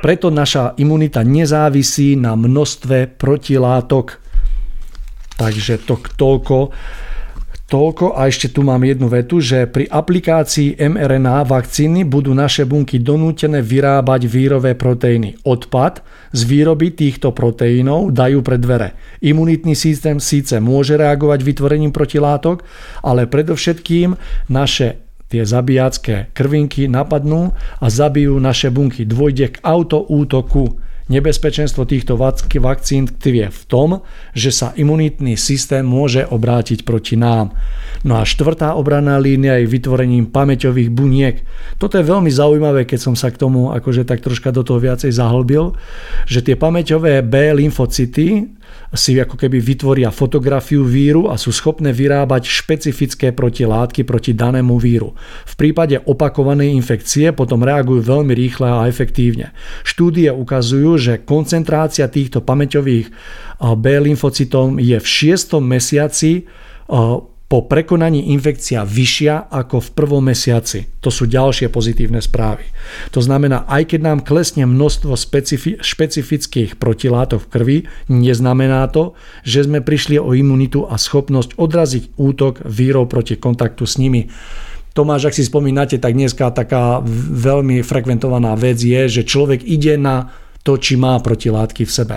Preto 0.00 0.30
naša 0.30 0.76
imunita 0.78 1.24
nezávisí 1.26 2.14
na 2.14 2.36
množstve 2.36 3.18
protilátok 3.18 4.26
Takže 5.36 5.84
to 5.84 6.00
toľko. 6.00 6.72
Toľko 7.66 8.14
a 8.14 8.30
ešte 8.30 8.54
tu 8.54 8.62
mám 8.62 8.78
jednu 8.86 9.10
vetu, 9.10 9.42
že 9.42 9.66
pri 9.66 9.90
aplikácii 9.90 10.78
mRNA 10.78 11.42
vakcíny 11.50 12.06
budú 12.06 12.30
naše 12.30 12.62
bunky 12.62 13.02
donútené 13.02 13.58
vyrábať 13.58 14.30
vírové 14.30 14.78
proteíny. 14.78 15.34
Odpad 15.42 15.98
z 16.30 16.40
výroby 16.46 16.94
týchto 16.94 17.34
proteínov 17.34 18.14
dajú 18.14 18.38
pred 18.46 18.62
dvere. 18.62 18.94
Imunitný 19.18 19.74
systém 19.74 20.22
síce 20.22 20.62
môže 20.62 20.94
reagovať 20.94 21.42
vytvorením 21.42 21.90
protilátok, 21.90 22.62
ale 23.02 23.26
predovšetkým 23.26 24.14
naše 24.46 25.05
tie 25.26 25.42
zabijacké 25.42 26.30
krvinky 26.30 26.86
napadnú 26.86 27.54
a 27.82 27.86
zabijú 27.86 28.38
naše 28.38 28.70
bunky. 28.70 29.02
Dôjde 29.02 29.58
k 29.58 29.60
autoútoku 29.62 30.86
Nebezpečenstvo 31.06 31.86
týchto 31.86 32.18
vakcín 32.18 33.06
tkvie 33.06 33.46
v 33.46 33.62
tom, 33.70 34.02
že 34.34 34.50
sa 34.50 34.74
imunitný 34.74 35.38
systém 35.38 35.86
môže 35.86 36.26
obrátiť 36.26 36.82
proti 36.82 37.14
nám. 37.14 37.54
No 38.02 38.18
a 38.18 38.26
štvrtá 38.26 38.74
obranná 38.74 39.14
línia 39.14 39.54
je 39.62 39.70
vytvorením 39.70 40.26
pamäťových 40.34 40.90
buniek. 40.90 41.46
Toto 41.78 41.94
je 41.94 42.10
veľmi 42.10 42.26
zaujímavé, 42.26 42.90
keď 42.90 42.98
som 42.98 43.14
sa 43.14 43.30
k 43.30 43.38
tomu 43.38 43.70
akože 43.70 44.02
tak 44.02 44.18
troška 44.18 44.50
do 44.50 44.66
toho 44.66 44.82
viacej 44.82 45.14
zahlbil, 45.14 45.78
že 46.26 46.42
tie 46.42 46.58
pamäťové 46.58 47.22
B 47.22 47.54
lymfocyty 47.54 48.50
si 48.94 49.18
ako 49.18 49.36
keby 49.36 49.60
vytvoria 49.60 50.08
fotografiu 50.14 50.86
víru 50.86 51.28
a 51.28 51.36
sú 51.36 51.52
schopné 51.52 51.92
vyrábať 51.92 52.48
špecifické 52.48 53.34
protilátky 53.34 54.08
proti 54.08 54.32
danému 54.32 54.78
víru. 54.80 55.12
V 55.44 55.54
prípade 55.58 56.00
opakovanej 56.00 56.72
infekcie 56.72 57.34
potom 57.36 57.60
reagujú 57.60 58.00
veľmi 58.00 58.32
rýchle 58.32 58.66
a 58.66 58.88
efektívne. 58.88 59.52
Štúdie 59.84 60.32
ukazujú, 60.32 60.96
že 60.96 61.20
koncentrácia 61.20 62.08
týchto 62.08 62.40
pamäťových 62.40 63.12
B 63.76 63.84
lymfocytov 64.00 64.80
je 64.80 64.96
v 64.96 65.06
6. 65.06 65.60
mesiaci 65.60 66.48
po 67.46 67.62
prekonaní 67.62 68.34
infekcia 68.34 68.82
vyššia 68.82 69.54
ako 69.54 69.78
v 69.78 69.88
prvom 69.94 70.22
mesiaci. 70.26 70.98
To 70.98 71.14
sú 71.14 71.30
ďalšie 71.30 71.70
pozitívne 71.70 72.18
správy. 72.18 72.66
To 73.14 73.22
znamená, 73.22 73.62
aj 73.70 73.94
keď 73.94 74.00
nám 74.02 74.26
klesne 74.26 74.66
množstvo 74.66 75.14
specifi- 75.14 75.78
špecifických 75.78 76.74
protilátok 76.74 77.46
v 77.46 77.50
krvi, 77.50 77.78
neznamená 78.10 78.90
to, 78.90 79.14
že 79.46 79.70
sme 79.70 79.78
prišli 79.78 80.18
o 80.18 80.34
imunitu 80.34 80.90
a 80.90 80.98
schopnosť 80.98 81.54
odraziť 81.54 82.18
útok 82.18 82.66
vírov 82.66 83.06
proti 83.06 83.38
kontaktu 83.38 83.86
s 83.86 83.94
nimi. 84.02 84.26
Tomáš, 84.90 85.30
ak 85.30 85.38
si 85.38 85.46
spomínate, 85.46 86.02
tak 86.02 86.18
dneska 86.18 86.50
taká 86.50 86.98
veľmi 87.30 87.84
frekventovaná 87.86 88.58
vec 88.58 88.82
je, 88.82 89.06
že 89.06 89.28
človek 89.28 89.62
ide 89.62 89.94
na 89.94 90.34
to, 90.66 90.74
či 90.82 90.98
má 90.98 91.14
protilátky 91.22 91.86
v 91.86 91.94
sebe. 91.94 92.16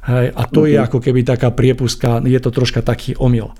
Hej, 0.00 0.32
a 0.32 0.42
to 0.48 0.64
je 0.64 0.80
mhm. 0.80 0.88
ako 0.88 0.98
keby 1.04 1.20
taká 1.28 1.52
priepustka, 1.52 2.24
je 2.24 2.40
to 2.40 2.48
troška 2.48 2.80
taký 2.80 3.12
omyl. 3.20 3.52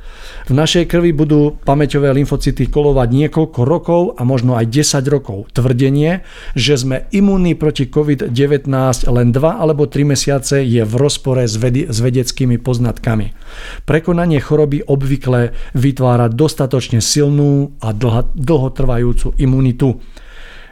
V 0.49 0.57
našej 0.57 0.89
krvi 0.89 1.13
budú 1.13 1.61
pamäťové 1.69 2.09
lymfocyty 2.17 2.73
kolovať 2.73 3.09
niekoľko 3.13 3.61
rokov 3.69 4.01
a 4.17 4.25
možno 4.25 4.57
aj 4.57 4.73
10 4.73 5.05
rokov. 5.13 5.53
Tvrdenie, 5.53 6.25
že 6.57 6.81
sme 6.81 7.05
imunní 7.13 7.53
proti 7.61 7.93
COVID-19 7.93 8.73
len 9.13 9.29
2 9.37 9.37
alebo 9.37 9.85
3 9.85 10.17
mesiace 10.17 10.65
je 10.65 10.81
v 10.81 10.95
rozpore 10.97 11.45
s, 11.45 11.61
vedi- 11.61 11.85
s 11.85 12.01
vedeckými 12.01 12.57
poznatkami. 12.57 13.37
Prekonanie 13.85 14.41
choroby 14.41 14.81
obvykle 14.81 15.53
vytvára 15.77 16.33
dostatočne 16.33 17.05
silnú 17.05 17.77
a 17.85 17.93
dlho- 17.93 18.33
dlhotrvajúcu 18.33 19.37
imunitu. 19.37 20.01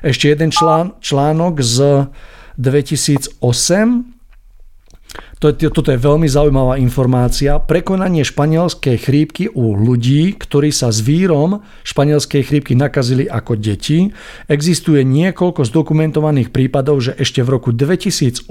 Ešte 0.00 0.32
jeden 0.32 0.48
člán, 0.48 0.96
článok 1.04 1.60
z 1.60 2.08
2008 2.56 4.17
toto 5.38 5.94
je 5.94 6.02
veľmi 6.02 6.26
zaujímavá 6.26 6.82
informácia. 6.82 7.62
Prekonanie 7.62 8.26
španielskej 8.26 8.98
chrípky 8.98 9.46
u 9.46 9.70
ľudí, 9.70 10.34
ktorí 10.34 10.74
sa 10.74 10.90
s 10.90 10.98
vírom 10.98 11.62
španielskej 11.86 12.42
chrípky 12.42 12.74
nakazili 12.74 13.30
ako 13.30 13.54
deti. 13.54 14.10
Existuje 14.50 15.06
niekoľko 15.06 15.62
zdokumentovaných 15.62 16.50
prípadov, 16.50 17.06
že 17.06 17.14
ešte 17.14 17.46
v 17.46 17.54
roku 17.54 17.70
2008 17.70 18.50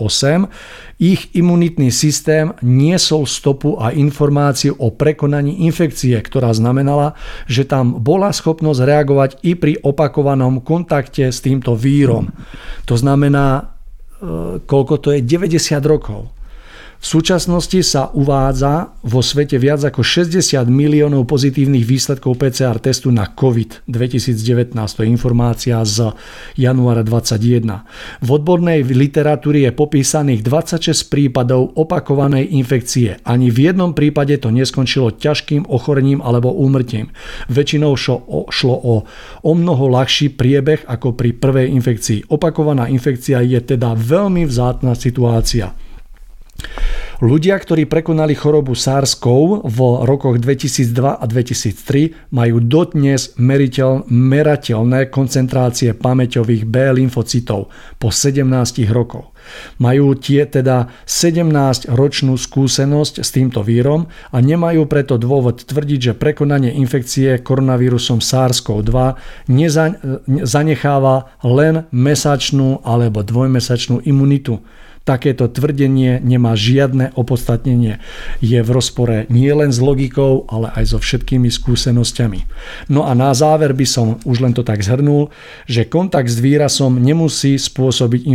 ich 1.03 1.27
imunitný 1.35 1.91
systém 1.91 2.55
niesol 2.63 3.27
stopu 3.27 3.75
a 3.83 3.91
informáciu 3.91 4.71
o 4.79 4.87
prekonaní 4.87 5.67
infekcie, 5.67 6.15
ktorá 6.15 6.55
znamenala, 6.55 7.19
že 7.51 7.67
tam 7.67 7.99
bola 7.99 8.31
schopnosť 8.31 8.79
reagovať 8.79 9.43
i 9.43 9.59
pri 9.59 9.75
opakovanom 9.83 10.63
kontakte 10.63 11.27
s 11.35 11.43
týmto 11.43 11.75
vírom. 11.75 12.31
To 12.87 12.95
znamená, 12.95 13.75
e, 14.23 14.63
koľko 14.63 15.03
to 15.03 15.11
je? 15.11 15.19
90 15.19 15.83
rokov. 15.83 16.36
V 16.97 17.05
súčasnosti 17.05 17.77
sa 17.85 18.09
uvádza 18.09 18.97
vo 19.05 19.21
svete 19.21 19.61
viac 19.61 19.85
ako 19.85 20.01
60 20.01 20.65
miliónov 20.65 21.29
pozitívnych 21.29 21.85
výsledkov 21.85 22.41
PCR 22.41 22.81
testu 22.81 23.13
na 23.13 23.29
COVID 23.29 23.85
2019. 23.85 24.73
To 24.73 25.01
je 25.05 25.09
informácia 25.09 25.77
z 25.85 26.11
januára 26.57 27.05
2021. 27.05 28.25
V 28.25 28.29
odbornej 28.33 28.81
literatúre 28.89 29.69
je 29.69 29.71
popísaných 29.77 30.41
26 30.41 31.13
prípadov 31.13 31.77
opakovanej 31.77 32.49
infekcie. 32.57 33.21
Ani 33.21 33.53
v 33.53 33.69
jednom 33.69 33.93
prípade 33.93 34.33
to 34.41 34.49
neskončilo 34.49 35.13
ťažkým 35.13 35.69
ochorením 35.69 36.25
alebo 36.25 36.49
úmrtím. 36.49 37.13
Väčšinou 37.45 37.93
šlo 38.49 38.75
o 38.77 38.95
o 39.47 39.51
mnoho 39.55 39.87
ľahší 39.87 40.33
priebeh 40.35 40.83
ako 40.89 41.13
pri 41.15 41.31
prvej 41.37 41.71
infekcii. 41.77 42.33
Opakovaná 42.33 42.89
infekcia 42.89 43.39
je 43.45 43.59
teda 43.61 43.95
veľmi 43.95 44.43
vzácna 44.43 44.97
situácia. 44.97 45.71
Ľudia, 47.17 47.57
ktorí 47.57 47.89
prekonali 47.89 48.37
chorobu 48.37 48.77
SARS-CoV 48.77 49.65
v 49.65 49.79
rokoch 50.05 50.37
2002 50.37 51.17
a 51.17 51.25
2003 51.25 52.29
majú 52.29 52.61
dodnes 52.61 53.33
meriteľ, 53.41 54.05
merateľné 54.05 55.09
koncentrácie 55.09 55.97
pamäťových 55.97 56.69
B 56.69 56.75
lymfocytov 57.01 57.73
po 57.97 58.07
17 58.13 58.45
rokoch. 58.93 59.33
Majú 59.81 60.13
tie 60.13 60.45
teda 60.45 60.93
17-ročnú 61.09 62.37
skúsenosť 62.37 63.25
s 63.25 63.29
týmto 63.33 63.65
vírom 63.65 64.05
a 64.29 64.37
nemajú 64.37 64.85
preto 64.85 65.17
dôvod 65.17 65.65
tvrdiť, 65.65 66.13
že 66.13 66.19
prekonanie 66.19 66.69
infekcie 66.77 67.41
koronavírusom 67.41 68.21
SARS-CoV-2 68.21 68.93
zanecháva 70.45 71.33
len 71.41 71.89
mesačnú 71.89 72.85
alebo 72.85 73.25
dvojmesačnú 73.25 74.05
imunitu 74.05 74.61
Takéto 75.07 75.47
tvrdenie 75.47 76.19
nemá 76.19 76.51
žiadne 76.59 77.15
opodstatnenie. 77.15 78.03
Je 78.43 78.59
v 78.59 78.69
rozpore 78.75 79.23
nielen 79.31 79.71
s 79.71 79.79
logikou, 79.79 80.43
ale 80.51 80.67
aj 80.75 80.91
so 80.91 80.99
všetkými 80.99 81.47
skúsenosťami. 81.47 82.43
No 82.91 83.07
a 83.07 83.15
na 83.15 83.31
záver 83.31 83.71
by 83.71 83.87
som 83.87 84.19
už 84.27 84.43
len 84.43 84.51
to 84.51 84.67
tak 84.67 84.83
zhrnul, 84.83 85.31
že 85.63 85.87
kontakt 85.87 86.27
s 86.27 86.43
vírasom 86.43 86.99
nemusí 86.99 87.55
spôsobiť 87.55 88.27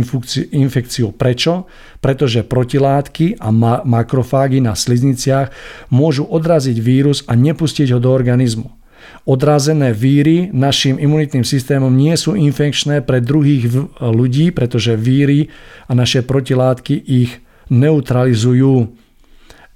infekciu. 0.49 1.13
Prečo? 1.13 1.69
Pretože 2.01 2.41
protilátky 2.41 3.37
a 3.37 3.53
makrofágy 3.85 4.57
na 4.57 4.73
slizniciach 4.73 5.53
môžu 5.93 6.25
odraziť 6.25 6.81
vírus 6.81 7.21
a 7.29 7.37
nepustiť 7.37 7.93
ho 7.93 8.01
do 8.01 8.09
organizmu. 8.09 8.82
Odrazené 9.23 9.95
víry 9.95 10.51
našim 10.51 10.99
imunitným 10.99 11.47
systémom 11.47 11.91
nie 11.95 12.11
sú 12.19 12.35
infekčné 12.35 12.99
pre 12.99 13.23
druhých 13.23 13.71
ľudí, 14.03 14.51
pretože 14.51 14.99
víry 14.99 15.47
a 15.87 15.95
naše 15.95 16.27
protilátky 16.27 16.95
ich 16.99 17.39
neutralizujú. 17.71 18.91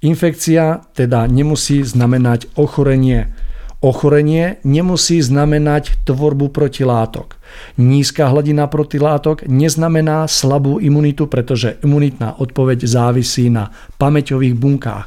Infekcia 0.04 0.84
teda 0.92 1.26
nemusí 1.26 1.80
znamenať 1.82 2.52
ochorenie. 2.54 3.32
Ochorenie 3.78 4.58
nemusí 4.66 5.22
znamenať 5.22 6.02
tvorbu 6.02 6.50
protilátok. 6.50 7.38
Nízka 7.78 8.26
hladina 8.26 8.66
protilátok 8.66 9.46
neznamená 9.46 10.26
slabú 10.26 10.82
imunitu, 10.82 11.30
pretože 11.30 11.78
imunitná 11.86 12.42
odpoveď 12.42 12.82
závisí 12.82 13.46
na 13.46 13.70
pamäťových 14.02 14.58
bunkách. 14.58 15.06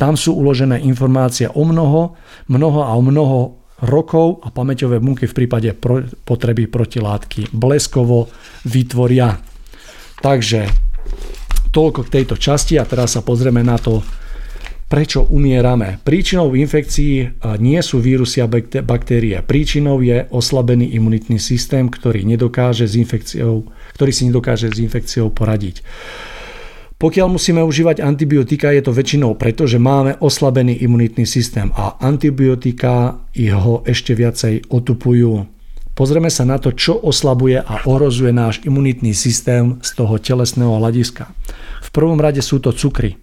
Tam 0.00 0.16
sú 0.16 0.32
uložené 0.32 0.80
informácie 0.88 1.44
o 1.52 1.60
mnoho, 1.60 2.16
mnoho 2.48 2.80
a 2.88 2.96
o 2.96 3.02
mnoho 3.04 3.38
rokov 3.84 4.40
a 4.40 4.48
pamäťové 4.48 4.96
bunky 4.96 5.28
v 5.28 5.36
prípade 5.36 5.76
potreby 6.24 6.72
protilátky 6.72 7.52
bleskovo 7.52 8.32
vytvoria. 8.64 9.36
Takže 10.24 10.64
toľko 11.68 12.08
k 12.08 12.12
tejto 12.16 12.40
časti 12.40 12.80
a 12.80 12.88
teraz 12.88 13.12
sa 13.12 13.20
pozrieme 13.20 13.60
na 13.60 13.76
to, 13.76 14.00
Prečo 14.86 15.26
umierame? 15.26 15.98
Príčinou 16.06 16.54
infekcií 16.54 17.42
nie 17.58 17.80
sú 17.82 17.98
vírusy 17.98 18.38
a 18.38 18.46
baktérie. 18.86 19.42
Príčinou 19.42 19.98
je 19.98 20.30
oslabený 20.30 20.94
imunitný 20.94 21.42
systém, 21.42 21.90
ktorý, 21.90 22.22
nedokáže 22.22 22.86
s 22.86 22.94
infekciou, 22.94 23.66
ktorý 23.98 24.12
si 24.14 24.30
nedokáže 24.30 24.70
s 24.70 24.78
infekciou 24.78 25.34
poradiť. 25.34 25.82
Pokiaľ 27.02 27.28
musíme 27.28 27.66
užívať 27.66 27.98
antibiotika, 27.98 28.70
je 28.70 28.86
to 28.86 28.94
väčšinou 28.94 29.34
preto, 29.34 29.66
že 29.66 29.82
máme 29.82 30.22
oslabený 30.22 30.78
imunitný 30.78 31.26
systém 31.26 31.74
a 31.74 31.98
antibiotika 31.98 33.26
ho 33.36 33.82
ešte 33.84 34.14
viacej 34.14 34.70
otupujú. 34.70 35.50
Pozrieme 35.98 36.30
sa 36.30 36.46
na 36.46 36.62
to, 36.62 36.70
čo 36.70 36.94
oslabuje 36.94 37.58
a 37.58 37.84
ohrozuje 37.90 38.30
náš 38.30 38.62
imunitný 38.62 39.18
systém 39.18 39.82
z 39.82 39.90
toho 39.98 40.14
telesného 40.16 40.78
hľadiska. 40.78 41.26
V 41.84 41.88
prvom 41.90 42.22
rade 42.22 42.38
sú 42.38 42.62
to 42.62 42.70
cukry. 42.70 43.18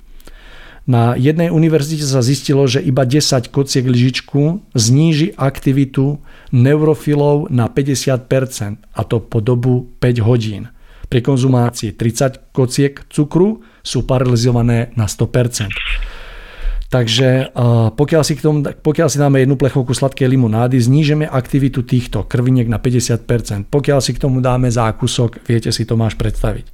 Na 0.84 1.16
jednej 1.16 1.48
univerzite 1.48 2.04
sa 2.04 2.20
zistilo, 2.20 2.68
že 2.68 2.84
iba 2.84 3.08
10 3.08 3.48
kociek 3.56 3.88
lyžičku 3.88 4.68
zníži 4.76 5.32
aktivitu 5.40 6.20
neurofilov 6.52 7.48
na 7.48 7.72
50% 7.72 8.92
a 8.92 9.02
to 9.08 9.24
po 9.24 9.40
dobu 9.40 9.88
5 10.04 10.28
hodín. 10.28 10.68
Pri 11.08 11.24
konzumácii 11.24 11.96
30 11.96 12.52
kociek 12.52 13.08
cukru 13.08 13.64
sú 13.80 14.04
paralizované 14.04 14.92
na 15.00 15.08
100%. 15.08 15.72
Takže 16.92 17.56
pokiaľ 17.96 18.22
si, 18.22 18.34
k 18.38 18.42
tomu, 18.44 18.62
pokiaľ 18.62 19.08
si 19.10 19.18
dáme 19.18 19.42
jednu 19.42 19.58
plechovku 19.58 19.98
sladkej 19.98 20.30
limonády, 20.30 20.78
znížime 20.78 21.26
aktivitu 21.26 21.82
týchto 21.82 22.28
krviniek 22.28 22.70
na 22.70 22.78
50%. 22.78 23.72
Pokiaľ 23.72 24.00
si 24.04 24.12
k 24.14 24.22
tomu 24.22 24.44
dáme 24.44 24.70
zákusok, 24.70 25.42
viete 25.48 25.72
si 25.72 25.88
to 25.88 25.98
máš 25.98 26.14
predstaviť. 26.20 26.70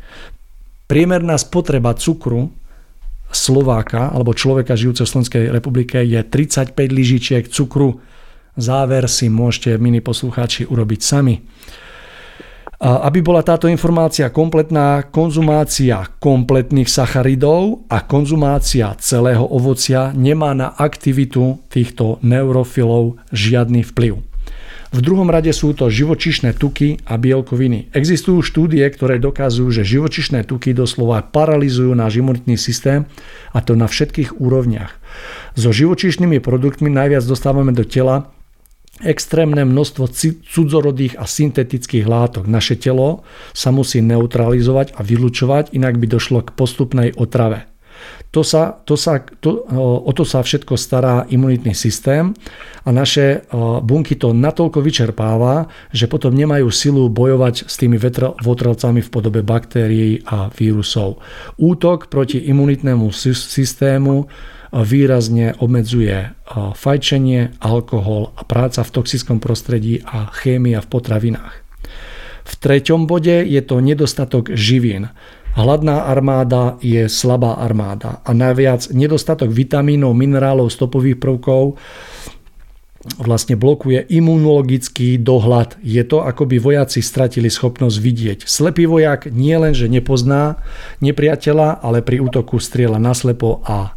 Priemerná 0.89 1.37
spotreba 1.39 1.93
cukru 1.93 2.51
Slováka 3.29 4.09
alebo 4.09 4.33
človeka 4.33 4.73
žijúceho 4.73 5.05
v 5.05 5.11
Slovenskej 5.13 5.43
republike 5.53 6.01
je 6.01 6.21
35 6.21 6.73
lyžičiek 6.75 7.45
cukru. 7.49 8.01
Záver 8.59 9.07
si 9.07 9.31
môžete, 9.31 9.79
mini 9.79 10.03
poslucháči, 10.03 10.67
urobiť 10.67 10.99
sami. 10.99 11.39
Aby 12.79 13.19
bola 13.19 13.43
táto 13.43 13.67
informácia 13.67 14.31
kompletná, 14.31 15.03
konzumácia 15.11 16.07
kompletných 16.23 16.87
sacharidov 16.87 17.83
a 17.91 18.07
konzumácia 18.07 18.95
celého 19.03 19.43
ovocia 19.43 20.15
nemá 20.15 20.55
na 20.55 20.71
aktivitu 20.79 21.59
týchto 21.67 22.23
neurofilov 22.23 23.19
žiadny 23.35 23.83
vplyv. 23.83 24.28
V 24.89 25.05
druhom 25.05 25.29
rade 25.29 25.53
sú 25.53 25.77
to 25.77 25.85
živočišné 25.85 26.57
tuky 26.57 26.97
a 27.05 27.21
bielkoviny. 27.21 27.93
Existujú 27.93 28.41
štúdie, 28.41 28.81
ktoré 28.89 29.21
dokazujú, 29.21 29.69
že 29.69 29.85
živočišné 29.85 30.49
tuky 30.49 30.73
doslova 30.73 31.21
paralizujú 31.21 31.93
náš 31.93 32.17
imunitný 32.17 32.57
systém 32.57 33.05
a 33.53 33.61
to 33.61 33.77
na 33.77 33.85
všetkých 33.85 34.41
úrovniach. 34.41 34.97
So 35.53 35.69
živočišnými 35.69 36.41
produktmi 36.41 36.89
najviac 36.89 37.21
dostávame 37.21 37.69
do 37.69 37.85
tela 37.85 38.33
extrémne 39.05 39.61
množstvo 39.61 40.09
cudzorodých 40.43 41.21
a 41.21 41.29
syntetických 41.29 42.09
látok. 42.09 42.49
Naše 42.49 42.75
telo 42.81 43.21
sa 43.53 43.69
musí 43.69 44.01
neutralizovať 44.01 44.97
a 44.97 45.05
vylúčovať, 45.05 45.71
inak 45.71 46.01
by 46.01 46.07
došlo 46.09 46.43
k 46.43 46.49
postupnej 46.57 47.09
otrave. 47.13 47.68
To 48.29 48.45
sa, 48.45 48.77
to 48.85 48.93
sa, 48.93 49.25
to, 49.41 49.65
o 50.05 50.11
to 50.13 50.21
sa 50.21 50.45
všetko 50.45 50.77
stará 50.77 51.25
imunitný 51.33 51.73
systém 51.73 52.29
a 52.85 52.89
naše 52.93 53.49
bunky 53.81 54.21
to 54.21 54.37
natoľko 54.37 54.85
vyčerpáva, 54.85 55.65
že 55.89 56.05
potom 56.05 56.37
nemajú 56.37 56.69
silu 56.69 57.09
bojovať 57.09 57.65
s 57.65 57.81
tými 57.81 57.97
votrelcami 58.45 59.01
v 59.01 59.09
podobe 59.09 59.41
baktérií 59.41 60.21
a 60.29 60.53
vírusov. 60.53 61.25
Útok 61.57 62.13
proti 62.13 62.37
imunitnému 62.37 63.09
systému 63.09 64.29
výrazne 64.69 65.57
obmedzuje 65.57 66.29
fajčenie, 66.77 67.57
alkohol 67.57 68.37
a 68.37 68.45
práca 68.45 68.85
v 68.85 68.93
toxickom 68.93 69.41
prostredí 69.41 70.05
a 70.05 70.29
chémia 70.37 70.85
v 70.85 70.89
potravinách. 70.93 71.65
V 72.45 72.53
treťom 72.57 73.09
bode 73.09 73.45
je 73.45 73.61
to 73.65 73.81
nedostatok 73.81 74.53
živín. 74.53 75.09
Hladná 75.57 76.05
armáda 76.05 76.77
je 76.79 77.09
slabá 77.09 77.57
armáda 77.57 78.21
a 78.23 78.31
najviac 78.31 78.93
nedostatok 78.93 79.49
vitamínov, 79.49 80.13
minerálov, 80.13 80.69
stopových 80.69 81.17
prvkov 81.17 81.75
vlastne 83.15 83.55
blokuje 83.55 84.03
imunologický 84.11 85.15
dohľad. 85.23 85.79
Je 85.79 86.03
to, 86.03 86.19
ako 86.19 86.43
by 86.51 86.59
vojaci 86.59 86.99
stratili 86.99 87.47
schopnosť 87.47 87.97
vidieť. 87.97 88.39
Slepý 88.43 88.91
vojak 88.91 89.31
nie 89.31 89.55
len, 89.55 89.71
že 89.71 89.87
nepozná 89.87 90.59
nepriateľa, 90.99 91.79
ale 91.79 92.03
pri 92.03 92.19
útoku 92.19 92.59
strieľa 92.59 92.99
naslepo 92.99 93.63
a 93.63 93.95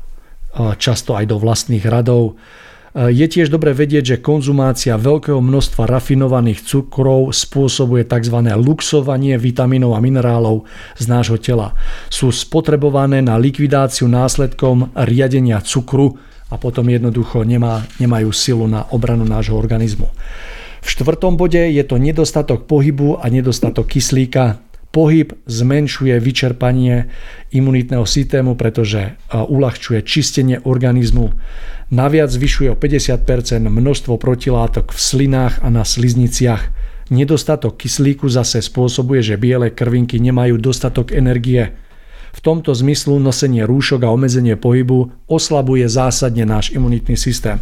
často 0.79 1.19
aj 1.19 1.35
do 1.35 1.37
vlastných 1.43 1.83
radov. 1.83 2.39
Je 2.93 3.25
tiež 3.25 3.49
dobre 3.49 3.73
vedieť, 3.73 4.05
že 4.05 4.21
konzumácia 4.21 5.01
veľkého 5.01 5.41
množstva 5.41 5.89
rafinovaných 5.89 6.61
cukrov 6.61 7.33
spôsobuje 7.33 8.05
tzv. 8.05 8.37
luxovanie 8.53 9.41
vitamínov 9.41 9.97
a 9.97 10.05
minerálov 10.05 10.69
z 11.01 11.05
nášho 11.09 11.41
tela. 11.41 11.73
Sú 12.13 12.29
spotrebované 12.29 13.25
na 13.25 13.41
likvidáciu 13.41 14.13
následkom 14.13 14.93
riadenia 14.93 15.65
cukru 15.65 16.21
a 16.53 16.61
potom 16.61 16.85
jednoducho 16.85 17.49
nemá, 17.49 17.81
nemajú 17.97 18.29
silu 18.29 18.69
na 18.69 18.85
obranu 18.93 19.25
nášho 19.25 19.57
organizmu. 19.57 20.13
V 20.85 20.89
štvrtom 20.93 21.41
bode 21.41 21.65
je 21.73 21.85
to 21.89 21.97
nedostatok 21.97 22.69
pohybu 22.69 23.17
a 23.17 23.25
nedostatok 23.33 23.89
kyslíka. 23.89 24.61
Pohyb 24.93 25.33
zmenšuje 25.49 26.21
vyčerpanie 26.21 27.09
imunitného 27.49 28.05
systému, 28.05 28.61
pretože 28.61 29.17
uľahčuje 29.33 30.05
čistenie 30.05 30.61
organizmu. 30.61 31.33
Naviac 31.89 32.29
zvyšuje 32.29 32.69
o 32.73 32.77
50% 32.77 33.73
množstvo 33.73 34.21
protilátok 34.21 34.93
v 34.93 35.01
slinách 35.01 35.65
a 35.65 35.73
na 35.73 35.89
slizniciach. 35.89 36.69
Nedostatok 37.09 37.81
kyslíku 37.81 38.29
zase 38.29 38.61
spôsobuje, 38.61 39.25
že 39.25 39.41
biele 39.41 39.73
krvinky 39.73 40.21
nemajú 40.21 40.61
dostatok 40.61 41.17
energie. 41.17 41.73
V 42.33 42.41
tomto 42.41 42.73
zmyslu 42.73 43.21
nosenie 43.21 43.69
rúšok 43.69 44.05
a 44.05 44.13
obmedzenie 44.13 44.57
pohybu 44.57 45.29
oslabuje 45.29 45.85
zásadne 45.89 46.49
náš 46.49 46.73
imunitný 46.73 47.17
systém. 47.17 47.61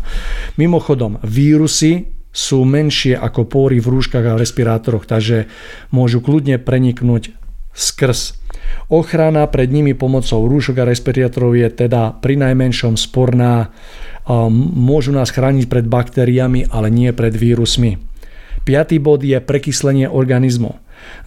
Mimochodom, 0.55 1.19
vírusy 1.27 2.11
sú 2.31 2.63
menšie 2.63 3.19
ako 3.19 3.51
póry 3.51 3.83
v 3.83 3.91
rúškach 3.91 4.23
a 4.23 4.39
respirátoroch, 4.39 5.07
takže 5.07 5.51
môžu 5.91 6.23
kľudne 6.23 6.63
preniknúť 6.63 7.35
skrz. 7.75 8.39
Ochrana 8.91 9.47
pred 9.47 9.71
nimi 9.71 9.95
pomocou 9.95 10.47
rúšok 10.47 10.83
a 10.83 10.89
respirátorov 10.91 11.59
je 11.59 11.69
teda 11.71 12.19
pri 12.19 12.39
najmenšom 12.39 12.95
sporná. 12.99 13.71
Môžu 14.75 15.11
nás 15.11 15.31
chrániť 15.35 15.67
pred 15.67 15.87
baktériami, 15.87 16.71
ale 16.71 16.91
nie 16.91 17.11
pred 17.11 17.35
vírusmi. 17.35 17.99
Piatý 18.63 19.03
bod 19.03 19.27
je 19.27 19.39
prekyslenie 19.43 20.07
organizmu. 20.07 20.79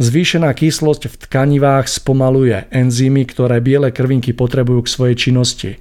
Zvýšená 0.02 0.50
kyslosť 0.58 1.10
v 1.10 1.16
tkanivách 1.28 1.86
spomaluje 1.86 2.66
enzymy, 2.74 3.30
ktoré 3.30 3.62
biele 3.62 3.94
krvinky 3.94 4.34
potrebujú 4.34 4.86
k 4.86 4.94
svojej 4.94 5.16
činnosti. 5.30 5.72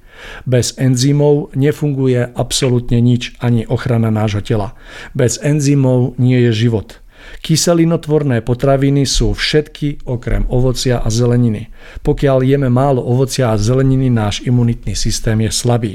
Bez 0.45 0.77
enzymov 0.77 1.55
nefunguje 1.57 2.29
absolútne 2.37 3.01
nič, 3.01 3.33
ani 3.41 3.65
ochrana 3.65 4.13
nášho 4.13 4.45
tela. 4.45 4.77
Bez 5.17 5.41
enzymov 5.41 6.13
nie 6.21 6.37
je 6.49 6.67
život. 6.69 7.01
Kyselinotvorné 7.39 8.43
potraviny 8.43 9.07
sú 9.07 9.31
všetky 9.31 10.03
okrem 10.03 10.43
ovocia 10.51 10.99
a 10.99 11.07
zeleniny. 11.07 11.71
Pokiaľ 12.03 12.37
jeme 12.43 12.67
málo 12.67 12.99
ovocia 12.99 13.55
a 13.55 13.59
zeleniny, 13.59 14.11
náš 14.11 14.43
imunitný 14.43 14.91
systém 14.93 15.39
je 15.47 15.51
slabý. 15.51 15.93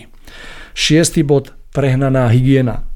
Šiestý 0.72 1.24
bod 1.24 1.52
prehnaná 1.76 2.32
hygiena. 2.32 2.87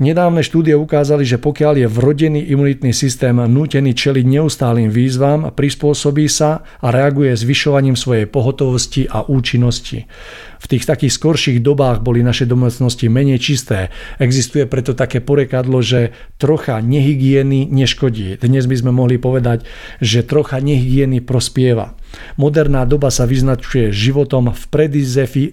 Nedávne 0.00 0.40
štúdie 0.40 0.72
ukázali, 0.72 1.28
že 1.28 1.36
pokiaľ 1.36 1.84
je 1.84 1.88
vrodený 1.92 2.40
imunitný 2.48 2.96
systém 2.96 3.36
nútený 3.36 3.92
čeliť 3.92 4.24
neustálým 4.24 4.88
výzvam, 4.88 5.52
prispôsobí 5.52 6.24
sa 6.24 6.64
a 6.80 6.88
reaguje 6.88 7.36
zvyšovaním 7.36 8.00
svojej 8.00 8.24
pohotovosti 8.24 9.04
a 9.04 9.28
účinnosti. 9.28 10.08
V 10.56 10.66
tých 10.72 10.88
takých 10.88 11.12
skorších 11.12 11.60
dobách 11.60 12.00
boli 12.00 12.24
naše 12.24 12.48
domácnosti 12.48 13.12
menej 13.12 13.44
čisté. 13.44 13.92
Existuje 14.16 14.64
preto 14.64 14.96
také 14.96 15.20
porekadlo, 15.20 15.84
že 15.84 16.16
trocha 16.40 16.80
nehygieny 16.80 17.68
neškodí. 17.68 18.40
Dnes 18.40 18.64
by 18.64 18.76
sme 18.80 18.96
mohli 18.96 19.20
povedať, 19.20 19.68
že 20.00 20.24
trocha 20.24 20.64
nehygieny 20.64 21.20
prospieva. 21.20 21.92
Moderná 22.40 22.88
doba 22.88 23.12
sa 23.12 23.28
vyznačuje 23.28 23.92
životom 23.92 24.56
v 24.56 24.64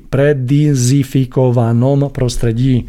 predizifikovanom 0.08 2.16
prostredí. 2.16 2.88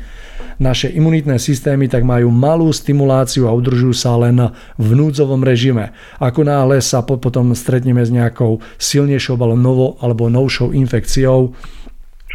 Naše 0.59 0.91
imunitné 0.91 1.39
systémy 1.39 1.87
tak 1.87 2.03
majú 2.03 2.35
malú 2.35 2.67
stimuláciu 2.75 3.47
a 3.47 3.55
udržujú 3.55 3.95
sa 3.95 4.19
len 4.19 4.51
v 4.75 4.89
núdzovom 4.91 5.39
režime. 5.47 5.95
Ako 6.19 6.43
náhle 6.43 6.83
sa 6.83 7.07
potom 7.07 7.55
stretneme 7.55 8.03
s 8.03 8.11
nejakou 8.11 8.59
silnejšou 8.75 9.39
alebo, 9.39 9.55
novo, 9.55 9.87
alebo 10.03 10.27
novšou 10.27 10.75
infekciou, 10.75 11.55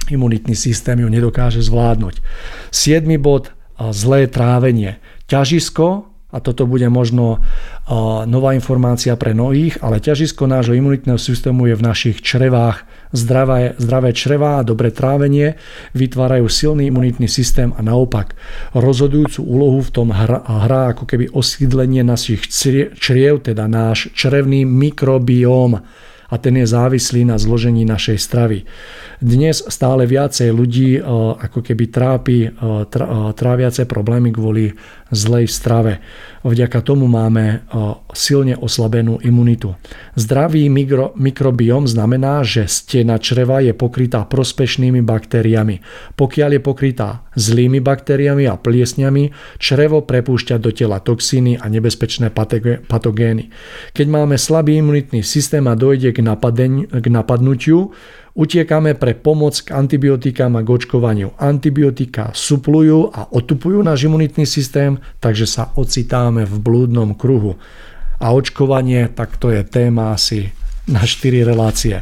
imunitný 0.07 0.55
systém 0.55 1.03
ju 1.03 1.11
nedokáže 1.11 1.59
zvládnuť. 1.63 2.23
7. 2.71 3.03
bod, 3.19 3.51
zlé 3.91 4.31
trávenie. 4.31 5.03
Ťažisko 5.27 6.12
a 6.33 6.41
toto 6.41 6.65
bude 6.65 6.89
možno 6.89 7.37
nová 8.25 8.57
informácia 8.57 9.13
pre 9.13 9.37
mnohých, 9.37 9.85
ale 9.85 10.01
ťažisko 10.01 10.49
nášho 10.49 10.73
imunitného 10.73 11.21
systému 11.21 11.69
je 11.69 11.77
v 11.77 11.85
našich 11.85 12.17
črevách. 12.25 12.89
Zdravé, 13.13 13.77
zdravé 13.77 14.09
črevá 14.09 14.57
a 14.57 14.65
dobré 14.65 14.89
trávenie 14.89 15.61
vytvárajú 15.93 16.49
silný 16.49 16.89
imunitný 16.89 17.29
systém 17.29 17.69
a 17.77 17.85
naopak 17.85 18.33
rozhodujúcu 18.73 19.37
úlohu 19.45 19.85
v 19.85 19.93
tom 19.93 20.09
hrá, 20.09 20.41
hrá 20.41 20.97
ako 20.97 21.05
keby 21.05 21.29
osídlenie 21.29 22.01
našich 22.01 22.49
čriev, 22.97 23.45
teda 23.45 23.69
náš 23.69 24.09
črevný 24.17 24.65
mikrobióm 24.65 25.77
a 26.33 26.41
ten 26.41 26.57
je 26.57 26.65
závislý 26.65 27.29
na 27.29 27.37
zložení 27.37 27.85
našej 27.85 28.17
stravy. 28.17 28.65
Dnes 29.21 29.61
stále 29.69 30.09
viacej 30.09 30.49
ľudí 30.49 30.97
ako 31.37 31.61
keby 31.61 31.85
trápi 31.93 32.49
tráviace 33.37 33.85
problémy 33.85 34.33
kvôli 34.33 34.73
zlej 35.13 35.45
strave. 35.45 36.01
Vďaka 36.43 36.83
tomu 36.83 37.07
máme 37.07 37.63
silne 38.11 38.59
oslabenú 38.59 39.15
imunitu. 39.23 39.79
Zdravý 40.19 40.67
mikro, 40.67 41.15
mikrobióm 41.15 41.87
znamená, 41.87 42.43
že 42.43 42.67
stena 42.67 43.15
čreva 43.15 43.63
je 43.63 43.71
pokrytá 43.71 44.27
prospešnými 44.27 44.99
baktériami. 44.99 45.79
Pokiaľ 46.19 46.59
je 46.59 46.61
pokrytá 46.61 47.23
zlými 47.39 47.79
baktériami 47.79 48.43
a 48.51 48.59
pliesňami, 48.59 49.55
črevo 49.55 50.03
prepúšťa 50.03 50.59
do 50.59 50.75
tela 50.75 50.99
toxíny 50.99 51.55
a 51.55 51.65
nebezpečné 51.71 52.27
patogény. 52.91 53.47
Keď 53.95 54.07
máme 54.11 54.35
slabý 54.35 54.83
imunitný 54.83 55.23
systém 55.23 55.63
a 55.63 55.79
dojde 55.79 56.11
k, 56.11 56.19
napadeň, 56.19 56.91
k 56.91 57.05
napadnutiu, 57.07 57.95
Utiekame 58.33 58.97
pre 58.97 59.13
pomoc 59.13 59.53
k 59.61 59.77
antibiotikám 59.77 60.57
a 60.57 60.65
k 60.65 60.69
očkovaniu. 60.73 61.37
Antibiotika 61.37 62.33
suplujú 62.33 63.13
a 63.13 63.29
otupujú 63.29 63.85
náš 63.85 64.09
imunitný 64.09 64.49
systém, 64.49 64.97
takže 65.21 65.45
sa 65.45 65.69
ocitáme 65.77 66.41
v 66.41 66.55
blúdnom 66.57 67.13
kruhu. 67.13 67.61
A 68.17 68.33
očkovanie, 68.33 69.05
tak 69.13 69.37
to 69.37 69.53
je 69.53 69.61
téma 69.61 70.17
asi 70.17 70.49
na 70.89 71.05
4 71.05 71.45
relácie. 71.45 72.01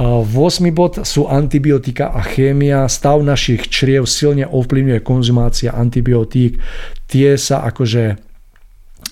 8. 0.00 0.34
bod 0.72 1.04
sú 1.04 1.28
antibiotika 1.28 2.10
a 2.10 2.24
chémia. 2.24 2.88
Stav 2.88 3.20
našich 3.20 3.68
čriev 3.68 4.08
silne 4.08 4.48
ovplyvňuje 4.48 5.00
konzumácia 5.04 5.76
antibiotík. 5.76 6.58
Tie 7.06 7.36
sa 7.36 7.62
akože 7.68 8.33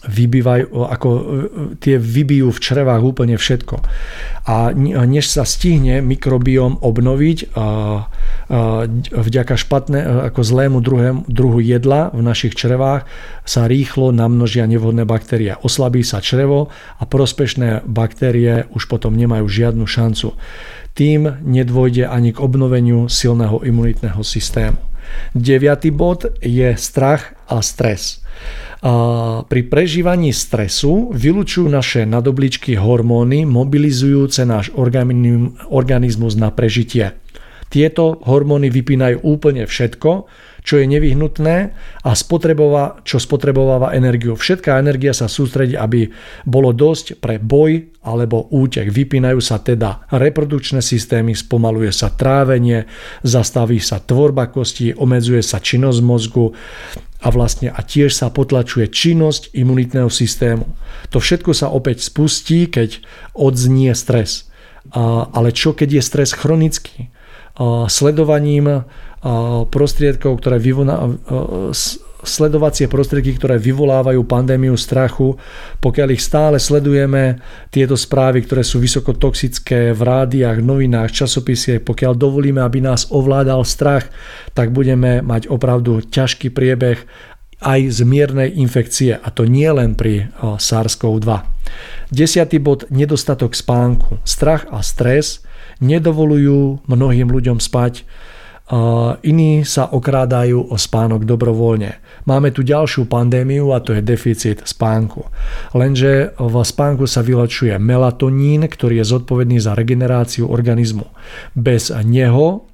vybývajú, 0.07 0.67
ako 0.73 1.09
e, 1.11 1.23
tie 1.79 1.97
vybijú 1.99 2.51
v 2.51 2.63
črevách 2.63 3.03
úplne 3.03 3.39
všetko. 3.39 3.77
A 4.47 4.75
než 5.07 5.31
sa 5.31 5.47
stihne 5.47 6.03
mikrobióm 6.03 6.83
obnoviť 6.83 7.55
vďaka 9.13 9.55
špatné, 9.57 9.99
e, 10.03 10.07
ako 10.29 10.41
zlému 10.45 10.79
druhému, 10.85 11.21
druhu 11.31 11.63
jedla 11.65 12.13
v 12.13 12.21
našich 12.21 12.53
črevách 12.53 13.09
sa 13.49 13.65
rýchlo 13.65 14.13
namnožia 14.13 14.69
nevhodné 14.69 15.09
baktérie. 15.09 15.57
Oslabí 15.63 16.05
sa 16.05 16.21
črevo 16.21 16.69
a 17.01 17.03
prospešné 17.09 17.87
baktérie 17.89 18.69
už 18.77 18.91
potom 18.91 19.17
nemajú 19.17 19.49
žiadnu 19.49 19.89
šancu. 19.89 20.37
Tým 20.93 21.41
nedôjde 21.41 22.05
ani 22.05 22.37
k 22.37 22.43
obnoveniu 22.45 23.09
silného 23.09 23.65
imunitného 23.65 24.21
systému. 24.21 24.77
Deviatý 25.33 25.93
bod 25.93 26.29
je 26.41 26.73
strach 26.77 27.37
a 27.49 27.61
stres. 27.61 28.22
Pri 29.47 29.63
prežívaní 29.71 30.35
stresu 30.35 31.15
vylučujú 31.15 31.71
naše 31.71 32.03
nadobličky 32.03 32.75
hormóny 32.75 33.47
mobilizujúce 33.47 34.43
náš 34.43 34.75
organizmus 35.71 36.35
na 36.35 36.51
prežitie. 36.51 37.15
Tieto 37.73 38.21
hormóny 38.27 38.69
vypínajú 38.69 39.25
úplne 39.25 39.65
všetko, 39.65 40.29
čo 40.63 40.79
je 40.79 40.87
nevyhnutné 40.87 41.57
a 42.05 42.11
spotrebová, 42.13 43.01
čo 43.03 43.17
spotrebováva 43.17 43.97
energiu. 43.97 44.37
Všetká 44.37 44.79
energia 44.79 45.17
sa 45.17 45.27
sústredí, 45.27 45.75
aby 45.75 46.07
bolo 46.45 46.71
dosť 46.77 47.19
pre 47.19 47.41
boj 47.41 47.97
alebo 48.05 48.47
útek. 48.53 48.93
Vypínajú 48.93 49.41
sa 49.41 49.59
teda 49.59 50.07
reprodukčné 50.13 50.85
systémy, 50.85 51.33
spomaluje 51.35 51.91
sa 51.91 52.13
trávenie, 52.15 52.87
zastaví 53.25 53.81
sa 53.81 54.05
tvorba 54.05 54.53
kostí, 54.53 54.93
omedzuje 54.93 55.41
sa 55.41 55.59
činnosť 55.59 56.01
mozgu 56.05 56.53
a 57.23 57.29
vlastne 57.31 57.71
a 57.71 57.81
tiež 57.81 58.11
sa 58.11 58.35
potlačuje 58.35 58.91
činnosť 58.91 59.55
imunitného 59.55 60.11
systému. 60.11 60.67
To 61.15 61.23
všetko 61.23 61.55
sa 61.55 61.71
opäť 61.71 62.03
spustí, 62.03 62.67
keď 62.67 62.99
odznie 63.33 63.95
stres. 63.95 64.51
Ale 65.31 65.55
čo 65.55 65.73
keď 65.73 65.99
je 65.99 66.03
stres 66.03 66.35
chronický? 66.35 67.15
sledovaním 67.89 68.89
prostriedkov, 69.71 70.41
ktoré 70.41 70.59
vyvoná, 70.59 71.15
sledovacie 72.23 72.87
prostriedky, 72.87 73.35
ktoré 73.37 73.59
vyvolávajú 73.59 74.23
pandémiu 74.23 74.79
strachu. 74.79 75.37
Pokiaľ 75.83 76.09
ich 76.15 76.23
stále 76.23 76.57
sledujeme, 76.63 77.43
tieto 77.75 77.99
správy, 77.99 78.47
ktoré 78.47 78.63
sú 78.63 78.79
vysokotoxické 78.79 79.91
v 79.91 80.01
rádiách, 80.01 80.63
novinách, 80.63 81.11
časopisiach, 81.11 81.83
pokiaľ 81.83 82.13
dovolíme, 82.15 82.63
aby 82.63 82.79
nás 82.81 83.11
ovládal 83.11 83.67
strach, 83.67 84.09
tak 84.55 84.71
budeme 84.71 85.21
mať 85.21 85.51
opravdu 85.51 86.01
ťažký 86.03 86.55
priebeh 86.55 87.03
aj 87.63 87.81
z 87.95 87.99
miernej 88.03 88.51
infekcie 88.59 89.15
a 89.15 89.29
to 89.31 89.47
nie 89.47 89.71
len 89.71 89.95
pri 89.95 90.35
SARS-CoV-2. 90.43 91.31
Desiatý 92.11 92.59
bod, 92.59 92.91
nedostatok 92.91 93.55
spánku. 93.55 94.19
Strach 94.27 94.67
a 94.75 94.83
stres 94.83 95.47
nedovolujú 95.79 96.87
mnohým 96.91 97.31
ľuďom 97.31 97.59
spať, 97.63 98.03
iní 99.21 99.69
sa 99.69 99.85
okrádajú 99.93 100.73
o 100.73 100.77
spánok 100.81 101.29
dobrovoľne. 101.29 102.01
Máme 102.25 102.57
tu 102.57 102.65
ďalšiu 102.65 103.05
pandémiu 103.05 103.69
a 103.77 103.85
to 103.85 103.93
je 103.93 104.01
deficit 104.01 104.65
spánku. 104.65 105.29
Lenže 105.77 106.33
v 106.41 106.55
spánku 106.65 107.05
sa 107.05 107.21
vylačuje 107.21 107.77
melatonín, 107.77 108.65
ktorý 108.65 109.05
je 109.05 109.13
zodpovedný 109.13 109.61
za 109.61 109.77
regeneráciu 109.77 110.49
organizmu. 110.49 111.05
Bez 111.53 111.93
neho 111.93 112.65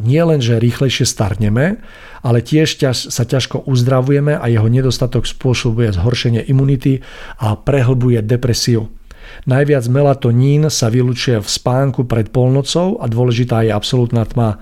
nie 0.00 0.22
len, 0.24 0.40
že 0.40 0.56
rýchlejšie 0.56 1.04
starneme, 1.04 1.84
ale 2.24 2.38
tiež 2.40 2.80
sa 2.88 3.24
ťažko 3.28 3.68
uzdravujeme 3.68 4.32
a 4.32 4.46
jeho 4.48 4.64
nedostatok 4.64 5.28
spôsobuje 5.28 5.92
zhoršenie 5.92 6.40
imunity 6.48 7.04
a 7.36 7.52
prehlbuje 7.52 8.24
depresiu. 8.24 8.88
Najviac 9.48 9.88
melatonín 9.88 10.68
sa 10.68 10.92
vylučuje 10.92 11.40
v 11.40 11.48
spánku 11.48 12.04
pred 12.04 12.28
polnocou 12.28 13.00
a 13.00 13.08
dôležitá 13.08 13.64
je 13.64 13.72
absolútna 13.72 14.28
tma. 14.28 14.60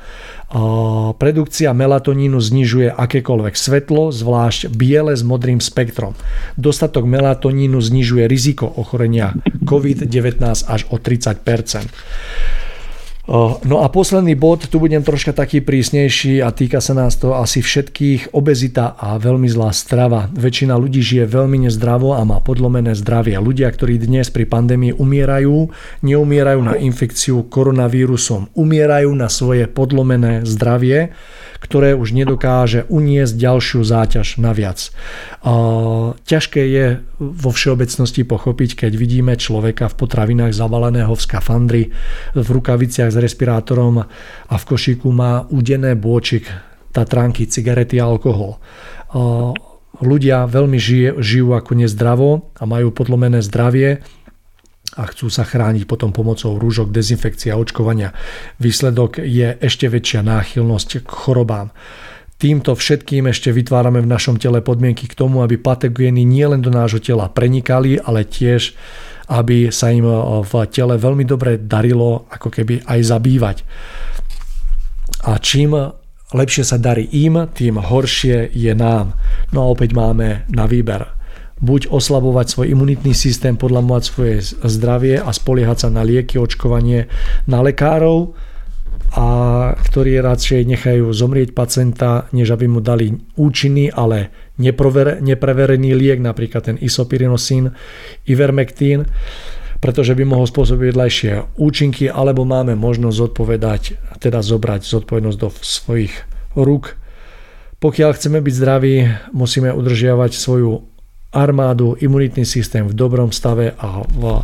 Produkcia 1.18 1.74
melatonínu 1.74 2.38
znižuje 2.38 2.94
akékoľvek 2.94 3.58
svetlo, 3.58 4.14
zvlášť 4.14 4.70
biele 4.70 5.18
s 5.18 5.26
modrým 5.26 5.58
spektrom. 5.58 6.14
Dostatok 6.54 7.02
melatonínu 7.02 7.82
znižuje 7.82 8.30
riziko 8.30 8.70
ochorenia 8.70 9.34
COVID-19 9.66 10.46
až 10.70 10.86
o 10.94 11.02
30 11.02 11.42
No 13.66 13.82
a 13.82 13.90
posledný 13.90 14.38
bod, 14.38 14.70
tu 14.70 14.78
budem 14.78 15.02
troška 15.02 15.34
taký 15.34 15.58
prísnejší 15.58 16.46
a 16.46 16.54
týka 16.54 16.78
sa 16.78 16.94
nás 16.94 17.18
to 17.18 17.34
asi 17.34 17.58
všetkých. 17.58 18.30
Obezita 18.30 18.94
a 18.94 19.18
veľmi 19.18 19.50
zlá 19.50 19.74
strava. 19.74 20.30
Väčšina 20.30 20.78
ľudí 20.78 21.02
žije 21.02 21.26
veľmi 21.26 21.66
nezdravo 21.66 22.14
a 22.14 22.22
má 22.22 22.38
podlomené 22.38 22.94
zdravie. 22.94 23.34
Ľudia, 23.34 23.66
ktorí 23.66 23.98
dnes 23.98 24.30
pri 24.30 24.46
pandémii 24.46 24.94
umierajú, 24.94 25.58
neumierajú 26.06 26.60
na 26.62 26.78
infekciu 26.78 27.50
koronavírusom. 27.50 28.54
Umierajú 28.54 29.10
na 29.18 29.26
svoje 29.26 29.66
podlomené 29.66 30.46
zdravie 30.46 31.10
ktoré 31.66 31.98
už 31.98 32.14
nedokáže 32.14 32.86
uniesť 32.86 33.34
ďalšiu 33.34 33.82
záťaž 33.82 34.38
naviac. 34.38 34.94
Ťažké 36.22 36.62
je 36.62 36.86
vo 37.18 37.50
všeobecnosti 37.50 38.22
pochopiť, 38.22 38.86
keď 38.86 38.92
vidíme 38.94 39.34
človeka 39.34 39.90
v 39.90 39.98
potravinách 39.98 40.54
zabaleného 40.54 41.10
v 41.10 41.24
skafandri, 41.26 41.84
v 42.38 42.46
rukaviciach 42.46 43.10
s 43.10 43.18
respirátorom 43.18 44.06
a 44.06 44.54
v 44.54 44.64
košíku 44.64 45.10
má 45.10 45.42
udené 45.50 45.98
bôčik 45.98 46.46
tatranky, 46.94 47.50
cigarety 47.50 47.98
a 47.98 48.06
alkohol. 48.06 48.62
Ľudia 49.96 50.44
veľmi 50.44 50.76
žije, 50.76 51.24
žijú 51.24 51.56
ako 51.56 51.72
nezdravo 51.72 52.52
a 52.52 52.68
majú 52.68 52.92
podlomené 52.92 53.40
zdravie 53.40 54.04
a 54.94 55.02
chcú 55.10 55.26
sa 55.26 55.42
chrániť 55.42 55.90
potom 55.90 56.14
pomocou 56.14 56.54
rúžok, 56.54 56.94
dezinfekcie 56.94 57.50
a 57.50 57.58
očkovania. 57.58 58.14
Výsledok 58.62 59.18
je 59.18 59.58
ešte 59.58 59.90
väčšia 59.90 60.22
náchylnosť 60.22 61.02
k 61.02 61.08
chorobám. 61.10 61.74
Týmto 62.36 62.76
všetkým 62.76 63.32
ešte 63.32 63.50
vytvárame 63.50 64.04
v 64.04 64.12
našom 64.12 64.36
tele 64.36 64.60
podmienky 64.60 65.08
k 65.08 65.16
tomu, 65.16 65.40
aby 65.40 65.56
patogény 65.56 66.22
nielen 66.22 66.60
do 66.60 66.68
nášho 66.68 67.00
tela 67.00 67.32
prenikali, 67.32 67.96
ale 67.98 68.28
tiež 68.28 68.76
aby 69.26 69.74
sa 69.74 69.90
im 69.90 70.06
v 70.46 70.52
tele 70.70 70.94
veľmi 70.94 71.26
dobre 71.26 71.58
darilo 71.58 72.30
ako 72.30 72.48
keby 72.50 72.86
aj 72.86 73.00
zabývať. 73.02 73.56
A 75.26 75.42
čím 75.42 75.74
lepšie 76.30 76.62
sa 76.62 76.78
darí 76.78 77.10
im, 77.26 77.50
tým 77.50 77.82
horšie 77.82 78.54
je 78.54 78.72
nám. 78.74 79.18
No 79.50 79.66
a 79.66 79.70
opäť 79.70 79.98
máme 79.98 80.46
na 80.50 80.70
výber. 80.70 81.10
Buď 81.56 81.88
oslabovať 81.88 82.46
svoj 82.52 82.66
imunitný 82.76 83.16
systém, 83.16 83.56
podľamovať 83.56 84.02
svoje 84.04 84.34
zdravie 84.60 85.16
a 85.16 85.30
spoliehať 85.32 85.86
sa 85.86 85.88
na 85.88 86.04
lieky, 86.04 86.36
očkovanie, 86.36 87.08
na 87.48 87.64
lekárov, 87.64 88.36
a 89.16 89.26
ktorí 89.72 90.20
radšej 90.20 90.68
nechajú 90.68 91.08
zomrieť 91.08 91.56
pacienta, 91.56 92.28
než 92.36 92.52
aby 92.52 92.68
mu 92.68 92.84
dali 92.84 93.16
účinný, 93.40 93.88
ale 93.88 94.28
nepreverený 94.60 95.96
liek, 95.96 96.20
napríklad 96.20 96.68
ten 96.68 96.76
isopirinosín, 96.76 97.72
ivermectín, 98.28 99.08
pretože 99.80 100.12
by 100.12 100.24
mohol 100.28 100.44
spôsobiť 100.44 100.92
vedľajšie 100.92 101.32
účinky, 101.56 102.12
alebo 102.12 102.44
máme 102.44 102.76
možnosť 102.76 103.16
zodpovedať, 103.16 103.82
teda 104.20 104.44
zobrať 104.44 104.84
zodpovednosť 104.84 105.38
do 105.40 105.48
svojich 105.64 106.12
rúk. 106.52 107.00
Pokiaľ 107.80 108.10
chceme 108.16 108.44
byť 108.44 108.54
zdraví, 108.56 108.94
musíme 109.32 109.72
udržiavať 109.72 110.32
svoju 110.36 110.95
armádu, 111.36 112.00
imunitný 112.00 112.48
systém 112.48 112.88
v 112.88 112.96
dobrom 112.96 113.28
stave 113.28 113.76
a 113.76 114.00
v, 114.00 114.40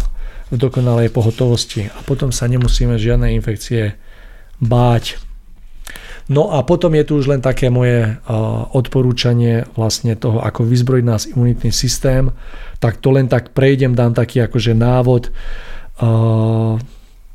v 0.52 0.54
dokonalej 0.60 1.08
pohotovosti. 1.08 1.88
A 1.88 2.04
potom 2.04 2.28
sa 2.28 2.44
nemusíme 2.44 3.00
žiadne 3.00 3.32
infekcie 3.32 3.96
báť. 4.60 5.16
No 6.30 6.54
a 6.54 6.62
potom 6.62 6.94
je 6.94 7.02
tu 7.02 7.18
už 7.18 7.32
len 7.32 7.42
také 7.42 7.66
moje 7.72 8.14
odporúčanie 8.76 9.66
vlastne 9.74 10.14
toho, 10.14 10.38
ako 10.38 10.62
vyzbrojiť 10.68 11.04
nás 11.04 11.26
imunitný 11.26 11.74
systém. 11.74 12.30
Tak 12.78 13.02
to 13.02 13.10
len 13.10 13.26
tak 13.26 13.50
prejdem, 13.50 13.96
dám 13.96 14.14
taký 14.14 14.44
akože 14.44 14.76
návod. 14.76 15.34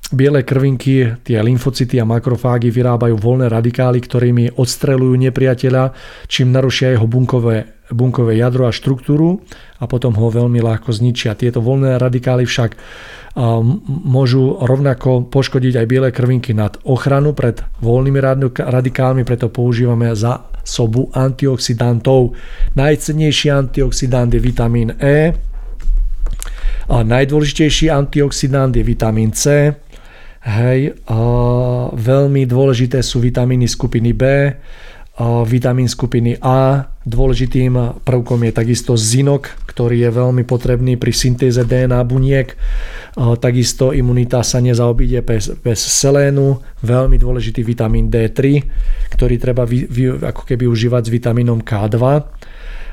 Biele 0.08 0.40
krvinky, 0.40 1.20
tie 1.28 1.36
lymfocyty 1.44 2.00
a 2.00 2.08
makrofágy 2.08 2.72
vyrábajú 2.72 3.20
voľné 3.20 3.52
radikály, 3.52 4.00
ktorými 4.00 4.56
odstrelujú 4.56 5.20
nepriateľa, 5.20 5.92
čím 6.32 6.56
narušia 6.56 6.96
jeho 6.96 7.04
bunkové, 7.12 7.84
bunkové 7.92 8.40
jadro 8.40 8.72
a 8.72 8.72
štruktúru 8.72 9.44
a 9.76 9.84
potom 9.84 10.16
ho 10.16 10.32
veľmi 10.32 10.64
ľahko 10.64 10.96
zničia. 10.96 11.36
Tieto 11.36 11.60
voľné 11.60 12.00
radikály 12.00 12.48
však 12.48 12.80
môžu 14.08 14.58
rovnako 14.64 15.28
poškodiť 15.28 15.74
aj 15.76 15.86
biele 15.92 16.10
krvinky 16.16 16.56
nad 16.56 16.80
ochranu 16.88 17.36
pred 17.36 17.60
voľnými 17.84 18.20
radikálmi, 18.58 19.28
preto 19.28 19.52
používame 19.52 20.16
za 20.16 20.48
sobu 20.64 21.12
antioxidantov. 21.12 22.32
Najcennejší 22.80 23.52
antioxidant 23.52 24.32
je 24.32 24.40
vitamín 24.40 24.96
E, 24.98 25.36
a 26.88 27.04
najdôležitejší 27.04 27.92
antioxidant 27.92 28.72
je 28.72 28.84
vitamín 28.84 29.36
C. 29.36 29.76
Hej, 30.46 31.00
a 31.10 31.20
veľmi 31.96 32.46
dôležité 32.46 33.02
sú 33.02 33.24
vitamíny 33.24 33.66
skupiny 33.66 34.14
B, 34.14 34.24
vitamín 35.50 35.90
skupiny 35.90 36.38
A. 36.46 36.94
Dôležitým 37.02 38.04
prvkom 38.06 38.46
je 38.46 38.52
takisto 38.54 38.94
zinok, 38.94 39.50
ktorý 39.66 40.06
je 40.06 40.12
veľmi 40.14 40.46
potrebný 40.46 40.94
pri 41.02 41.10
syntéze 41.10 41.58
DNA 41.58 41.98
buniek. 42.06 42.54
Takisto 43.18 43.98
imunita 43.98 44.46
sa 44.46 44.62
nezaobíde 44.62 45.26
bez, 45.26 45.50
bez 45.58 45.80
selénu, 45.82 46.62
veľmi 46.86 47.18
dôležitý 47.18 47.66
vitamín 47.66 48.14
D3, 48.14 48.62
ktorý 49.10 49.42
treba 49.42 49.66
vy, 49.66 49.90
vy, 49.90 50.22
ako 50.22 50.46
keby 50.46 50.70
užívať 50.70 51.10
s 51.10 51.14
vitamínom 51.14 51.66
K2. 51.66 51.98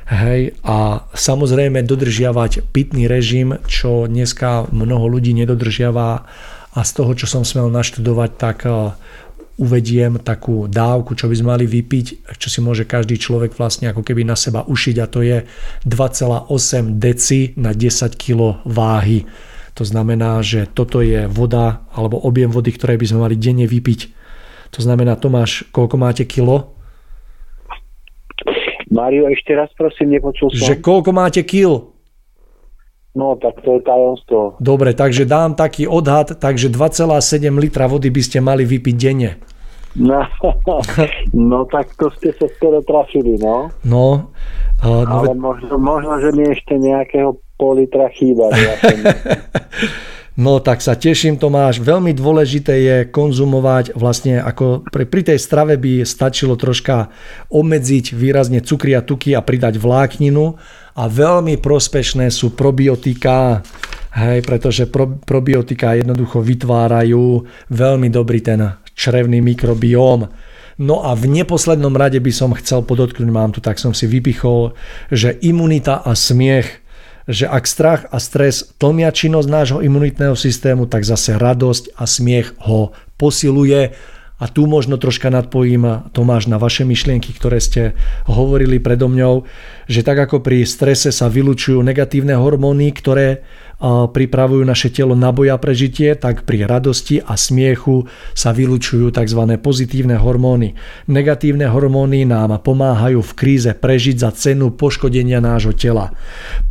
Hej, 0.05 0.57
a 0.65 1.05
samozrejme 1.13 1.85
dodržiavať 1.85 2.73
pitný 2.73 3.05
režim, 3.05 3.57
čo 3.69 4.09
dneska 4.09 4.69
mnoho 4.73 5.09
ľudí 5.09 5.33
nedodržiava 5.33 6.25
a 6.75 6.83
z 6.83 6.91
toho, 6.91 7.11
čo 7.15 7.25
som 7.25 7.47
smel 7.47 7.71
naštudovať, 7.71 8.31
tak 8.35 8.57
uvediem 9.55 10.19
takú 10.19 10.67
dávku, 10.67 11.15
čo 11.15 11.31
by 11.31 11.35
sme 11.39 11.47
mali 11.55 11.63
vypiť, 11.63 12.27
čo 12.35 12.51
si 12.51 12.59
môže 12.59 12.83
každý 12.83 13.15
človek 13.15 13.55
vlastne 13.55 13.87
ako 13.87 14.03
keby 14.03 14.27
na 14.27 14.35
seba 14.35 14.67
ušiť 14.67 14.95
a 14.99 15.07
to 15.07 15.23
je 15.23 15.47
2,8 15.87 16.99
deci 16.99 17.55
na 17.55 17.71
10 17.71 18.19
kg 18.19 18.59
váhy. 18.67 19.23
To 19.79 19.87
znamená, 19.87 20.43
že 20.43 20.67
toto 20.67 20.99
je 20.99 21.31
voda 21.31 21.87
alebo 21.95 22.19
objem 22.19 22.51
vody, 22.51 22.75
ktoré 22.75 22.99
by 22.99 23.07
sme 23.07 23.23
mali 23.23 23.35
denne 23.39 23.63
vypiť. 23.63 24.11
To 24.75 24.83
znamená, 24.83 25.15
Tomáš, 25.15 25.63
koľko 25.71 25.95
máte 25.95 26.27
kilo? 26.27 26.75
Mário, 28.91 29.31
ešte 29.31 29.55
raz 29.55 29.71
prosím, 29.75 30.19
nepočul 30.19 30.51
som. 30.51 30.67
Že 30.67 30.83
koľko 30.83 31.11
máte 31.15 31.43
kil? 31.47 31.94
No, 33.15 33.39
tak 33.39 33.63
to 33.63 33.79
je 33.79 33.81
tajomstvo. 33.81 34.59
Dobre, 34.59 34.91
takže 34.91 35.23
dám 35.23 35.55
taký 35.55 35.87
odhad, 35.87 36.35
takže 36.35 36.67
2,7 36.67 37.47
litra 37.55 37.87
vody 37.87 38.11
by 38.11 38.21
ste 38.21 38.43
mali 38.43 38.67
vypiť 38.67 38.95
denne. 38.99 39.39
No, 39.95 40.19
no 41.51 41.63
tak 41.71 41.95
to 41.95 42.11
ste 42.19 42.35
sa 42.35 42.51
skoro 42.59 42.83
trafili, 42.83 43.39
no. 43.39 43.71
No. 43.87 44.35
Uh, 44.83 45.07
no 45.07 45.23
Ale 45.23 45.31
možno, 45.39 45.79
možno, 45.79 46.19
že 46.19 46.35
mi 46.35 46.43
ešte 46.51 46.75
nejakého 46.75 47.39
pol 47.55 47.79
litra 47.79 48.11
chýba. 48.11 48.51
No 50.35 50.59
tak 50.59 50.83
sa 50.83 50.99
teším 50.99 51.39
Tomáš. 51.39 51.79
Veľmi 51.79 52.11
dôležité 52.11 52.75
je 52.83 52.97
konzumovať 53.07 53.95
vlastne 53.95 54.43
ako 54.43 54.83
pri, 54.83 55.07
pri 55.07 55.31
tej 55.31 55.39
strave 55.39 55.79
by 55.79 56.03
stačilo 56.03 56.59
troška 56.59 57.07
obmedziť 57.47 58.11
výrazne 58.11 58.59
cukry 58.59 58.99
a 58.99 59.01
tuky 59.01 59.31
a 59.31 59.39
pridať 59.39 59.79
vlákninu 59.79 60.59
a 60.99 61.03
veľmi 61.07 61.55
prospešné 61.55 62.27
sú 62.35 62.51
probiotika, 62.51 63.63
hej, 64.11 64.43
pretože 64.43 64.91
pro, 64.91 65.07
probiotika 65.07 65.95
jednoducho 65.95 66.43
vytvárajú 66.43 67.47
veľmi 67.71 68.11
dobrý 68.11 68.43
ten 68.43 68.75
črevný 68.91 69.39
mikrobióm. 69.39 70.27
No 70.83 70.95
a 70.99 71.15
v 71.15 71.31
neposlednom 71.31 71.95
rade 71.95 72.19
by 72.19 72.31
som 72.35 72.51
chcel 72.59 72.83
podotknúť, 72.83 73.31
mám 73.31 73.55
tu, 73.55 73.63
tak 73.63 73.79
som 73.79 73.95
si 73.95 74.03
vypichol, 74.03 74.75
že 75.07 75.39
imunita 75.39 76.03
a 76.03 76.11
smiech 76.11 76.83
že 77.25 77.49
ak 77.49 77.65
strach 77.65 78.01
a 78.13 78.21
stres 78.21 78.73
tlmia 78.77 79.09
činnosť 79.09 79.49
nášho 79.49 79.79
imunitného 79.81 80.37
systému, 80.37 80.85
tak 80.85 81.05
zase 81.05 81.37
radosť 81.37 81.97
a 81.97 82.05
smiech 82.05 82.53
ho 82.65 82.93
posiluje. 83.17 83.97
A 84.35 84.51
tu 84.51 84.67
možno 84.67 84.99
troška 84.99 85.31
nadpojím 85.31 86.11
Tomáš 86.11 86.51
na 86.51 86.59
vaše 86.59 86.83
myšlienky, 86.83 87.31
ktoré 87.31 87.63
ste 87.63 87.95
hovorili 88.27 88.83
predo 88.83 89.07
mňou, 89.07 89.47
že 89.87 90.03
tak 90.03 90.27
ako 90.27 90.43
pri 90.43 90.67
strese 90.67 91.15
sa 91.15 91.31
vylučujú 91.31 91.79
negatívne 91.79 92.35
hormóny, 92.35 92.91
ktoré 92.91 93.47
pripravujú 93.83 94.63
naše 94.63 94.89
telo 94.91 95.13
na 95.13 95.35
boja 95.35 95.59
prežitie, 95.59 96.15
tak 96.15 96.47
pri 96.47 96.63
radosti 96.63 97.19
a 97.19 97.35
smiechu 97.35 98.07
sa 98.31 98.55
vylučujú 98.55 99.11
tzv. 99.11 99.41
pozitívne 99.59 100.15
hormóny. 100.15 100.75
Negatívne 101.11 101.67
hormóny 101.67 102.23
nám 102.23 102.55
pomáhajú 102.63 103.19
v 103.19 103.31
kríze 103.35 103.71
prežiť 103.75 104.15
za 104.21 104.31
cenu 104.31 104.71
poškodenia 104.71 105.43
nášho 105.43 105.75
tela. 105.75 106.15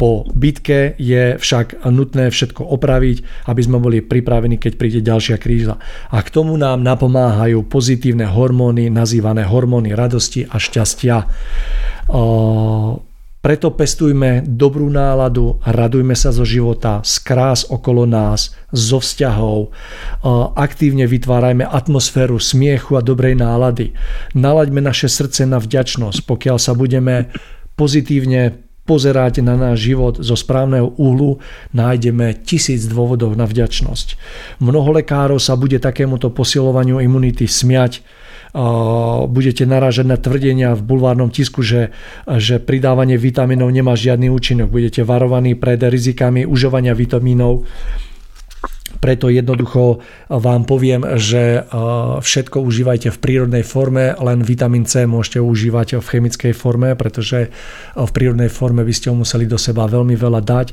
Po 0.00 0.24
bitke 0.33 0.97
je 0.97 1.36
však 1.36 1.84
nutné 1.89 2.33
všetko 2.33 2.65
opraviť, 2.65 3.49
aby 3.49 3.60
sme 3.60 3.78
boli 3.78 4.00
pripravení, 4.00 4.57
keď 4.57 4.73
príde 4.81 5.00
ďalšia 5.05 5.36
kríza. 5.36 5.76
A 6.10 6.18
k 6.24 6.33
tomu 6.33 6.57
nám 6.57 6.81
napomáhajú 6.81 7.66
pozitívne 7.68 8.24
hormóny, 8.24 8.89
nazývané 8.89 9.44
hormóny 9.44 9.92
radosti 9.92 10.49
a 10.49 10.57
šťastia. 10.57 11.28
Preto 13.44 13.76
pestujme 13.76 14.40
dobrú 14.40 14.89
náladu, 14.89 15.60
radujme 15.68 16.16
sa 16.16 16.32
zo 16.32 16.48
života, 16.48 17.05
z 17.05 17.20
krás 17.20 17.68
okolo 17.68 18.08
nás, 18.08 18.56
zo 18.73 19.05
vzťahov. 19.05 19.68
Aktívne 20.56 21.05
vytvárajme 21.05 21.68
atmosféru 21.68 22.40
smiechu 22.40 22.97
a 22.97 23.05
dobrej 23.05 23.36
nálady. 23.36 23.92
Nalaďme 24.32 24.81
naše 24.81 25.12
srdce 25.12 25.44
na 25.44 25.60
vďačnosť, 25.60 26.24
pokiaľ 26.24 26.56
sa 26.56 26.73
budeme 26.73 27.28
pozitívne 27.76 28.64
pozerať 28.89 29.44
na 29.44 29.60
náš 29.60 29.92
život 29.92 30.24
zo 30.24 30.36
správneho 30.36 30.97
úhlu, 30.97 31.36
nájdeme 31.76 32.40
tisíc 32.48 32.89
dôvodov 32.89 33.36
na 33.36 33.44
vďačnosť. 33.44 34.16
Mnoho 34.60 35.00
lekárov 35.00 35.36
sa 35.36 35.52
bude 35.52 35.76
takémuto 35.81 36.32
posilovaniu 36.32 36.97
imunity 36.97 37.44
smiať, 37.44 38.00
budete 39.26 39.66
narážať 39.66 40.07
na 40.07 40.15
tvrdenia 40.15 40.78
v 40.78 40.86
bulvárnom 40.86 41.26
tisku, 41.28 41.66
že, 41.66 41.91
že 42.39 42.62
pridávanie 42.62 43.18
vitamínov 43.18 43.66
nemá 43.66 43.99
žiadny 43.99 44.31
účinok. 44.31 44.70
Budete 44.70 45.02
varovaní 45.02 45.58
pred 45.58 45.83
rizikami 45.83 46.47
užovania 46.47 46.94
vitamínov 46.94 47.66
preto 49.05 49.28
jednoducho 49.28 50.00
vám 50.33 50.65
poviem, 50.65 51.05
že 51.20 51.60
všetko 52.24 52.65
užívajte 52.65 53.12
v 53.12 53.18
prírodnej 53.20 53.60
forme, 53.60 54.16
len 54.16 54.41
vitamín 54.41 54.89
C 54.89 55.05
môžete 55.05 55.44
užívať 55.44 56.00
v 56.00 56.08
chemickej 56.08 56.52
forme, 56.57 56.97
pretože 56.97 57.52
v 57.92 58.10
prírodnej 58.16 58.49
forme 58.49 58.81
by 58.81 58.94
ste 58.97 59.12
ho 59.12 59.16
museli 59.18 59.44
do 59.44 59.60
seba 59.60 59.84
veľmi 59.84 60.16
veľa 60.16 60.41
dať. 60.41 60.66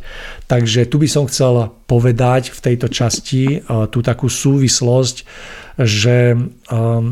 Takže 0.48 0.88
tu 0.88 1.02
by 1.02 1.08
som 1.12 1.28
chcel 1.28 1.76
povedať 1.90 2.56
v 2.56 2.60
tejto 2.72 2.88
časti 2.88 3.68
tú 3.92 4.00
takú 4.00 4.32
súvislosť, 4.32 5.28
že 5.84 6.34
um, 6.34 6.48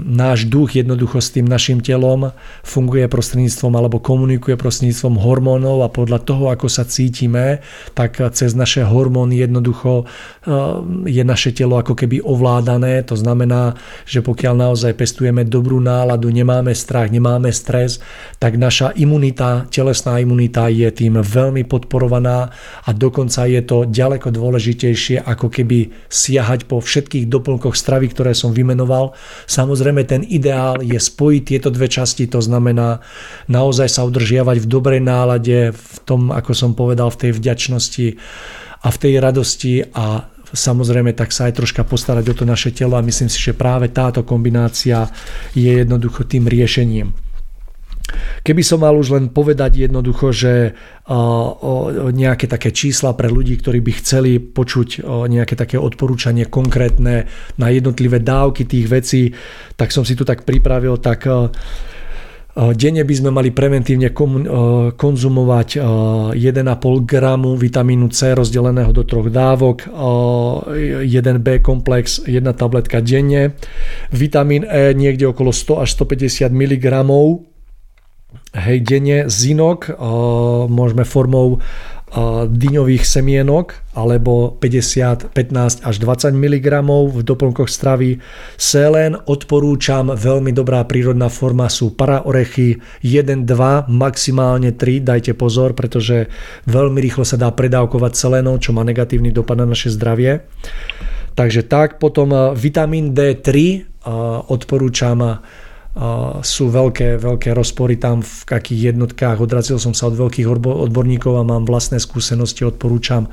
náš 0.06 0.46
duch 0.50 0.78
jednoducho 0.78 1.20
s 1.20 1.34
tým 1.34 1.46
našim 1.46 1.80
telom 1.84 2.32
funguje 2.64 3.06
prostredníctvom 3.10 3.74
alebo 3.76 4.02
komunikuje 4.02 4.56
prostredníctvom 4.56 5.20
hormónov 5.20 5.86
a 5.86 5.90
podľa 5.90 6.20
toho, 6.24 6.50
ako 6.50 6.68
sa 6.72 6.86
cítime, 6.86 7.62
tak 7.94 8.20
cez 8.34 8.54
naše 8.54 8.86
hormóny 8.86 9.42
jednoducho 9.42 10.04
um, 10.04 11.06
je 11.06 11.24
naše 11.26 11.54
telo 11.56 11.80
ako 11.80 11.94
keby 11.96 12.22
ovládané. 12.24 13.02
To 13.08 13.16
znamená, 13.16 13.78
že 14.06 14.26
pokiaľ 14.26 14.54
naozaj 14.70 14.94
pestujeme 14.98 15.46
dobrú 15.46 15.78
náladu, 15.84 16.30
nemáme 16.30 16.74
strach, 16.76 17.10
nemáme 17.10 17.54
stres, 17.54 18.02
tak 18.38 18.56
naša 18.56 18.94
imunita, 18.96 19.68
telesná 19.72 20.20
imunita 20.20 20.68
je 20.72 20.90
tým 20.92 21.20
veľmi 21.20 21.66
podporovaná 21.66 22.50
a 22.86 22.90
dokonca 22.92 23.46
je 23.46 23.62
to 23.64 23.88
ďaleko 23.88 24.32
dôležitejšie 24.32 25.22
ako 25.24 25.48
keby 25.52 25.92
siahať 26.10 26.66
po 26.66 26.82
všetkých 26.82 27.30
doplnkoch 27.30 27.76
stravy, 27.76 28.12
ktoré 28.12 28.32
som 28.34 28.56
vymenoval. 28.60 29.16
Samozrejme 29.48 30.04
ten 30.04 30.28
ideál 30.28 30.84
je 30.84 31.00
spojiť 31.00 31.44
tieto 31.48 31.72
dve 31.72 31.88
časti, 31.88 32.28
to 32.28 32.44
znamená 32.44 33.00
naozaj 33.48 33.88
sa 33.88 34.04
udržiavať 34.04 34.62
v 34.64 34.68
dobrej 34.68 35.02
nálade, 35.02 35.72
v 35.72 35.96
tom, 36.04 36.36
ako 36.36 36.52
som 36.52 36.72
povedal, 36.76 37.08
v 37.10 37.20
tej 37.28 37.32
vďačnosti 37.40 38.08
a 38.84 38.88
v 38.92 38.98
tej 39.00 39.14
radosti 39.24 39.84
a 39.96 40.28
samozrejme 40.50 41.14
tak 41.14 41.30
sa 41.30 41.48
aj 41.48 41.62
troška 41.62 41.86
postarať 41.86 42.26
o 42.34 42.38
to 42.38 42.44
naše 42.46 42.74
telo 42.74 42.98
a 42.98 43.06
myslím 43.06 43.30
si, 43.30 43.38
že 43.38 43.54
práve 43.54 43.94
táto 43.94 44.26
kombinácia 44.26 45.06
je 45.54 45.86
jednoducho 45.86 46.26
tým 46.26 46.50
riešením. 46.50 47.29
Keby 48.44 48.62
som 48.64 48.82
mal 48.82 48.96
už 48.96 49.16
len 49.16 49.26
povedať 49.34 49.88
jednoducho, 49.90 50.32
že 50.32 50.74
nejaké 52.14 52.46
také 52.46 52.70
čísla 52.70 53.18
pre 53.18 53.28
ľudí, 53.28 53.58
ktorí 53.58 53.82
by 53.82 53.92
chceli 54.00 54.38
počuť 54.40 55.04
nejaké 55.06 55.58
také 55.58 55.78
odporúčanie 55.82 56.46
konkrétne 56.48 57.30
na 57.58 57.68
jednotlivé 57.74 58.22
dávky 58.22 58.66
tých 58.70 58.88
vecí, 58.90 59.22
tak 59.76 59.90
som 59.90 60.06
si 60.06 60.14
tu 60.14 60.24
tak 60.24 60.46
pripravil, 60.46 60.98
tak 61.02 61.30
Denne 62.60 63.08
by 63.08 63.16
sme 63.16 63.32
mali 63.32 63.56
preventívne 63.56 64.12
konzumovať 64.92 65.70
1,5 65.80 66.36
gramu 67.08 67.56
vitamínu 67.56 68.12
C 68.12 68.36
rozdeleného 68.36 68.92
do 68.92 69.08
troch 69.08 69.32
dávok, 69.32 69.88
1B 69.88 71.64
komplex, 71.64 72.20
jedna 72.28 72.52
tabletka 72.52 73.00
denne, 73.00 73.56
vitamín 74.12 74.68
E 74.68 74.92
niekde 74.92 75.30
okolo 75.30 75.56
100 75.56 75.88
až 75.88 75.90
150 76.04 76.52
mg 76.52 76.86
hej, 78.54 78.78
denne 78.82 79.30
zinok, 79.30 79.94
môžeme 80.70 81.06
formou 81.06 81.62
dyňových 82.50 83.06
semienok 83.06 83.86
alebo 83.94 84.58
50, 84.58 85.30
15 85.30 85.86
až 85.86 85.96
20 86.02 86.34
mg 86.34 86.68
v 87.06 87.22
doplnkoch 87.22 87.70
stravy. 87.70 88.18
Selen 88.58 89.14
odporúčam, 89.30 90.10
veľmi 90.10 90.50
dobrá 90.50 90.82
prírodná 90.90 91.30
forma 91.30 91.70
sú 91.70 91.94
paraorechy 91.94 92.82
1, 93.06 93.46
2, 93.46 93.94
maximálne 93.94 94.74
3, 94.74 95.06
dajte 95.06 95.38
pozor, 95.38 95.78
pretože 95.78 96.34
veľmi 96.66 96.98
rýchlo 96.98 97.22
sa 97.22 97.38
dá 97.38 97.54
predávkovať 97.54 98.18
selénom, 98.18 98.58
čo 98.58 98.74
má 98.74 98.82
negatívny 98.82 99.30
dopad 99.30 99.62
na 99.62 99.70
naše 99.70 99.94
zdravie. 99.94 100.50
Takže 101.38 101.70
tak, 101.70 102.02
potom 102.02 102.58
vitamín 102.58 103.14
D3 103.14 103.86
odporúčam 104.50 105.46
sú 106.40 106.72
veľké, 106.72 107.20
veľké 107.20 107.52
rozpory 107.52 108.00
tam 108.00 108.24
v 108.24 108.42
akých 108.48 108.96
jednotkách. 108.96 109.44
Odrazil 109.44 109.76
som 109.84 109.92
sa 109.92 110.08
od 110.08 110.16
veľkých 110.16 110.48
odborníkov 110.48 111.36
a 111.36 111.44
mám 111.44 111.68
vlastné 111.68 112.00
skúsenosti, 112.00 112.64
odporúčam. 112.64 113.28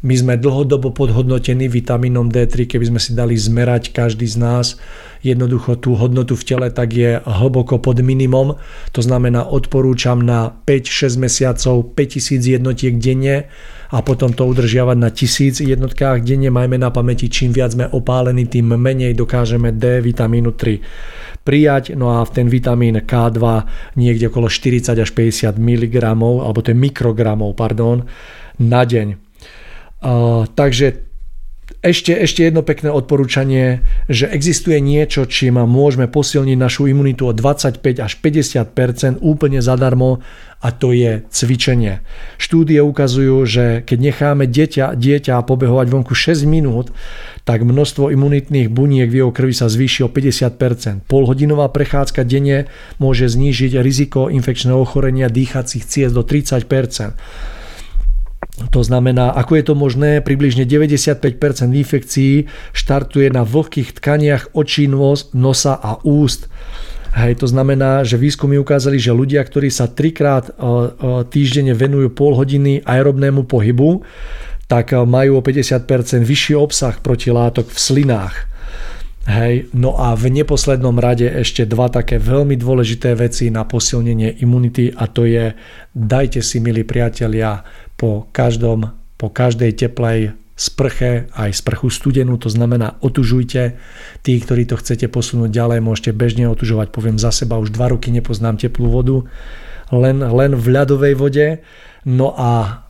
My 0.00 0.16
sme 0.16 0.40
dlhodobo 0.40 0.96
podhodnotení 0.96 1.68
vitamínom 1.68 2.32
D3, 2.32 2.64
keby 2.64 2.88
sme 2.88 3.00
si 3.00 3.12
dali 3.12 3.36
zmerať 3.36 3.92
každý 3.92 4.24
z 4.24 4.40
nás 4.40 4.66
jednoducho 5.20 5.76
tú 5.76 5.92
hodnotu 5.92 6.32
v 6.40 6.46
tele, 6.48 6.72
tak 6.72 6.96
je 6.96 7.20
hlboko 7.20 7.76
pod 7.84 8.00
minimum. 8.00 8.56
To 8.96 9.00
znamená, 9.04 9.44
odporúčam 9.44 10.16
na 10.24 10.56
5-6 10.64 11.20
mesiacov 11.20 11.92
5000 11.92 12.40
jednotiek 12.40 12.96
denne 12.96 13.52
a 13.92 14.00
potom 14.00 14.32
to 14.32 14.48
udržiavať 14.48 14.96
na 14.96 15.12
1000 15.12 15.68
jednotkách 15.68 16.24
denne. 16.24 16.48
Majme 16.48 16.80
na 16.80 16.88
pamäti, 16.88 17.28
čím 17.28 17.52
viac 17.52 17.76
sme 17.76 17.84
opálení, 17.92 18.48
tým 18.48 18.72
menej 18.72 19.12
dokážeme 19.12 19.76
D 19.76 20.00
vitamínu 20.00 20.56
3 20.56 21.44
prijať, 21.44 21.92
no 21.92 22.16
a 22.16 22.24
ten 22.24 22.48
vitamín 22.48 22.96
K2 22.96 23.40
niekde 24.00 24.32
okolo 24.32 24.48
40 24.48 24.96
až 24.96 25.10
50 25.12 25.60
mg, 25.60 25.92
alebo 26.16 26.64
to 26.64 26.72
je 26.72 26.76
mikrogramov, 26.80 27.52
pardon, 27.52 28.08
na 28.56 28.88
deň. 28.88 29.29
Takže 30.00 31.10
ešte, 31.80 32.12
ešte 32.12 32.44
jedno 32.44 32.60
pekné 32.60 32.92
odporúčanie, 32.92 33.80
že 34.04 34.28
existuje 34.28 34.76
niečo, 34.84 35.24
čím 35.24 35.56
môžeme 35.64 36.12
posilniť 36.12 36.58
našu 36.60 36.92
imunitu 36.92 37.24
o 37.24 37.32
25 37.32 37.80
až 38.04 38.12
50% 38.20 39.24
úplne 39.24 39.64
zadarmo 39.64 40.20
a 40.60 40.76
to 40.76 40.92
je 40.92 41.24
cvičenie. 41.32 42.04
Štúdie 42.36 42.84
ukazujú, 42.84 43.48
že 43.48 43.64
keď 43.80 43.98
necháme 44.12 44.44
dieťa, 44.44 44.92
dieťa 44.92 45.40
pobehovať 45.48 45.86
vonku 45.88 46.12
6 46.12 46.44
minút, 46.44 46.92
tak 47.48 47.64
množstvo 47.64 48.12
imunitných 48.12 48.68
buniek 48.68 49.08
v 49.08 49.24
jeho 49.24 49.32
krvi 49.32 49.56
sa 49.56 49.72
zvýši 49.72 50.04
o 50.04 50.12
50% 50.12 51.08
Polhodinová 51.08 51.72
prechádzka 51.72 52.28
denne 52.28 52.68
môže 53.00 53.24
znížiť 53.24 53.80
riziko 53.80 54.28
infekčného 54.28 54.76
ochorenia 54.76 55.32
dýchacích 55.32 55.88
ciest 55.88 56.12
do 56.12 56.28
30 56.28 56.68
to 58.68 58.84
znamená, 58.84 59.32
ako 59.32 59.56
je 59.56 59.64
to 59.64 59.74
možné, 59.74 60.20
približne 60.20 60.68
95% 60.68 61.24
infekcií 61.72 62.52
štartuje 62.76 63.32
na 63.32 63.48
vlhkých 63.48 63.96
tkaniach 63.96 64.52
očí, 64.52 64.84
nos, 64.84 65.32
nosa 65.32 65.80
a 65.80 65.96
úst. 66.04 66.52
Hej, 67.16 67.42
to 67.42 67.46
znamená, 67.48 68.04
že 68.06 68.20
výskumy 68.20 68.60
ukázali, 68.60 69.00
že 69.00 69.16
ľudia, 69.16 69.42
ktorí 69.42 69.66
sa 69.72 69.90
trikrát 69.90 70.52
týždenne 71.32 71.74
venujú 71.74 72.12
pol 72.14 72.38
hodiny 72.38 72.86
aerobnému 72.86 73.48
pohybu, 73.48 74.06
tak 74.70 74.94
majú 74.94 75.40
o 75.40 75.42
50% 75.42 76.22
vyšší 76.22 76.54
obsah 76.54 76.94
protilátok 77.02 77.66
v 77.66 77.78
slinách. 77.80 78.46
Hej, 79.30 79.70
no 79.78 79.94
a 79.94 80.18
v 80.18 80.26
neposlednom 80.42 80.98
rade 80.98 81.22
ešte 81.22 81.62
dva 81.62 81.86
také 81.86 82.18
veľmi 82.18 82.58
dôležité 82.58 83.14
veci 83.14 83.46
na 83.46 83.62
posilnenie 83.62 84.42
imunity 84.42 84.90
a 84.90 85.06
to 85.06 85.22
je 85.22 85.54
dajte 85.94 86.42
si 86.42 86.58
milí 86.58 86.82
priatelia 86.82 87.62
po 87.94 88.26
každom, 88.34 88.90
po 89.14 89.30
každej 89.30 89.78
teplej 89.78 90.34
sprche, 90.58 91.30
aj 91.30 91.62
sprchu 91.62 91.94
studenú, 91.94 92.42
to 92.42 92.50
znamená 92.50 92.98
otužujte. 93.06 93.78
Tí, 94.26 94.32
ktorí 94.34 94.66
to 94.66 94.76
chcete 94.82 95.06
posunúť 95.06 95.48
ďalej, 95.48 95.78
môžete 95.78 96.10
bežne 96.10 96.50
otužovať, 96.50 96.90
poviem 96.90 97.16
za 97.16 97.30
seba, 97.30 97.62
už 97.62 97.70
dva 97.70 97.94
roky 97.94 98.10
nepoznám 98.10 98.58
teplú 98.58 98.90
vodu, 98.90 99.30
len, 99.94 100.20
len 100.20 100.58
v 100.58 100.66
ľadovej 100.74 101.14
vode. 101.14 101.46
No 102.02 102.34
a 102.34 102.82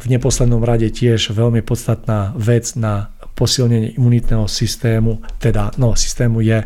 v 0.00 0.06
neposlednom 0.08 0.64
rade 0.64 0.88
tiež 0.88 1.36
veľmi 1.36 1.60
podstatná 1.60 2.32
vec 2.32 2.72
na 2.80 3.12
posilnenie 3.40 3.96
imunitného 3.96 4.44
systému, 4.44 5.24
teda 5.40 5.72
no, 5.80 5.96
systému 5.96 6.44
je 6.44 6.60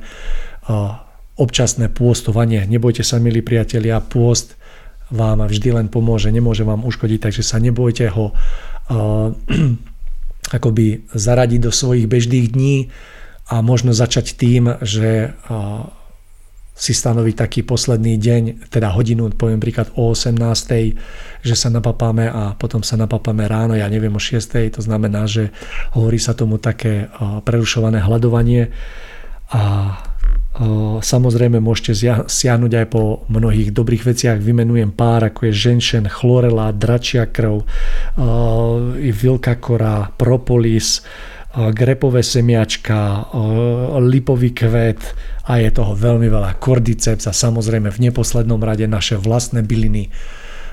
občasné 1.38 1.90
pôstovanie. 1.90 2.66
Nebojte 2.66 3.06
sa, 3.06 3.22
milí 3.22 3.42
priatelia, 3.42 4.02
pôst 4.02 4.58
vám 5.14 5.46
vždy 5.46 5.78
len 5.78 5.86
pomôže, 5.86 6.34
nemôže 6.34 6.66
vám 6.66 6.82
uškodiť, 6.82 7.30
takže 7.30 7.42
sa 7.46 7.62
nebojte 7.62 8.10
ho 8.10 8.32
uh, 8.32 9.30
akoby 10.56 11.06
zaradiť 11.12 11.60
do 11.60 11.72
svojich 11.74 12.10
bežných 12.10 12.50
dní 12.50 12.88
a 13.50 13.60
možno 13.60 13.92
začať 13.92 14.34
tým, 14.34 14.80
že 14.80 15.30
uh, 15.30 15.86
si 16.74 16.90
stanoviť 16.90 17.34
taký 17.38 17.62
posledný 17.62 18.18
deň, 18.18 18.42
teda 18.66 18.90
hodinu, 18.90 19.30
poviem 19.30 19.62
príklad 19.62 19.94
o 19.94 20.10
18. 20.10 20.34
že 21.46 21.54
sa 21.54 21.70
napapáme 21.70 22.26
a 22.26 22.58
potom 22.58 22.82
sa 22.82 22.98
napapáme 22.98 23.46
ráno, 23.46 23.78
ja 23.78 23.86
neviem 23.86 24.10
o 24.10 24.18
6. 24.18 24.74
to 24.74 24.82
znamená, 24.82 25.30
že 25.30 25.54
hovorí 25.94 26.18
sa 26.18 26.34
tomu 26.34 26.58
také 26.58 27.06
prerušované 27.46 28.02
hľadovanie 28.02 28.74
a 29.54 29.62
Samozrejme 31.02 31.58
môžete 31.58 32.14
siahnuť 32.30 32.72
aj 32.78 32.86
po 32.86 33.26
mnohých 33.26 33.74
dobrých 33.74 34.06
veciach. 34.06 34.38
Vymenujem 34.38 34.94
pár, 34.94 35.26
ako 35.26 35.50
je 35.50 35.52
ženšen, 35.66 36.06
chlorela, 36.06 36.70
dračia 36.70 37.26
krv, 37.26 37.66
vilka 39.02 39.58
kora, 39.58 40.14
propolis, 40.14 41.02
grepové 41.54 42.26
semiačka, 42.26 43.30
lipový 44.02 44.50
kvet 44.50 45.00
a 45.46 45.62
je 45.62 45.70
toho 45.70 45.94
veľmi 45.94 46.26
veľa. 46.26 46.58
Kordyceps 46.58 47.30
a 47.30 47.32
samozrejme 47.32 47.94
v 47.94 48.02
neposlednom 48.10 48.58
rade 48.58 48.90
naše 48.90 49.14
vlastné 49.14 49.62
byliny, 49.62 50.10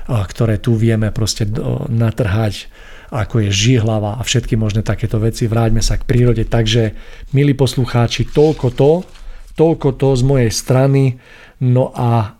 ktoré 0.06 0.58
tu 0.58 0.74
vieme 0.74 1.14
proste 1.14 1.46
natrhať 1.86 2.66
ako 3.12 3.44
je 3.44 3.50
žihlava 3.52 4.16
a 4.16 4.24
všetky 4.24 4.56
možné 4.56 4.80
takéto 4.80 5.20
veci. 5.20 5.44
Vráťme 5.44 5.84
sa 5.84 6.00
k 6.00 6.08
prírode. 6.08 6.48
Takže, 6.48 6.96
milí 7.36 7.52
poslucháči, 7.52 8.32
toľko 8.32 8.72
to, 8.72 9.04
toľko 9.52 10.00
to 10.00 10.08
z 10.16 10.22
mojej 10.24 10.48
strany. 10.48 11.20
No 11.60 11.92
a 11.92 12.32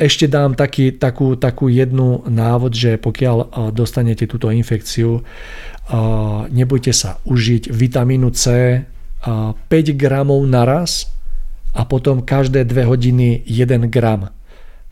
ešte 0.00 0.24
dám 0.24 0.56
taký, 0.56 0.96
takú, 0.96 1.36
takú 1.36 1.68
jednu 1.68 2.24
návod, 2.24 2.72
že 2.72 2.96
pokiaľ 2.96 3.68
dostanete 3.76 4.24
túto 4.24 4.48
infekciu, 4.48 5.20
nebojte 6.52 6.92
sa 6.92 7.20
užiť 7.24 7.72
vitamínu 7.72 8.28
C 8.36 8.44
5 9.24 9.68
gramov 9.96 10.44
naraz 10.44 11.08
a 11.72 11.84
potom 11.88 12.20
každé 12.24 12.68
2 12.68 12.88
hodiny 12.88 13.42
1 13.48 13.88
gram. 13.88 14.32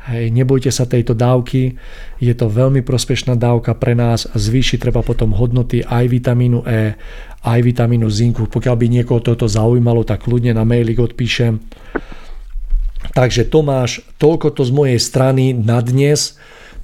Hej, 0.07 0.31
nebojte 0.31 0.71
sa 0.71 0.87
tejto 0.87 1.19
dávky, 1.19 1.75
je 2.23 2.31
to 2.31 2.47
veľmi 2.47 2.87
prospešná 2.87 3.35
dávka 3.35 3.75
pre 3.75 3.99
nás 3.99 4.31
zvýši 4.31 4.79
treba 4.79 5.03
potom 5.03 5.35
hodnoty 5.35 5.83
aj 5.83 6.07
vitamínu 6.07 6.63
E, 6.63 6.95
aj 7.47 7.61
vitamínu 7.63 8.11
zinku. 8.11 8.51
Pokiaľ 8.51 8.75
by 8.75 8.87
niekoho 8.91 9.23
toto 9.23 9.47
zaujímalo, 9.47 10.03
tak 10.03 10.27
kľudne 10.27 10.55
na 10.55 10.67
mailik 10.67 10.99
odpíšem. 10.99 11.63
Takže 13.15 13.47
Tomáš, 13.47 14.03
toľko 14.19 14.51
to 14.51 14.63
z 14.67 14.73
mojej 14.75 14.99
strany 14.99 15.55
na 15.55 15.79
dnes. 15.79 16.35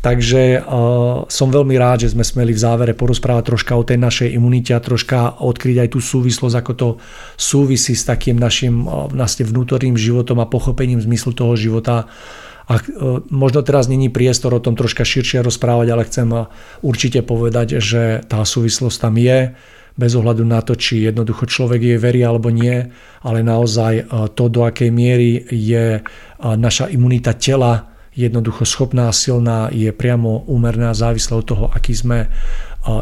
Takže 0.03 0.59
uh, 0.59 1.31
som 1.31 1.55
veľmi 1.55 1.79
rád, 1.79 2.03
že 2.03 2.11
sme 2.11 2.27
smeli 2.27 2.51
v 2.51 2.59
závere 2.59 2.91
porozprávať 2.91 3.55
troška 3.55 3.79
o 3.79 3.87
tej 3.87 4.03
našej 4.03 4.35
imunite 4.35 4.75
a 4.75 4.83
troška 4.83 5.39
odkryť 5.39 5.79
aj 5.79 5.89
tú 5.95 6.03
súvislosť, 6.03 6.59
ako 6.59 6.73
to 6.75 6.89
súvisí 7.39 7.95
s 7.95 8.03
takým 8.03 8.35
našim 8.35 8.83
uh, 8.83 9.07
vlastne 9.07 9.47
vnútorným 9.47 9.95
životom 9.95 10.43
a 10.43 10.51
pochopením 10.51 10.99
zmyslu 10.99 11.39
toho 11.39 11.55
života. 11.55 12.11
A 12.67 12.83
uh, 12.83 13.23
možno 13.31 13.63
teraz 13.63 13.87
není 13.87 14.11
priestor 14.11 14.51
o 14.59 14.65
tom 14.65 14.75
troška 14.75 15.07
širšie 15.07 15.39
rozprávať, 15.39 15.95
ale 15.95 16.03
chcem 16.11 16.27
určite 16.83 17.23
povedať, 17.23 17.79
že 17.79 18.27
tá 18.27 18.43
súvislosť 18.43 18.99
tam 18.99 19.15
je 19.23 19.55
bez 19.95 20.19
ohľadu 20.19 20.43
na 20.43 20.67
to, 20.67 20.75
či 20.75 21.07
jednoducho 21.07 21.47
človek 21.47 21.79
je 21.79 21.97
verí 22.03 22.27
alebo 22.27 22.51
nie, 22.51 22.91
ale 23.23 23.45
naozaj 23.45 24.09
to, 24.35 24.49
do 24.49 24.65
akej 24.65 24.89
miery 24.89 25.47
je 25.53 26.01
naša 26.41 26.89
imunita 26.89 27.37
tela 27.37 27.92
jednoducho 28.13 28.65
schopná, 28.65 29.13
silná, 29.13 29.69
je 29.73 29.93
priamo 29.93 30.45
úmerná, 30.47 30.93
závislá 30.93 31.41
od 31.41 31.47
toho, 31.49 31.65
aký 31.73 31.97
sme 31.97 32.29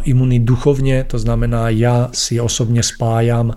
imunní 0.05 0.45
duchovne, 0.45 1.03
to 1.09 1.19
znamená, 1.19 1.73
ja 1.73 2.13
si 2.13 2.37
osobne 2.37 2.85
spájam 2.85 3.57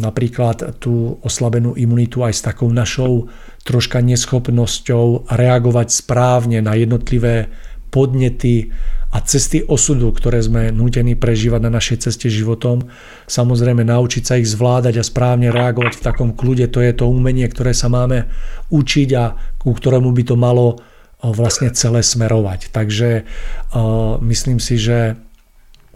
napríklad 0.00 0.80
tú 0.80 1.20
oslabenú 1.20 1.76
imunitu 1.76 2.24
aj 2.24 2.32
s 2.32 2.40
takou 2.48 2.72
našou 2.72 3.28
troška 3.68 4.00
neschopnosťou 4.00 5.28
reagovať 5.28 5.88
správne 5.92 6.64
na 6.64 6.72
jednotlivé 6.72 7.52
podnety, 7.90 8.72
a 9.08 9.24
cesty 9.24 9.64
osudu, 9.64 10.12
ktoré 10.12 10.36
sme 10.44 10.68
nútení 10.68 11.16
prežívať 11.16 11.60
na 11.64 11.72
našej 11.72 12.08
ceste 12.08 12.28
životom. 12.28 12.92
Samozrejme 13.24 13.80
naučiť 13.80 14.22
sa 14.24 14.36
ich 14.36 14.52
zvládať 14.52 15.00
a 15.00 15.04
správne 15.06 15.48
reagovať 15.48 15.96
v 15.96 16.04
takom 16.04 16.30
kľude, 16.36 16.68
to 16.68 16.84
je 16.84 16.92
to 16.92 17.08
umenie, 17.08 17.48
ktoré 17.48 17.72
sa 17.72 17.88
máme 17.88 18.28
učiť 18.68 19.08
a 19.16 19.32
ku 19.56 19.72
ktorému 19.72 20.12
by 20.12 20.22
to 20.28 20.36
malo 20.36 20.76
vlastne 21.24 21.72
celé 21.72 22.04
smerovať. 22.04 22.68
Takže 22.68 23.24
uh, 23.24 24.20
myslím 24.20 24.60
si, 24.60 24.76
že 24.76 25.16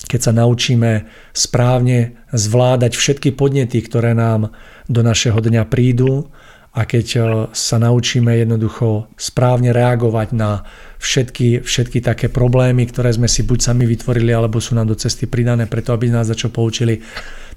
keď 0.09 0.21
sa 0.25 0.33
naučíme 0.33 1.05
správne 1.37 2.17
zvládať 2.33 2.97
všetky 2.97 3.37
podnety, 3.37 3.85
ktoré 3.85 4.17
nám 4.17 4.57
do 4.89 5.05
našeho 5.05 5.37
dňa 5.37 5.69
prídu, 5.69 6.33
a 6.73 6.89
keď 6.89 7.07
e, 7.13 7.21
sa 7.53 7.77
naučíme 7.77 8.33
jednoducho 8.33 9.13
správne 9.21 9.77
reagovať 9.77 10.29
na 10.33 10.65
všetky, 11.03 11.67
všetky 11.67 11.99
také 11.99 12.31
problémy, 12.31 12.87
ktoré 12.87 13.11
sme 13.11 13.27
si 13.27 13.43
buď 13.43 13.59
sami 13.59 13.85
vytvorili, 13.91 14.31
alebo 14.31 14.63
sú 14.63 14.79
nám 14.79 14.87
do 14.87 14.95
cesty 14.95 15.27
pridané 15.27 15.67
preto, 15.67 15.91
aby 15.91 16.07
nás 16.07 16.31
za 16.31 16.39
čo 16.39 16.55
poučili, 16.55 17.03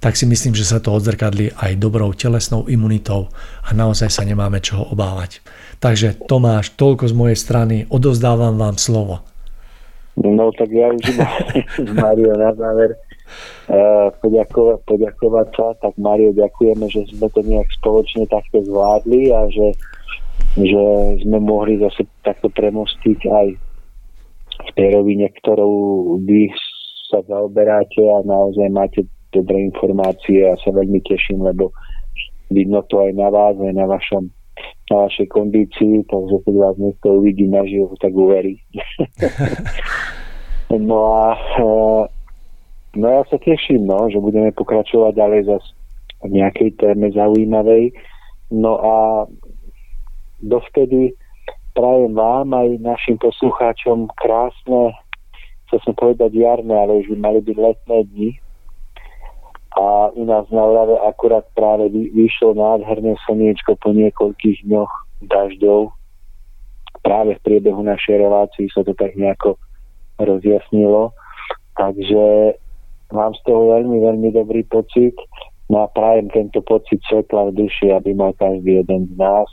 tak 0.02 0.18
si 0.18 0.26
myslím, 0.26 0.58
že 0.58 0.66
sa 0.66 0.82
to 0.82 0.90
odzrkadli 0.90 1.54
aj 1.54 1.78
dobrou 1.78 2.10
telesnou 2.18 2.66
imunitou 2.66 3.30
a 3.62 3.70
naozaj 3.78 4.10
sa 4.10 4.26
nemáme 4.26 4.58
čoho 4.66 4.90
obávať. 4.90 5.46
Takže 5.78 6.26
Tomáš, 6.26 6.74
toľko 6.74 7.06
z 7.06 7.14
mojej 7.14 7.38
strany, 7.38 7.76
odozdávam 7.94 8.58
vám 8.58 8.82
slovo. 8.82 9.22
No 10.18 10.50
tak 10.56 10.74
ja 10.74 10.90
už 10.90 11.06
Mario 12.02 12.34
na 12.34 12.50
záver 12.58 12.98
Eh, 13.66 14.08
poďakovať, 14.22 14.86
poďakovať 14.86 15.48
sa. 15.58 15.68
Tak 15.82 15.98
Mario, 15.98 16.38
ďakujeme, 16.38 16.86
že 16.86 17.10
sme 17.10 17.26
to 17.34 17.42
nejak 17.42 17.66
spoločne 17.82 18.30
takto 18.30 18.62
zvládli 18.62 19.34
a 19.34 19.50
že, 19.50 19.74
že 20.56 20.84
sme 21.24 21.40
mohli 21.44 21.80
zase 21.80 22.08
takto 22.24 22.48
premostiť 22.48 23.20
aj 23.28 23.48
v 24.56 24.70
tej 24.76 24.88
rovine, 24.96 25.28
ktorou 25.44 26.18
vy 26.24 26.48
sa 27.12 27.22
zaoberáte 27.28 28.02
a 28.02 28.24
naozaj 28.24 28.68
máte 28.72 29.02
dobré 29.36 29.68
informácie 29.68 30.48
a 30.48 30.56
sa 30.64 30.72
veľmi 30.72 31.04
teším, 31.04 31.44
lebo 31.44 31.76
vidno 32.48 32.82
to 32.88 33.04
aj 33.04 33.12
na 33.14 33.28
vás, 33.28 33.60
aj 33.60 33.74
na 33.76 33.86
vašom 33.86 34.32
na 34.86 35.10
vašej 35.10 35.28
kondícii, 35.34 36.06
takže 36.08 36.46
keď 36.46 36.56
vás 36.62 36.76
niekto 36.78 37.20
uvidí 37.20 37.50
naživo, 37.50 37.92
tak 38.00 38.16
uverí. 38.16 38.62
no 40.88 41.00
a 41.12 41.36
eh, 41.36 42.04
No 42.96 43.12
ja 43.12 43.24
sa 43.28 43.36
teším, 43.36 43.84
no, 43.84 44.08
že 44.08 44.24
budeme 44.24 44.56
pokračovať 44.56 45.20
ďalej 45.20 45.42
zase 45.52 45.70
v 46.24 46.32
nejakej 46.40 46.70
téme 46.80 47.12
zaujímavej. 47.12 47.92
No 48.56 48.80
a 48.80 48.96
dovtedy 50.46 51.18
prajem 51.76 52.16
vám 52.16 52.56
aj 52.56 52.80
našim 52.80 53.20
poslucháčom 53.20 54.08
krásne, 54.16 54.96
chcem 55.68 55.80
som 55.84 55.94
povedať 55.94 56.32
jarné, 56.38 56.72
ale 56.72 57.04
už 57.04 57.12
by 57.14 57.18
mali 57.20 57.40
byť 57.44 57.58
letné 57.60 57.98
dni. 58.14 58.30
A 59.76 60.08
u 60.16 60.24
nás 60.24 60.48
na 60.56 60.64
Orave 60.64 60.96
akurát 61.04 61.44
práve 61.52 61.92
vyšlo 61.92 62.56
nádherné 62.56 63.20
slniečko 63.28 63.76
po 63.76 63.92
niekoľkých 63.92 64.64
dňoch 64.64 64.92
dažďov. 65.28 65.92
Práve 67.04 67.36
v 67.36 67.44
priebehu 67.44 67.84
našej 67.84 68.24
relácii 68.24 68.72
sa 68.72 68.88
to 68.88 68.96
tak 68.96 69.20
nejako 69.20 69.60
rozjasnilo. 70.16 71.12
Takže 71.76 72.56
mám 73.12 73.36
z 73.36 73.42
toho 73.44 73.76
veľmi, 73.76 74.00
veľmi 74.00 74.30
dobrý 74.32 74.64
pocit. 74.64 75.12
No 75.68 75.84
a 75.84 75.92
prajem 75.92 76.32
tento 76.32 76.64
pocit 76.64 77.04
svetla 77.12 77.52
v 77.52 77.68
duši, 77.68 77.92
aby 77.92 78.16
mal 78.16 78.32
každý 78.40 78.80
jeden 78.80 79.12
z 79.12 79.14
nás, 79.20 79.50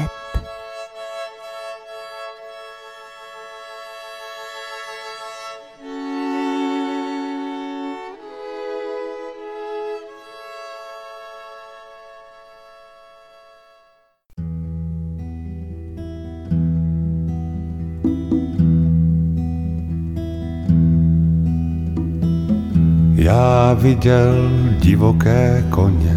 Já 23.16 23.74
viděl 23.74 24.69
divoké 24.82 25.66
koně, 25.70 26.16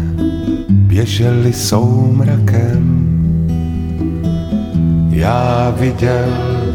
běželi 0.69 1.53
soumrakem. 1.53 3.09
Já 5.09 5.73
viděl 5.79 6.25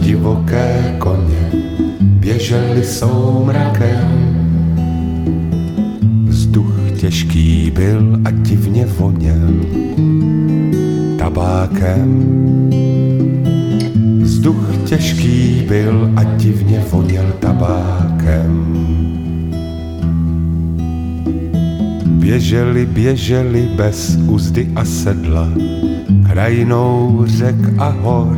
divoké 0.00 0.96
koně, 0.98 1.50
běželi 2.00 2.84
soumrakem. 2.84 4.08
Vzduch 6.28 6.90
těžký 7.00 7.70
byl 7.70 8.20
a 8.24 8.30
divně 8.30 8.86
voněl 8.86 9.50
tabákem. 11.18 12.10
Vzduch 14.22 14.76
těžký 14.84 15.64
byl 15.68 16.10
a 16.16 16.24
divně 16.24 16.84
voněl 16.90 17.32
tabákem. 17.40 19.17
Běželi, 22.28 22.86
běželi 22.86 23.68
bez 23.76 24.18
úzdy 24.26 24.68
a 24.76 24.84
sedla, 24.84 25.48
krajinou 26.26 27.24
řek 27.26 27.56
a 27.78 27.88
hor. 27.88 28.36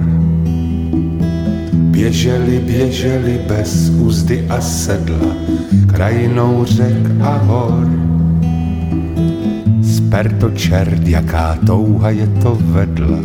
Běželi, 1.74 2.58
běželi 2.58 3.40
bez 3.48 3.90
úzdy 3.90 4.46
a 4.48 4.60
sedla, 4.60 5.34
krajinou 5.86 6.64
řek 6.64 7.20
a 7.20 7.36
hor. 7.36 7.88
Sper 9.82 10.32
to 10.40 10.50
čert, 10.50 11.08
jaká 11.08 11.58
touha 11.66 12.10
je 12.10 12.26
to 12.42 12.58
vedla 12.60 13.18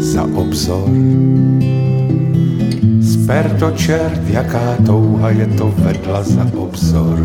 za 0.00 0.22
obzor. 0.34 0.88
Sper 3.02 3.56
to 3.58 3.70
čert, 3.70 4.20
jaká 4.28 4.76
touha 4.86 5.30
je 5.30 5.46
to 5.46 5.74
vedla 5.78 6.22
za 6.22 6.50
obzor. 6.56 7.18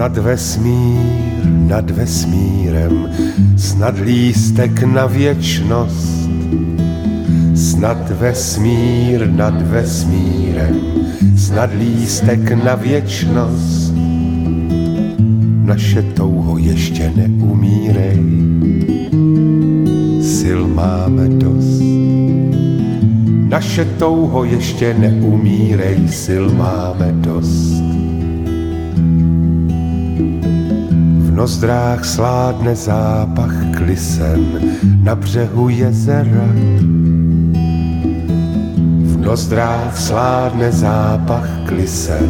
Snad 0.00 0.16
vesmír 0.18 1.44
nad 1.44 1.90
vesmírem, 1.90 3.12
snad 3.56 3.98
lístek 4.00 4.82
na 4.82 5.06
věčnost. 5.06 6.30
Snad 7.54 8.10
vesmír 8.10 9.28
nad 9.28 9.62
vesmírem, 9.62 10.80
snad 11.36 11.70
lístek 11.78 12.64
na 12.64 12.74
věčnost. 12.74 13.92
Naše 15.64 16.02
touho 16.02 16.58
ještě 16.58 17.12
neumírej, 17.16 18.24
sil 20.36 20.60
máme 20.68 21.28
dost. 21.28 21.82
Naše 23.48 23.84
touho 23.84 24.44
ještě 24.44 24.94
neumírej, 24.94 26.08
sil 26.24 26.44
máme 26.56 27.12
dost. 27.12 27.99
Nozdrách 31.40 32.04
sládne 32.04 32.76
zápach 32.76 33.72
klisen 33.72 34.60
na 35.02 35.16
břehu 35.16 35.68
jezera. 35.68 36.48
V 39.08 39.14
nozdrách 39.24 39.96
sládne 39.96 40.72
zápach 40.72 41.48
klisen 41.64 42.28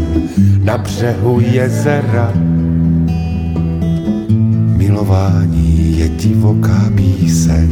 na 0.62 0.78
břehu 0.78 1.40
jezera. 1.40 2.32
Milování 4.78 5.98
je 5.98 6.08
divoká 6.08 6.90
píseň 6.94 7.70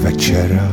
večera. 0.00 0.72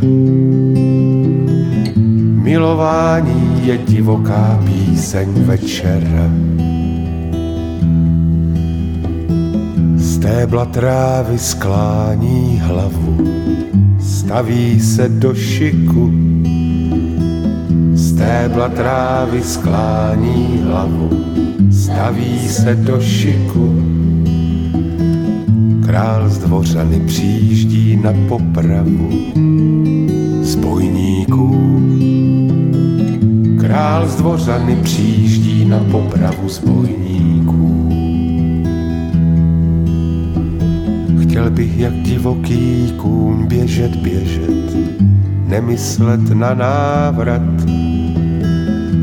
Milování 2.43 3.67
je 3.67 3.77
divoká 3.77 4.59
píseň 4.65 5.29
večera. 5.43 6.42
Stébla 10.23 10.65
trávy 10.65 11.39
sklání 11.39 12.59
hlavu, 12.63 13.17
staví 13.99 14.79
se 14.79 15.09
do 15.09 15.35
šiku. 15.35 16.11
Stébla 17.95 18.69
trávy 18.69 19.43
sklání 19.43 20.63
hlavu, 20.63 21.09
staví 21.71 22.47
se 22.47 22.75
do 22.75 23.01
šiku. 23.01 23.83
Král 25.85 26.29
z 26.29 26.37
dvořany 26.37 26.99
přijíždí 26.99 27.95
na 27.95 28.13
popravu 28.27 29.09
zbojníků. 30.41 31.49
Král 33.59 34.07
z 34.07 34.15
dvořany 34.15 34.75
přijíždí 34.75 35.65
na 35.65 35.79
popravu 35.91 36.49
zbojníků. 36.49 37.62
Chtěl 41.33 41.49
bych 41.49 41.77
jak 41.77 41.93
divoký 41.93 42.93
kůň 42.97 43.47
běžet, 43.47 43.95
běžet, 43.95 44.77
nemyslet 45.47 46.29
na 46.29 46.53
návrat. 46.53 47.41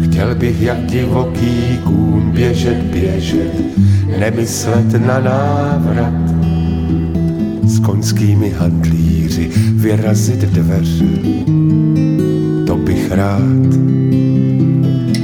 Chtěl 0.04 0.34
bych 0.34 0.62
jak 0.62 0.86
divoký 0.86 1.78
kůň 1.84 2.30
běžet, 2.30 2.82
běžet, 2.82 3.52
nemyslet 4.18 5.06
na 5.06 5.20
návrat. 5.20 6.14
S 7.64 7.80
koňskými 7.80 8.50
handlíři 8.50 9.50
vyrazit 9.74 10.40
dveře, 10.40 11.04
to 12.66 12.76
bych 12.76 13.12
rád. 13.12 13.74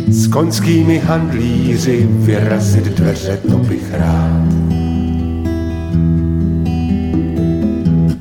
S 0.09 0.27
koňskými 0.27 0.99
handlíři 0.99 2.09
vyrazit 2.11 2.85
dveře, 2.85 3.39
to 3.51 3.59
bych 3.59 3.95
rád. 3.95 4.46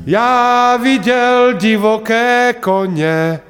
Já 0.06 0.76
viděl 0.76 1.52
divoké 1.52 2.54
koně, 2.60 3.40